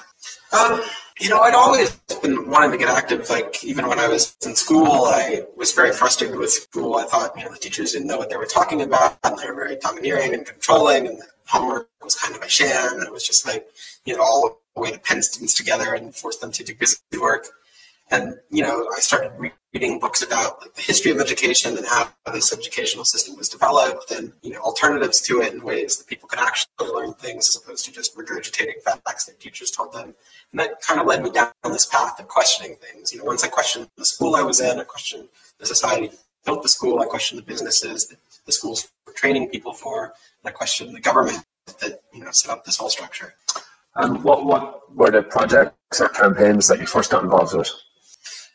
Um, 0.53 0.81
you 1.21 1.29
know, 1.29 1.41
I'd 1.41 1.55
always 1.55 1.95
been 2.23 2.49
wanting 2.49 2.71
to 2.71 2.79
get 2.79 2.89
active. 2.89 3.29
Like 3.29 3.63
even 3.63 3.87
when 3.87 3.99
I 3.99 4.09
was 4.09 4.37
in 4.45 4.57
school, 4.57 5.05
I 5.05 5.43
was 5.55 5.73
very 5.73 5.93
frustrated 5.93 6.37
with 6.37 6.51
school. 6.51 6.97
I 6.97 7.05
thought, 7.05 7.37
you 7.37 7.45
know, 7.45 7.53
the 7.53 7.59
teachers 7.59 7.93
didn't 7.93 8.09
know 8.09 8.17
what 8.17 8.31
they 8.31 8.37
were 8.37 8.47
talking 8.47 8.81
about, 8.81 9.19
and 9.23 9.39
they 9.39 9.47
were 9.47 9.55
very 9.55 9.77
domineering 9.77 10.33
and 10.33 10.47
controlling, 10.47 11.07
and 11.07 11.23
homework 11.47 11.89
was 12.03 12.15
kind 12.15 12.35
of 12.35 12.43
a 12.43 12.49
sham. 12.49 12.95
And 12.95 13.03
it 13.03 13.13
was 13.13 13.27
just 13.27 13.47
like, 13.47 13.69
you 14.07 14.17
know, 14.17 14.23
all 14.23 14.61
the 14.75 14.81
way 14.81 14.93
to 14.93 14.99
pen 14.99 15.23
students 15.23 15.55
together 15.55 15.93
and 15.93 16.15
force 16.15 16.37
them 16.37 16.53
to 16.53 16.65
do 16.65 16.75
busy 16.75 16.97
work. 17.21 17.47
And 18.11 18.35
you 18.51 18.63
know, 18.63 18.89
I 18.97 19.01
started 19.01 19.33
reading 19.73 20.01
books 20.01 20.23
about 20.23 20.61
like, 20.61 20.75
the 20.75 20.83
history 20.83 21.13
of 21.13 21.21
education 21.21 21.77
and 21.77 21.87
how 21.87 22.09
this 22.33 22.53
educational 22.53 23.05
system 23.05 23.37
was 23.37 23.49
developed, 23.49 24.11
and 24.11 24.33
you 24.43 24.53
know, 24.53 24.61
alternatives 24.61 25.21
to 25.23 25.41
it 25.41 25.53
and 25.53 25.63
ways 25.63 25.97
that 25.97 26.07
people 26.07 26.29
could 26.29 26.41
actually 26.41 26.89
learn 26.93 27.15
things 27.15 27.49
as 27.49 27.63
opposed 27.63 27.85
to 27.85 27.93
just 27.93 28.17
regurgitating 28.17 28.83
facts 28.83 29.27
that 29.27 29.39
teachers 29.39 29.71
told 29.71 29.93
them. 29.93 30.15
And 30.51 30.61
that 30.61 30.81
kind 30.81 31.01
of 31.01 31.07
led 31.07 31.23
me 31.23 31.31
down 31.31 31.53
this 31.65 31.87
path 31.87 32.19
of 32.19 32.29
questioning 32.29 32.77
things. 32.77 33.13
You 33.13 33.19
know, 33.21 33.25
once 33.25 33.45
I 33.45 33.49
questioned 33.49 33.89
the 33.97 34.05
school 34.05 34.35
I 34.35 34.43
was 34.43 34.61
in, 34.61 34.81
I 34.81 34.85
questioned 34.85 35.29
the 35.59 35.67
society 35.67 36.11
built 36.45 36.63
the 36.63 36.69
school, 36.69 37.01
I 37.01 37.07
questioned 37.07 37.39
the 37.39 37.45
businesses 37.45 38.09
that 38.09 38.19
the 38.47 38.53
schools 38.53 38.89
were 39.07 39.13
training 39.13 39.51
people 39.51 39.73
for, 39.73 40.15
I 40.45 40.51
questioned 40.51 40.95
the 40.95 41.01
government 41.01 41.45
that 41.81 42.01
you 42.13 42.25
know 42.25 42.31
set 42.33 42.51
up 42.51 42.65
this 42.65 42.77
whole 42.77 42.89
structure. 42.89 43.35
And 43.95 44.25
what 44.25 44.45
what 44.45 44.95
were 44.95 45.11
the 45.11 45.23
projects 45.23 46.01
or 46.01 46.09
campaigns 46.09 46.67
that 46.69 46.81
you 46.81 46.87
first 46.87 47.11
got 47.11 47.23
involved 47.23 47.55
with? 47.55 47.71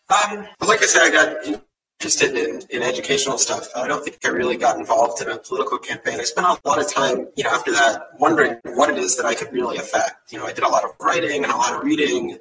Um, 0.09 0.47
like 0.67 0.83
I 0.83 0.85
said, 0.85 1.01
I 1.03 1.11
got 1.11 1.61
interested 1.99 2.35
in, 2.35 2.61
in 2.69 2.83
educational 2.83 3.37
stuff. 3.37 3.69
I 3.75 3.87
don't 3.87 4.03
think 4.03 4.19
I 4.23 4.29
really 4.29 4.57
got 4.57 4.77
involved 4.77 5.21
in 5.21 5.29
a 5.29 5.37
political 5.37 5.77
campaign. 5.79 6.19
I 6.19 6.23
spent 6.23 6.45
a 6.45 6.67
lot 6.67 6.79
of 6.79 6.91
time, 6.91 7.27
you 7.35 7.43
know, 7.43 7.49
after 7.49 7.71
that, 7.71 8.09
wondering 8.19 8.59
what 8.75 8.89
it 8.89 8.97
is 8.97 9.17
that 9.17 9.25
I 9.25 9.33
could 9.33 9.51
really 9.51 9.77
affect. 9.77 10.31
You 10.31 10.39
know, 10.39 10.45
I 10.45 10.53
did 10.53 10.63
a 10.63 10.69
lot 10.69 10.83
of 10.83 10.91
writing 10.99 11.43
and 11.43 11.51
a 11.51 11.57
lot 11.57 11.73
of 11.73 11.83
reading, 11.83 12.37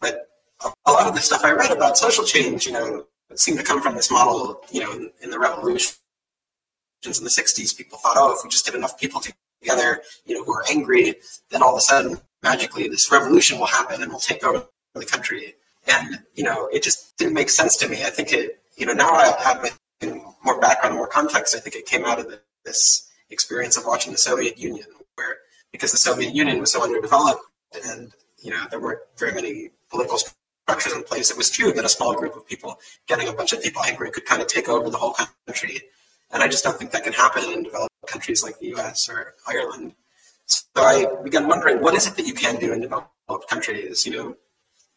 but 0.00 0.28
a 0.86 0.92
lot 0.92 1.08
of 1.08 1.14
the 1.14 1.20
stuff 1.20 1.44
I 1.44 1.52
read 1.52 1.72
about 1.72 1.98
social 1.98 2.24
change, 2.24 2.66
you 2.66 2.72
know, 2.72 3.06
seemed 3.34 3.58
to 3.58 3.64
come 3.64 3.82
from 3.82 3.96
this 3.96 4.10
model, 4.10 4.60
you 4.70 4.80
know, 4.80 4.92
in, 4.92 5.10
in 5.22 5.30
the 5.30 5.38
revolutions 5.38 5.98
in 7.04 7.24
the 7.24 7.30
60s. 7.30 7.76
People 7.76 7.98
thought, 7.98 8.16
oh, 8.16 8.32
if 8.32 8.44
we 8.44 8.50
just 8.50 8.66
get 8.66 8.74
enough 8.74 9.00
people 9.00 9.20
together, 9.20 10.02
you 10.26 10.34
know, 10.34 10.44
who 10.44 10.52
are 10.52 10.64
angry, 10.70 11.14
then 11.50 11.62
all 11.62 11.72
of 11.72 11.78
a 11.78 11.80
sudden, 11.80 12.20
magically, 12.42 12.88
this 12.88 13.10
revolution 13.10 13.58
will 13.58 13.66
happen 13.66 14.02
and 14.02 14.10
we'll 14.10 14.20
take 14.20 14.44
over 14.44 14.66
the 14.94 15.06
country. 15.06 15.54
And, 15.86 16.20
you 16.34 16.44
know, 16.44 16.68
it 16.72 16.82
just 16.82 17.16
didn't 17.16 17.34
make 17.34 17.50
sense 17.50 17.76
to 17.78 17.88
me. 17.88 18.04
I 18.04 18.10
think 18.10 18.32
it, 18.32 18.62
you 18.76 18.86
know, 18.86 18.92
now 18.92 19.10
I 19.10 19.34
have 19.42 19.78
more 20.44 20.60
background, 20.60 20.96
more 20.96 21.06
context. 21.06 21.54
I 21.54 21.58
think 21.58 21.76
it 21.76 21.86
came 21.86 22.04
out 22.04 22.20
of 22.20 22.32
this 22.64 23.10
experience 23.30 23.76
of 23.76 23.84
watching 23.86 24.12
the 24.12 24.18
Soviet 24.18 24.58
Union, 24.58 24.86
where 25.14 25.38
because 25.72 25.92
the 25.92 25.98
Soviet 25.98 26.34
Union 26.34 26.58
was 26.58 26.72
so 26.72 26.82
underdeveloped 26.82 27.42
and, 27.86 28.12
you 28.38 28.50
know, 28.50 28.64
there 28.70 28.80
weren't 28.80 29.00
very 29.16 29.32
many 29.32 29.70
political 29.90 30.18
structures 30.18 30.92
in 30.92 31.02
place, 31.02 31.30
it 31.30 31.36
was 31.36 31.50
true 31.50 31.72
that 31.72 31.84
a 31.84 31.88
small 31.88 32.14
group 32.14 32.36
of 32.36 32.46
people 32.46 32.78
getting 33.06 33.28
a 33.28 33.32
bunch 33.32 33.52
of 33.52 33.62
people 33.62 33.82
angry 33.82 34.10
could 34.10 34.24
kind 34.24 34.42
of 34.42 34.48
take 34.48 34.68
over 34.68 34.90
the 34.90 34.96
whole 34.96 35.14
country. 35.46 35.80
And 36.30 36.42
I 36.42 36.48
just 36.48 36.62
don't 36.64 36.76
think 36.76 36.90
that 36.92 37.04
can 37.04 37.12
happen 37.12 37.44
in 37.50 37.62
developed 37.64 37.94
countries 38.06 38.42
like 38.42 38.58
the 38.58 38.74
US 38.76 39.08
or 39.08 39.34
Ireland. 39.46 39.94
So 40.46 40.62
I 40.76 41.06
began 41.22 41.48
wondering, 41.48 41.80
what 41.80 41.94
is 41.94 42.06
it 42.06 42.16
that 42.16 42.26
you 42.26 42.34
can 42.34 42.56
do 42.56 42.72
in 42.72 42.80
developed 42.80 43.10
countries? 43.48 44.06
You 44.06 44.12
know, 44.12 44.36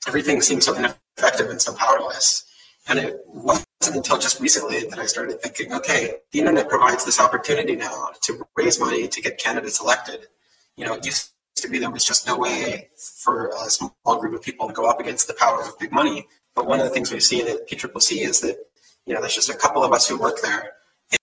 everything 0.08 0.41
seems 0.41 0.66
so 0.66 0.74
ineffective 0.76 1.49
and 1.49 1.62
so 1.62 1.74
powerless. 1.74 2.45
And 2.88 2.99
it 2.99 3.22
wasn't 3.28 3.66
until 3.93 4.18
just 4.18 4.39
recently 4.39 4.82
that 4.89 4.99
I 4.99 5.06
started 5.06 5.41
thinking, 5.41 5.74
okay, 5.74 6.16
the 6.32 6.39
internet 6.39 6.68
provides 6.68 7.06
this 7.06 7.20
opportunity 7.20 7.76
now 7.76 8.10
to 8.22 8.45
raise 8.56 8.80
money 8.80 9.08
to 9.08 9.22
get 9.22 9.38
candidates 9.38 9.80
elected. 9.80 10.28
You 10.76 10.86
know, 10.86 10.95
it 10.95 11.06
used 11.06 11.32
to 11.56 11.70
be 11.70 11.80
there 11.80 11.89
was 11.89 12.04
just 12.04 12.28
no 12.28 12.38
way 12.38 12.89
for 12.95 13.49
a 13.49 13.70
small 13.70 14.20
group 14.20 14.34
of 14.34 14.41
people 14.41 14.68
to 14.68 14.74
go 14.74 14.89
up 14.89 14.99
against 14.99 15.28
the 15.28 15.34
power 15.36 15.62
of 15.62 15.80
big 15.80 15.91
money. 15.91 16.28
But 16.56 16.68
one 16.68 16.80
of 16.80 16.86
the 16.86 16.91
things 16.91 17.12
we've 17.12 17.24
seen 17.24 17.47
at 17.47 17.68
PCCC 17.70 18.28
is 18.28 18.41
that, 18.41 18.58
you 19.06 19.14
know, 19.14 19.22
there's 19.22 19.36
just 19.36 19.49
a 19.49 19.56
couple 19.56 19.84
of 19.84 19.93
us 19.93 20.08
who 20.08 20.18
work 20.18 20.39
there. 20.41 20.74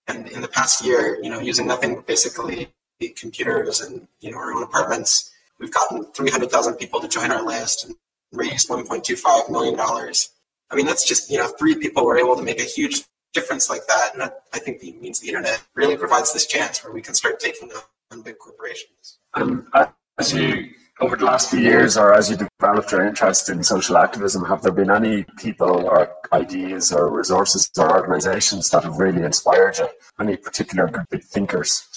And 0.07 0.27
in 0.29 0.41
the 0.41 0.47
past 0.47 0.83
year, 0.83 1.19
you 1.21 1.29
know, 1.29 1.39
using 1.39 1.67
nothing 1.67 1.95
but 1.95 2.07
basically 2.07 2.73
computers 3.15 3.81
and, 3.81 4.07
you 4.19 4.31
know, 4.31 4.37
our 4.37 4.53
own 4.53 4.63
apartments, 4.63 5.31
we've 5.59 5.71
gotten 5.71 6.05
300,000 6.13 6.75
people 6.75 6.99
to 6.99 7.07
join 7.07 7.31
our 7.31 7.43
list 7.43 7.85
and 7.85 7.95
raised 8.31 8.69
$1.25 8.69 9.49
million. 9.49 9.79
I 9.79 10.75
mean, 10.75 10.85
that's 10.85 11.05
just, 11.05 11.29
you 11.29 11.37
know, 11.37 11.47
three 11.47 11.75
people 11.75 12.05
were 12.05 12.17
able 12.17 12.35
to 12.35 12.43
make 12.43 12.59
a 12.59 12.63
huge 12.63 13.03
difference 13.33 13.69
like 13.69 13.85
that. 13.87 14.09
And 14.13 14.21
that, 14.21 14.43
I 14.53 14.59
think 14.59 14.83
it 14.83 15.01
means 15.01 15.19
the 15.19 15.27
internet 15.27 15.61
really 15.75 15.97
provides 15.97 16.33
this 16.33 16.45
chance 16.45 16.83
where 16.83 16.93
we 16.93 17.01
can 17.01 17.13
start 17.13 17.39
taking 17.39 17.69
on 18.11 18.21
big 18.21 18.37
corporations. 18.37 19.19
Um, 19.33 19.69
as 20.17 20.33
you, 20.33 20.69
over 20.99 21.15
the 21.15 21.25
last 21.25 21.49
few 21.49 21.59
years, 21.59 21.97
or 21.97 22.13
as 22.13 22.29
you 22.29 22.37
developed 22.37 22.91
your 22.91 23.05
interest 23.05 23.49
in 23.49 23.63
social 23.63 23.97
activism, 23.97 24.45
have 24.45 24.61
there 24.61 24.71
been 24.71 24.91
any 24.91 25.25
people 25.37 25.85
or 25.85 26.13
ideas 26.31 26.91
or 26.91 27.09
resources 27.09 27.69
or 27.77 27.99
organizations 27.99 28.69
that 28.69 28.83
have 28.83 28.97
really 28.97 29.23
inspired 29.23 29.77
you? 29.77 29.87
Any 30.19 30.37
particular 30.37 31.05
big 31.09 31.23
thinkers? 31.23 31.87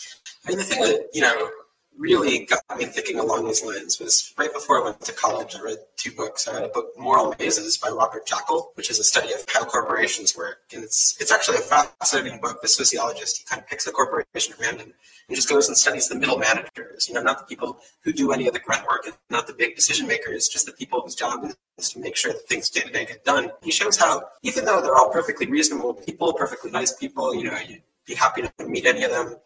I 0.46 0.50
mean, 0.50 0.58
the 0.58 0.64
thing 0.64 0.82
that, 0.82 1.08
you 1.12 1.20
know, 1.22 1.50
really 1.98 2.44
got 2.46 2.60
me 2.76 2.84
thinking 2.86 3.18
along 3.18 3.46
these 3.46 3.64
lines 3.64 4.00
was 4.00 4.32
right 4.38 4.52
before 4.52 4.80
I 4.80 4.84
went 4.84 5.00
to 5.02 5.12
college. 5.12 5.54
I 5.56 5.62
read 5.62 5.78
two 5.96 6.10
books. 6.12 6.48
I 6.48 6.54
read 6.54 6.64
a 6.64 6.68
book, 6.68 6.88
Moral 6.98 7.34
Mazes, 7.38 7.78
by 7.78 7.88
Robert 7.88 8.26
Jackall, 8.26 8.68
which 8.74 8.90
is 8.90 8.98
a 8.98 9.04
study 9.04 9.32
of 9.32 9.44
how 9.52 9.64
corporations 9.64 10.36
work, 10.36 10.58
and 10.74 10.82
it's 10.82 11.16
it's 11.20 11.32
actually 11.32 11.58
a 11.58 11.60
fascinating 11.60 12.40
book. 12.40 12.60
The 12.62 12.68
sociologist 12.68 13.38
he 13.38 13.44
kind 13.44 13.62
of 13.62 13.68
picks 13.68 13.86
a 13.86 13.92
corporation 13.92 14.54
at 14.54 14.60
random 14.60 14.92
and 15.28 15.36
just 15.36 15.48
goes 15.48 15.68
and 15.68 15.76
studies 15.76 16.08
the 16.08 16.16
middle 16.16 16.38
managers. 16.38 17.08
You 17.08 17.14
know, 17.14 17.22
not 17.22 17.38
the 17.38 17.44
people 17.44 17.78
who 18.02 18.12
do 18.12 18.32
any 18.32 18.46
of 18.46 18.54
the 18.54 18.60
grunt 18.60 18.86
work, 18.86 19.06
and 19.06 19.14
not 19.30 19.46
the 19.46 19.54
big 19.54 19.76
decision 19.76 20.06
makers, 20.06 20.48
just 20.48 20.66
the 20.66 20.72
people 20.72 21.00
whose 21.00 21.14
job 21.14 21.44
is 21.78 21.90
to 21.90 22.00
make 22.00 22.16
sure 22.16 22.32
that 22.32 22.48
things 22.48 22.70
day 22.70 22.80
to 22.80 22.90
day 22.90 23.04
get 23.04 23.24
done. 23.24 23.50
He 23.62 23.70
shows 23.70 23.96
how 23.96 24.24
even 24.42 24.64
though 24.64 24.80
they're 24.80 24.96
all 24.96 25.10
perfectly 25.10 25.46
reasonable 25.46 25.94
people, 25.94 26.32
perfectly 26.32 26.70
nice 26.70 26.92
people, 26.92 27.34
you 27.34 27.44
know, 27.44 27.58
you'd 27.66 27.82
be 28.06 28.14
happy 28.14 28.42
to 28.42 28.66
meet 28.66 28.86
any 28.86 29.04
of 29.04 29.10
them 29.10 29.36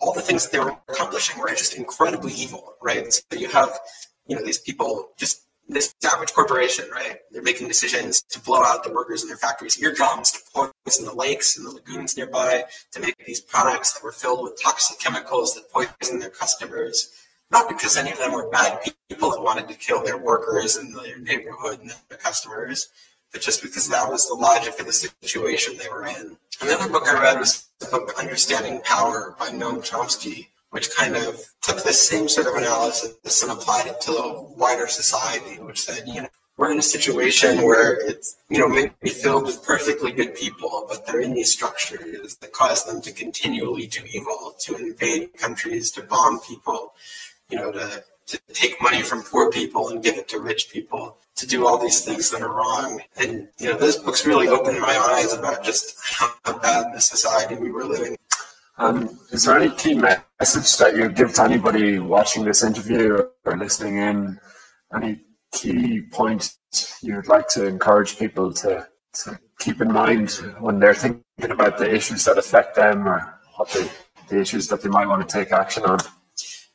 all 0.00 0.12
the 0.12 0.20
things 0.20 0.44
that 0.44 0.52
they 0.52 0.62
were 0.62 0.76
accomplishing 0.88 1.40
were 1.40 1.48
just 1.48 1.76
incredibly 1.76 2.32
evil, 2.32 2.74
right? 2.82 3.12
So 3.12 3.22
you 3.32 3.48
have, 3.48 3.78
you 4.26 4.36
know, 4.36 4.44
these 4.44 4.58
people 4.58 5.10
just 5.16 5.42
this 5.66 5.94
average 6.04 6.34
corporation, 6.34 6.84
right? 6.92 7.20
They're 7.30 7.42
making 7.42 7.68
decisions 7.68 8.22
to 8.30 8.40
blow 8.40 8.62
out 8.62 8.84
the 8.84 8.92
workers 8.92 9.22
in 9.22 9.28
their 9.28 9.38
factories' 9.38 9.82
eardrums, 9.82 10.30
to 10.32 10.38
poison 10.52 11.06
the 11.06 11.14
lakes 11.14 11.56
and 11.56 11.66
the 11.66 11.70
lagoons 11.70 12.18
nearby, 12.18 12.64
to 12.92 13.00
make 13.00 13.16
these 13.24 13.40
products 13.40 13.94
that 13.94 14.04
were 14.04 14.12
filled 14.12 14.42
with 14.42 14.60
toxic 14.62 14.98
chemicals 15.00 15.54
that 15.54 15.70
poison 15.72 16.18
their 16.18 16.28
customers. 16.28 17.10
Not 17.50 17.70
because 17.70 17.96
any 17.96 18.12
of 18.12 18.18
them 18.18 18.32
were 18.32 18.50
bad 18.50 18.80
people 19.08 19.30
that 19.30 19.40
wanted 19.40 19.68
to 19.68 19.74
kill 19.74 20.04
their 20.04 20.18
workers 20.18 20.76
and 20.76 20.94
their 20.94 21.18
neighborhood 21.18 21.80
and 21.80 21.90
their 22.10 22.18
customers, 22.18 22.88
but 23.34 23.42
just 23.42 23.62
because 23.62 23.88
that 23.88 24.08
was 24.08 24.28
the 24.28 24.34
logic 24.34 24.78
of 24.78 24.86
the 24.86 24.92
situation 24.92 25.76
they 25.76 25.88
were 25.88 26.06
in. 26.06 26.36
Another 26.62 26.88
book 26.88 27.02
I 27.08 27.20
read 27.20 27.40
was 27.40 27.68
the 27.80 27.86
book 27.86 28.14
Understanding 28.16 28.80
Power 28.84 29.34
by 29.40 29.48
Noam 29.48 29.78
Chomsky, 29.78 30.46
which 30.70 30.94
kind 30.94 31.16
of 31.16 31.40
took 31.60 31.82
this 31.82 32.00
same 32.00 32.28
sort 32.28 32.46
of 32.46 32.54
analysis 32.54 33.42
and 33.42 33.50
applied 33.50 33.88
it 33.88 34.00
to 34.02 34.12
the 34.12 34.46
wider 34.56 34.86
society, 34.86 35.60
which 35.60 35.82
said, 35.82 36.04
you 36.06 36.22
know, 36.22 36.28
we're 36.56 36.70
in 36.70 36.78
a 36.78 36.82
situation 36.82 37.62
where 37.62 37.98
it's, 38.08 38.36
you 38.48 38.58
know, 38.60 38.68
maybe 38.68 38.92
filled 39.08 39.46
with 39.46 39.64
perfectly 39.64 40.12
good 40.12 40.36
people, 40.36 40.86
but 40.88 41.04
they're 41.04 41.20
in 41.20 41.34
these 41.34 41.52
structures 41.52 42.36
that 42.36 42.52
cause 42.52 42.84
them 42.84 43.02
to 43.02 43.10
continually 43.10 43.88
do 43.88 44.02
evil, 44.12 44.54
to 44.60 44.76
invade 44.76 45.36
countries, 45.36 45.90
to 45.90 46.02
bomb 46.02 46.38
people, 46.38 46.94
you 47.50 47.58
know, 47.58 47.72
to, 47.72 48.04
to 48.26 48.40
take 48.52 48.80
money 48.80 49.02
from 49.02 49.22
poor 49.22 49.50
people 49.50 49.88
and 49.90 50.02
give 50.02 50.16
it 50.16 50.28
to 50.28 50.40
rich 50.40 50.70
people, 50.70 51.18
to 51.36 51.46
do 51.46 51.66
all 51.66 51.78
these 51.78 52.04
things 52.04 52.30
that 52.30 52.42
are 52.42 52.54
wrong. 52.54 53.00
And, 53.16 53.48
you 53.58 53.70
know, 53.70 53.78
those 53.78 53.96
books 53.96 54.26
really 54.26 54.48
opened 54.48 54.80
my 54.80 54.96
eyes 54.96 55.32
about 55.32 55.62
just 55.62 55.96
how 56.02 56.58
bad 56.58 56.94
the 56.94 57.00
society 57.00 57.56
we 57.56 57.70
were 57.70 57.84
living. 57.84 58.16
Um, 58.76 59.18
is 59.30 59.44
there 59.44 59.56
any 59.56 59.74
key 59.76 59.94
message 59.94 60.76
that 60.78 60.96
you 60.96 61.08
give 61.08 61.32
to 61.34 61.42
anybody 61.42 61.98
watching 61.98 62.44
this 62.44 62.64
interview 62.64 63.24
or 63.44 63.56
listening 63.56 63.98
in? 63.98 64.40
Any 64.94 65.20
key 65.52 66.02
point 66.02 66.54
you'd 67.02 67.28
like 67.28 67.48
to 67.48 67.66
encourage 67.66 68.18
people 68.18 68.52
to, 68.52 68.86
to 69.12 69.38
keep 69.60 69.80
in 69.80 69.92
mind 69.92 70.30
when 70.58 70.80
they're 70.80 70.94
thinking 70.94 71.22
about 71.38 71.78
the 71.78 71.92
issues 71.92 72.24
that 72.24 72.38
affect 72.38 72.74
them 72.74 73.06
or 73.06 73.40
what 73.56 73.68
the, 73.70 73.88
the 74.28 74.40
issues 74.40 74.66
that 74.68 74.82
they 74.82 74.88
might 74.88 75.06
want 75.06 75.26
to 75.26 75.32
take 75.32 75.52
action 75.52 75.84
on? 75.84 75.98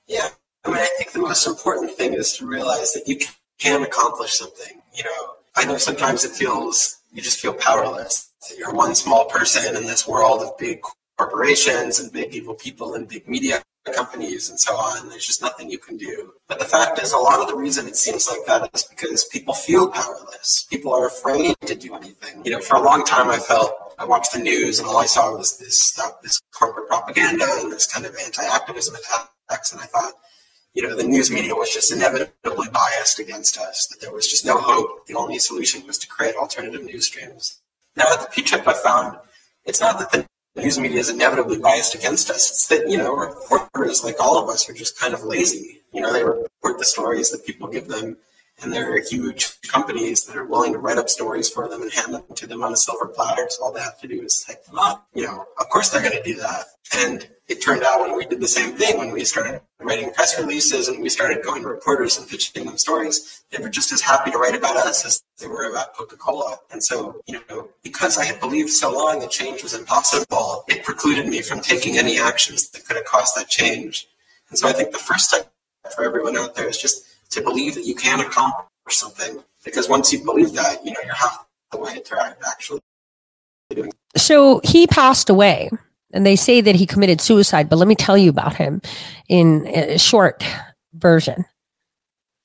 Yeah, 0.08 0.30
I 0.66 0.70
mean, 0.70 0.78
I 0.80 0.90
think 0.98 1.12
the 1.12 1.20
most 1.20 1.48
important 1.48 1.92
thing 1.92 2.14
is 2.14 2.38
to 2.38 2.46
realize 2.46 2.94
that 2.94 3.08
you 3.08 3.18
can 3.60 3.84
accomplish 3.84 4.34
something. 4.34 4.82
You 4.94 5.04
know, 5.04 5.34
I 5.56 5.66
know 5.66 5.78
sometimes 5.78 6.26
it 6.26 6.32
feels, 6.32 6.98
you 7.12 7.22
just 7.22 7.40
feel 7.40 7.54
powerless. 7.54 8.30
You're 8.58 8.74
one 8.74 8.96
small 8.96 9.26
person 9.26 9.76
in 9.76 9.84
this 9.84 10.08
world 10.08 10.42
of 10.42 10.58
big 10.58 10.82
corporations 11.18 12.00
and 12.00 12.12
big 12.12 12.34
evil 12.34 12.56
people 12.56 12.96
and 12.96 13.08
big 13.08 13.28
media 13.28 13.62
companies 13.94 14.50
and 14.50 14.60
so 14.60 14.76
on. 14.76 15.10
There's 15.10 15.26
just 15.26 15.42
nothing 15.42 15.70
you 15.70 15.80
can 15.80 15.98
do. 15.98 16.34
But 16.48 16.60
the 16.60 16.66
fact 16.66 17.00
is, 17.02 17.12
a 17.12 17.18
lot 17.18 17.40
of 17.40 17.48
the 17.48 17.56
reason 17.56 17.88
it 17.88 17.96
seems 17.96 18.30
like 18.30 18.46
that 18.46 18.70
is 18.74 18.84
because 18.84 19.26
people 19.26 19.54
feel 19.54 19.90
powerless. 19.90 20.68
People 20.70 20.94
are 20.94 21.08
afraid 21.08 21.56
to 21.66 21.76
do 21.76 21.96
anything. 21.96 22.44
You 22.46 22.52
know, 22.52 22.60
for 22.60 22.78
a 22.78 22.82
long 22.82 23.04
time, 23.04 23.30
I 23.30 23.38
felt 23.38 23.96
I 23.98 24.06
watched 24.06 24.34
the 24.34 24.40
news 24.40 24.80
and 24.80 24.88
all 24.88 24.98
I 24.98 25.06
saw 25.06 25.36
was 25.36 25.58
this 25.58 25.80
stuff, 25.80 26.22
this 26.22 26.40
corporate 26.54 26.88
propaganda 26.88 27.46
and 27.60 27.72
this 27.72 27.88
kind 27.88 28.06
of 28.06 28.16
anti-activism 28.24 28.96
attacks, 28.96 29.72
and 29.72 29.82
I 29.82 29.86
thought, 29.86 30.14
you 30.74 30.84
know, 30.84 30.96
the 30.96 31.04
news 31.04 31.32
media 31.32 31.56
was 31.56 31.74
just 31.74 31.92
inevitably 31.92 32.68
biased 32.72 33.20
against 33.20 33.58
us. 33.58 33.88
That 33.88 34.02
there 34.02 34.14
was 34.14 34.28
just 34.28 34.46
no 34.46 34.58
hope. 34.58 35.08
The 35.08 35.16
only 35.16 35.40
solution 35.40 35.86
was 35.88 35.98
to 36.00 36.08
create 36.08 36.36
alternative 36.36 36.84
news 36.84 37.06
streams. 37.08 37.60
Now 37.96 38.06
at 38.12 38.22
the 38.22 38.28
PCCC, 38.28 38.68
I 38.68 38.74
found 38.74 39.18
it's 39.66 39.82
not 39.82 40.00
that 40.00 40.12
the 40.12 40.28
news 40.62 40.80
media 40.80 41.00
is 41.00 41.10
inevitably 41.10 41.58
biased 41.58 41.96
against 41.96 42.30
us. 42.30 42.50
It's 42.50 42.68
that, 42.68 42.90
you 42.90 42.98
know, 42.98 43.16
reporters, 43.16 44.04
like 44.04 44.20
all 44.20 44.42
of 44.42 44.50
us, 44.50 44.70
are 44.70 44.74
just 44.74 45.00
kind 45.00 45.14
of 45.14 45.24
lazy. 45.24 45.82
You 45.92 46.02
know, 46.02 46.14
they 46.14 46.24
report 46.24 46.78
the 46.78 46.86
stories 46.86 47.32
that 47.32 47.46
people 47.46 47.68
give 47.68 47.88
them, 47.88 48.18
and 48.62 48.74
there 48.74 48.94
are 48.94 49.00
huge 49.00 49.60
companies 49.62 50.26
that 50.26 50.36
are 50.36 50.46
willing 50.46 50.74
to 50.74 50.80
write 50.80 50.98
up 50.98 51.10
stories 51.10 51.50
for 51.50 51.68
them 51.68 51.82
and 51.82 51.92
hand 51.92 52.14
them 52.14 52.24
to 52.36 52.48
them 52.48 52.64
on 52.64 52.74
a 52.74 52.78
silver 52.78 53.08
platter. 53.08 53.48
So 53.50 53.64
all 53.64 53.72
they 53.72 53.82
have 53.82 54.00
to 54.02 54.08
do 54.08 54.22
is 54.22 54.44
type 54.46 54.66
them 54.66 54.80
up. 54.80 55.08
You 55.14 55.24
know, 55.24 55.46
of 55.60 55.70
course 55.70 55.90
they're 55.90 56.02
going 56.02 56.18
to 56.18 56.24
do 56.24 56.36
that. 56.40 56.66
And 56.98 57.30
it 57.48 57.62
turned 57.62 57.84
out 57.84 58.02
when 58.02 58.16
we 58.16 58.26
did 58.26 58.42
the 58.42 58.48
same 58.48 58.76
thing, 58.76 58.98
when 58.98 59.12
we 59.12 59.24
started 59.24 59.62
writing 59.80 60.12
press 60.12 60.40
releases 60.40 60.88
and 60.88 61.02
we 61.02 61.10
started 61.10 61.44
going 61.44 61.62
to 61.62 61.68
reporters 61.68 62.18
and 62.18 62.28
pitching 62.28 62.66
them 62.66 62.78
stories, 62.78 63.44
they 63.52 63.62
were 63.62 63.70
just 63.70 63.92
as 63.92 64.02
happy 64.02 64.32
to 64.32 64.38
write 64.38 64.56
about 64.56 64.76
us 64.76 65.06
as 65.06 65.22
they 65.40 65.48
were 65.48 65.70
about 65.70 65.96
Coca 65.96 66.16
Cola. 66.16 66.58
And 66.72 66.84
so, 66.84 67.22
you 67.28 67.40
know, 67.50 67.70
because 67.84 68.18
I 68.18 68.26
had 68.26 68.40
believed 68.40 68.70
so 68.70 68.92
long 68.92 69.20
that 69.20 69.32
change 69.32 69.64
was 69.64 69.74
impossible, 69.74 70.64
it 70.68 70.84
precluded 70.84 71.28
me 71.28 71.42
from 71.42 71.60
taking 71.60 71.98
any 71.98 72.20
actions 72.20 72.70
that 72.70 72.86
could 72.86 72.98
have 72.98 73.06
caused 73.06 73.36
that 73.36 73.50
change. 73.50 74.08
And 74.50 74.58
so 74.58 74.68
I 74.68 74.74
think 74.74 74.92
the 74.92 74.98
first 74.98 75.30
step 75.30 75.52
for 75.96 76.04
everyone 76.04 76.38
out 76.38 76.56
there 76.56 76.68
is 76.68 76.78
just 76.78 77.06
to 77.32 77.42
believe 77.42 77.76
that 77.76 77.86
you 77.86 77.96
can 77.96 78.20
accomplish 78.20 78.68
something. 78.90 79.44
Because 79.64 79.90
once 79.90 80.12
you 80.12 80.24
believe 80.24 80.54
that, 80.54 80.86
you 80.86 80.92
know, 80.92 81.00
you're 81.06 81.16
the 81.72 81.78
way 81.78 82.00
to 82.00 82.36
actually 82.48 82.80
doing. 83.70 83.92
So 84.16 84.62
he 84.64 84.88
passed 84.88 85.30
away 85.30 85.70
and 86.14 86.26
they 86.26 86.36
say 86.36 86.62
that 86.62 86.76
he 86.76 86.86
committed 86.86 87.22
suicide, 87.22 87.70
but 87.70 87.78
let 87.78 87.88
me 87.88 87.96
tell 87.96 88.18
you 88.18 88.30
about 88.30 88.56
him 88.56 88.82
in 89.28 89.68
a 89.68 90.00
short 90.00 90.44
version. 90.94 91.46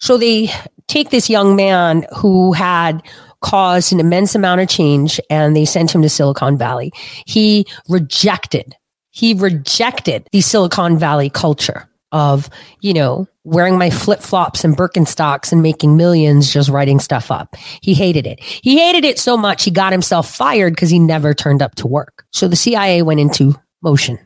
So 0.01 0.19
they 0.19 0.51
take 0.87 1.11
this 1.11 1.31
young 1.31 1.57
man 1.57 2.07
who 2.15 2.53
had 2.53 3.03
caused 3.41 3.93
an 3.93 4.01
immense 4.01 4.35
amount 4.35 4.61
of 4.61 4.69
change 4.69 5.21
and 5.31 5.57
they 5.57 5.65
sent 5.65 5.95
him 5.95 6.03
to 6.03 6.09
Silicon 6.09 6.59
Valley. 6.59 6.93
He 7.27 7.67
rejected, 7.89 8.75
he 9.11 9.35
rejected 9.35 10.29
the 10.33 10.41
Silicon 10.41 10.99
Valley 10.99 11.31
culture 11.31 11.89
of, 12.15 12.49
you 12.81 12.95
know, 12.95 13.27
wearing 13.43 13.77
my 13.77 13.91
flip 13.91 14.21
flops 14.21 14.65
and 14.65 14.77
Birkenstocks 14.77 15.53
and 15.53 15.63
making 15.63 15.97
millions 15.97 16.51
just 16.51 16.71
writing 16.71 17.01
stuff 17.01 17.31
up. 17.31 17.57
He 17.83 17.93
hated 17.93 18.27
it. 18.27 18.41
He 18.41 18.79
hated 18.79 19.05
it 19.05 19.19
so 19.19 19.37
much 19.37 19.65
he 19.65 19.71
got 19.71 19.93
himself 19.93 20.33
fired 20.33 20.75
because 20.75 20.91
he 20.91 21.01
never 21.01 21.35
turned 21.35 21.61
up 21.61 21.75
to 21.75 21.89
work. 21.89 22.25
So 22.31 22.47
the 22.47 22.57
CIA 22.57 23.03
went 23.03 23.21
into 23.21 23.55
motion. 23.83 24.19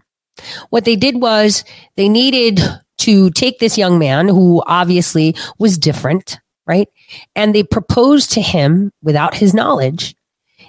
What 0.69 0.85
they 0.85 0.97
did 0.97 1.21
was 1.21 1.65
they 1.97 2.09
needed 2.09 2.61
to 2.99 3.31
take 3.31 3.59
this 3.59 3.79
young 3.79 3.99
man 3.99 4.29
who 4.29 4.63
obviously 4.67 5.35
was 5.59 5.79
different, 5.79 6.39
right? 6.67 6.89
And 7.35 7.55
they 7.55 7.63
proposed 7.63 8.33
to 8.33 8.43
him 8.43 8.93
without 9.03 9.35
his 9.35 9.55
knowledge 9.55 10.15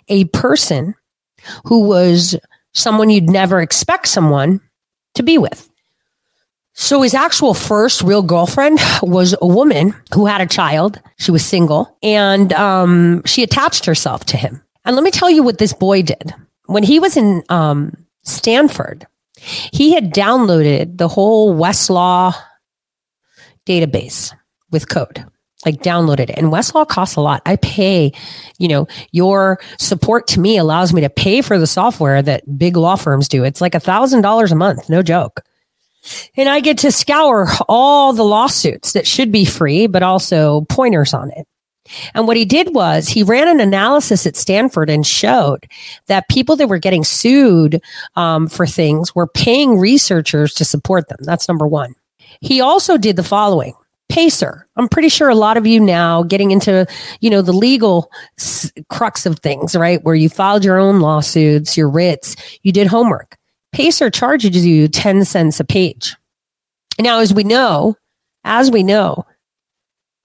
a 0.07 0.25
person 0.25 0.95
who 1.65 1.81
was 1.81 2.35
someone 2.73 3.09
you'd 3.09 3.29
never 3.29 3.59
expect 3.61 4.07
someone 4.07 4.61
to 5.15 5.23
be 5.23 5.37
with. 5.37 5.68
So 6.73 7.01
his 7.01 7.13
actual 7.13 7.53
first 7.53 8.01
real 8.01 8.21
girlfriend 8.21 8.79
was 9.01 9.35
a 9.41 9.47
woman 9.47 9.93
who 10.13 10.25
had 10.25 10.41
a 10.41 10.45
child. 10.45 10.99
She 11.17 11.31
was 11.31 11.45
single 11.45 11.97
and 12.01 12.53
um, 12.53 13.23
she 13.25 13.43
attached 13.43 13.85
herself 13.85 14.25
to 14.25 14.37
him. 14.37 14.61
And 14.85 14.95
let 14.95 15.03
me 15.03 15.11
tell 15.11 15.29
you 15.29 15.43
what 15.43 15.57
this 15.57 15.73
boy 15.73 16.03
did. 16.03 16.33
When 16.67 16.83
he 16.83 16.99
was 16.99 17.17
in 17.17 17.43
um, 17.49 17.95
Stanford, 18.23 19.05
he 19.37 19.93
had 19.93 20.13
downloaded 20.13 20.97
the 20.97 21.07
whole 21.07 21.55
Westlaw 21.55 22.33
database 23.65 24.33
with 24.71 24.89
code 24.89 25.25
like 25.65 25.81
downloaded 25.81 26.29
it. 26.29 26.37
And 26.37 26.47
Westlaw 26.47 26.87
costs 26.87 27.15
a 27.15 27.21
lot. 27.21 27.41
I 27.45 27.57
pay, 27.57 28.13
you 28.57 28.67
know, 28.67 28.87
your 29.11 29.59
support 29.77 30.27
to 30.27 30.39
me 30.39 30.57
allows 30.57 30.93
me 30.93 31.01
to 31.01 31.09
pay 31.09 31.41
for 31.41 31.59
the 31.59 31.67
software 31.67 32.21
that 32.21 32.57
big 32.57 32.77
law 32.77 32.95
firms 32.95 33.27
do. 33.27 33.43
It's 33.43 33.61
like 33.61 33.75
a 33.75 33.79
thousand 33.79 34.21
dollars 34.21 34.51
a 34.51 34.55
month. 34.55 34.89
No 34.89 35.01
joke. 35.01 35.41
And 36.37 36.47
I 36.49 36.59
get 36.59 36.77
to 36.79 36.91
scour 36.91 37.47
all 37.67 38.13
the 38.13 38.23
lawsuits 38.23 38.93
that 38.93 39.07
should 39.07 39.31
be 39.31 39.45
free, 39.45 39.87
but 39.87 40.03
also 40.03 40.61
pointers 40.69 41.13
on 41.13 41.31
it. 41.31 41.45
And 42.13 42.27
what 42.27 42.37
he 42.37 42.45
did 42.45 42.73
was 42.75 43.07
he 43.07 43.23
ran 43.23 43.47
an 43.47 43.59
analysis 43.59 44.27
at 44.27 44.35
Stanford 44.35 44.89
and 44.89 45.05
showed 45.05 45.65
that 46.07 46.29
people 46.29 46.55
that 46.57 46.67
were 46.67 46.77
getting 46.77 47.03
sued 47.03 47.81
um, 48.15 48.47
for 48.47 48.67
things 48.67 49.15
were 49.15 49.27
paying 49.27 49.79
researchers 49.79 50.53
to 50.55 50.65
support 50.65 51.07
them. 51.09 51.17
That's 51.21 51.47
number 51.47 51.67
one. 51.67 51.95
He 52.41 52.61
also 52.61 52.97
did 52.97 53.15
the 53.15 53.23
following. 53.23 53.73
Pacer. 54.07 54.67
I'm 54.75 54.87
pretty 54.89 55.09
sure 55.09 55.29
a 55.29 55.35
lot 55.35 55.57
of 55.57 55.67
you 55.67 55.79
now 55.79 56.23
getting 56.23 56.49
into, 56.49 56.87
you 57.21 57.29
know, 57.29 57.43
the 57.43 57.53
legal 57.53 58.11
s- 58.39 58.71
crux 58.89 59.27
of 59.27 59.39
things, 59.39 59.75
right? 59.75 60.03
Where 60.03 60.15
you 60.15 60.29
filed 60.29 60.65
your 60.65 60.79
own 60.79 60.99
lawsuits, 60.99 61.77
your 61.77 61.89
writs, 61.89 62.35
you 62.63 62.71
did 62.71 62.87
homework. 62.87 63.37
Pacer 63.71 64.09
charges 64.09 64.65
you 64.65 64.87
10 64.87 65.25
cents 65.25 65.59
a 65.59 65.63
page. 65.63 66.15
Now, 66.99 67.19
as 67.19 67.33
we 67.33 67.43
know, 67.43 67.95
as 68.43 68.71
we 68.71 68.83
know, 68.83 69.25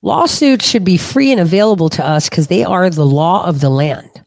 lawsuits 0.03 0.67
should 0.67 0.85
be 0.85 0.97
free 0.97 1.31
and 1.31 1.41
available 1.41 1.89
to 1.91 2.05
us 2.05 2.29
because 2.29 2.49
they 2.49 2.65
are 2.65 2.91
the 2.91 3.07
law 3.07 3.47
of 3.47 3.61
the 3.61 3.71
land. 3.71 4.25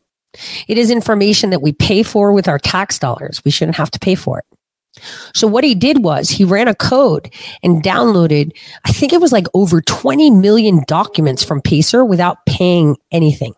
It 0.67 0.77
is 0.77 0.91
information 0.91 1.49
that 1.49 1.61
we 1.61 1.73
pay 1.73 2.03
for 2.03 2.31
with 2.31 2.47
our 2.47 2.59
tax 2.59 2.99
dollars. 2.99 3.43
We 3.43 3.51
shouldn't 3.51 3.77
have 3.77 3.91
to 3.91 3.99
pay 3.99 4.15
for 4.15 4.39
it. 4.39 4.45
So 5.35 5.47
what 5.47 5.63
he 5.63 5.75
did 5.75 6.03
was 6.03 6.29
he 6.29 6.43
ran 6.43 6.67
a 6.67 6.75
code 6.75 7.31
and 7.63 7.83
downloaded, 7.83 8.51
I 8.85 8.91
think 8.91 9.13
it 9.13 9.21
was 9.21 9.31
like 9.31 9.47
over 9.53 9.81
20 9.81 10.31
million 10.31 10.83
documents 10.87 11.43
from 11.43 11.61
Pacer 11.61 12.03
without 12.03 12.45
paying 12.45 12.97
anything. 13.11 13.53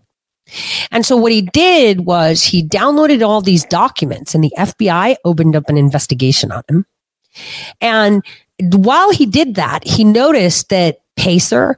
And 0.92 1.06
so 1.06 1.16
what 1.16 1.32
he 1.32 1.42
did 1.42 2.02
was 2.02 2.44
he 2.44 2.64
downloaded 2.64 3.26
all 3.26 3.42
these 3.42 3.64
documents 3.66 4.34
and 4.34 4.44
the 4.44 4.54
FBI 4.58 5.16
opened 5.26 5.56
up 5.56 5.70
an 5.70 5.78
investigation 5.78 6.52
on 6.52 6.64
him. 6.70 6.86
And 7.82 8.24
while 8.60 9.12
he 9.12 9.26
did 9.26 9.56
that, 9.56 9.86
he 9.86 10.04
noticed 10.04 10.70
that 10.70 11.00
Pacer, 11.16 11.78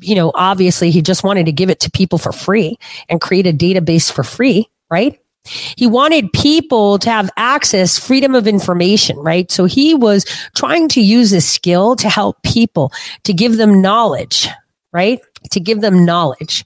you 0.00 0.14
know, 0.14 0.32
obviously 0.34 0.90
he 0.90 1.02
just 1.02 1.24
wanted 1.24 1.46
to 1.46 1.52
give 1.52 1.70
it 1.70 1.80
to 1.80 1.90
people 1.90 2.18
for 2.18 2.32
free 2.32 2.78
and 3.08 3.20
create 3.20 3.46
a 3.46 3.52
database 3.52 4.10
for 4.10 4.22
free, 4.22 4.68
right? 4.90 5.18
He 5.44 5.86
wanted 5.86 6.32
people 6.32 6.98
to 7.00 7.10
have 7.10 7.30
access, 7.36 7.98
freedom 7.98 8.34
of 8.34 8.46
information, 8.46 9.18
right? 9.18 9.50
So 9.50 9.64
he 9.64 9.94
was 9.94 10.24
trying 10.54 10.88
to 10.90 11.00
use 11.00 11.30
this 11.30 11.48
skill 11.48 11.96
to 11.96 12.08
help 12.08 12.40
people, 12.42 12.92
to 13.24 13.32
give 13.32 13.56
them 13.56 13.82
knowledge, 13.82 14.46
right? 14.92 15.20
To 15.50 15.58
give 15.58 15.80
them 15.80 16.04
knowledge. 16.04 16.64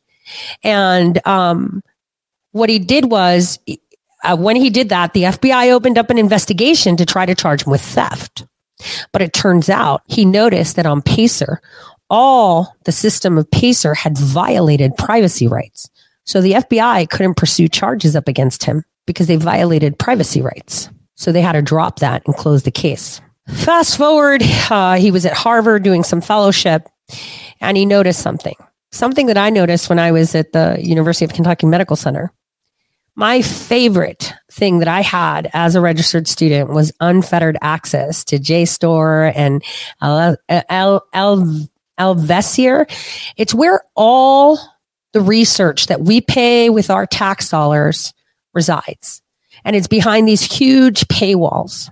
And 0.63 1.25
um, 1.27 1.83
what 2.53 2.71
he 2.71 2.79
did 2.79 3.11
was, 3.11 3.59
uh, 4.25 4.37
when 4.37 4.57
he 4.57 4.71
did 4.71 4.89
that, 4.89 5.13
the 5.13 5.25
FBI 5.25 5.73
opened 5.73 5.99
up 5.99 6.11
an 6.11 6.19
investigation 6.19 6.97
to 6.97 7.07
try 7.07 7.27
to 7.27 7.35
charge 7.35 7.65
him 7.65 7.71
with 7.71 7.83
theft. 7.83 8.47
But 9.13 9.23
it 9.23 9.33
turns 9.33 9.69
out 9.69 10.03
he 10.07 10.25
noticed 10.25 10.77
that 10.77 10.87
on 10.87 11.03
Pacer, 11.03 11.61
all 12.11 12.77
the 12.85 12.93
system 12.93 13.39
of 13.39 13.51
Pacer 13.51 13.95
had 13.95 14.19
violated 14.19 14.97
privacy 14.97 15.47
rights. 15.47 15.91
So 16.25 16.41
the 16.41 16.53
FBI 16.53 17.09
couldn't 17.09 17.37
pursue 17.37 17.69
charges 17.69 18.17
up 18.17 18.29
against 18.29 18.65
him 18.65 18.85
because 19.07 19.29
they 19.29 19.37
violated 19.37 19.99
privacy 19.99 20.43
rights. 20.43 20.91
So 21.15 21.33
they 21.33 21.41
had 21.41 21.53
to 21.53 21.63
drop 21.63 22.01
that 22.01 22.23
and 22.27 22.37
close 22.37 22.65
the 22.65 22.71
case. 22.71 23.21
Fast 23.49 23.97
forward, 23.97 24.43
uh, 24.71 24.97
he 24.97 25.11
was 25.11 25.25
at 25.25 25.33
Harvard 25.33 25.85
doing 25.85 26.03
some 26.03 26.21
fellowship 26.21 26.89
and 27.61 27.77
he 27.77 27.87
noticed 27.87 28.21
something. 28.21 28.57
Something 28.93 29.27
that 29.27 29.37
I 29.37 29.51
noticed 29.51 29.89
when 29.89 29.99
I 29.99 30.13
was 30.13 30.35
at 30.35 30.53
the 30.53 30.77
University 30.81 31.25
of 31.25 31.33
Kentucky 31.33 31.67
Medical 31.67 31.97
Center. 31.97 32.33
My 33.15 33.41
favorite 33.41 34.35
thing 34.53 34.79
that 34.81 34.89
I 34.89 35.01
had 35.01 35.51
as 35.55 35.75
a 35.75 35.81
registered 35.81 36.29
student 36.29 36.69
was 36.71 36.93
unfettered 37.01 37.57
access 37.63 38.25
to 38.25 38.39
JSTOR 38.39 39.33
and 39.35 39.65
Elsevier. 41.99 42.85
It's 43.37 43.55
where 43.55 43.81
all 43.95 44.59
the 45.13 45.23
research 45.23 45.87
that 45.87 46.03
we 46.03 46.21
pay 46.21 46.69
with 46.69 46.91
our 46.91 47.07
tax 47.07 47.49
dollars 47.49 48.13
resides. 48.53 49.23
And 49.65 49.75
it's 49.75 49.89
behind 49.89 50.29
these 50.29 50.43
huge 50.43 51.09
paywalls. 51.09 51.91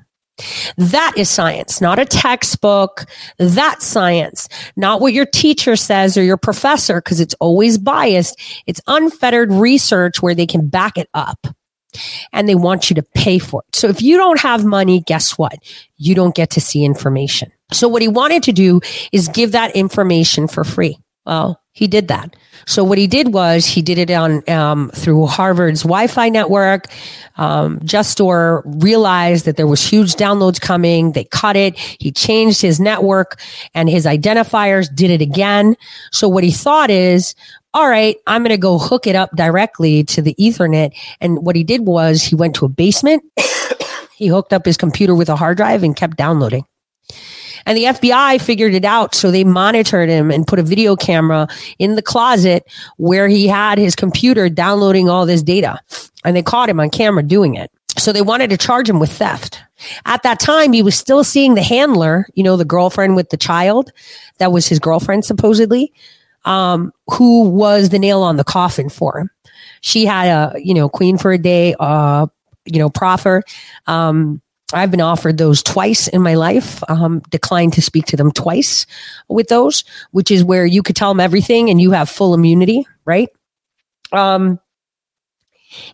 That 0.77 1.15
is 1.17 1.31
science, 1.31 1.81
not 1.81 1.99
a 1.99 2.05
textbook. 2.05 3.05
That's 3.39 3.87
science, 3.87 4.49
not 4.77 5.01
what 5.01 5.13
your 5.13 5.27
teacher 5.27 5.77
says 5.77 6.17
or 6.17 6.23
your 6.23 6.37
professor, 6.37 7.01
because 7.01 7.21
it's 7.21 7.35
always 7.35 7.79
biased. 7.79 8.41
It's 8.67 8.81
unfettered 8.87 9.53
research 9.53 10.23
where 10.23 10.35
they 10.35 10.47
can 10.47 10.69
back 10.69 10.99
it 10.99 11.09
up 11.15 11.47
and 12.33 12.49
they 12.49 12.57
want 12.57 12.91
you 12.91 12.95
to 12.97 13.03
pay 13.15 13.39
for 13.39 13.63
it. 13.69 13.77
So 13.77 13.89
if 13.89 14.03
you 14.03 14.17
don't 14.17 14.41
have 14.41 14.65
money, 14.65 15.01
guess 15.01 15.39
what? 15.39 15.57
You 15.97 16.15
don't 16.17 16.35
get 16.35 16.51
to 16.51 16.61
see 16.61 16.85
information. 16.85 17.53
So 17.73 17.89
what 17.89 18.03
he 18.03 18.09
wanted 18.09 18.43
to 18.45 18.53
do 18.53 18.81
is 19.13 19.29
give 19.29 19.53
that 19.53 19.77
information 19.77 20.49
for 20.49 20.65
free. 20.65 20.99
Well, 21.25 21.61
he 21.75 21.89
did 21.89 22.07
that. 22.07 22.37
So 22.67 22.85
what 22.85 22.99
he 22.99 23.09
did 23.09 23.35
was 23.35 23.67
he 23.67 23.83
did 23.83 23.99
it 23.99 24.11
on 24.13 24.49
um, 24.49 24.91
through 24.95 25.27
Harvard's 25.27 25.83
Wi-Fi 25.83 26.29
network. 26.29 26.87
Um, 27.37 27.81
realized 28.65 29.45
that 29.45 29.57
there 29.57 29.67
was 29.67 29.85
huge 29.85 30.15
downloads 30.15 30.61
coming. 30.61 31.13
They 31.13 31.25
cut 31.25 31.57
it. 31.57 31.77
He 31.77 32.13
changed 32.13 32.63
his 32.63 32.79
network 32.79 33.41
and 33.75 33.91
his 33.91 34.07
identifiers. 34.07 34.87
Did 34.95 35.11
it 35.11 35.21
again. 35.21 35.77
So 36.13 36.29
what 36.29 36.45
he 36.45 36.53
thought 36.53 36.91
is, 36.91 37.35
all 37.75 37.89
right, 37.89 38.17
I'm 38.29 38.43
going 38.43 38.51
to 38.51 38.57
go 38.57 38.79
hook 38.79 39.09
it 39.09 39.17
up 39.17 39.35
directly 39.35 40.05
to 40.05 40.23
the 40.23 40.37
Ethernet. 40.39 40.95
And 41.21 41.45
what 41.45 41.57
he 41.57 41.65
did 41.65 41.81
was 41.81 42.23
he 42.23 42.37
went 42.37 42.55
to 42.57 42.67
a 42.67 42.69
basement. 42.69 43.25
he 44.15 44.29
hooked 44.29 44.53
up 44.53 44.65
his 44.65 44.77
computer 44.77 45.17
with 45.17 45.29
a 45.29 45.35
hard 45.35 45.57
drive 45.57 45.83
and 45.83 45.97
kept 45.97 46.17
downloading. 46.17 46.65
And 47.67 47.77
the 47.77 47.85
FBI 47.85 48.41
figured 48.41 48.75
it 48.75 48.85
out. 48.85 49.15
So 49.15 49.31
they 49.31 49.45
monitored 49.45 50.09
him 50.09 50.31
and 50.31 50.47
put 50.47 50.59
a 50.59 50.63
video 50.63 50.97
camera 50.97 51.49
in 51.79 51.95
the 51.95 52.03
closet 52.03 52.65
where 52.97 53.29
he 53.29 53.47
had 53.47 53.79
his 53.79 53.97
computer 53.97 54.49
downloading 54.49 55.09
all 55.09 55.27
this 55.27 55.43
data. 55.43 55.81
And 56.25 56.37
they 56.37 56.43
caught 56.43 56.69
him 56.69 56.81
on 56.81 56.91
camera 56.91 57.23
doing 57.23 57.55
it. 57.55 57.71
So 57.97 58.13
they 58.13 58.23
wanted 58.23 58.51
to 58.51 58.57
charge 58.57 58.89
him 58.89 58.99
with 58.99 59.13
theft. 59.13 59.61
At 60.05 60.23
that 60.25 60.41
time, 60.41 60.73
he 60.73 60.83
was 60.83 60.97
still 60.97 61.23
seeing 61.23 61.55
the 61.55 61.63
handler, 61.63 62.27
you 62.35 62.43
know, 62.43 62.57
the 62.57 62.65
girlfriend 62.65 63.17
with 63.17 63.31
the 63.31 63.37
child. 63.37 63.93
That 64.39 64.53
was 64.53 64.67
his 64.67 64.79
girlfriend, 64.79 65.25
supposedly, 65.25 65.93
um, 66.45 66.93
who 67.09 67.49
was 67.49 67.91
the 67.91 67.99
nail 67.99 68.23
on 68.23 68.37
the 68.37 68.45
coffin 68.45 68.89
for 68.89 69.19
him. 69.19 69.31
She 69.81 70.07
had 70.07 70.27
a, 70.27 70.61
you 70.61 70.75
know, 70.75 70.89
queen 70.89 71.19
for 71.19 71.33
a 71.33 71.39
day, 71.39 71.77
uh, 71.79 72.27
you 72.65 72.79
know, 72.79 72.91
proffer. 72.91 73.43
Um, 73.87 74.41
I've 74.73 74.91
been 74.91 75.01
offered 75.01 75.39
those 75.39 75.63
twice 75.63 76.09
in 76.09 76.23
my 76.23 76.35
life, 76.35 76.83
um, 76.89 77.21
declined 77.31 77.75
to 77.75 77.83
speak 77.83 78.07
to 78.07 78.17
them 78.17 78.33
twice 78.33 78.87
with 79.29 79.49
those, 79.49 79.85
which 80.11 80.31
is 80.31 80.43
where 80.43 80.65
you 80.65 80.83
could 80.83 80.97
tell 80.97 81.11
them 81.11 81.21
everything 81.21 81.71
and 81.71 81.81
you 81.81 81.91
have 81.91 82.09
full 82.09 82.35
immunity, 82.35 82.87
right? 83.05 83.29
Um, 84.11 84.59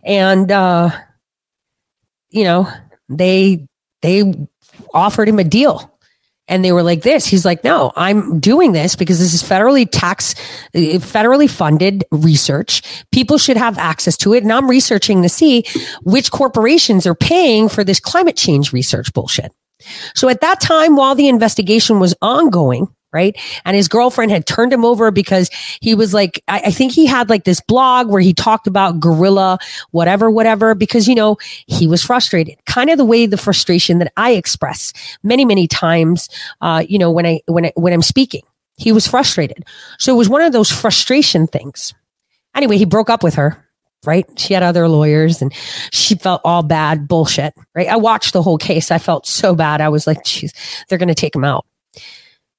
and, 0.05 0.51
uh, 0.53 0.91
you 2.31 2.45
know, 2.45 2.71
they, 3.09 3.67
they 4.03 4.49
offered 4.95 5.29
him 5.29 5.39
a 5.39 5.45
deal 5.45 5.99
and 6.51 6.65
they 6.65 6.73
were 6.73 6.83
like 6.83 7.03
this. 7.03 7.25
He's 7.25 7.45
like, 7.47 7.65
no, 7.65 7.93
I'm 7.97 8.41
doing 8.41 8.73
this 8.73 8.97
because 8.97 9.19
this 9.19 9.33
is 9.33 9.43
federally 9.43 9.89
tax, 9.91 10.35
federally 10.75 11.49
funded 11.49 12.05
research. 12.11 12.83
People 13.13 13.39
should 13.39 13.57
have 13.57 13.79
access 13.79 14.17
to 14.19 14.35
it. 14.35 14.43
And 14.43 14.53
I'm 14.53 14.69
researching 14.69 15.23
to 15.23 15.29
see 15.29 15.65
which 16.03 16.31
corporations 16.31 17.07
are 17.07 17.15
paying 17.15 17.69
for 17.69 17.85
this 17.85 18.01
climate 18.01 18.37
change 18.37 18.73
research 18.73 19.13
bullshit. 19.15 19.53
So 20.15 20.29
at 20.29 20.43
that 20.43 20.61
time, 20.61 20.97
while 20.97 21.15
the 21.15 21.29
investigation 21.29 22.01
was 22.01 22.15
ongoing, 22.21 22.89
right? 23.13 23.37
And 23.65 23.77
his 23.77 23.89
girlfriend 23.89 24.31
had 24.31 24.47
turned 24.47 24.73
him 24.73 24.85
over 24.85 25.11
because 25.11 25.51
he 25.81 25.95
was 25.95 26.15
like, 26.15 26.43
I, 26.49 26.63
I, 26.67 26.71
think 26.71 26.93
he 26.93 27.07
had 27.07 27.29
like 27.29 27.45
this 27.45 27.61
blog 27.61 28.09
where 28.09 28.21
he 28.21 28.33
talked 28.33 28.67
about 28.67 29.01
gorilla, 29.01 29.59
whatever, 29.91 30.31
whatever, 30.31 30.75
because, 30.75 31.09
you 31.09 31.15
know, 31.15 31.37
he 31.67 31.87
was 31.87 32.03
frustrated. 32.03 32.57
Kind 32.67 32.91
of 32.91 32.99
the 32.99 33.05
way 33.05 33.27
the 33.27 33.37
frustration 33.37 33.99
that 33.99 34.13
I 34.17 34.33
express 34.33 34.93
many, 35.23 35.45
many 35.45 35.67
times, 35.67 36.29
uh, 36.61 36.85
you 36.89 36.99
know, 36.99 37.11
when 37.11 37.27
I, 37.27 37.41
when 37.47 37.67
I, 37.67 37.73
when 37.75 37.93
I'm 37.93 38.03
speaking, 38.03 38.43
he 38.77 38.93
was 38.93 39.07
frustrated. 39.07 39.65
So 39.99 40.15
it 40.15 40.17
was 40.17 40.29
one 40.29 40.43
of 40.43 40.53
those 40.53 40.71
frustration 40.71 41.47
things. 41.47 41.93
Anyway, 42.55 42.79
he 42.79 42.85
broke 42.85 43.11
up 43.11 43.23
with 43.23 43.35
her. 43.35 43.67
Right. 44.07 44.27
She 44.39 44.55
had 44.55 44.63
other 44.63 44.89
lawyers 44.89 45.43
and 45.43 45.53
she 45.93 46.15
felt 46.15 46.41
all 46.43 46.63
bad 46.63 47.07
bullshit. 47.07 47.53
Right. 47.75 47.87
I 47.87 47.97
watched 47.97 48.33
the 48.33 48.41
whole 48.41 48.57
case. 48.57 48.91
I 48.91 48.97
felt 48.97 49.27
so 49.27 49.55
bad. 49.55 49.83
I 49.83 49.91
was 49.91 50.07
like, 50.07 50.25
geez, 50.25 50.55
they're 50.89 50.97
going 50.97 51.09
to 51.09 51.15
take 51.15 51.37
him 51.37 51.45
out. 51.45 51.67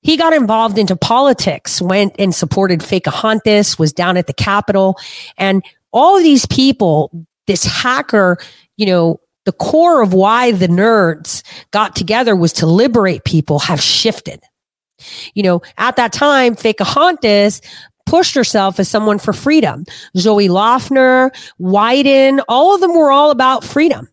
He 0.02 0.18
got 0.18 0.34
involved 0.34 0.78
into 0.78 0.96
politics, 0.96 1.82
went 1.82 2.16
and 2.18 2.34
supported 2.34 2.80
Fakahontas, 2.80 3.78
was 3.78 3.94
down 3.94 4.18
at 4.18 4.28
the 4.28 4.34
Capitol. 4.34 4.98
And 5.38 5.64
all 5.92 6.18
of 6.18 6.24
these 6.24 6.46
people, 6.48 7.26
this 7.48 7.64
hacker, 7.64 8.38
you 8.78 8.86
know, 8.86 9.20
the 9.46 9.52
core 9.52 10.02
of 10.02 10.14
why 10.14 10.52
the 10.52 10.68
nerds 10.68 11.44
got 11.72 11.96
together 11.96 12.36
was 12.36 12.54
to 12.54 12.66
liberate 12.66 13.24
people 13.24 13.60
have 13.60 13.82
shifted. 13.82 14.42
You 15.34 15.44
know, 15.44 15.62
at 15.78 15.96
that 15.96 16.14
time, 16.14 16.56
Fakahontas 16.56 17.62
pushed 18.06 18.36
herself 18.36 18.80
as 18.80 18.90
someone 18.90 19.20
for 19.20 19.34
freedom. 19.34 19.86
Zoe 20.18 20.48
Lofgren, 20.48 21.32
Wyden, 21.60 22.44
all 22.48 22.76
of 22.76 22.82
them 22.82 22.94
were 22.94 23.12
all 23.12 23.32
about 23.32 23.64
freedom. 23.64 24.08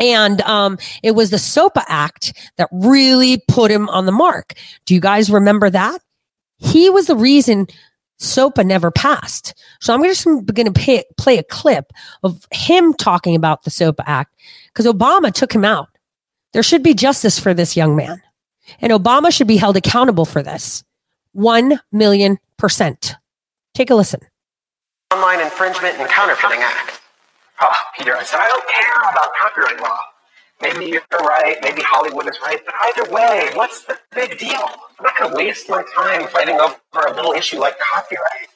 And 0.00 0.40
um, 0.42 0.78
it 1.02 1.12
was 1.12 1.30
the 1.30 1.38
SOPA 1.38 1.84
Act 1.88 2.32
that 2.56 2.68
really 2.72 3.42
put 3.48 3.70
him 3.70 3.88
on 3.88 4.06
the 4.06 4.12
mark. 4.12 4.54
Do 4.84 4.94
you 4.94 5.00
guys 5.00 5.30
remember 5.30 5.70
that? 5.70 6.00
He 6.58 6.90
was 6.90 7.06
the 7.06 7.16
reason 7.16 7.66
SOPA 8.18 8.64
never 8.64 8.90
passed. 8.90 9.54
So 9.80 9.92
I'm 9.92 10.02
just 10.04 10.24
going 10.24 10.72
to 10.72 11.04
play 11.18 11.38
a 11.38 11.42
clip 11.44 11.92
of 12.22 12.46
him 12.52 12.94
talking 12.94 13.34
about 13.34 13.64
the 13.64 13.70
SOPA 13.70 14.04
Act 14.06 14.34
because 14.68 14.86
Obama 14.86 15.32
took 15.32 15.52
him 15.52 15.64
out. 15.64 15.88
There 16.52 16.62
should 16.62 16.82
be 16.82 16.94
justice 16.94 17.38
for 17.38 17.52
this 17.54 17.76
young 17.76 17.96
man. 17.96 18.22
And 18.80 18.92
Obama 18.92 19.32
should 19.32 19.48
be 19.48 19.56
held 19.56 19.76
accountable 19.76 20.24
for 20.24 20.42
this. 20.42 20.84
One 21.32 21.80
million 21.90 22.38
percent. 22.58 23.16
Take 23.74 23.90
a 23.90 23.94
listen. 23.94 24.20
Online 25.12 25.40
Infringement 25.40 25.98
and 25.98 26.08
Counterfeiting 26.08 26.60
Act. 26.60 27.01
Oh, 27.64 27.72
Peter, 27.96 28.16
I 28.16 28.24
said, 28.24 28.40
I 28.40 28.48
don't 28.48 28.68
care 28.68 29.10
about 29.10 29.30
copyright 29.40 29.80
law. 29.80 29.98
Maybe 30.60 30.86
you're 30.86 31.02
right, 31.20 31.56
maybe 31.62 31.82
Hollywood 31.82 32.28
is 32.28 32.38
right, 32.42 32.60
but 32.64 32.74
either 32.88 33.12
way, 33.12 33.50
what's 33.54 33.84
the 33.84 33.98
big 34.14 34.38
deal? 34.38 34.68
I'm 34.98 35.04
not 35.04 35.16
going 35.18 35.30
to 35.30 35.36
waste 35.36 35.68
my 35.68 35.84
time 35.94 36.26
fighting 36.28 36.58
over 36.60 36.76
a 37.06 37.14
little 37.14 37.32
issue 37.32 37.58
like 37.60 37.76
copyright. 37.78 38.48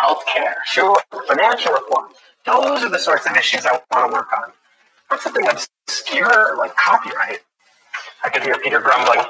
Healthcare, 0.00 0.54
sure, 0.66 1.00
financial 1.28 1.72
reform. 1.72 2.08
Those 2.46 2.82
are 2.84 2.88
the 2.88 2.98
sorts 2.98 3.26
of 3.26 3.36
issues 3.36 3.64
I 3.64 3.80
want 3.92 4.10
to 4.10 4.12
work 4.12 4.28
on. 4.36 4.52
Not 5.10 5.20
something 5.20 5.46
obscure 5.48 6.56
like 6.56 6.74
copyright. 6.76 7.40
I 8.24 8.28
could 8.30 8.42
hear 8.42 8.58
Peter 8.58 8.80
grumbling. 8.80 9.24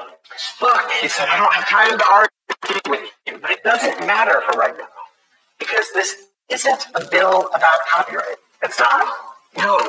Look, 0.61 0.91
he 1.01 1.07
said, 1.07 1.27
I 1.29 1.37
don't 1.37 1.53
have 1.53 1.67
time 1.67 1.97
to 1.97 2.05
argue 2.05 2.81
with 2.89 3.11
you, 3.27 3.37
but 3.39 3.51
it 3.51 3.63
doesn't 3.63 4.05
matter 4.07 4.41
for 4.49 4.57
right 4.57 4.75
now. 4.77 4.87
Because 5.59 5.91
this 5.93 6.15
isn't 6.49 6.85
a 6.95 7.05
bill 7.09 7.47
about 7.49 7.79
copyright. 7.91 8.37
It's 8.61 8.79
not. 8.79 9.15
No. 9.57 9.79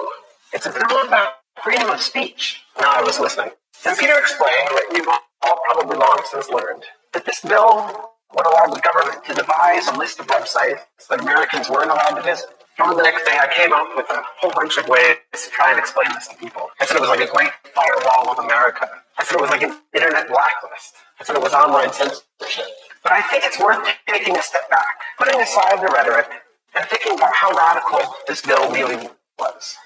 It's 0.52 0.66
a 0.66 0.70
bill 0.70 1.06
about 1.06 1.32
freedom 1.62 1.90
of 1.90 2.00
speech. 2.00 2.62
Now 2.78 2.92
I 2.94 3.02
was 3.02 3.18
listening. 3.18 3.50
And 3.86 3.98
Peter 3.98 4.18
explained 4.18 4.68
what 4.70 4.96
you've 4.96 5.08
all 5.08 5.58
probably 5.66 5.98
long 5.98 6.20
since 6.30 6.48
learned 6.50 6.84
that 7.12 7.24
this 7.24 7.40
bill 7.40 8.10
would 8.34 8.46
allow 8.46 8.66
the 8.66 8.80
government 8.80 9.24
to 9.26 9.34
devise 9.34 9.88
a 9.88 9.98
list 9.98 10.20
of 10.20 10.26
websites 10.28 10.82
that 11.08 11.20
Americans 11.20 11.68
weren't 11.68 11.90
allowed 11.90 12.14
to 12.14 12.22
visit. 12.22 12.46
On 12.78 12.96
the 12.96 13.02
next 13.02 13.24
day, 13.24 13.36
I 13.36 13.48
came 13.52 13.72
up 13.72 13.88
with 13.96 14.06
a 14.10 14.22
whole 14.40 14.52
bunch 14.54 14.78
of 14.78 14.88
ways 14.88 15.16
to 15.34 15.50
try 15.50 15.70
and 15.70 15.78
explain 15.78 16.08
this 16.14 16.28
to 16.28 16.36
people. 16.36 16.70
I 16.80 16.86
said 16.86 16.96
it 16.96 17.00
was 17.00 17.10
like 17.10 17.20
a 17.20 17.30
great 17.30 17.50
firewall 17.74 18.30
of 18.32 18.38
America. 18.38 18.88
I 19.18 19.24
said 19.24 19.36
it 19.36 19.42
was 19.42 19.50
like 19.50 19.62
an 19.62 19.76
internet 19.94 20.28
blacklist. 20.28 20.94
I 21.20 21.24
said 21.24 21.36
it 21.36 21.42
was 21.42 21.52
online 21.52 21.92
censorship. 21.92 22.70
But 23.02 23.12
I 23.12 23.22
think 23.22 23.44
it's 23.44 23.58
worth 23.58 23.84
taking 24.08 24.36
a 24.36 24.42
step 24.42 24.70
back, 24.70 24.96
putting 25.18 25.40
aside 25.40 25.80
the 25.80 25.92
rhetoric, 25.92 26.28
and 26.74 26.86
thinking 26.88 27.14
about 27.14 27.34
how 27.34 27.50
radical 27.52 28.14
this 28.28 28.42
bill 28.42 28.70
really 28.70 29.08
was. 29.38 29.76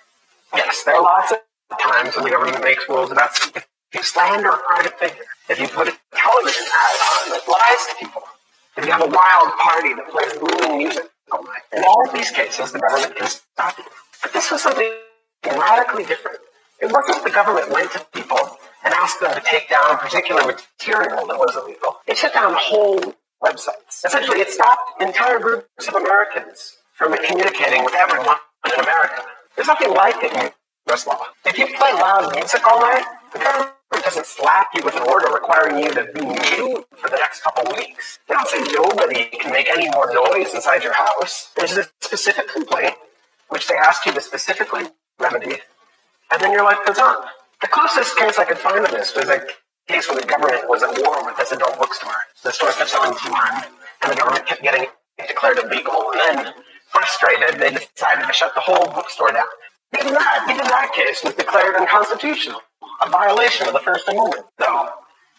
Yes, 0.55 0.83
there 0.85 0.95
are 0.95 1.03
lots 1.03 1.33
of 1.33 1.39
times 1.79 2.15
when 2.17 2.25
the 2.25 2.31
government 2.31 2.63
makes 2.63 2.89
rules 2.89 3.11
about 3.11 3.31
If 3.57 3.67
you 3.95 4.03
slander 4.03 4.51
a 4.51 4.59
private 4.59 4.99
figure, 4.99 5.25
if 5.49 5.61
you 5.61 5.69
put 5.69 5.89
a 5.89 5.95
television 6.15 6.67
ad 6.67 6.97
on 7.09 7.31
that 7.31 7.43
lies 7.49 7.87
to 7.89 7.95
people, 8.01 8.23
if 8.77 8.85
you 8.85 8.93
have 8.93 9.03
a 9.03 9.07
wild 9.07 9.53
party 9.59 9.95
that 9.95 10.11
plays 10.11 10.33
booming 10.35 10.79
music 10.79 11.11
all 11.33 11.43
night, 11.45 11.63
in 11.73 11.85
all 11.85 12.05
of 12.07 12.13
these 12.13 12.31
cases, 12.31 12.73
the 12.73 12.81
government 12.81 13.17
can 13.17 13.29
stop 13.29 13.79
you. 13.79 13.85
But 14.23 14.33
this 14.33 14.51
was 14.51 14.63
something 14.63 14.91
radically 15.45 16.05
different. 16.05 16.39
It 16.81 16.91
wasn't 16.91 17.25
the 17.25 17.31
government 17.31 17.71
went 17.71 17.93
to 17.93 18.05
people 18.13 18.39
and 18.85 18.93
asked 18.93 19.21
them 19.21 19.33
to 19.35 19.41
take 19.41 19.71
down 19.71 19.93
a 19.93 19.97
particular 19.97 20.43
material 20.43 21.27
that 21.27 21.39
was 21.39 21.57
illegal. 21.57 21.97
It 22.07 22.17
shut 22.17 22.35
down 22.35 22.55
whole 22.57 23.15
websites. 23.45 24.05
Essentially, 24.05 24.41
it 24.41 24.51
stopped 24.51 25.03
entire 25.03 25.39
groups 25.39 25.89
of 25.89 25.95
Americans 25.95 26.79
from 26.95 27.15
communicating 27.17 27.85
with 27.85 27.95
everyone 27.95 28.37
in 28.67 28.81
America. 28.81 29.23
There's 29.57 29.69
nothing 29.69 29.93
like 29.93 30.17
it 30.25 30.33
in 30.33 30.51
U.S. 30.89 31.07
law. 31.07 31.21
If 31.45 31.59
you 31.59 31.67
play 31.67 31.93
loud 31.93 32.35
music 32.35 32.63
all 32.67 32.81
night, 32.81 33.05
the 33.33 33.39
government 33.41 33.75
doesn't 34.03 34.27
slap 34.27 34.69
you 34.75 34.83
with 34.85 34.97
an 34.97 35.03
order 35.09 35.33
requiring 35.33 35.85
you 35.85 35.91
to 35.93 36.05
be 36.15 36.23
mute 36.23 36.87
for 36.97 37.11
the 37.11 37.17
next 37.17 37.43
couple 37.43 37.65
weeks. 37.77 38.19
They 38.29 38.35
don't 38.35 38.49
say 38.49 38.61
nobody 38.73 39.27
can 39.27 39.53
make 39.53 39.71
any 39.71 39.91
more 39.91 40.13
noise 40.13 40.55
inside 40.55 40.83
your 40.83 40.95
house. 40.95 41.51
There's 41.57 41.77
a 41.77 41.87
specific 42.03 42.49
complaint, 42.49 42.95
which 43.49 43.69
they 43.69 43.75
ask 43.77 44.07
you 44.07 44.13
to 44.13 44.21
specifically 44.21 44.85
remedy, 45.21 45.57
and 46.33 46.43
then 46.43 46.53
your 46.53 46.65
life 46.65 46.79
goes 46.87 46.99
on. 46.99 47.25
The 47.61 47.69
closest 47.69 48.17
case 48.19 48.39
I 48.39 48.45
could 48.45 48.59
find 48.59 48.85
of 48.85 48.91
this 48.91 49.15
was 49.17 49.29
a 49.29 49.47
case 49.89 50.09
where 50.09 50.21
the 50.21 50.27
government 50.27 50.69
was 50.69 50.83
at 50.83 50.97
war 51.03 51.25
with 51.25 51.37
this 51.37 51.53
adult 51.53 51.79
bookstore. 51.79 52.17
The 52.43 52.53
store 52.53 52.73
kept 52.73 52.91
selling 52.91 53.15
porn, 53.15 53.65
and 54.03 54.13
the 54.13 54.17
government 54.17 54.47
kept 54.47 54.63
getting 54.63 54.87
it 55.19 55.29
declared 55.29 55.59
illegal. 55.59 56.11
And 56.13 56.39
then, 56.39 56.55
frustrated, 56.89 57.61
they 57.61 57.71
decided 57.71 58.27
to 58.27 58.33
shut 58.33 58.55
the 58.55 58.61
whole 58.61 58.87
bookstore 58.93 59.33
down. 59.33 59.47
Even 59.99 60.15
that, 60.15 60.47
even 60.51 60.67
that 60.67 60.93
case 60.95 61.23
was 61.23 61.35
declared 61.35 61.77
unconstitutional, 61.77 62.61
a 63.03 63.11
violation 63.11 63.69
of 63.69 63.75
the 63.75 63.81
First 63.81 64.09
Amendment. 64.09 64.47
Though 64.59 64.91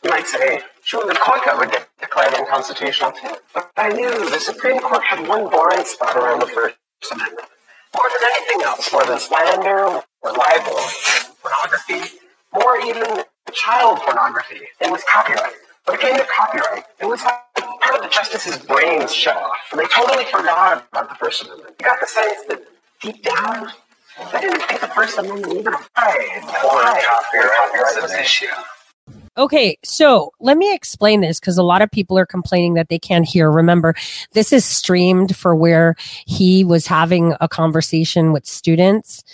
you 0.03 0.09
might 0.09 0.27
say, 0.27 0.61
sure, 0.83 1.05
the 1.05 1.13
COICA 1.13 1.57
would 1.57 1.71
get 1.71 1.89
declared 1.99 2.33
unconstitutional 2.35 3.11
too. 3.11 3.35
But 3.53 3.71
I 3.75 3.89
knew 3.89 4.29
the 4.29 4.39
Supreme 4.39 4.79
Court 4.79 5.03
had 5.03 5.27
one 5.27 5.49
blind 5.49 5.85
spot 5.87 6.15
around 6.15 6.39
the 6.39 6.47
First 6.47 6.77
Amendment. 7.11 7.47
More 7.93 8.09
than 8.19 8.29
anything 8.35 8.61
else, 8.65 8.91
more 8.93 9.05
than 9.05 9.19
slander 9.19 10.01
or 10.21 10.31
libel, 10.31 10.79
pornography, 11.41 12.19
more 12.53 12.77
even 12.79 13.23
child 13.55 13.99
pornography. 13.99 14.61
It 14.81 14.91
was 14.91 15.03
copyright. 15.11 15.53
When 15.85 15.95
it 15.95 16.01
came 16.01 16.15
to 16.15 16.25
copyright, 16.37 16.83
it 16.99 17.05
was 17.05 17.23
like 17.23 17.39
part 17.55 17.95
of 17.95 18.01
the 18.01 18.09
justices' 18.09 18.57
brains 18.57 19.13
shut 19.13 19.37
off. 19.37 19.57
And 19.71 19.79
they 19.79 19.85
totally 19.85 20.25
forgot 20.25 20.85
about 20.91 21.09
the 21.09 21.15
First 21.15 21.43
Amendment. 21.43 21.75
You 21.79 21.85
got 21.85 21.99
the 21.99 22.07
sense 22.07 22.45
that 22.49 22.63
deep 23.01 23.23
down, 23.23 23.71
they 24.33 24.39
didn't 24.41 24.61
think 24.63 24.81
the 24.81 24.87
First 24.87 25.17
Amendment 25.17 25.53
even 25.53 25.73
applied. 25.73 26.41
Why 26.43 27.01
copyright 27.05 28.01
was 28.01 28.11
an 28.11 28.19
issue. 28.19 28.47
Okay, 29.37 29.77
so 29.83 30.31
let 30.39 30.57
me 30.57 30.73
explain 30.73 31.19
this 31.19 31.41
because 31.41 31.57
a 31.57 31.63
lot 31.63 31.81
of 31.81 31.91
people 31.91 32.17
are 32.17 32.25
complaining 32.25 32.75
that 32.75 32.87
they 32.87 32.97
can't 32.97 33.27
hear. 33.27 33.51
Remember, 33.51 33.93
this 34.31 34.53
is 34.53 34.63
streamed 34.63 35.35
for 35.35 35.53
where 35.55 35.95
he 36.25 36.63
was 36.63 36.87
having 36.87 37.35
a 37.41 37.49
conversation 37.49 38.31
with 38.31 38.45
students. 38.45 39.25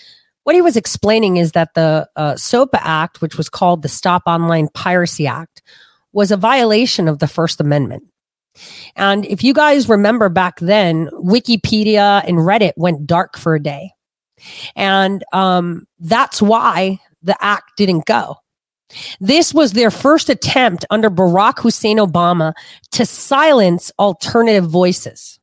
What 0.43 0.55
he 0.55 0.61
was 0.61 0.75
explaining 0.75 1.37
is 1.37 1.51
that 1.51 1.73
the 1.75 2.09
uh, 2.15 2.35
SOPA 2.35 2.79
Act, 2.81 3.21
which 3.21 3.37
was 3.37 3.49
called 3.49 3.81
the 3.81 3.89
Stop 3.89 4.23
Online 4.25 4.69
Piracy 4.73 5.27
Act, 5.27 5.61
was 6.13 6.31
a 6.31 6.37
violation 6.37 7.07
of 7.07 7.19
the 7.19 7.27
First 7.27 7.61
Amendment. 7.61 8.03
And 8.95 9.25
if 9.25 9.43
you 9.43 9.53
guys 9.53 9.87
remember 9.87 10.29
back 10.29 10.59
then, 10.59 11.07
Wikipedia 11.13 12.23
and 12.27 12.37
Reddit 12.37 12.73
went 12.75 13.07
dark 13.07 13.37
for 13.37 13.55
a 13.55 13.61
day. 13.61 13.91
And 14.75 15.23
um, 15.31 15.87
that's 15.99 16.41
why 16.41 16.99
the 17.21 17.35
act 17.39 17.77
didn't 17.77 18.05
go. 18.05 18.37
This 19.19 19.53
was 19.53 19.71
their 19.71 19.91
first 19.91 20.29
attempt 20.29 20.85
under 20.89 21.09
Barack 21.09 21.59
Hussein 21.59 21.97
Obama 21.97 22.53
to 22.91 23.05
silence 23.05 23.91
alternative 23.99 24.65
voices. 24.65 25.39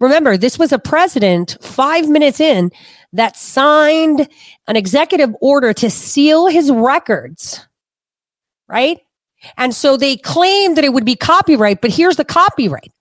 Remember, 0.00 0.36
this 0.36 0.58
was 0.58 0.72
a 0.72 0.78
president 0.78 1.58
five 1.60 2.08
minutes 2.08 2.40
in 2.40 2.70
that 3.12 3.36
signed 3.36 4.28
an 4.66 4.76
executive 4.76 5.34
order 5.40 5.72
to 5.74 5.90
seal 5.90 6.46
his 6.46 6.70
records, 6.70 7.66
right? 8.68 9.00
And 9.56 9.74
so 9.74 9.96
they 9.96 10.16
claimed 10.16 10.76
that 10.76 10.84
it 10.84 10.92
would 10.92 11.04
be 11.04 11.16
copyright, 11.16 11.80
but 11.80 11.90
here's 11.90 12.16
the 12.16 12.24
copyright. 12.24 12.92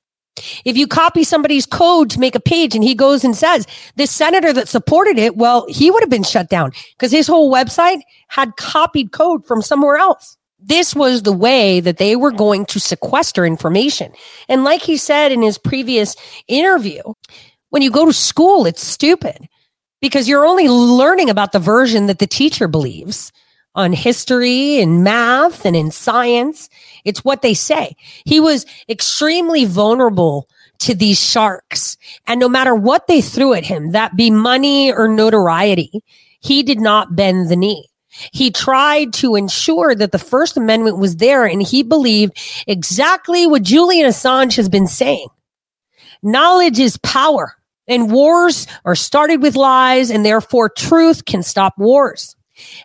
If 0.66 0.76
you 0.76 0.86
copy 0.86 1.24
somebody's 1.24 1.66
code 1.66 2.10
to 2.10 2.20
make 2.20 2.36
a 2.36 2.42
page 2.42 2.76
and 2.76 2.84
he 2.84 2.94
goes 2.94 3.24
and 3.24 3.36
says, 3.36 3.66
this 3.96 4.12
senator 4.12 4.52
that 4.52 4.68
supported 4.68 5.18
it, 5.18 5.38
well, 5.38 5.66
he 5.70 5.90
would 5.90 6.04
have 6.04 6.10
been 6.10 6.24
shut 6.24 6.50
down 6.50 6.72
because 6.98 7.12
his 7.12 7.28
whole 7.28 7.52
website 7.52 8.02
had 8.28 8.58
copied 8.58 9.12
code 9.12 9.46
from 9.46 9.62
somewhere 9.62 9.96
else. 9.96 10.38
This 10.60 10.96
was 10.96 11.24
the 11.24 11.32
way 11.32 11.80
that 11.80 11.98
they 11.98 12.16
were 12.16 12.32
going 12.32 12.66
to 12.68 12.80
sequester 12.80 13.46
information. 13.46 14.12
And 14.50 14.64
like 14.64 14.82
he 14.82 14.98
said 14.98 15.32
in 15.32 15.42
his 15.42 15.58
previous 15.58 16.16
interview, 16.48 17.02
when 17.70 17.82
you 17.82 17.92
go 17.92 18.06
to 18.06 18.14
school, 18.14 18.66
it's 18.66 18.86
stupid 18.86 19.48
because 20.02 20.28
you're 20.28 20.46
only 20.46 20.68
learning 20.68 21.30
about 21.30 21.52
the 21.52 21.60
version 21.60 22.08
that 22.08 22.20
the 22.20 22.28
teacher 22.28 22.68
believes 22.68 23.32
on 23.76 23.92
history 23.92 24.80
and 24.80 25.04
math 25.04 25.66
and 25.66 25.76
in 25.76 25.92
science. 25.92 26.70
It's 27.04 27.24
what 27.26 27.42
they 27.42 27.54
say. 27.54 27.96
He 28.26 28.40
was 28.40 28.66
extremely 28.90 29.66
vulnerable 29.66 30.48
to 30.80 30.96
these 30.96 31.20
sharks. 31.20 31.98
And 32.26 32.40
no 32.40 32.50
matter 32.50 32.74
what 32.74 33.08
they 33.08 33.22
threw 33.22 33.54
at 33.54 33.66
him, 33.66 33.92
that 33.92 34.16
be 34.16 34.32
money 34.32 34.92
or 34.92 35.08
notoriety, 35.08 36.04
he 36.40 36.64
did 36.64 36.80
not 36.80 37.16
bend 37.16 37.50
the 37.50 37.56
knee. 37.56 37.90
He 38.32 38.50
tried 38.50 39.12
to 39.14 39.36
ensure 39.36 39.94
that 39.94 40.14
the 40.14 40.20
First 40.20 40.56
Amendment 40.56 40.98
was 40.98 41.18
there 41.18 41.46
and 41.46 41.62
he 41.62 41.84
believed 41.84 42.38
exactly 42.66 43.46
what 43.46 43.64
Julian 43.64 44.08
Assange 44.08 44.56
has 44.56 44.70
been 44.70 44.88
saying. 44.88 45.28
Knowledge 46.24 46.80
is 46.80 46.98
power 46.98 47.58
and 47.88 48.12
wars 48.12 48.68
are 48.84 48.96
started 48.96 49.42
with 49.42 49.56
lies 49.56 50.10
and 50.12 50.26
therefore 50.26 50.70
truth 50.70 51.26
can 51.26 51.44
stop 51.44 51.78
wars. 51.78 52.36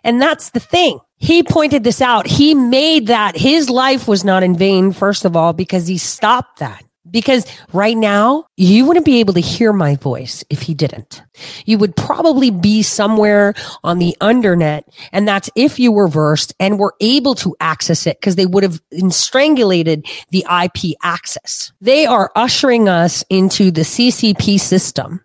And 0.03 0.21
that's 0.21 0.51
the 0.51 0.59
thing. 0.59 0.99
He 1.17 1.43
pointed 1.43 1.83
this 1.83 2.01
out. 2.01 2.27
He 2.27 2.53
made 2.55 3.07
that 3.07 3.37
his 3.37 3.69
life 3.69 4.07
was 4.07 4.23
not 4.23 4.43
in 4.43 4.57
vain, 4.57 4.91
first 4.91 5.23
of 5.23 5.35
all, 5.35 5.53
because 5.53 5.87
he 5.87 5.97
stopped 5.97 6.59
that. 6.59 6.83
Because 7.11 7.45
right 7.73 7.97
now, 7.97 8.45
you 8.57 8.85
wouldn't 8.85 9.05
be 9.05 9.19
able 9.19 9.33
to 9.33 9.41
hear 9.41 9.73
my 9.73 9.95
voice 9.95 10.43
if 10.49 10.61
he 10.61 10.73
didn't. 10.73 11.21
You 11.65 11.77
would 11.77 11.95
probably 11.95 12.49
be 12.51 12.81
somewhere 12.81 13.53
on 13.83 13.99
the 13.99 14.15
undernet. 14.21 14.83
And 15.11 15.27
that's 15.27 15.49
if 15.55 15.79
you 15.79 15.91
were 15.91 16.07
versed 16.07 16.53
and 16.59 16.79
were 16.79 16.95
able 17.01 17.35
to 17.35 17.55
access 17.59 18.07
it 18.07 18.19
because 18.19 18.35
they 18.35 18.45
would 18.45 18.63
have 18.63 18.81
strangulated 19.09 20.07
the 20.29 20.45
IP 20.63 20.95
access. 21.03 21.71
They 21.81 22.05
are 22.05 22.31
ushering 22.35 22.87
us 22.87 23.23
into 23.29 23.71
the 23.71 23.81
CCP 23.81 24.59
system. 24.59 25.21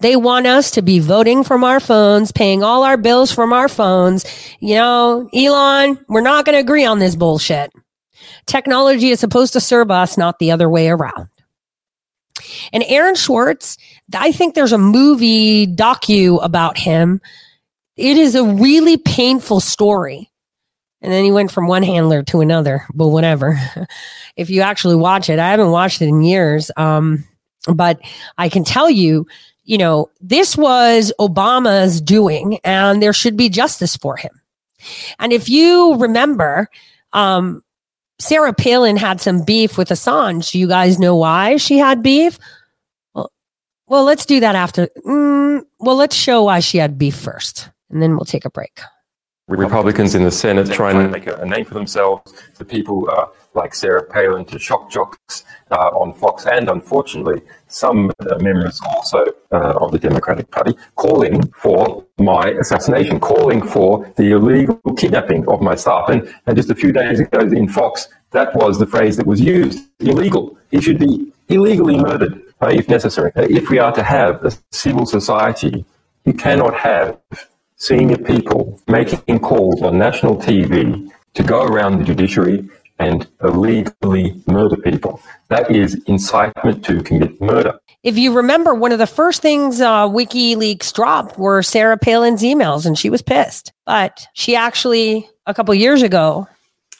They 0.00 0.16
want 0.16 0.46
us 0.46 0.70
to 0.72 0.82
be 0.82 0.98
voting 0.98 1.42
from 1.42 1.64
our 1.64 1.80
phones, 1.80 2.32
paying 2.32 2.62
all 2.62 2.82
our 2.82 2.96
bills 2.96 3.32
from 3.32 3.52
our 3.52 3.68
phones. 3.68 4.24
You 4.60 4.74
know, 4.74 5.28
Elon, 5.34 5.98
we're 6.08 6.20
not 6.20 6.44
going 6.44 6.54
to 6.54 6.60
agree 6.60 6.84
on 6.84 6.98
this 6.98 7.16
bullshit. 7.16 7.72
Technology 8.46 9.10
is 9.10 9.20
supposed 9.20 9.52
to 9.54 9.60
serve 9.60 9.90
us, 9.90 10.16
not 10.16 10.38
the 10.38 10.50
other 10.50 10.68
way 10.68 10.88
around. 10.88 11.28
And 12.72 12.84
Aaron 12.86 13.14
Schwartz, 13.14 13.76
I 14.14 14.32
think 14.32 14.54
there's 14.54 14.72
a 14.72 14.78
movie 14.78 15.66
docu 15.66 16.42
about 16.42 16.78
him. 16.78 17.20
It 17.96 18.16
is 18.16 18.34
a 18.34 18.44
really 18.44 18.96
painful 18.96 19.60
story. 19.60 20.30
And 21.00 21.12
then 21.12 21.24
he 21.24 21.32
went 21.32 21.52
from 21.52 21.66
one 21.66 21.82
handler 21.82 22.22
to 22.24 22.40
another, 22.40 22.86
but 22.94 23.08
whatever. 23.08 23.60
if 24.36 24.50
you 24.50 24.62
actually 24.62 24.96
watch 24.96 25.28
it, 25.28 25.38
I 25.38 25.50
haven't 25.50 25.70
watched 25.70 26.00
it 26.00 26.08
in 26.08 26.22
years. 26.22 26.70
Um, 26.76 27.24
but 27.72 28.00
I 28.38 28.48
can 28.48 28.64
tell 28.64 28.90
you, 28.90 29.26
you 29.64 29.78
know, 29.78 30.10
this 30.20 30.56
was 30.56 31.12
Obama's 31.20 32.00
doing 32.00 32.58
and 32.64 33.02
there 33.02 33.12
should 33.12 33.36
be 33.36 33.48
justice 33.48 33.96
for 33.96 34.16
him. 34.16 34.40
And 35.18 35.32
if 35.32 35.48
you 35.48 35.94
remember, 35.96 36.68
um, 37.12 37.62
Sarah 38.18 38.52
Palin 38.52 38.96
had 38.96 39.20
some 39.20 39.44
beef 39.44 39.76
with 39.76 39.88
Assange. 39.88 40.54
You 40.54 40.68
guys 40.68 40.98
know 40.98 41.16
why 41.16 41.56
she 41.56 41.78
had 41.78 42.02
beef? 42.02 42.38
Well, 43.14 43.32
well 43.86 44.04
let's 44.04 44.26
do 44.26 44.40
that 44.40 44.54
after. 44.54 44.88
Mm, 45.06 45.62
well, 45.80 45.96
let's 45.96 46.16
show 46.16 46.44
why 46.44 46.60
she 46.60 46.78
had 46.78 46.98
beef 46.98 47.16
first, 47.16 47.70
and 47.90 48.02
then 48.02 48.12
we'll 48.12 48.24
take 48.24 48.44
a 48.44 48.50
break. 48.50 48.80
Republicans 49.48 50.14
in 50.14 50.24
the 50.24 50.30
Senate 50.30 50.70
try 50.70 50.90
and 50.90 51.10
make 51.10 51.26
a, 51.26 51.44
name 51.44 51.64
for 51.64 51.74
themselves. 51.74 52.32
The 52.56 52.64
people 52.64 53.08
uh, 53.10 53.26
like 53.54 53.74
Sarah 53.74 54.04
Palin 54.04 54.44
to 54.46 54.58
shock 54.58 54.90
jocks 54.90 55.44
uh, 55.70 55.90
on 56.02 56.12
Fox, 56.14 56.46
and 56.46 56.68
unfortunately, 56.68 57.40
some 57.68 58.10
uh, 58.20 58.38
members 58.40 58.80
also 58.86 59.24
uh, 59.52 59.74
of 59.80 59.92
the 59.92 59.98
Democratic 59.98 60.50
Party 60.50 60.74
calling 60.94 61.42
for 61.52 62.04
my 62.18 62.50
assassination, 62.60 63.18
calling 63.20 63.62
for 63.62 64.12
the 64.16 64.32
illegal 64.32 64.80
kidnapping 64.96 65.46
of 65.48 65.60
my 65.60 65.74
staff. 65.74 66.08
And, 66.08 66.32
and 66.46 66.56
just 66.56 66.70
a 66.70 66.74
few 66.74 66.92
days 66.92 67.20
ago 67.20 67.40
in 67.40 67.68
Fox, 67.68 68.08
that 68.30 68.54
was 68.56 68.78
the 68.78 68.86
phrase 68.86 69.16
that 69.16 69.26
was 69.26 69.40
used 69.40 69.88
illegal. 70.00 70.56
He 70.70 70.80
should 70.80 70.98
be 70.98 71.32
illegally 71.48 71.98
murdered 71.98 72.42
if 72.62 72.88
necessary. 72.88 73.30
If 73.36 73.68
we 73.68 73.78
are 73.78 73.92
to 73.92 74.02
have 74.02 74.44
a 74.44 74.52
civil 74.70 75.06
society, 75.06 75.84
you 76.24 76.32
cannot 76.32 76.74
have 76.74 77.18
senior 77.76 78.16
people 78.16 78.80
making 78.88 79.38
calls 79.40 79.82
on 79.82 79.98
national 79.98 80.36
TV 80.36 81.10
to 81.34 81.42
go 81.42 81.62
around 81.64 81.98
the 81.98 82.04
judiciary 82.04 82.68
and 82.98 83.26
illegally 83.42 84.40
murder 84.46 84.76
people. 84.76 85.20
That 85.48 85.70
is 85.70 86.02
incitement 86.06 86.84
to 86.84 87.02
commit 87.02 87.40
murder. 87.40 87.78
If 88.02 88.18
you 88.18 88.32
remember, 88.32 88.74
one 88.74 88.92
of 88.92 88.98
the 88.98 89.06
first 89.06 89.40
things 89.40 89.80
uh, 89.80 90.08
WikiLeaks 90.08 90.92
dropped 90.92 91.38
were 91.38 91.62
Sarah 91.62 91.96
Palin's 91.96 92.42
emails, 92.42 92.86
and 92.86 92.98
she 92.98 93.10
was 93.10 93.22
pissed. 93.22 93.72
But 93.86 94.26
she 94.34 94.54
actually, 94.54 95.28
a 95.46 95.54
couple 95.54 95.74
years 95.74 96.02
ago, 96.02 96.46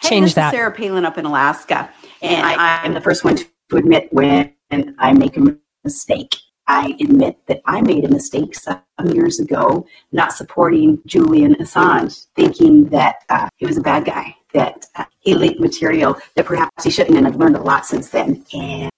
Hey, 0.01 0.09
changed 0.09 0.25
this 0.25 0.31
is 0.31 0.35
that. 0.37 0.53
Sarah 0.53 0.73
Palin 0.73 1.05
up 1.05 1.19
in 1.19 1.27
Alaska, 1.27 1.91
and 2.23 2.47
I, 2.47 2.83
I'm 2.83 2.95
the 2.95 3.01
first 3.01 3.25
one 3.25 3.37
to 3.37 3.77
admit 3.77 4.09
when 4.13 4.55
I 4.71 5.13
make 5.13 5.37
a 5.37 5.57
mistake. 5.85 6.37
I 6.67 6.97
admit 6.99 7.39
that 7.47 7.61
I 7.67 7.83
made 7.83 8.05
a 8.05 8.09
mistake 8.09 8.55
some 8.55 8.81
years 9.13 9.39
ago, 9.39 9.87
not 10.13 10.33
supporting 10.33 10.99
Julian 11.07 11.55
Assange, 11.57 12.27
thinking 12.35 12.87
that 12.87 13.17
uh, 13.29 13.49
he 13.57 13.67
was 13.67 13.77
a 13.77 13.83
bad 13.83 14.07
guy, 14.07 14.35
that 14.55 14.87
uh, 14.97 15.05
leaked 15.27 15.61
material 15.61 16.17
that 16.37 16.47
perhaps 16.47 16.85
he 16.85 16.91
shouldn't, 16.91 17.17
and 17.17 17.27
I've 17.27 17.37
learned 17.37 17.57
a 17.57 17.63
lot 17.63 17.87
since 17.87 18.09
then. 18.09 18.45
And 18.55 18.91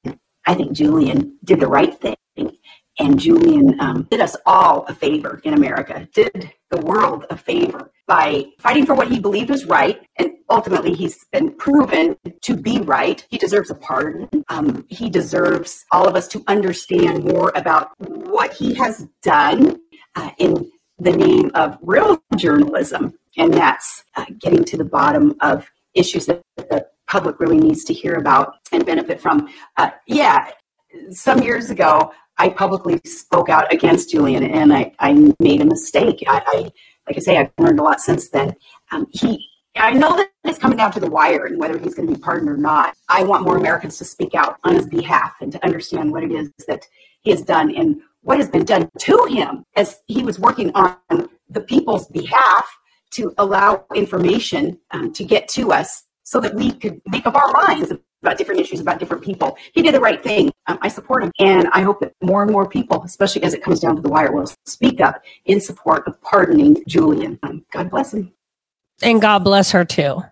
I 0.47 0.55
think 0.55 0.73
Julian 0.73 1.39
did 1.45 1.61
the 1.61 1.67
right 1.67 1.99
thing. 2.01 2.17
And 2.99 3.19
Julian 3.19 3.79
um, 3.79 4.07
did 4.11 4.21
us 4.21 4.37
all 4.47 4.87
a 4.87 4.95
favor 4.95 5.41
in 5.45 5.53
America, 5.53 6.09
did 6.15 6.53
the 6.71 6.81
world 6.81 7.27
a 7.29 7.37
favor 7.37 7.91
by 8.07 8.47
fighting 8.59 8.87
for 8.87 8.95
what 8.95 9.09
he 9.09 9.21
believed 9.21 9.51
was 9.51 9.67
right. 9.67 10.01
And 10.19 10.31
ultimately, 10.49 10.95
he's 10.95 11.25
been 11.33 11.55
proven 11.57 12.17
to 12.43 12.57
be 12.57 12.81
right. 12.81 13.27
He 13.29 13.37
deserves 13.37 13.71
a 13.71 13.75
pardon. 13.75 14.29
Um, 14.49 14.87
he 14.89 15.11
deserves 15.11 15.85
all 15.93 16.09
of 16.09 16.15
us 16.15 16.27
to 16.29 16.43
understand 16.47 17.25
more 17.25 17.53
about 17.55 17.91
what 17.99 18.53
he 18.53 18.75
has 18.75 19.07
done 19.23 19.79
uh, 20.15 20.31
in 20.39 20.71
the 20.99 21.13
name 21.13 21.51
of 21.55 21.79
real 21.83 22.23
journalism. 22.37 23.13
And 23.37 23.53
that's 23.53 24.05
uh, 24.17 24.25
getting 24.39 24.65
to 24.65 24.77
the 24.77 24.85
bottom 24.85 25.35
of 25.41 25.71
issues 25.95 26.27
that 26.27 26.43
the 26.57 26.87
public 27.07 27.39
really 27.41 27.59
needs 27.59 27.85
to 27.85 27.95
hear 27.95 28.15
about 28.15 28.55
and 28.73 28.85
benefit 28.85 29.21
from. 29.21 29.49
Uh, 29.77 29.91
yeah, 30.07 30.51
some 31.11 31.43
years 31.43 31.71
ago, 31.71 32.13
I 32.39 32.51
publicly 32.51 33.01
spoke 33.05 33.49
out 33.49 33.73
against 33.73 34.11
Julian, 34.11 34.45
and 34.45 34.73
I, 34.73 34.93
I 34.99 35.33
made 35.41 35.63
a 35.63 35.65
mistake. 35.65 36.23
I, 36.27 36.43
I, 36.47 36.57
like 37.07 37.17
I 37.17 37.21
say, 37.21 37.39
I've 37.39 37.51
learned 37.59 37.81
a 37.81 37.83
lot 37.83 38.01
since 38.01 38.29
then. 38.29 38.55
Um, 38.93 39.07
he, 39.11 39.47
I 39.77 39.93
know 39.93 40.17
that 40.17 40.29
it's 40.45 40.59
coming 40.59 40.77
down 40.77 40.93
to 40.93 41.01
the 41.01 41.11
wire 41.11 41.47
and 41.47 41.59
whether 41.59 41.79
he's 41.79 41.95
going 41.95 42.09
to 42.09 42.15
be 42.15 42.21
pardoned 42.21 42.51
or 42.51 42.57
not. 42.57 42.95
I 43.09 43.25
want 43.25 43.45
more 43.45 43.57
Americans 43.57 43.99
to 43.99 44.05
speak 44.05 44.35
out 44.35 44.59
on 44.65 44.75
his 44.75 44.87
behalf 44.87 45.35
and 45.41 45.53
to 45.53 45.65
understand 45.65 46.13
what 46.13 46.25
it 46.25 46.33
is 46.33 46.51
that 46.67 46.87
he 47.23 47.31
has 47.31 47.43
done 47.43 47.75
and 47.75 48.01
what 48.23 48.39
has 48.39 48.49
been 48.49 48.65
done 48.65 48.91
to 48.99 49.27
him 49.31 49.65
as 49.77 50.01
he 50.07 50.23
was 50.23 50.39
working 50.39 50.73
on 50.75 51.29
the 51.49 51.61
people's 51.61 52.09
behalf 52.09 52.67
to 53.13 53.33
allow 53.39 53.85
information 53.95 54.79
um, 54.91 55.13
to 55.13 55.25
get 55.25 55.49
to 55.49 55.73
us 55.73 56.05
so 56.25 56.41
that 56.41 56.55
we 56.55 56.73
could 56.73 57.01
make 57.07 57.27
up 57.27 57.35
our 57.35 57.53
minds 57.53 57.93
about 58.23 58.39
different 58.39 58.61
issues, 58.61 58.81
about 58.81 58.99
different 58.99 59.23
people. 59.23 59.57
He 59.73 59.83
did 59.83 59.95
the 59.95 60.01
right 60.01 60.23
thing. 60.23 60.51
Um, 60.67 60.79
I 60.83 60.89
support 60.89 61.23
him. 61.23 61.33
And 61.39 61.69
I 61.73 61.83
hope 61.83 62.01
that 62.01 62.13
more 62.23 62.43
and 62.43 62.51
more 62.51 62.69
people, 62.69 63.03
especially 63.05 63.43
as 63.45 63.55
it 63.55 63.63
comes 63.63 63.81
down 63.81 63.97
to 63.97 64.03
the 64.03 64.09
wire, 64.09 64.33
will 64.33 64.51
speak 64.65 65.01
up 65.01 65.23
in 65.45 65.61
support 65.61 66.07
of 66.09 66.21
pardoning 66.23 66.83
Julian. 66.89 67.39
Um, 67.43 67.65
God 67.73 67.91
bless 67.91 68.13
him. 68.13 68.33
and 69.03 69.21
God 69.21 69.45
bless 69.45 69.71
her 69.71 69.85
too. 69.85 70.23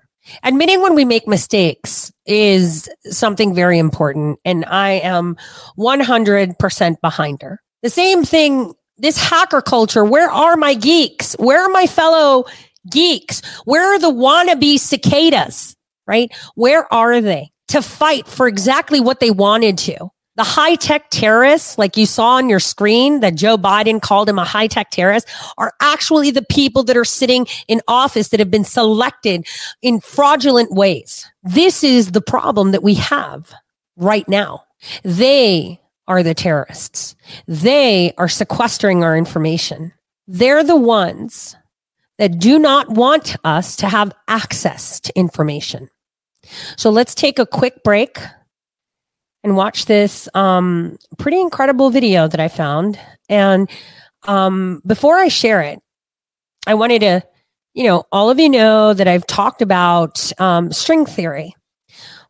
Admitting 0.42 0.80
when 0.80 0.94
we 0.94 1.04
make 1.04 1.28
mistakes 1.28 2.10
is 2.26 2.88
something 3.04 3.54
very 3.54 3.78
important. 3.78 4.38
And 4.44 4.64
I 4.64 4.92
am 4.92 5.36
100% 5.78 7.00
behind 7.02 7.42
her. 7.42 7.60
The 7.82 7.90
same 7.90 8.24
thing, 8.24 8.72
this 8.96 9.18
hacker 9.18 9.62
culture. 9.62 10.04
Where 10.04 10.30
are 10.30 10.56
my 10.56 10.74
geeks? 10.74 11.34
Where 11.38 11.64
are 11.64 11.70
my 11.70 11.86
fellow 11.86 12.44
geeks? 12.90 13.42
Where 13.64 13.94
are 13.94 13.98
the 13.98 14.10
wannabe 14.10 14.78
cicadas? 14.78 15.76
Right? 16.06 16.30
Where 16.54 16.92
are 16.92 17.20
they 17.20 17.50
to 17.68 17.80
fight 17.82 18.26
for 18.26 18.46
exactly 18.46 19.00
what 19.00 19.20
they 19.20 19.30
wanted 19.30 19.78
to? 19.78 20.10
The 20.36 20.42
high 20.42 20.74
tech 20.74 21.10
terrorists, 21.10 21.78
like 21.78 21.96
you 21.96 22.06
saw 22.06 22.30
on 22.30 22.48
your 22.48 22.58
screen, 22.58 23.20
that 23.20 23.36
Joe 23.36 23.56
Biden 23.56 24.02
called 24.02 24.28
him 24.28 24.38
a 24.38 24.44
high 24.44 24.66
tech 24.66 24.90
terrorist, 24.90 25.28
are 25.58 25.72
actually 25.80 26.32
the 26.32 26.44
people 26.50 26.82
that 26.84 26.96
are 26.96 27.04
sitting 27.04 27.46
in 27.68 27.80
office 27.86 28.30
that 28.30 28.40
have 28.40 28.50
been 28.50 28.64
selected 28.64 29.46
in 29.80 30.00
fraudulent 30.00 30.72
ways. 30.72 31.24
This 31.44 31.84
is 31.84 32.10
the 32.10 32.20
problem 32.20 32.72
that 32.72 32.82
we 32.82 32.94
have 32.94 33.54
right 33.96 34.28
now. 34.28 34.64
They 35.04 35.80
are 36.06 36.22
the 36.22 36.34
terrorists. 36.34 37.16
They 37.46 38.12
are 38.18 38.28
sequestering 38.28 39.02
our 39.02 39.16
information. 39.16 39.92
They're 40.26 40.64
the 40.64 40.76
ones 40.76 41.56
that 42.18 42.38
do 42.38 42.58
not 42.58 42.88
want 42.90 43.36
us 43.44 43.76
to 43.76 43.88
have 43.88 44.12
access 44.28 45.00
to 45.00 45.18
information. 45.18 45.90
So 46.76 46.90
let's 46.90 47.14
take 47.14 47.38
a 47.38 47.46
quick 47.46 47.82
break 47.82 48.18
and 49.42 49.56
watch 49.56 49.86
this 49.86 50.28
um, 50.34 50.98
pretty 51.18 51.40
incredible 51.40 51.90
video 51.90 52.28
that 52.28 52.40
I 52.40 52.48
found. 52.48 52.98
And 53.28 53.70
um, 54.26 54.80
before 54.86 55.16
I 55.16 55.28
share 55.28 55.60
it, 55.62 55.80
I 56.66 56.74
wanted 56.74 57.00
to, 57.00 57.22
you 57.74 57.84
know, 57.84 58.04
all 58.12 58.30
of 58.30 58.38
you 58.38 58.48
know 58.48 58.94
that 58.94 59.08
I've 59.08 59.26
talked 59.26 59.60
about 59.60 60.32
um, 60.40 60.72
string 60.72 61.04
theory. 61.04 61.54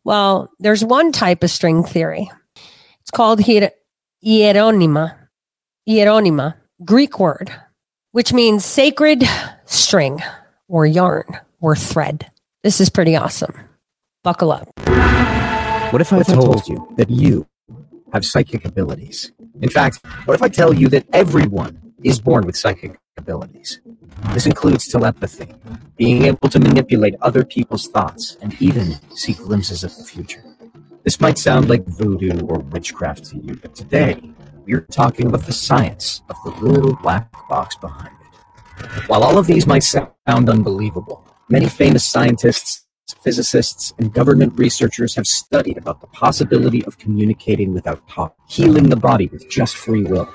Well, 0.03 0.51
there's 0.59 0.83
one 0.83 1.11
type 1.11 1.43
of 1.43 1.49
string 1.49 1.83
theory. 1.83 2.29
It's 3.05 3.11
called 3.11 3.39
hier- 3.41 3.69
hieronyma, 4.25 5.13
hieronyma, 5.87 6.55
Greek 6.83 7.19
word, 7.19 7.51
which 8.13 8.33
means 8.33 8.65
sacred 8.65 9.23
string 9.65 10.23
or 10.67 10.87
yarn 10.87 11.37
or 11.61 11.75
thread. 11.75 12.31
This 12.63 12.81
is 12.81 12.89
pretty 12.89 13.15
awesome. 13.15 13.53
Buckle 14.23 14.51
up. 14.51 14.67
What 15.93 16.01
if 16.01 16.11
I 16.11 16.23
told 16.23 16.67
you 16.67 16.91
that 16.97 17.11
you 17.11 17.45
have 18.11 18.25
psychic 18.25 18.65
abilities? 18.65 19.31
In 19.61 19.69
fact, 19.69 20.03
what 20.25 20.33
if 20.33 20.41
I 20.41 20.49
tell 20.49 20.73
you 20.73 20.89
that 20.89 21.05
everyone 21.13 21.93
is 22.01 22.19
born 22.19 22.47
with 22.47 22.57
psychic 22.57 22.97
abilities? 23.17 23.81
This 24.33 24.47
includes 24.47 24.87
telepathy, 24.87 25.53
being 25.95 26.23
able 26.25 26.49
to 26.49 26.59
manipulate 26.59 27.13
other 27.21 27.45
people's 27.45 27.87
thoughts, 27.87 28.35
and 28.41 28.59
even 28.59 28.95
see 29.15 29.33
glimpses 29.33 29.83
of 29.83 29.95
the 29.95 30.03
future. 30.03 30.43
This 31.05 31.21
might 31.21 31.37
sound 31.37 31.69
like 31.69 31.85
voodoo 31.85 32.39
or 32.47 32.57
witchcraft 32.57 33.25
to 33.25 33.37
you, 33.37 33.55
but 33.57 33.75
today 33.75 34.19
we're 34.65 34.81
talking 34.81 35.27
about 35.27 35.45
the 35.45 35.53
science 35.53 36.23
of 36.31 36.35
the 36.43 36.65
little 36.65 36.95
black 36.95 37.31
box 37.47 37.75
behind 37.75 38.15
it. 38.21 39.07
While 39.07 39.21
all 39.21 39.37
of 39.37 39.45
these 39.45 39.67
might 39.67 39.83
sound 39.83 40.09
unbelievable, 40.27 41.23
many 41.47 41.69
famous 41.69 42.03
scientists 42.03 42.87
physicists 43.21 43.93
and 43.99 44.13
government 44.13 44.57
researchers 44.57 45.15
have 45.15 45.27
studied 45.27 45.77
about 45.77 46.01
the 46.01 46.07
possibility 46.07 46.83
of 46.85 46.97
communicating 46.97 47.71
without 47.71 48.07
talk, 48.07 48.35
healing 48.47 48.89
the 48.89 48.95
body 48.95 49.27
with 49.27 49.47
just 49.47 49.77
free 49.77 50.03
will, 50.03 50.27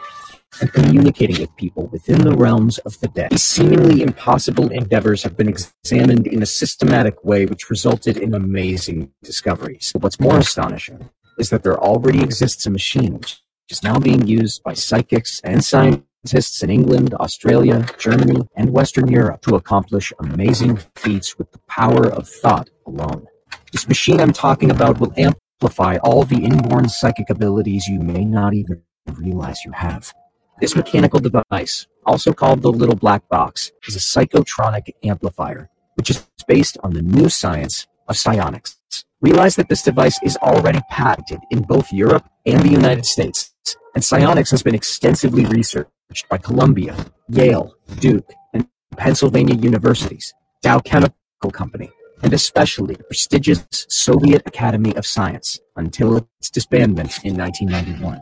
and 0.61 0.73
communicating 0.73 1.41
with 1.41 1.55
people 1.57 1.87
within 1.89 2.21
the 2.21 2.37
realms 2.37 2.79
of 2.79 2.99
the 3.01 3.09
dead. 3.09 3.31
These 3.31 3.43
seemingly 3.43 4.03
impossible 4.03 4.71
endeavors 4.71 5.23
have 5.23 5.37
been 5.37 5.49
examined 5.49 6.27
in 6.27 6.43
a 6.43 6.47
systematic 6.47 7.25
way, 7.25 7.47
which 7.47 7.71
resulted 7.71 8.17
in 8.17 8.35
amazing 8.35 9.13
discoveries. 9.23 9.91
But 9.93 10.03
what's 10.03 10.21
more 10.21 10.39
astonishing 10.39 11.11
is 11.39 11.51
that 11.51 11.63
there 11.63 11.79
already 11.79 12.23
exists 12.23 12.67
a 12.67 12.71
machine 12.71 13.15
which 13.15 13.41
is 13.71 13.83
now 13.83 13.99
being 13.99 14.27
used 14.27 14.63
by 14.63 14.75
psychics 14.75 15.41
and 15.45 15.65
scientists 15.65 16.63
in 16.63 16.71
England, 16.71 17.15
Australia, 17.15 17.87
Germany, 17.99 18.47
and 18.57 18.71
Western 18.71 19.09
Europe 19.09 19.41
to 19.43 19.55
accomplish 19.55 20.13
amazing 20.19 20.79
feats 20.97 21.39
with 21.39 21.51
the 21.53 21.61
power 21.69 22.07
of 22.07 22.29
thought 22.29 22.69
alone. 22.87 23.27
This 23.73 23.89
machine 23.89 24.21
I'm 24.21 24.33
talking 24.33 24.71
about 24.71 24.99
will 24.99 25.15
amplify 25.17 25.97
all 25.99 26.25
the 26.25 26.45
inborn 26.45 26.89
psychic 26.89 27.31
abilities 27.31 27.87
you 27.87 28.01
may 28.01 28.25
not 28.25 28.53
even 28.53 28.83
realize 29.17 29.65
you 29.65 29.73
have. 29.73 30.13
This 30.61 30.77
mechanical 30.77 31.21
device, 31.21 31.87
also 32.05 32.35
called 32.35 32.61
the 32.61 32.71
little 32.71 32.95
black 32.95 33.27
box, 33.31 33.73
is 33.89 33.97
a 33.97 33.99
psychotronic 33.99 34.91
amplifier, 35.03 35.71
which 35.95 36.11
is 36.11 36.27
based 36.47 36.77
on 36.83 36.93
the 36.93 37.01
new 37.01 37.31
science 37.31 37.87
of 38.09 38.19
psionics. 38.19 38.79
Realize 39.23 39.57
that 39.57 39.71
this 39.71 39.83
device 39.83 40.19
is 40.23 40.37
already 40.37 40.81
patented 40.91 41.41
in 41.51 41.63
both 41.63 41.91
Europe 41.93 42.29
and 42.45 42.61
the 42.63 42.71
United 42.71 43.07
States, 43.07 43.55
and 43.95 44.05
psionics 44.05 44.51
has 44.51 44.63
been 44.63 44.75
extensively 44.75 45.47
researched 45.47 46.29
by 46.29 46.37
Columbia, 46.37 46.95
Yale, 47.31 47.75
Duke, 47.99 48.31
and 48.53 48.69
Pennsylvania 48.99 49.55
universities, 49.55 50.35
Dow 50.61 50.79
Chemical 50.81 51.51
Company, 51.53 51.91
and 52.23 52.35
especially 52.35 52.97
the 52.97 53.05
prestigious 53.05 53.65
Soviet 53.89 54.43
Academy 54.45 54.95
of 54.95 55.07
Science 55.07 55.59
until 55.77 56.19
its 56.39 56.51
disbandment 56.51 57.25
in 57.25 57.35
1991. 57.35 58.21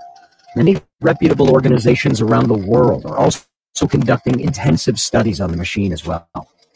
Many 0.58 0.76
reputable 1.00 1.52
organizations 1.52 2.20
around 2.20 2.48
the 2.48 2.58
world 2.58 3.06
are 3.06 3.16
also 3.16 3.46
conducting 3.88 4.40
intensive 4.40 4.98
studies 4.98 5.40
on 5.40 5.52
the 5.52 5.56
machine 5.56 5.92
as 5.92 6.04
well. 6.04 6.28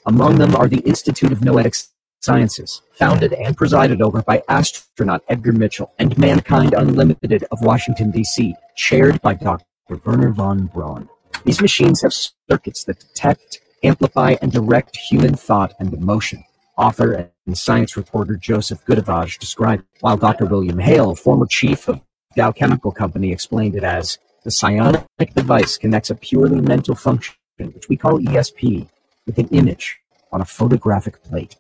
Among 0.07 0.39
them 0.39 0.55
are 0.55 0.68
the 0.68 0.78
Institute 0.83 1.33
of 1.33 1.43
Noetic 1.43 1.74
Sciences, 2.20 2.83
founded 2.93 3.33
and 3.33 3.57
presided 3.57 4.01
over 4.01 4.22
by 4.22 4.45
astronaut 4.49 5.24
Edgar 5.28 5.51
Mitchell, 5.51 5.93
and 5.99 6.16
Mankind 6.16 6.74
Unlimited 6.74 7.45
of 7.51 7.62
Washington, 7.62 8.12
D.C., 8.12 8.55
chaired 8.76 9.20
by 9.20 9.35
Dr. 9.35 9.64
Wernher 10.05 10.30
von 10.30 10.66
Braun. 10.66 11.09
These 11.45 11.61
machines 11.61 12.03
have 12.03 12.14
circuits 12.49 12.85
that 12.85 13.01
detect, 13.01 13.62
amplify 13.83 14.37
and 14.41 14.53
direct 14.53 14.97
human 14.97 15.35
thought 15.35 15.74
and 15.80 15.93
emotion. 15.93 16.45
Author 16.78 17.33
and 17.49 17.59
science 17.59 17.97
reporter 17.97 18.37
Joseph 18.37 18.85
Goodavage 18.85 19.41
described, 19.41 19.83
while 19.99 20.16
Dr. 20.16 20.45
William 20.45 20.78
Hale, 20.78 21.16
former 21.16 21.47
chief 21.51 21.89
of 21.89 22.01
Dow 22.35 22.53
Chemical 22.53 22.93
Company, 22.93 23.33
explained 23.33 23.76
it 23.76 23.85
as 23.85 24.18
the 24.45 24.51
psionic 24.51 25.35
device 25.35 25.76
connects 25.76 26.11
a 26.11 26.14
purely 26.14 26.61
mental 26.61 26.95
function, 26.95 27.35
which 27.59 27.89
we 27.89 27.97
call 27.97 28.18
ESP, 28.18 28.89
with 29.26 29.39
an 29.39 29.49
image 29.49 29.99
on 30.33 30.41
a 30.41 30.45
photographic 30.45 31.22
plate. 31.22 31.57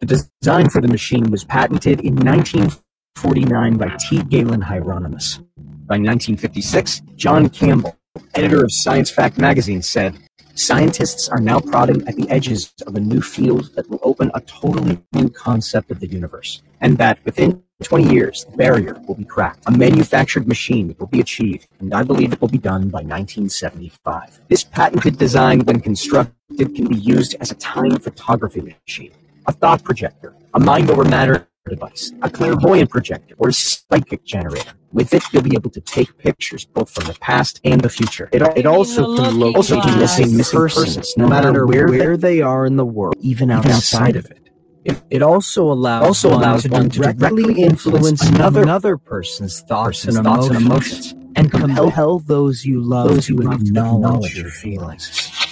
The 0.00 0.06
design 0.06 0.70
for 0.70 0.80
the 0.80 0.88
machine 0.88 1.30
was 1.30 1.44
patented 1.44 2.00
in 2.00 2.16
1949 2.16 3.76
by 3.76 3.96
T. 3.98 4.22
Galen 4.22 4.62
Hieronymus. 4.62 5.38
By 5.56 5.98
1956, 5.98 7.02
John 7.16 7.48
Campbell, 7.48 7.96
editor 8.34 8.64
of 8.64 8.72
Science 8.72 9.10
Fact 9.10 9.38
magazine, 9.38 9.82
said, 9.82 10.16
Scientists 10.58 11.28
are 11.28 11.38
now 11.38 11.60
prodding 11.60 12.06
at 12.08 12.16
the 12.16 12.26
edges 12.30 12.72
of 12.86 12.96
a 12.96 13.00
new 13.00 13.20
field 13.20 13.74
that 13.74 13.88
will 13.90 14.00
open 14.02 14.30
a 14.32 14.40
totally 14.40 14.98
new 15.12 15.28
concept 15.28 15.90
of 15.90 16.00
the 16.00 16.06
universe, 16.06 16.62
and 16.80 16.96
that 16.96 17.22
within 17.26 17.62
20 17.82 18.10
years, 18.10 18.46
the 18.46 18.56
barrier 18.56 18.98
will 19.06 19.14
be 19.14 19.24
cracked. 19.24 19.62
A 19.66 19.70
manufactured 19.70 20.48
machine 20.48 20.96
will 20.98 21.08
be 21.08 21.20
achieved, 21.20 21.68
and 21.78 21.92
I 21.92 22.02
believe 22.02 22.32
it 22.32 22.40
will 22.40 22.48
be 22.48 22.56
done 22.56 22.88
by 22.88 23.02
1975. 23.02 24.40
This 24.48 24.64
patented 24.64 25.18
design, 25.18 25.60
when 25.60 25.78
constructed, 25.78 26.74
can 26.74 26.88
be 26.88 26.96
used 26.96 27.36
as 27.38 27.50
a 27.50 27.56
time 27.56 27.98
photography 27.98 28.62
machine, 28.62 29.12
a 29.46 29.52
thought 29.52 29.84
projector, 29.84 30.34
a 30.54 30.58
mind 30.58 30.88
over 30.88 31.04
matter 31.04 31.46
device, 31.68 32.12
a 32.22 32.30
clairvoyant 32.30 32.90
projector, 32.90 33.34
or 33.38 33.48
a 33.48 33.52
psychic 33.52 34.24
generator. 34.24 34.72
With 34.92 35.12
it, 35.12 35.22
you'll 35.32 35.42
be 35.42 35.54
able 35.54 35.70
to 35.70 35.80
take 35.80 36.16
pictures 36.18 36.64
both 36.64 36.90
from 36.90 37.06
the 37.06 37.14
past 37.14 37.60
and 37.64 37.80
the 37.80 37.88
future. 37.88 38.28
It, 38.32 38.42
it 38.56 38.66
also 38.66 39.16
can 39.16 39.38
Look 39.38 39.56
locate 39.56 39.84
at 39.84 39.98
missing, 39.98 40.36
missing 40.36 40.58
persons, 40.58 41.14
no 41.16 41.28
matter 41.28 41.66
where, 41.66 41.88
where 41.88 42.16
they 42.16 42.40
are 42.40 42.64
in 42.66 42.76
the 42.76 42.86
world, 42.86 43.16
even 43.20 43.50
outside, 43.50 43.72
outside 43.72 44.16
of 44.16 44.30
it. 44.30 44.46
It, 44.84 45.02
it 45.10 45.22
also 45.22 45.70
allows 45.72 46.04
Also 46.04 46.30
one 46.30 46.38
allows 46.38 46.62
to 46.62 46.68
one 46.68 46.88
to 46.88 47.00
directly 47.00 47.42
directly 47.42 47.62
influence 47.62 48.22
influence 48.22 48.22
another, 48.22 48.62
another 48.62 48.96
person's 48.96 49.60
thoughts, 49.60 50.04
person's 50.04 50.16
and, 50.16 50.24
thoughts 50.24 50.46
and 50.46 50.56
emotions, 50.56 51.12
emotions, 51.12 51.32
and 51.34 51.50
compel 51.50 51.90
compel 51.90 52.18
those 52.20 52.64
you 52.64 52.80
love 52.80 53.08
those 53.08 53.26
to 53.26 53.34
you 53.34 53.40
love 53.40 53.58
to 53.58 53.66
acknowledge 53.66 54.04
acknowledge 54.04 54.34
your 54.36 54.44
your 54.44 54.52
feelings. 54.52 55.45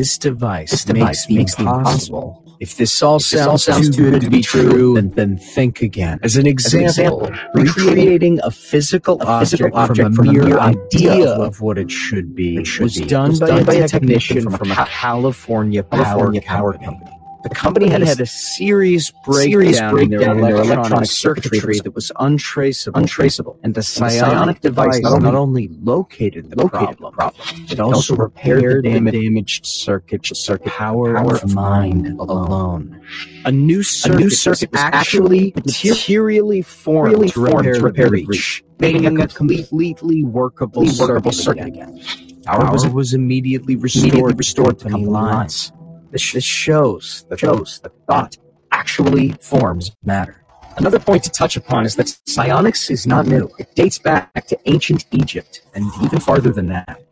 This 0.00 0.16
device, 0.16 0.70
This 0.70 0.84
device 0.86 1.28
makes, 1.28 1.28
makes 1.28 1.54
the 1.56 1.62
impossible. 1.64 2.42
If 2.58 2.78
this 2.78 3.02
all 3.02 3.18
this 3.18 3.34
all 3.34 3.58
sounds, 3.58 3.84
sounds 3.84 3.94
too 3.94 4.12
good 4.12 4.22
to 4.22 4.30
be 4.30 4.40
true, 4.40 4.94
then, 4.94 5.10
then 5.10 5.36
think 5.36 5.82
again. 5.82 6.18
As 6.22 6.36
an 6.38 6.46
example, 6.46 7.26
example, 7.26 7.52
recreating 7.52 8.40
a 8.42 8.50
physical 8.50 9.20
a 9.20 9.40
physical 9.40 9.76
object, 9.76 10.14
from 10.14 10.28
a 10.28 10.32
mere 10.32 10.58
idea 10.58 11.28
of 11.32 11.60
what 11.60 11.76
it 11.76 11.90
should 11.90 12.34
be 12.34 12.56
it 12.56 12.66
should 12.66 12.84
was 12.84 12.96
be 12.96 13.04
done, 13.04 13.28
was 13.28 13.40
by, 13.40 13.48
done 13.48 13.60
a 13.60 13.64
by 13.66 13.74
a 13.74 13.88
technician 13.88 14.36
technician 14.36 14.56
from, 14.56 14.68
from 14.68 14.70
a 14.70 14.86
California 14.86 15.82
power, 15.82 16.02
California 16.02 16.40
power 16.40 16.72
power 16.72 16.84
company. 16.84 17.19
The 17.42 17.48
company 17.50 17.88
Had 17.88 18.00
had 18.00 18.08
had 18.08 18.20
a 18.20 18.26
serious 18.26 19.10
breakdown, 19.24 19.50
serious 19.50 19.78
in 19.80 20.10
their 20.10 20.30
in 20.32 20.40
their 20.42 20.56
electronic, 20.56 21.10
circuitry 21.10 21.58
circuitry 21.58 21.80
that 21.80 21.94
was 21.94 22.12
untraceable. 22.20 23.00
untraceable. 23.00 23.58
And 23.62 23.74
the 23.74 23.82
psionic, 23.82 24.12
psionic 24.18 24.60
device 24.60 25.00
not 25.00 25.12
only, 25.12 25.24
not 25.24 25.34
only 25.34 25.68
located 25.80 26.50
the 26.50 26.56
located 26.62 26.98
problem, 26.98 27.12
the 27.12 27.16
problem, 27.16 27.66
it 27.70 27.80
also 27.80 27.94
also 27.96 28.16
repaired 28.16 28.84
the 28.84 28.90
damaged, 28.90 29.14
damaged 29.22 29.66
circuit, 29.66 30.26
circuit 30.26 30.66
power, 30.72 31.14
power 31.14 31.36
of 31.36 31.54
mind 31.54 32.08
alone. 32.20 33.00
A 33.44 33.52
new 33.52 33.82
circuit, 33.82 34.18
new 34.20 34.30
circuit 34.30 34.70
was 34.72 34.80
actually 34.80 35.52
materially 35.56 36.62
formed, 36.62 37.12
materially 37.18 37.28
to 37.30 37.40
repair, 37.40 37.52
formed 37.52 37.74
to 37.74 37.80
the 37.80 37.84
repair 37.84 38.04
the 38.06 38.10
breach, 38.10 38.26
breach, 38.26 38.64
making 38.80 39.06
a 39.06 39.24
a 39.24 39.28
completely 39.28 40.24
workable, 40.24 40.84
workable 40.98 41.32
circuit 41.32 41.66
again. 41.66 42.00
Power 42.44 42.64
Power 42.64 42.72
was, 42.72 43.14
immediately 43.14 43.76
restored, 43.76 44.04
Immediately 44.04 44.34
restored 44.34 44.78
to 44.80 44.84
company 44.88 45.06
lines. 45.06 45.72
lines. 45.72 45.79
This, 46.10 46.32
this 46.32 46.44
shows 46.44 47.24
that 47.28 47.38
Shows 47.40 47.80
that 47.82 47.92
thought 48.06 48.36
actually 48.72 49.32
forms 49.40 49.92
matter. 50.04 50.44
Another 50.76 50.98
point 50.98 51.22
to 51.24 51.30
touch 51.30 51.56
upon 51.56 51.84
is 51.84 51.94
that 51.96 52.18
psionics 52.26 52.90
is 52.90 53.06
not 53.06 53.26
new. 53.26 53.50
It 53.58 53.74
dates 53.74 53.98
back 53.98 54.46
to 54.46 54.58
ancient 54.66 55.06
Egypt 55.12 55.62
and 55.74 55.84
even 56.02 56.20
farther 56.20 56.50
than 56.50 56.66
that. 56.68 57.02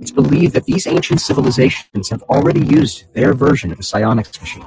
It's 0.00 0.10
believed 0.10 0.54
that 0.54 0.64
these 0.64 0.86
ancient 0.86 1.20
civilizations 1.20 2.10
have 2.10 2.22
already 2.24 2.64
used 2.64 3.12
their 3.14 3.34
version 3.34 3.72
of 3.72 3.78
a 3.78 3.82
psionics 3.82 4.40
machine. 4.40 4.66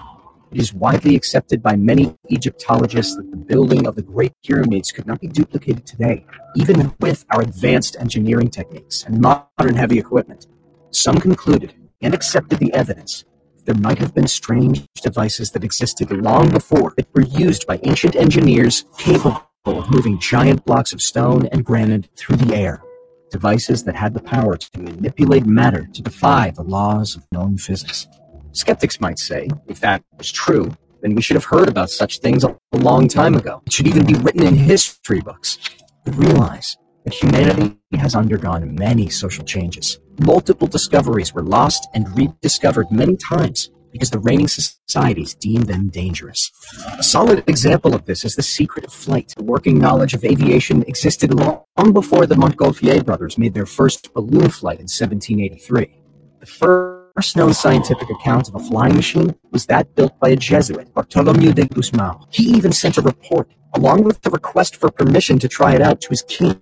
It 0.51 0.59
is 0.59 0.73
widely 0.73 1.15
accepted 1.15 1.63
by 1.63 1.75
many 1.75 2.17
Egyptologists 2.29 3.15
that 3.15 3.31
the 3.31 3.37
building 3.37 3.87
of 3.87 3.95
the 3.95 4.01
Great 4.01 4.33
Pyramids 4.43 4.91
could 4.91 5.07
not 5.07 5.21
be 5.21 5.27
duplicated 5.27 5.85
today, 5.85 6.25
even 6.55 6.93
with 6.99 7.25
our 7.31 7.41
advanced 7.41 7.95
engineering 7.99 8.49
techniques 8.49 9.03
and 9.03 9.21
modern 9.21 9.75
heavy 9.75 9.97
equipment. 9.97 10.47
Some 10.91 11.19
concluded 11.19 11.73
and 12.01 12.13
accepted 12.13 12.59
the 12.59 12.73
evidence 12.73 13.23
there 13.65 13.75
might 13.75 13.97
have 13.99 14.13
been 14.13 14.27
strange 14.27 14.85
devices 15.01 15.51
that 15.51 15.63
existed 15.63 16.11
long 16.11 16.49
before 16.49 16.93
that 16.97 17.13
were 17.13 17.21
used 17.21 17.67
by 17.67 17.79
ancient 17.83 18.15
engineers 18.15 18.85
capable 18.97 19.43
of 19.65 19.91
moving 19.91 20.19
giant 20.19 20.65
blocks 20.65 20.93
of 20.93 21.01
stone 21.01 21.47
and 21.51 21.65
granite 21.65 22.09
through 22.15 22.37
the 22.37 22.55
air. 22.55 22.81
Devices 23.29 23.83
that 23.83 23.95
had 23.95 24.13
the 24.13 24.21
power 24.21 24.57
to 24.57 24.79
manipulate 24.79 25.45
matter 25.45 25.87
to 25.93 26.01
defy 26.01 26.51
the 26.51 26.63
laws 26.63 27.15
of 27.15 27.25
known 27.31 27.57
physics. 27.57 28.07
Skeptics 28.51 28.99
might 28.99 29.19
say, 29.19 29.47
if 29.67 29.79
that 29.79 30.03
was 30.17 30.31
true, 30.31 30.75
then 31.01 31.15
we 31.15 31.21
should 31.21 31.35
have 31.35 31.45
heard 31.45 31.69
about 31.69 31.89
such 31.89 32.19
things 32.19 32.43
a 32.43 32.57
long 32.73 33.07
time 33.07 33.35
ago. 33.35 33.61
It 33.65 33.73
should 33.73 33.87
even 33.87 34.05
be 34.05 34.15
written 34.15 34.43
in 34.43 34.55
history 34.55 35.21
books. 35.21 35.57
But 36.03 36.15
realize 36.15 36.77
that 37.05 37.13
humanity 37.13 37.77
has 37.93 38.15
undergone 38.15 38.75
many 38.75 39.09
social 39.09 39.45
changes. 39.45 39.99
Multiple 40.23 40.67
discoveries 40.67 41.33
were 41.33 41.41
lost 41.41 41.89
and 41.95 42.15
rediscovered 42.15 42.91
many 42.91 43.17
times 43.17 43.71
because 43.91 44.11
the 44.11 44.19
reigning 44.19 44.47
societies 44.47 45.33
deemed 45.33 45.65
them 45.65 45.89
dangerous. 45.89 46.51
A 46.99 47.01
solid 47.01 47.43
example 47.47 47.95
of 47.95 48.05
this 48.05 48.23
is 48.23 48.35
the 48.35 48.43
secret 48.43 48.85
of 48.85 48.93
flight. 48.93 49.33
The 49.35 49.43
working 49.43 49.79
knowledge 49.79 50.13
of 50.13 50.23
aviation 50.23 50.83
existed 50.83 51.33
long 51.33 51.91
before 51.91 52.27
the 52.27 52.35
Montgolfier 52.35 53.03
brothers 53.03 53.39
made 53.39 53.55
their 53.55 53.65
first 53.65 54.13
balloon 54.13 54.51
flight 54.51 54.77
in 54.77 54.83
1783. 54.83 55.97
The 56.39 56.45
first 56.45 57.35
known 57.35 57.55
scientific 57.55 58.11
account 58.11 58.47
of 58.47 58.53
a 58.53 58.59
flying 58.59 58.95
machine 58.95 59.33
was 59.49 59.65
that 59.65 59.95
built 59.95 60.19
by 60.19 60.29
a 60.29 60.35
Jesuit, 60.35 60.93
Bartholomew 60.93 61.53
de 61.53 61.65
Gusmão. 61.65 62.27
He 62.29 62.43
even 62.43 62.73
sent 62.73 62.99
a 62.99 63.01
report, 63.01 63.49
along 63.73 64.03
with 64.03 64.23
a 64.27 64.29
request 64.29 64.75
for 64.75 64.91
permission 64.91 65.39
to 65.39 65.47
try 65.47 65.73
it 65.73 65.81
out 65.81 65.99
to 66.01 66.09
his 66.09 66.21
king, 66.21 66.61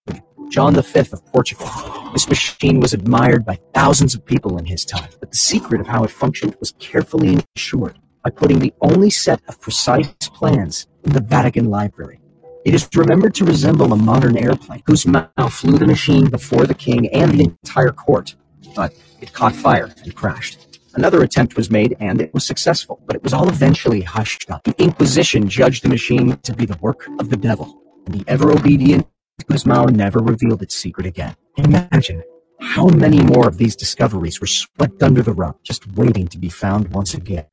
John 0.50 0.74
V 0.74 1.00
of 1.00 1.26
Portugal. 1.28 1.68
This 2.12 2.28
machine 2.28 2.80
was 2.80 2.94
admired 2.94 3.46
by 3.46 3.60
thousands 3.76 4.16
of 4.16 4.26
people 4.26 4.58
in 4.58 4.66
his 4.66 4.84
time, 4.84 5.10
but 5.20 5.30
the 5.30 5.38
secret 5.38 5.80
of 5.80 5.86
how 5.86 6.04
it 6.04 6.10
functioned 6.10 6.56
was 6.60 6.74
carefully 6.80 7.40
ensured 7.56 8.00
by 8.24 8.32
putting 8.32 8.58
the 8.58 8.74
only 8.82 9.12
set 9.12 9.42
of 9.48 9.62
precise 9.62 10.12
plans 10.24 10.88
in 11.04 11.14
the 11.14 11.22
Vatican 11.22 11.70
Library. 11.70 12.20
It 12.66 12.74
is 12.74 12.90
remembered 12.96 13.36
to 13.36 13.46
resemble 13.46 13.94
a 13.94 13.96
modern 13.96 14.38
airplane. 14.38 14.82
Gusmão 14.82 15.52
flew 15.52 15.78
the 15.78 15.86
machine 15.86 16.30
before 16.30 16.66
the 16.66 16.74
king 16.74 17.08
and 17.10 17.32
the 17.32 17.44
entire 17.44 17.92
court, 17.92 18.36
but 18.76 18.94
it 19.22 19.34
caught 19.34 19.56
fire 19.56 19.94
and 20.04 20.16
crashed. 20.16 20.80
Another 20.96 21.22
attempt 21.22 21.58
was 21.58 21.70
made 21.70 21.96
and 22.00 22.20
it 22.20 22.34
was 22.34 22.46
successful, 22.48 23.00
but 23.06 23.16
it 23.16 23.22
was 23.22 23.34
all 23.34 23.48
eventually 23.50 24.02
hushed 24.02 24.50
up. 24.50 24.64
The 24.64 24.76
Inquisition 24.82 25.48
judged 25.48 25.84
the 25.84 25.90
machine 25.90 26.38
to 26.38 26.54
be 26.56 26.66
the 26.66 26.78
work 26.82 27.08
of 27.20 27.30
the 27.30 27.38
devil, 27.38 27.82
and 28.08 28.16
the 28.16 28.24
ever 28.28 28.52
obedient 28.52 29.06
Gusmão 29.48 29.90
never 29.90 30.20
revealed 30.20 30.62
its 30.62 30.76
secret 30.76 31.06
again. 31.06 31.36
Imagine 31.58 32.24
how 32.60 32.88
many 32.88 33.22
more 33.22 33.48
of 33.48 33.58
these 33.58 33.76
discoveries 33.76 34.40
were 34.42 34.48
swept 34.48 35.02
under 35.02 35.22
the 35.22 35.34
rug, 35.34 35.56
just 35.64 35.88
waiting 35.94 36.28
to 36.28 36.38
be 36.38 36.50
found 36.50 36.90
once 36.90 37.14
again. 37.14 37.46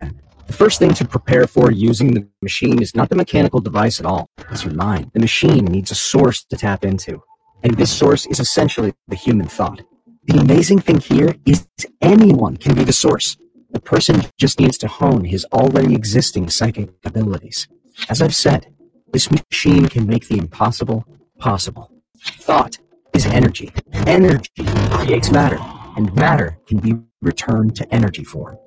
The 0.46 0.52
first 0.52 0.78
thing 0.78 0.94
to 0.94 1.04
prepare 1.04 1.46
for 1.46 1.70
using 1.70 2.14
the 2.14 2.28
machine 2.42 2.80
is 2.80 2.94
not 2.94 3.08
the 3.08 3.16
mechanical 3.16 3.60
device 3.60 3.98
at 4.00 4.06
all, 4.06 4.28
it's 4.50 4.64
your 4.64 4.74
mind. 4.74 5.10
The 5.12 5.20
machine 5.20 5.64
needs 5.64 5.90
a 5.90 5.96
source 5.96 6.44
to 6.44 6.56
tap 6.56 6.84
into, 6.84 7.22
and 7.62 7.74
this 7.76 7.90
source 7.90 8.26
is 8.26 8.40
essentially 8.40 8.94
the 9.08 9.16
human 9.16 9.48
thought. 9.48 9.82
The 10.24 10.38
amazing 10.38 10.80
thing 10.80 11.00
here 11.00 11.34
is 11.44 11.66
anyone 12.00 12.56
can 12.56 12.74
be 12.74 12.84
the 12.84 12.92
source. 12.92 13.36
The 13.70 13.80
person 13.80 14.22
just 14.38 14.60
needs 14.60 14.78
to 14.78 14.88
hone 14.88 15.24
his 15.24 15.44
already 15.52 15.94
existing 15.94 16.50
psychic 16.50 16.90
abilities. 17.04 17.68
As 18.08 18.22
I've 18.22 18.34
said, 18.34 18.68
this 19.12 19.30
machine 19.30 19.86
can 19.86 20.06
make 20.06 20.28
the 20.28 20.38
impossible 20.38 21.04
possible. 21.38 21.90
Thought 22.18 22.78
is 23.14 23.26
energy. 23.26 23.72
Energy 24.06 24.64
creates 24.90 25.30
matter, 25.30 25.58
and 25.96 26.14
matter 26.14 26.58
can 26.66 26.78
be 26.78 26.94
returned 27.22 27.76
to 27.76 27.94
energy 27.94 28.24
form. 28.24 28.58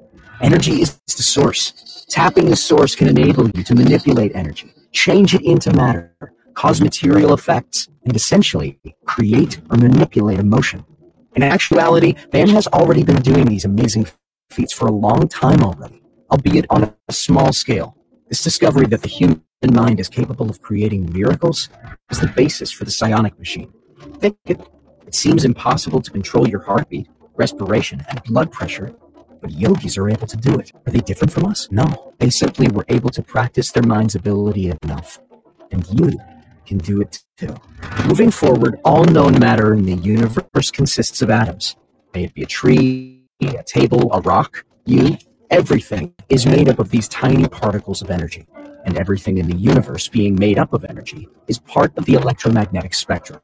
Energy 0.41 0.81
is 0.81 0.99
the 1.05 1.23
source. 1.23 2.05
Tapping 2.09 2.49
the 2.49 2.55
source 2.55 2.95
can 2.95 3.07
enable 3.07 3.49
you 3.49 3.63
to 3.63 3.75
manipulate 3.75 4.35
energy, 4.35 4.73
change 4.91 5.35
it 5.35 5.41
into 5.43 5.73
matter, 5.73 6.15
cause 6.53 6.81
material 6.81 7.33
effects, 7.33 7.89
and 8.05 8.15
essentially 8.15 8.79
create 9.05 9.59
or 9.69 9.77
manipulate 9.77 10.39
emotion. 10.39 10.85
In 11.35 11.43
actuality, 11.43 12.15
man 12.33 12.49
has 12.49 12.67
already 12.67 13.03
been 13.03 13.21
doing 13.21 13.45
these 13.45 13.65
amazing 13.65 14.07
feats 14.49 14.73
for 14.73 14.87
a 14.87 14.91
long 14.91 15.27
time 15.27 15.61
already, 15.61 16.01
albeit 16.31 16.65
on 16.69 16.93
a 17.07 17.13
small 17.13 17.53
scale. 17.53 17.95
This 18.29 18.43
discovery 18.43 18.87
that 18.87 19.01
the 19.01 19.07
human 19.07 19.43
mind 19.67 19.99
is 19.99 20.07
capable 20.07 20.49
of 20.49 20.61
creating 20.61 21.11
miracles 21.11 21.69
is 22.09 22.19
the 22.19 22.27
basis 22.27 22.71
for 22.71 22.85
the 22.85 22.91
psionic 22.91 23.37
machine. 23.37 23.71
Think 24.19 24.37
it, 24.45 24.61
it 25.05 25.13
seems 25.13 25.43
impossible 25.43 26.01
to 26.01 26.11
control 26.11 26.47
your 26.47 26.61
heartbeat, 26.61 27.09
respiration, 27.35 28.05
and 28.09 28.23
blood 28.23 28.51
pressure, 28.51 28.95
But 29.41 29.51
yogis 29.51 29.97
are 29.97 30.09
able 30.09 30.27
to 30.27 30.37
do 30.37 30.57
it. 30.59 30.71
Are 30.85 30.91
they 30.91 30.99
different 30.99 31.31
from 31.31 31.45
us? 31.45 31.67
No. 31.71 32.13
They 32.19 32.29
simply 32.29 32.67
were 32.69 32.85
able 32.89 33.09
to 33.11 33.21
practice 33.21 33.71
their 33.71 33.83
mind's 33.83 34.15
ability 34.15 34.71
enough. 34.83 35.19
And 35.71 35.85
you 35.89 36.19
can 36.65 36.77
do 36.77 37.01
it 37.01 37.23
too. 37.37 37.55
Moving 38.05 38.31
forward, 38.31 38.79
all 38.83 39.05
known 39.05 39.39
matter 39.39 39.73
in 39.73 39.85
the 39.85 39.95
universe 39.95 40.71
consists 40.71 41.21
of 41.21 41.29
atoms. 41.29 41.75
May 42.13 42.25
it 42.25 42.33
be 42.33 42.43
a 42.43 42.45
tree, 42.45 43.23
a 43.41 43.63
table, 43.63 44.11
a 44.13 44.21
rock, 44.21 44.65
you, 44.85 45.17
everything 45.49 46.13
is 46.27 46.45
made 46.45 46.67
up 46.67 46.79
of 46.79 46.89
these 46.89 47.07
tiny 47.07 47.47
particles 47.47 48.01
of 48.01 48.09
energy. 48.09 48.45
And 48.89 48.97
everything 48.97 49.37
in 49.37 49.47
the 49.47 49.55
universe 49.55 50.07
being 50.07 50.33
made 50.33 50.57
up 50.57 50.73
of 50.73 50.83
energy 50.83 51.27
is 51.47 51.59
part 51.59 51.95
of 51.95 52.05
the 52.05 52.15
electromagnetic 52.15 52.95
spectrum. 52.95 53.39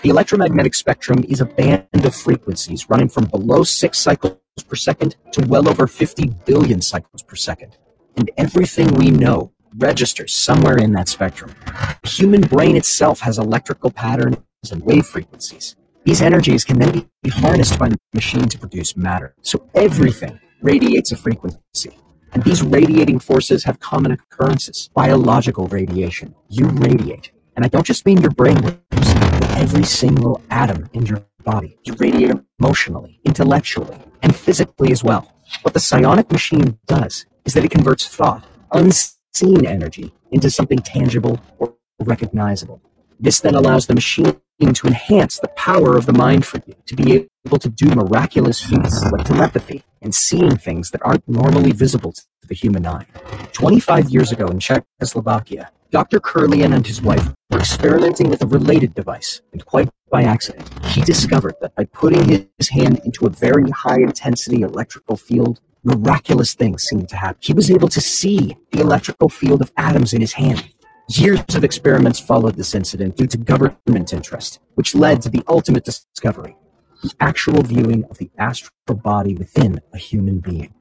The 0.00 0.08
electromagnetic 0.08 0.74
spectrum 0.74 1.22
is 1.28 1.42
a 1.42 1.44
band 1.44 1.84
of 1.92 2.14
frequencies 2.14 2.88
running 2.88 3.10
from 3.10 3.26
below 3.26 3.62
6 3.62 3.98
cycles 3.98 4.38
per 4.66 4.76
second 4.76 5.16
to 5.32 5.46
well 5.46 5.68
over 5.68 5.86
50 5.86 6.30
billion 6.46 6.80
cycles 6.80 7.22
per 7.22 7.36
second. 7.36 7.76
And 8.16 8.30
everything 8.38 8.94
we 8.94 9.10
know 9.10 9.52
registers 9.76 10.34
somewhere 10.34 10.78
in 10.78 10.92
that 10.92 11.10
spectrum. 11.10 11.54
The 12.02 12.08
human 12.08 12.40
brain 12.40 12.74
itself 12.74 13.20
has 13.20 13.36
electrical 13.36 13.90
patterns 13.90 14.38
and 14.72 14.82
wave 14.82 15.04
frequencies. 15.04 15.76
These 16.04 16.22
energies 16.22 16.64
can 16.64 16.78
then 16.78 17.06
be 17.22 17.28
harnessed 17.28 17.78
by 17.78 17.90
the 17.90 17.98
machine 18.14 18.48
to 18.48 18.58
produce 18.58 18.96
matter. 18.96 19.34
So 19.42 19.68
everything 19.74 20.40
radiates 20.62 21.12
a 21.12 21.16
frequency. 21.16 21.98
And 22.32 22.42
these 22.44 22.62
radiating 22.62 23.18
forces 23.18 23.64
have 23.64 23.80
common 23.80 24.12
occurrences. 24.12 24.88
Biological 24.94 25.66
radiation. 25.66 26.34
You 26.48 26.66
radiate. 26.66 27.32
And 27.56 27.64
I 27.64 27.68
don't 27.68 27.86
just 27.86 28.06
mean 28.06 28.20
your 28.20 28.30
brain 28.30 28.60
waves, 28.62 28.78
but 28.90 29.50
every 29.56 29.84
single 29.84 30.40
atom 30.50 30.88
in 30.92 31.06
your 31.06 31.24
body. 31.44 31.76
You 31.84 31.94
radiate 31.94 32.32
emotionally, 32.60 33.20
intellectually, 33.24 33.98
and 34.22 34.34
physically 34.34 34.92
as 34.92 35.02
well. 35.02 35.32
What 35.62 35.74
the 35.74 35.80
psionic 35.80 36.30
machine 36.30 36.78
does 36.86 37.26
is 37.44 37.54
that 37.54 37.64
it 37.64 37.70
converts 37.70 38.06
thought, 38.06 38.46
unseen 38.72 39.66
energy, 39.66 40.14
into 40.30 40.50
something 40.50 40.78
tangible 40.78 41.40
or 41.58 41.74
recognizable. 42.00 42.80
This 43.18 43.40
then 43.40 43.54
allows 43.54 43.86
the 43.86 43.94
machine 43.94 44.40
to 44.68 44.86
enhance 44.86 45.38
the 45.38 45.48
power 45.48 45.96
of 45.96 46.06
the 46.06 46.12
mind 46.12 46.44
for 46.44 46.60
you 46.66 46.74
to 46.86 46.94
be 46.94 47.26
able 47.46 47.58
to 47.58 47.68
do 47.68 47.88
miraculous 47.88 48.60
feats 48.60 49.02
like 49.10 49.24
telepathy 49.24 49.82
and 50.02 50.14
seeing 50.14 50.56
things 50.56 50.90
that 50.90 51.00
aren't 51.02 51.26
normally 51.26 51.72
visible 51.72 52.12
to 52.12 52.22
the 52.46 52.54
human 52.54 52.86
eye. 52.86 53.06
25 53.52 54.10
years 54.10 54.30
ago 54.32 54.46
in 54.48 54.58
Czechoslovakia, 54.58 55.70
Dr. 55.90 56.20
Kirlian 56.20 56.74
and 56.74 56.86
his 56.86 57.02
wife 57.02 57.32
were 57.50 57.58
experimenting 57.58 58.28
with 58.28 58.42
a 58.42 58.46
related 58.46 58.94
device, 58.94 59.40
and 59.52 59.64
quite 59.64 59.88
by 60.10 60.22
accident, 60.22 60.68
he 60.84 61.00
discovered 61.00 61.54
that 61.60 61.74
by 61.74 61.84
putting 61.84 62.46
his 62.58 62.68
hand 62.68 63.00
into 63.04 63.26
a 63.26 63.30
very 63.30 63.70
high 63.70 64.00
intensity 64.00 64.60
electrical 64.60 65.16
field, 65.16 65.60
miraculous 65.82 66.54
things 66.54 66.84
seemed 66.84 67.08
to 67.08 67.16
happen. 67.16 67.38
He 67.40 67.54
was 67.54 67.70
able 67.70 67.88
to 67.88 68.00
see 68.00 68.56
the 68.72 68.80
electrical 68.80 69.28
field 69.28 69.62
of 69.62 69.72
atoms 69.76 70.12
in 70.12 70.20
his 70.20 70.34
hand 70.34 70.68
Years 71.14 71.56
of 71.56 71.64
experiments 71.64 72.20
followed 72.20 72.54
this 72.54 72.72
incident 72.72 73.16
due 73.16 73.26
to 73.26 73.36
government 73.36 74.12
interest, 74.12 74.60
which 74.76 74.94
led 74.94 75.20
to 75.22 75.28
the 75.28 75.42
ultimate 75.48 75.84
discovery 75.84 76.56
the 77.02 77.12
actual 77.18 77.64
viewing 77.64 78.04
of 78.04 78.18
the 78.18 78.30
astral 78.38 78.70
body 78.94 79.34
within 79.34 79.80
a 79.92 79.98
human 79.98 80.38
being. 80.38 80.72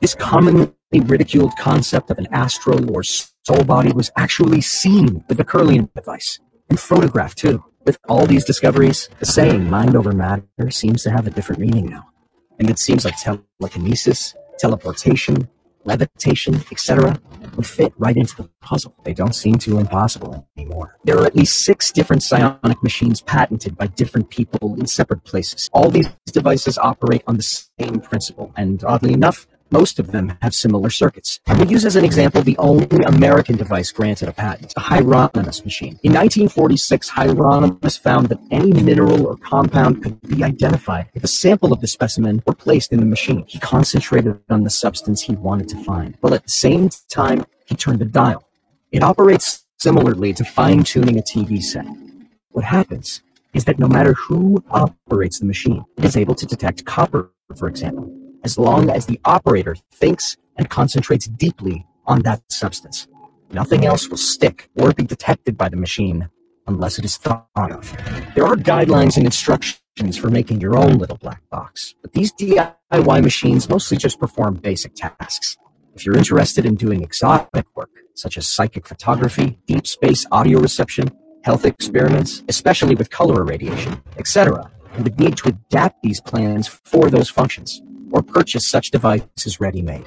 This 0.00 0.14
commonly 0.14 0.74
ridiculed 0.92 1.56
concept 1.56 2.10
of 2.10 2.18
an 2.18 2.26
astral 2.32 2.94
or 2.94 3.02
soul 3.02 3.64
body 3.64 3.90
was 3.92 4.10
actually 4.14 4.60
seen 4.60 5.24
with 5.26 5.38
the 5.38 5.44
Kirlian 5.44 5.90
device 5.94 6.38
and 6.68 6.78
photographed 6.78 7.38
too. 7.38 7.64
With 7.86 7.96
all 8.10 8.26
these 8.26 8.44
discoveries, 8.44 9.08
the 9.20 9.24
saying 9.24 9.70
mind 9.70 9.96
over 9.96 10.12
matter 10.12 10.70
seems 10.70 11.02
to 11.04 11.10
have 11.10 11.26
a 11.26 11.30
different 11.30 11.62
meaning 11.62 11.86
now. 11.86 12.08
And 12.58 12.68
it 12.68 12.78
seems 12.78 13.06
like 13.06 13.14
telekinesis, 13.16 14.34
teleportation, 14.58 15.48
levitation, 15.88 16.54
etc., 16.70 17.18
would 17.56 17.66
fit 17.66 17.92
right 17.96 18.16
into 18.16 18.36
the 18.36 18.48
puzzle. 18.60 18.94
They 19.04 19.14
don't 19.14 19.34
seem 19.34 19.56
too 19.56 19.78
impossible 19.78 20.46
anymore. 20.56 20.96
There 21.04 21.18
are 21.18 21.26
at 21.26 21.34
least 21.34 21.64
six 21.64 21.90
different 21.90 22.22
psionic 22.22 22.82
machines 22.82 23.20
patented 23.22 23.76
by 23.76 23.88
different 23.88 24.30
people 24.30 24.76
in 24.78 24.86
separate 24.86 25.24
places. 25.24 25.68
All 25.72 25.90
these 25.90 26.08
devices 26.26 26.78
operate 26.78 27.22
on 27.26 27.36
the 27.36 27.42
same 27.42 28.00
principle, 28.00 28.52
and 28.56 28.84
oddly 28.84 29.12
enough, 29.12 29.46
most 29.70 29.98
of 29.98 30.12
them 30.12 30.36
have 30.42 30.54
similar 30.54 30.90
circuits. 30.90 31.40
Will 31.48 31.70
use 31.70 31.84
as 31.84 31.96
an 31.96 32.04
example 32.04 32.42
the 32.42 32.56
only 32.58 33.04
American 33.04 33.56
device 33.56 33.90
granted 33.92 34.28
a 34.28 34.32
patent, 34.32 34.74
the 34.74 34.80
Hieronymus 34.80 35.64
machine. 35.64 35.98
In 36.02 36.12
1946, 36.12 37.08
Hieronymus 37.08 37.96
found 37.96 38.28
that 38.28 38.40
any 38.50 38.72
mineral 38.72 39.26
or 39.26 39.36
compound 39.36 40.02
could 40.02 40.20
be 40.22 40.44
identified 40.44 41.08
if 41.14 41.24
a 41.24 41.28
sample 41.28 41.72
of 41.72 41.80
the 41.80 41.86
specimen 41.86 42.42
were 42.46 42.54
placed 42.54 42.92
in 42.92 43.00
the 43.00 43.06
machine. 43.06 43.44
He 43.46 43.58
concentrated 43.58 44.38
on 44.48 44.64
the 44.64 44.70
substance 44.70 45.22
he 45.22 45.34
wanted 45.34 45.68
to 45.68 45.84
find, 45.84 46.16
while 46.20 46.34
at 46.34 46.44
the 46.44 46.50
same 46.50 46.88
time, 47.10 47.44
he 47.66 47.74
turned 47.74 47.98
the 47.98 48.04
dial. 48.04 48.48
It 48.92 49.02
operates 49.02 49.66
similarly 49.78 50.32
to 50.34 50.44
fine-tuning 50.44 51.18
a 51.18 51.22
TV 51.22 51.62
set. 51.62 51.86
What 52.50 52.64
happens 52.64 53.22
is 53.54 53.64
that 53.64 53.78
no 53.78 53.88
matter 53.88 54.14
who 54.14 54.62
operates 54.70 55.38
the 55.38 55.46
machine, 55.46 55.84
it 55.96 56.04
is 56.04 56.16
able 56.16 56.34
to 56.34 56.46
detect 56.46 56.84
copper, 56.84 57.30
for 57.56 57.68
example, 57.68 58.10
as 58.48 58.56
long 58.56 58.88
as 58.88 59.04
the 59.04 59.20
operator 59.26 59.76
thinks 59.92 60.34
and 60.56 60.70
concentrates 60.70 61.26
deeply 61.26 61.84
on 62.06 62.20
that 62.20 62.40
substance. 62.50 63.06
Nothing 63.52 63.84
else 63.84 64.08
will 64.08 64.16
stick 64.16 64.70
or 64.74 64.94
be 64.94 65.04
detected 65.04 65.58
by 65.58 65.68
the 65.68 65.76
machine 65.76 66.30
unless 66.66 66.98
it 66.98 67.04
is 67.04 67.18
thought 67.18 67.46
of. 67.78 67.94
There 68.34 68.46
are 68.46 68.56
guidelines 68.56 69.18
and 69.18 69.26
instructions 69.26 70.16
for 70.16 70.30
making 70.30 70.62
your 70.62 70.78
own 70.78 70.96
little 70.96 71.18
black 71.18 71.42
box, 71.50 71.94
but 72.00 72.14
these 72.14 72.32
DIY 72.32 73.22
machines 73.22 73.68
mostly 73.68 73.98
just 73.98 74.18
perform 74.18 74.54
basic 74.54 74.94
tasks. 74.94 75.58
If 75.94 76.06
you're 76.06 76.16
interested 76.16 76.64
in 76.64 76.76
doing 76.76 77.02
exotic 77.02 77.66
work, 77.76 77.90
such 78.14 78.38
as 78.38 78.48
psychic 78.48 78.86
photography, 78.86 79.58
deep 79.66 79.86
space 79.86 80.24
audio 80.32 80.58
reception, 80.58 81.10
health 81.44 81.66
experiments, 81.66 82.44
especially 82.48 82.94
with 82.94 83.10
color 83.10 83.42
irradiation, 83.42 84.00
etc., 84.16 84.70
you 84.96 85.04
would 85.04 85.20
need 85.20 85.36
to 85.36 85.50
adapt 85.50 86.02
these 86.02 86.22
plans 86.22 86.66
for 86.66 87.10
those 87.10 87.28
functions 87.28 87.82
or 88.12 88.22
purchase 88.22 88.68
such 88.68 88.90
devices 88.90 89.60
ready-made. 89.60 90.06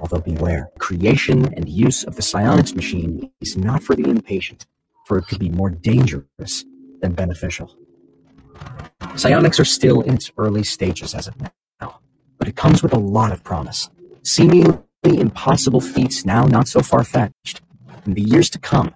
Although 0.00 0.20
beware, 0.20 0.70
creation 0.78 1.52
and 1.54 1.68
use 1.68 2.04
of 2.04 2.16
the 2.16 2.22
psionics 2.22 2.74
machine 2.74 3.30
is 3.40 3.56
not 3.56 3.82
for 3.82 3.96
the 3.96 4.08
impatient, 4.08 4.66
for 5.06 5.18
it 5.18 5.26
could 5.26 5.38
be 5.38 5.48
more 5.48 5.70
dangerous 5.70 6.64
than 7.00 7.12
beneficial. 7.12 7.74
Psionics 9.16 9.58
are 9.60 9.64
still 9.64 10.00
in 10.02 10.14
its 10.14 10.30
early 10.36 10.64
stages 10.64 11.14
as 11.14 11.28
of 11.28 11.34
now, 11.40 12.00
but 12.38 12.48
it 12.48 12.56
comes 12.56 12.82
with 12.82 12.92
a 12.92 12.98
lot 12.98 13.32
of 13.32 13.42
promise. 13.44 13.90
Seemingly 14.22 14.78
impossible 15.04 15.80
feats 15.80 16.24
now 16.24 16.44
not 16.46 16.68
so 16.68 16.80
far-fetched. 16.80 17.60
In 18.06 18.14
the 18.14 18.22
years 18.22 18.50
to 18.50 18.58
come, 18.58 18.94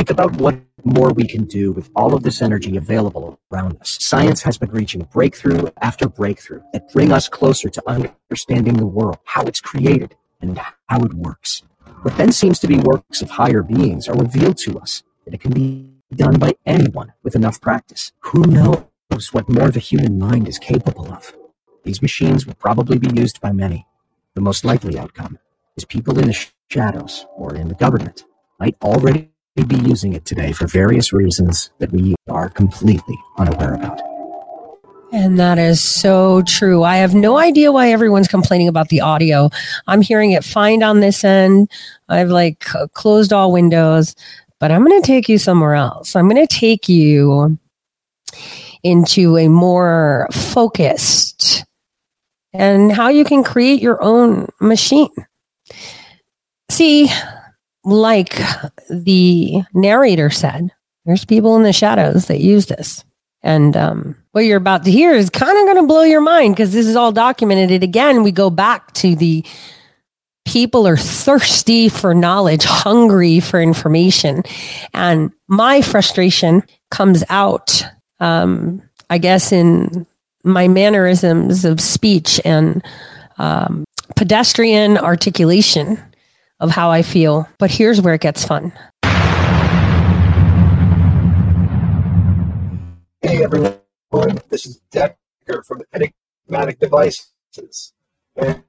think 0.00 0.08
about 0.08 0.34
what 0.40 0.58
more 0.82 1.12
we 1.12 1.28
can 1.28 1.44
do 1.44 1.72
with 1.72 1.90
all 1.94 2.14
of 2.14 2.22
this 2.22 2.40
energy 2.40 2.78
available 2.78 3.38
around 3.52 3.78
us. 3.82 3.98
Science 4.00 4.40
has 4.40 4.56
been 4.56 4.70
reaching 4.70 5.02
breakthrough 5.12 5.68
after 5.82 6.08
breakthrough 6.08 6.62
that 6.72 6.90
bring 6.90 7.12
us 7.12 7.28
closer 7.28 7.68
to 7.68 7.82
understanding 7.86 8.78
the 8.78 8.86
world, 8.86 9.18
how 9.24 9.42
it's 9.42 9.60
created, 9.60 10.16
and 10.40 10.58
how 10.86 11.00
it 11.00 11.12
works. 11.12 11.64
What 12.00 12.16
then 12.16 12.32
seems 12.32 12.58
to 12.60 12.66
be 12.66 12.78
works 12.78 13.20
of 13.20 13.28
higher 13.28 13.62
beings 13.62 14.08
are 14.08 14.16
revealed 14.16 14.56
to 14.64 14.78
us 14.78 15.02
that 15.26 15.34
it 15.34 15.40
can 15.42 15.52
be 15.52 15.90
done 16.14 16.38
by 16.38 16.54
anyone 16.64 17.12
with 17.22 17.36
enough 17.36 17.60
practice. 17.60 18.12
Who 18.20 18.44
knows 18.46 19.34
what 19.34 19.50
more 19.50 19.70
the 19.70 19.80
human 19.80 20.18
mind 20.18 20.48
is 20.48 20.58
capable 20.58 21.12
of? 21.12 21.36
These 21.84 22.00
machines 22.00 22.46
will 22.46 22.54
probably 22.54 22.98
be 22.98 23.14
used 23.20 23.38
by 23.42 23.52
many. 23.52 23.86
The 24.34 24.40
most 24.40 24.64
likely 24.64 24.98
outcome 24.98 25.38
is 25.76 25.84
people 25.84 26.18
in 26.18 26.28
the 26.28 26.46
shadows 26.70 27.26
or 27.36 27.54
in 27.54 27.68
the 27.68 27.74
government 27.74 28.24
might 28.58 28.76
already 28.82 29.30
be 29.56 29.76
using 29.76 30.14
it 30.14 30.24
today 30.24 30.52
for 30.52 30.66
various 30.66 31.12
reasons 31.12 31.70
that 31.78 31.92
we 31.92 32.14
are 32.28 32.48
completely 32.48 33.16
unaware 33.38 33.74
about. 33.74 34.00
And 35.12 35.38
that 35.40 35.58
is 35.58 35.82
so 35.82 36.42
true. 36.42 36.84
I 36.84 36.96
have 36.96 37.14
no 37.14 37.36
idea 37.36 37.72
why 37.72 37.90
everyone's 37.90 38.28
complaining 38.28 38.68
about 38.68 38.90
the 38.90 39.00
audio. 39.00 39.50
I'm 39.88 40.02
hearing 40.02 40.30
it 40.30 40.44
fine 40.44 40.84
on 40.84 41.00
this 41.00 41.24
end. 41.24 41.68
I've 42.08 42.28
like 42.30 42.60
closed 42.94 43.32
all 43.32 43.50
windows, 43.50 44.14
but 44.60 44.70
I'm 44.70 44.84
going 44.84 45.02
to 45.02 45.06
take 45.06 45.28
you 45.28 45.36
somewhere 45.36 45.74
else. 45.74 46.14
I'm 46.14 46.28
going 46.28 46.46
to 46.46 46.54
take 46.54 46.88
you 46.88 47.58
into 48.84 49.36
a 49.36 49.48
more 49.48 50.28
focused 50.32 51.64
and 52.52 52.92
how 52.92 53.08
you 53.08 53.24
can 53.24 53.42
create 53.42 53.82
your 53.82 54.02
own 54.02 54.48
machine. 54.60 55.10
See, 56.70 57.10
like 57.84 58.38
the 58.88 59.62
narrator 59.72 60.30
said, 60.30 60.70
there's 61.04 61.24
people 61.24 61.56
in 61.56 61.62
the 61.62 61.72
shadows 61.72 62.26
that 62.26 62.40
use 62.40 62.66
this. 62.66 63.04
And 63.42 63.76
um, 63.76 64.16
what 64.32 64.44
you're 64.44 64.58
about 64.58 64.84
to 64.84 64.90
hear 64.90 65.12
is 65.12 65.30
kind 65.30 65.56
of 65.56 65.64
going 65.64 65.76
to 65.76 65.86
blow 65.88 66.02
your 66.02 66.20
mind 66.20 66.54
because 66.54 66.72
this 66.72 66.86
is 66.86 66.96
all 66.96 67.12
documented. 67.12 67.70
And 67.70 67.82
again, 67.82 68.22
we 68.22 68.32
go 68.32 68.50
back 68.50 68.92
to 68.94 69.16
the 69.16 69.44
people 70.46 70.86
are 70.86 70.96
thirsty 70.96 71.88
for 71.88 72.14
knowledge, 72.14 72.64
hungry 72.64 73.40
for 73.40 73.60
information. 73.60 74.42
And 74.92 75.32
my 75.48 75.80
frustration 75.80 76.62
comes 76.90 77.24
out, 77.30 77.84
um, 78.18 78.82
I 79.08 79.18
guess, 79.18 79.52
in 79.52 80.06
my 80.44 80.68
mannerisms 80.68 81.64
of 81.64 81.80
speech 81.80 82.40
and 82.44 82.84
um, 83.38 83.84
pedestrian 84.16 84.98
articulation 84.98 85.98
of 86.60 86.70
how 86.70 86.90
I 86.90 87.02
feel. 87.02 87.48
But 87.58 87.70
here's 87.70 88.00
where 88.00 88.14
it 88.14 88.20
gets 88.20 88.44
fun. 88.44 88.72
Hey 93.22 93.42
everyone, 93.44 93.78
this 94.48 94.66
is 94.66 94.80
Decker 94.90 95.62
from 95.66 95.82
Enigmatic 95.92 96.78
Devices. 96.78 97.32
And 98.36 98.62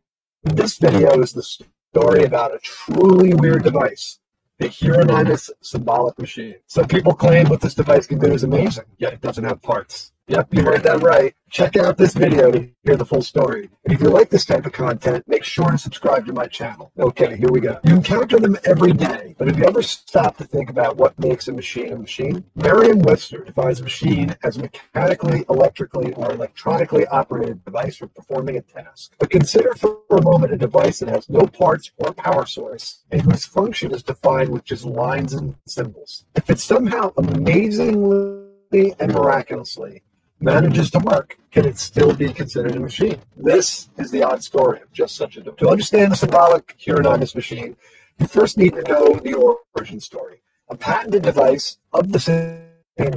this 0.43 0.77
video 0.77 1.19
is 1.21 1.33
the 1.33 1.43
story 1.43 2.23
about 2.23 2.53
a 2.53 2.59
truly 2.59 3.33
weird 3.33 3.63
device, 3.63 4.19
the 4.59 4.69
Hieronymus 4.69 5.49
symbolic 5.61 6.17
machine. 6.19 6.55
Some 6.67 6.87
people 6.87 7.13
claim 7.13 7.49
what 7.49 7.61
this 7.61 7.73
device 7.73 8.07
can 8.07 8.19
do 8.19 8.31
is 8.31 8.43
amazing, 8.43 8.85
yet 8.97 9.13
it 9.13 9.21
doesn't 9.21 9.43
have 9.43 9.61
parts. 9.61 10.11
Yep, 10.31 10.53
you 10.53 10.63
heard 10.63 10.83
that 10.83 11.01
right. 11.01 11.35
Check 11.49 11.75
out 11.75 11.97
this 11.97 12.13
video 12.13 12.51
to 12.51 12.69
hear 12.85 12.95
the 12.95 13.03
full 13.03 13.21
story. 13.21 13.69
And 13.83 13.93
if 13.93 13.99
you 13.99 14.07
like 14.07 14.29
this 14.29 14.45
type 14.45 14.65
of 14.65 14.71
content, 14.71 15.27
make 15.27 15.43
sure 15.43 15.69
to 15.69 15.77
subscribe 15.77 16.25
to 16.27 16.31
my 16.31 16.47
channel. 16.47 16.89
Okay, 16.97 17.35
here 17.35 17.49
we 17.51 17.59
go. 17.59 17.77
You 17.83 17.95
encounter 17.95 18.39
them 18.39 18.57
every 18.63 18.93
day, 18.93 19.35
but 19.37 19.49
have 19.49 19.59
you 19.59 19.65
ever 19.65 19.81
stopped 19.81 20.37
to 20.37 20.45
think 20.45 20.69
about 20.69 20.95
what 20.95 21.19
makes 21.19 21.49
a 21.49 21.51
machine 21.51 21.91
a 21.91 21.97
machine? 21.97 22.45
Merriam-Webster 22.55 23.43
defines 23.43 23.81
a 23.81 23.83
machine 23.83 24.33
as 24.41 24.55
a 24.55 24.61
mechanically, 24.61 25.43
electrically, 25.49 26.13
or 26.13 26.31
electronically 26.31 27.05
operated 27.07 27.65
device 27.65 27.97
for 27.97 28.07
performing 28.07 28.55
a 28.55 28.61
task. 28.61 29.11
But 29.19 29.31
consider 29.31 29.73
for 29.73 29.99
a 30.11 30.21
moment 30.21 30.53
a 30.53 30.57
device 30.57 30.99
that 30.99 31.09
has 31.09 31.27
no 31.27 31.45
parts 31.45 31.91
or 31.97 32.13
power 32.13 32.45
source 32.45 33.03
and 33.11 33.21
whose 33.21 33.43
function 33.43 33.93
is 33.93 34.01
defined 34.01 34.47
with 34.47 34.63
just 34.63 34.85
lines 34.85 35.33
and 35.33 35.55
symbols. 35.67 36.23
If 36.37 36.49
it's 36.49 36.63
somehow 36.63 37.11
amazingly 37.17 38.47
and 38.71 39.13
miraculously 39.13 40.03
manages 40.41 40.89
to 40.91 40.99
work, 40.99 41.37
can 41.51 41.65
it 41.65 41.77
still 41.77 42.13
be 42.13 42.31
considered 42.33 42.75
a 42.75 42.79
machine? 42.79 43.19
This 43.35 43.89
is 43.97 44.11
the 44.11 44.23
odd 44.23 44.43
story 44.43 44.81
of 44.81 44.91
just 44.91 45.15
such 45.15 45.37
a 45.37 45.41
device. 45.41 45.59
To 45.59 45.69
understand 45.69 46.11
the 46.11 46.15
symbolic 46.15 46.75
Hieronymus 46.83 47.35
machine, 47.35 47.75
you 48.19 48.27
first 48.27 48.57
need 48.57 48.73
to 48.73 48.81
know 48.83 49.15
the 49.15 49.59
origin 49.75 49.99
story. 49.99 50.41
A 50.69 50.75
patented 50.75 51.23
device 51.23 51.77
of 51.93 52.11
the 52.11 52.19
same 52.19 52.59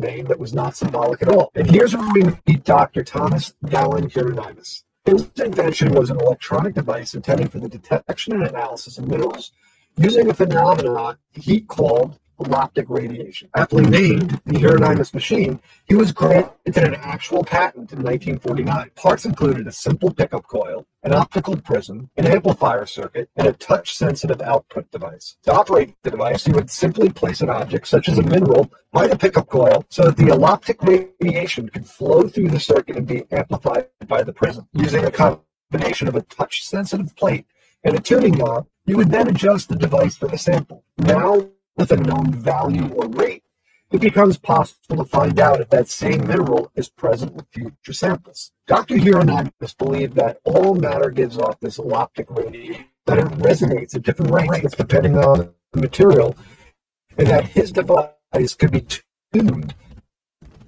name 0.00 0.26
that 0.26 0.38
was 0.38 0.54
not 0.54 0.76
symbolic 0.76 1.22
at 1.22 1.28
all. 1.28 1.50
And 1.54 1.70
here's 1.70 1.96
where 1.96 2.10
we 2.12 2.22
meet 2.46 2.64
Dr. 2.64 3.04
Thomas 3.04 3.54
Galen 3.68 4.10
Hieronymus. 4.10 4.84
His 5.04 5.28
invention 5.36 5.92
was 5.92 6.10
an 6.10 6.20
electronic 6.20 6.74
device 6.74 7.14
intended 7.14 7.52
for 7.52 7.58
the 7.58 7.68
detection 7.68 8.32
and 8.32 8.44
analysis 8.44 8.98
of 8.98 9.06
minerals 9.06 9.52
using 9.96 10.30
a 10.30 10.34
phenomenon 10.34 11.18
he 11.32 11.60
called 11.60 12.18
optic 12.38 12.86
radiation. 12.88 13.48
Aptly 13.54 13.84
named 13.84 14.40
the 14.44 14.58
Hieronymus 14.58 15.14
machine, 15.14 15.60
he 15.86 15.94
was 15.94 16.12
granted 16.12 16.76
an 16.76 16.94
actual 16.96 17.44
patent 17.44 17.92
in 17.92 17.98
1949. 17.98 18.90
Parts 18.94 19.24
included 19.24 19.66
a 19.66 19.72
simple 19.72 20.12
pickup 20.12 20.46
coil, 20.46 20.86
an 21.02 21.12
optical 21.12 21.56
prism, 21.56 22.10
an 22.16 22.26
amplifier 22.26 22.86
circuit, 22.86 23.28
and 23.36 23.46
a 23.46 23.52
touch-sensitive 23.52 24.40
output 24.42 24.90
device. 24.90 25.36
To 25.44 25.52
operate 25.52 25.94
the 26.02 26.10
device, 26.10 26.46
you 26.46 26.54
would 26.54 26.70
simply 26.70 27.10
place 27.10 27.40
an 27.40 27.50
object, 27.50 27.86
such 27.86 28.08
as 28.08 28.18
a 28.18 28.22
mineral, 28.22 28.70
by 28.92 29.06
the 29.06 29.18
pickup 29.18 29.48
coil 29.48 29.84
so 29.88 30.04
that 30.04 30.16
the 30.16 30.28
eloptic 30.28 30.82
radiation 30.82 31.68
could 31.68 31.86
flow 31.86 32.28
through 32.28 32.48
the 32.48 32.60
circuit 32.60 32.96
and 32.96 33.06
be 33.06 33.24
amplified 33.30 33.88
by 34.06 34.22
the 34.22 34.32
prism. 34.32 34.68
Using 34.72 35.04
a 35.04 35.10
combination 35.10 36.08
of 36.08 36.16
a 36.16 36.22
touch-sensitive 36.22 37.14
plate 37.16 37.46
and 37.84 37.96
a 37.96 38.00
tuning 38.00 38.38
knob, 38.38 38.66
you 38.86 38.96
would 38.96 39.10
then 39.10 39.28
adjust 39.28 39.68
the 39.68 39.76
device 39.76 40.16
for 40.16 40.28
the 40.28 40.38
sample. 40.38 40.84
Now, 40.98 41.48
with 41.76 41.92
a 41.92 41.96
known 41.96 42.32
value 42.32 42.88
or 42.94 43.08
rate, 43.08 43.42
it 43.90 44.00
becomes 44.00 44.38
possible 44.38 44.96
to 44.96 45.04
find 45.04 45.38
out 45.38 45.60
if 45.60 45.70
that 45.70 45.88
same 45.88 46.26
mineral 46.26 46.70
is 46.74 46.88
present 46.88 47.34
with 47.34 47.46
future 47.52 47.92
samples. 47.92 48.50
Dr. 48.66 48.98
Hieronymus 48.98 49.74
believed 49.78 50.14
that 50.16 50.38
all 50.44 50.74
matter 50.74 51.10
gives 51.10 51.38
off 51.38 51.60
this 51.60 51.78
optic 51.78 52.30
radiation, 52.30 52.86
that 53.06 53.18
it 53.18 53.26
resonates 53.26 53.94
at 53.94 54.02
different 54.02 54.32
rates 54.32 54.74
depending 54.74 55.16
on 55.16 55.54
the 55.72 55.80
material, 55.80 56.36
and 57.18 57.28
that 57.28 57.46
his 57.46 57.70
device 57.70 58.54
could 58.58 58.72
be 58.72 58.84
tuned 59.32 59.74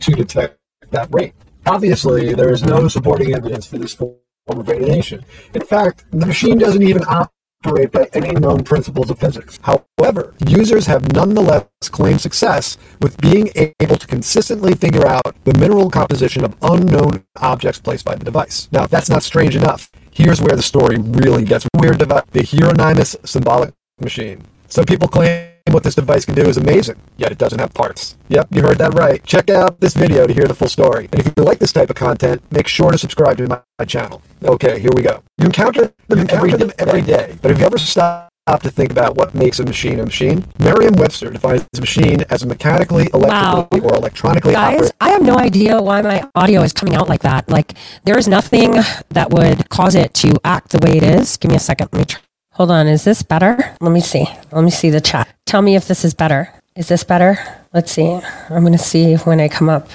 to 0.01 0.12
detect 0.12 0.59
that 0.91 1.09
rate. 1.11 1.35
Obviously, 1.66 2.33
there 2.33 2.53
is 2.53 2.62
no 2.62 2.87
supporting 2.87 3.35
evidence 3.35 3.66
for 3.66 3.78
this 3.78 3.95
form 3.95 4.15
of 4.47 4.69
radiation. 4.69 5.24
In 5.53 5.62
fact, 5.62 6.05
the 6.12 6.27
machine 6.27 6.59
doesn't 6.59 6.83
even 6.83 7.03
operate 7.09 7.31
operate 7.66 7.90
by 7.90 8.09
any 8.12 8.30
known 8.32 8.62
principles 8.62 9.10
of 9.10 9.18
physics. 9.18 9.59
However, 9.62 10.34
users 10.47 10.86
have 10.86 11.12
nonetheless 11.12 11.66
claimed 11.90 12.20
success 12.20 12.78
with 13.01 13.20
being 13.20 13.51
able 13.56 13.97
to 13.97 14.06
consistently 14.06 14.74
figure 14.74 15.06
out 15.06 15.34
the 15.44 15.59
mineral 15.59 15.90
composition 15.90 16.44
of 16.44 16.55
unknown 16.62 17.24
objects 17.36 17.80
placed 17.80 18.05
by 18.05 18.14
the 18.14 18.24
device. 18.24 18.68
Now, 18.70 18.84
if 18.84 18.90
that's 18.90 19.10
not 19.10 19.22
strange 19.22 19.56
enough, 19.56 19.90
here's 20.10 20.40
where 20.40 20.56
the 20.56 20.62
story 20.62 20.98
really 20.98 21.44
gets 21.44 21.66
weird 21.74 22.02
about 22.02 22.30
the 22.30 22.44
Hieronymus 22.44 23.16
symbolic 23.24 23.74
machine. 24.01 24.43
Some 24.68 24.84
people 24.84 25.09
claim 25.09 25.45
what 25.74 25.82
this 25.82 25.94
device 25.94 26.24
can 26.24 26.34
do 26.34 26.43
is 26.43 26.56
amazing, 26.56 27.01
yet 27.16 27.32
it 27.32 27.38
doesn't 27.38 27.59
have 27.59 27.74
parts. 27.74 28.16
Yep, 28.28 28.48
you 28.51 28.62
heard 28.62 28.78
that 28.78 28.94
right. 28.94 29.22
Check 29.24 29.51
out 29.51 29.80
this 29.80 29.94
video 29.94 30.26
to 30.26 30.32
hear 30.32 30.47
the 30.47 30.55
full 30.55 30.68
story. 30.68 31.09
And 31.12 31.20
if 31.20 31.32
you 31.36 31.44
like 31.44 31.59
this 31.59 31.72
type 31.72 31.90
of 31.90 31.97
content, 31.97 32.43
make 32.51 32.68
sure 32.68 32.93
to 32.93 32.98
subscribe 32.98 33.36
to 33.38 33.47
my, 33.47 33.60
my 33.78 33.84
channel. 33.84 34.22
Okay, 34.44 34.78
here 34.78 34.90
we 34.94 35.02
go. 35.02 35.22
You 35.38 35.47
encounter 35.47 35.82
them, 35.82 35.93
you 36.09 36.16
encounter 36.18 36.47
every, 36.47 36.59
them 36.59 36.72
every 36.78 37.02
day, 37.02 37.36
but 37.43 37.51
have 37.51 37.60
you 37.60 37.66
ever 37.66 37.78
stopped 37.78 38.32
to 38.62 38.70
think 38.70 38.93
about 38.93 39.16
what 39.16 39.34
makes 39.34 39.59
a 39.59 39.64
machine 39.64 39.98
a 39.98 40.05
machine? 40.05 40.44
Merriam-Webster 40.60 41.30
defines 41.30 41.66
a 41.76 41.80
machine 41.80 42.22
as 42.30 42.44
a 42.44 42.47
mechanically, 42.47 43.09
electrically, 43.12 43.80
wow. 43.80 43.88
or 43.88 43.97
electronically 43.97 44.52
Guys, 44.52 44.74
operated. 44.74 44.97
I 45.01 45.09
have 45.10 45.22
no 45.22 45.36
idea 45.36 45.82
why 45.82 46.01
my 46.02 46.28
audio 46.36 46.62
is 46.62 46.72
coming 46.72 46.94
out 46.94 47.09
like 47.09 47.22
that. 47.22 47.48
Like, 47.51 47.72
there 48.05 48.16
is 48.16 48.28
nothing 48.28 48.72
that 49.10 49.30
would 49.30 49.68
cause 49.68 49.97
it 49.97 50.14
to 50.14 50.36
act 50.44 50.70
the 50.70 50.78
way 50.86 50.97
it 50.97 51.02
is. 51.02 51.36
Give 51.36 51.51
me 51.51 51.56
a 51.56 51.60
second. 51.60 51.88
Let 51.93 51.98
me 51.98 52.05
try. 52.05 52.20
Hold 52.57 52.70
on. 52.70 52.87
Is 52.87 53.05
this 53.05 53.20
better? 53.20 53.59
Let 53.83 53.93
me 53.93 54.01
see. 54.01 54.27
Let 54.51 54.65
me 54.65 54.70
see 54.70 54.89
the 54.89 55.03
chat. 55.03 55.28
Tell 55.45 55.61
me 55.61 55.77
if 55.77 55.87
this 55.89 56.07
is 56.07 56.15
better. 56.15 56.51
Is 56.74 56.89
this 56.89 57.05
better? 57.05 57.39
Let's 57.74 57.93
see. 57.93 58.19
I'm 58.49 58.62
going 58.62 58.73
to 58.73 58.78
see 58.78 59.16
when 59.16 59.41
I 59.41 59.49
come 59.49 59.69
up. 59.69 59.91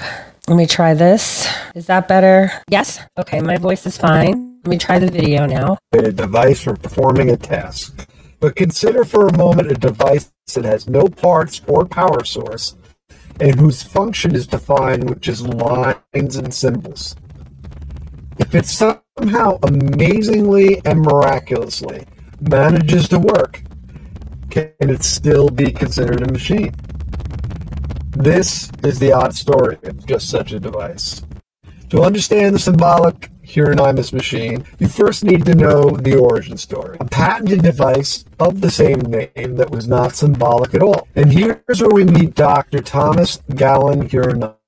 Let 0.46 0.54
me 0.54 0.66
try 0.66 0.94
this. 0.94 1.52
Is 1.74 1.86
that 1.86 2.06
better? 2.06 2.52
Yes? 2.68 3.00
Okay, 3.18 3.40
my 3.40 3.56
voice 3.56 3.84
is 3.84 3.98
fine. 3.98 4.60
Let 4.62 4.70
me 4.70 4.78
try 4.78 5.00
the 5.00 5.10
video 5.10 5.44
now. 5.44 5.76
A 5.92 6.12
device 6.12 6.62
for 6.62 6.76
performing 6.76 7.30
a 7.30 7.36
task. 7.36 8.08
But 8.38 8.54
consider 8.54 9.04
for 9.04 9.26
a 9.26 9.36
moment 9.36 9.72
a 9.72 9.74
device 9.74 10.32
that 10.54 10.64
has 10.64 10.88
no 10.88 11.08
parts 11.08 11.62
or 11.66 11.84
power 11.84 12.22
source 12.22 12.76
and 13.40 13.58
whose 13.58 13.82
function 13.82 14.36
is 14.36 14.46
defined 14.46 15.10
with 15.10 15.20
just 15.20 15.42
lines 15.42 16.36
and 16.36 16.54
symbols. 16.54 17.16
If 18.38 18.54
it 18.54 18.66
somehow 18.66 19.58
amazingly 19.64 20.80
and 20.84 21.00
miraculously 21.00 22.06
manages 22.48 23.08
to 23.08 23.18
work, 23.18 23.62
can 24.50 24.72
it 24.80 25.02
still 25.02 25.48
be 25.48 25.72
considered 25.72 26.22
a 26.22 26.32
machine? 26.32 26.74
This 28.10 28.70
is 28.84 28.98
the 28.98 29.12
odd 29.12 29.34
story 29.34 29.78
of 29.84 30.04
just 30.06 30.28
such 30.28 30.52
a 30.52 30.60
device. 30.60 31.22
To 31.90 32.02
understand 32.02 32.54
the 32.54 32.58
symbolic 32.58 33.30
Hieronymus 33.46 34.12
machine, 34.12 34.64
you 34.78 34.88
first 34.88 35.24
need 35.24 35.44
to 35.46 35.54
know 35.54 35.90
the 35.90 36.16
origin 36.16 36.56
story. 36.56 36.96
A 37.00 37.04
patented 37.04 37.62
device 37.62 38.24
of 38.38 38.60
the 38.60 38.70
same 38.70 39.00
name 39.00 39.56
that 39.56 39.70
was 39.70 39.86
not 39.88 40.14
symbolic 40.14 40.74
at 40.74 40.82
all. 40.82 41.08
And 41.16 41.32
here's 41.32 41.80
where 41.80 41.90
we 41.90 42.04
meet 42.04 42.34
Dr. 42.34 42.80
Thomas 42.80 43.42
Galen 43.54 44.08
Hieronymus. 44.08 44.61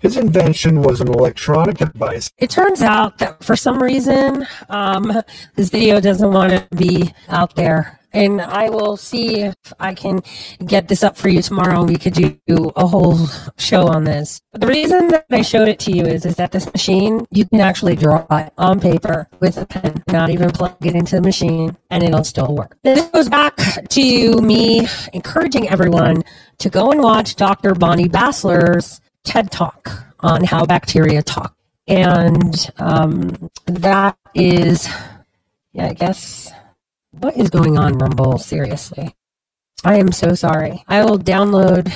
His 0.00 0.16
invention 0.16 0.82
was 0.82 1.00
an 1.00 1.08
electronic 1.08 1.78
device. 1.78 2.30
It 2.38 2.50
turns 2.50 2.82
out 2.82 3.18
that 3.18 3.42
for 3.42 3.56
some 3.56 3.82
reason, 3.82 4.46
um, 4.68 5.12
this 5.56 5.70
video 5.70 6.00
doesn't 6.00 6.32
want 6.32 6.52
to 6.52 6.76
be 6.76 7.12
out 7.28 7.56
there 7.56 8.00
and 8.12 8.40
I 8.40 8.70
will 8.70 8.96
see 8.96 9.40
if 9.40 9.54
I 9.78 9.94
can 9.94 10.20
get 10.64 10.88
this 10.88 11.04
up 11.04 11.16
for 11.16 11.28
you 11.28 11.42
tomorrow. 11.42 11.84
We 11.84 11.96
could 11.96 12.14
do 12.14 12.72
a 12.76 12.86
whole 12.86 13.26
show 13.56 13.86
on 13.86 14.04
this. 14.04 14.40
But 14.52 14.62
the 14.62 14.66
reason 14.66 15.08
that 15.08 15.26
I 15.30 15.42
showed 15.42 15.68
it 15.68 15.78
to 15.80 15.92
you 15.92 16.04
is, 16.04 16.26
is 16.26 16.36
that 16.36 16.52
this 16.52 16.66
machine, 16.72 17.26
you 17.30 17.46
can 17.46 17.60
actually 17.60 17.96
draw 17.96 18.26
it 18.30 18.52
on 18.58 18.80
paper 18.80 19.28
with 19.38 19.56
a 19.58 19.66
pen, 19.66 20.02
not 20.08 20.30
even 20.30 20.50
plug 20.50 20.76
it 20.84 20.94
into 20.94 21.16
the 21.16 21.22
machine, 21.22 21.76
and 21.90 22.02
it'll 22.02 22.24
still 22.24 22.54
work. 22.54 22.76
This 22.82 23.06
goes 23.06 23.28
back 23.28 23.56
to 23.56 24.40
me 24.40 24.86
encouraging 25.12 25.68
everyone 25.68 26.24
to 26.58 26.68
go 26.68 26.90
and 26.90 27.02
watch 27.02 27.36
Dr. 27.36 27.74
Bonnie 27.74 28.08
Bassler's 28.08 28.99
TED 29.24 29.50
Talk 29.50 29.90
on 30.20 30.44
how 30.44 30.64
bacteria 30.66 31.22
talk. 31.22 31.56
And 31.86 32.54
um, 32.78 33.50
that 33.66 34.16
is, 34.34 34.88
yeah, 35.72 35.86
I 35.86 35.92
guess 35.94 36.52
what 37.10 37.36
is 37.36 37.50
going 37.50 37.78
on, 37.78 37.98
Rumble? 37.98 38.38
Seriously. 38.38 39.14
I 39.84 39.98
am 39.98 40.12
so 40.12 40.34
sorry. 40.34 40.84
I 40.86 41.04
will 41.04 41.18
download 41.18 41.92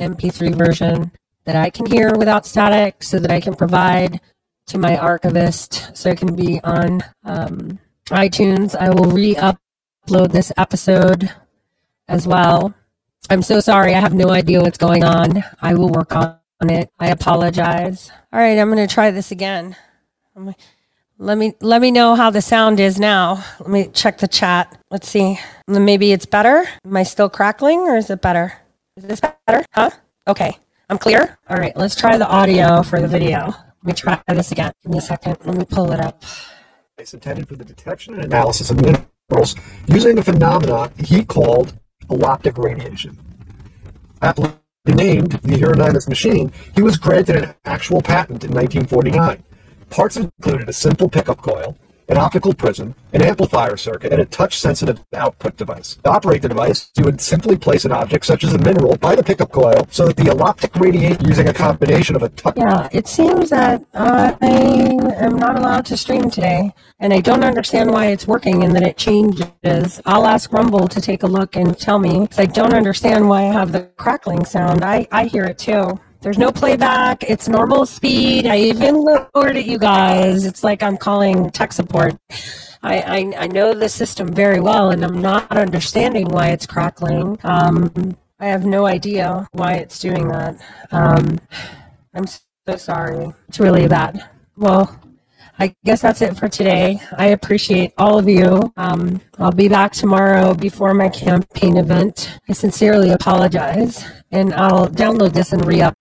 MP3 0.00 0.54
version 0.54 1.12
that 1.44 1.56
I 1.56 1.70
can 1.70 1.86
hear 1.86 2.16
without 2.16 2.46
static 2.46 3.02
so 3.02 3.18
that 3.18 3.30
I 3.30 3.40
can 3.40 3.54
provide 3.54 4.20
to 4.68 4.78
my 4.78 4.96
archivist 4.96 5.96
so 5.96 6.10
it 6.10 6.18
can 6.18 6.34
be 6.34 6.60
on 6.64 7.02
um, 7.24 7.78
iTunes. 8.06 8.74
I 8.74 8.90
will 8.90 9.10
re 9.10 9.34
upload 9.34 10.32
this 10.32 10.52
episode 10.56 11.30
as 12.08 12.26
well. 12.26 12.74
I'm 13.30 13.42
so 13.42 13.60
sorry. 13.60 13.94
I 13.94 14.00
have 14.00 14.14
no 14.14 14.30
idea 14.30 14.60
what's 14.60 14.78
going 14.78 15.02
on. 15.02 15.42
I 15.62 15.74
will 15.74 15.88
work 15.88 16.14
on 16.14 16.38
it. 16.62 16.90
I 16.98 17.08
apologize. 17.08 18.10
All 18.32 18.38
right, 18.38 18.58
I'm 18.58 18.70
going 18.70 18.86
to 18.86 18.92
try 18.92 19.10
this 19.10 19.30
again. 19.30 19.76
Let 21.16 21.38
me 21.38 21.54
let 21.60 21.80
me 21.80 21.90
know 21.90 22.16
how 22.16 22.30
the 22.30 22.42
sound 22.42 22.80
is 22.80 22.98
now. 22.98 23.44
Let 23.60 23.70
me 23.70 23.88
check 23.88 24.18
the 24.18 24.28
chat. 24.28 24.76
Let's 24.90 25.08
see. 25.08 25.38
Maybe 25.68 26.12
it's 26.12 26.26
better. 26.26 26.66
Am 26.84 26.96
I 26.96 27.04
still 27.04 27.30
crackling 27.30 27.80
or 27.80 27.96
is 27.96 28.10
it 28.10 28.20
better? 28.20 28.52
Is 28.96 29.04
this 29.04 29.20
better? 29.20 29.64
Huh? 29.72 29.90
Okay. 30.26 30.58
I'm 30.90 30.98
clear. 30.98 31.38
All 31.48 31.56
right. 31.56 31.74
Let's 31.76 31.94
try 31.94 32.18
the 32.18 32.26
audio 32.26 32.82
for 32.82 33.00
the 33.00 33.08
video. 33.08 33.46
Let 33.46 33.84
me 33.84 33.92
try 33.92 34.20
this 34.28 34.52
again. 34.52 34.72
Give 34.82 34.92
me 34.92 34.98
a 34.98 35.02
second. 35.02 35.38
Let 35.44 35.56
me 35.56 35.64
pull 35.64 35.92
it 35.92 36.00
up. 36.00 36.22
It's 36.98 37.14
intended 37.14 37.48
for 37.48 37.56
the 37.56 37.64
detection 37.64 38.14
and 38.14 38.24
analysis 38.24 38.70
of 38.70 38.80
minerals 38.80 39.54
using 39.86 40.18
a 40.18 40.22
phenomenon 40.22 40.92
he 40.98 41.24
called 41.24 41.78
eloptic 42.10 42.58
radiation. 42.58 43.18
Aptly 44.22 44.52
named 44.86 45.32
the 45.42 45.58
Hieronymus 45.58 46.08
machine, 46.08 46.52
he 46.74 46.82
was 46.82 46.96
granted 46.96 47.36
an 47.36 47.54
actual 47.64 48.02
patent 48.02 48.44
in 48.44 48.50
1949. 48.52 49.42
Parts 49.90 50.16
included 50.16 50.68
a 50.68 50.72
simple 50.72 51.08
pickup 51.08 51.40
coil, 51.40 51.76
an 52.08 52.18
optical 52.18 52.52
prism, 52.52 52.94
an 53.12 53.22
amplifier 53.22 53.76
circuit, 53.76 54.12
and 54.12 54.20
a 54.20 54.26
touch-sensitive 54.26 55.00
output 55.14 55.56
device. 55.56 55.96
To 56.04 56.10
operate 56.10 56.42
the 56.42 56.48
device, 56.48 56.90
you 56.96 57.04
would 57.04 57.20
simply 57.20 57.56
place 57.56 57.84
an 57.84 57.92
object 57.92 58.26
such 58.26 58.44
as 58.44 58.52
a 58.52 58.58
mineral 58.58 58.96
by 58.96 59.14
the 59.14 59.22
pickup 59.22 59.52
coil 59.52 59.86
so 59.90 60.06
that 60.06 60.16
the 60.16 60.30
eloptic 60.30 60.74
radiate 60.76 61.22
using 61.26 61.48
a 61.48 61.54
combination 61.54 62.16
of 62.16 62.22
a 62.22 62.28
touch. 62.30 62.56
Yeah, 62.56 62.88
it 62.92 63.08
seems 63.08 63.50
that 63.50 63.82
I 63.94 64.36
am 65.16 65.36
not 65.36 65.56
allowed 65.56 65.86
to 65.86 65.96
stream 65.96 66.30
today, 66.30 66.72
and 66.98 67.12
I 67.12 67.20
don't 67.20 67.44
understand 67.44 67.90
why 67.90 68.06
it's 68.06 68.26
working 68.26 68.64
and 68.64 68.74
that 68.76 68.82
it 68.82 68.96
changes. 68.96 70.00
I'll 70.04 70.26
ask 70.26 70.52
Rumble 70.52 70.88
to 70.88 71.00
take 71.00 71.22
a 71.22 71.26
look 71.26 71.56
and 71.56 71.78
tell 71.78 71.98
me, 71.98 72.20
because 72.20 72.38
I 72.38 72.46
don't 72.46 72.74
understand 72.74 73.28
why 73.28 73.42
I 73.42 73.52
have 73.52 73.72
the 73.72 73.82
crackling 73.96 74.44
sound. 74.44 74.84
I, 74.84 75.06
I 75.10 75.24
hear 75.26 75.44
it 75.44 75.58
too. 75.58 75.98
There's 76.24 76.38
no 76.38 76.50
playback. 76.50 77.22
It's 77.22 77.48
normal 77.50 77.84
speed. 77.84 78.46
I 78.46 78.56
even 78.56 78.94
lowered 78.94 79.58
it, 79.58 79.66
you 79.66 79.76
guys. 79.76 80.46
It's 80.46 80.64
like 80.64 80.82
I'm 80.82 80.96
calling 80.96 81.50
tech 81.50 81.70
support. 81.70 82.16
I, 82.82 82.98
I, 83.00 83.32
I 83.40 83.46
know 83.46 83.74
the 83.74 83.90
system 83.90 84.32
very 84.32 84.58
well, 84.58 84.90
and 84.90 85.04
I'm 85.04 85.20
not 85.20 85.52
understanding 85.52 86.26
why 86.28 86.48
it's 86.48 86.64
crackling. 86.64 87.38
Um, 87.44 88.16
I 88.40 88.46
have 88.46 88.64
no 88.64 88.86
idea 88.86 89.46
why 89.52 89.74
it's 89.74 89.98
doing 89.98 90.28
that. 90.28 90.58
Um, 90.92 91.38
I'm 92.14 92.24
so 92.26 92.76
sorry. 92.78 93.30
It's 93.48 93.60
really 93.60 93.86
bad. 93.86 94.26
Well, 94.56 94.98
I 95.58 95.74
guess 95.84 96.00
that's 96.00 96.22
it 96.22 96.38
for 96.38 96.48
today. 96.48 97.02
I 97.18 97.26
appreciate 97.26 97.92
all 97.98 98.18
of 98.18 98.30
you. 98.30 98.72
Um, 98.78 99.20
I'll 99.38 99.52
be 99.52 99.68
back 99.68 99.92
tomorrow 99.92 100.54
before 100.54 100.94
my 100.94 101.10
campaign 101.10 101.76
event. 101.76 102.38
I 102.48 102.54
sincerely 102.54 103.10
apologize, 103.10 104.02
and 104.30 104.54
I'll 104.54 104.88
download 104.88 105.34
this 105.34 105.52
and 105.52 105.66
re-up 105.66 105.94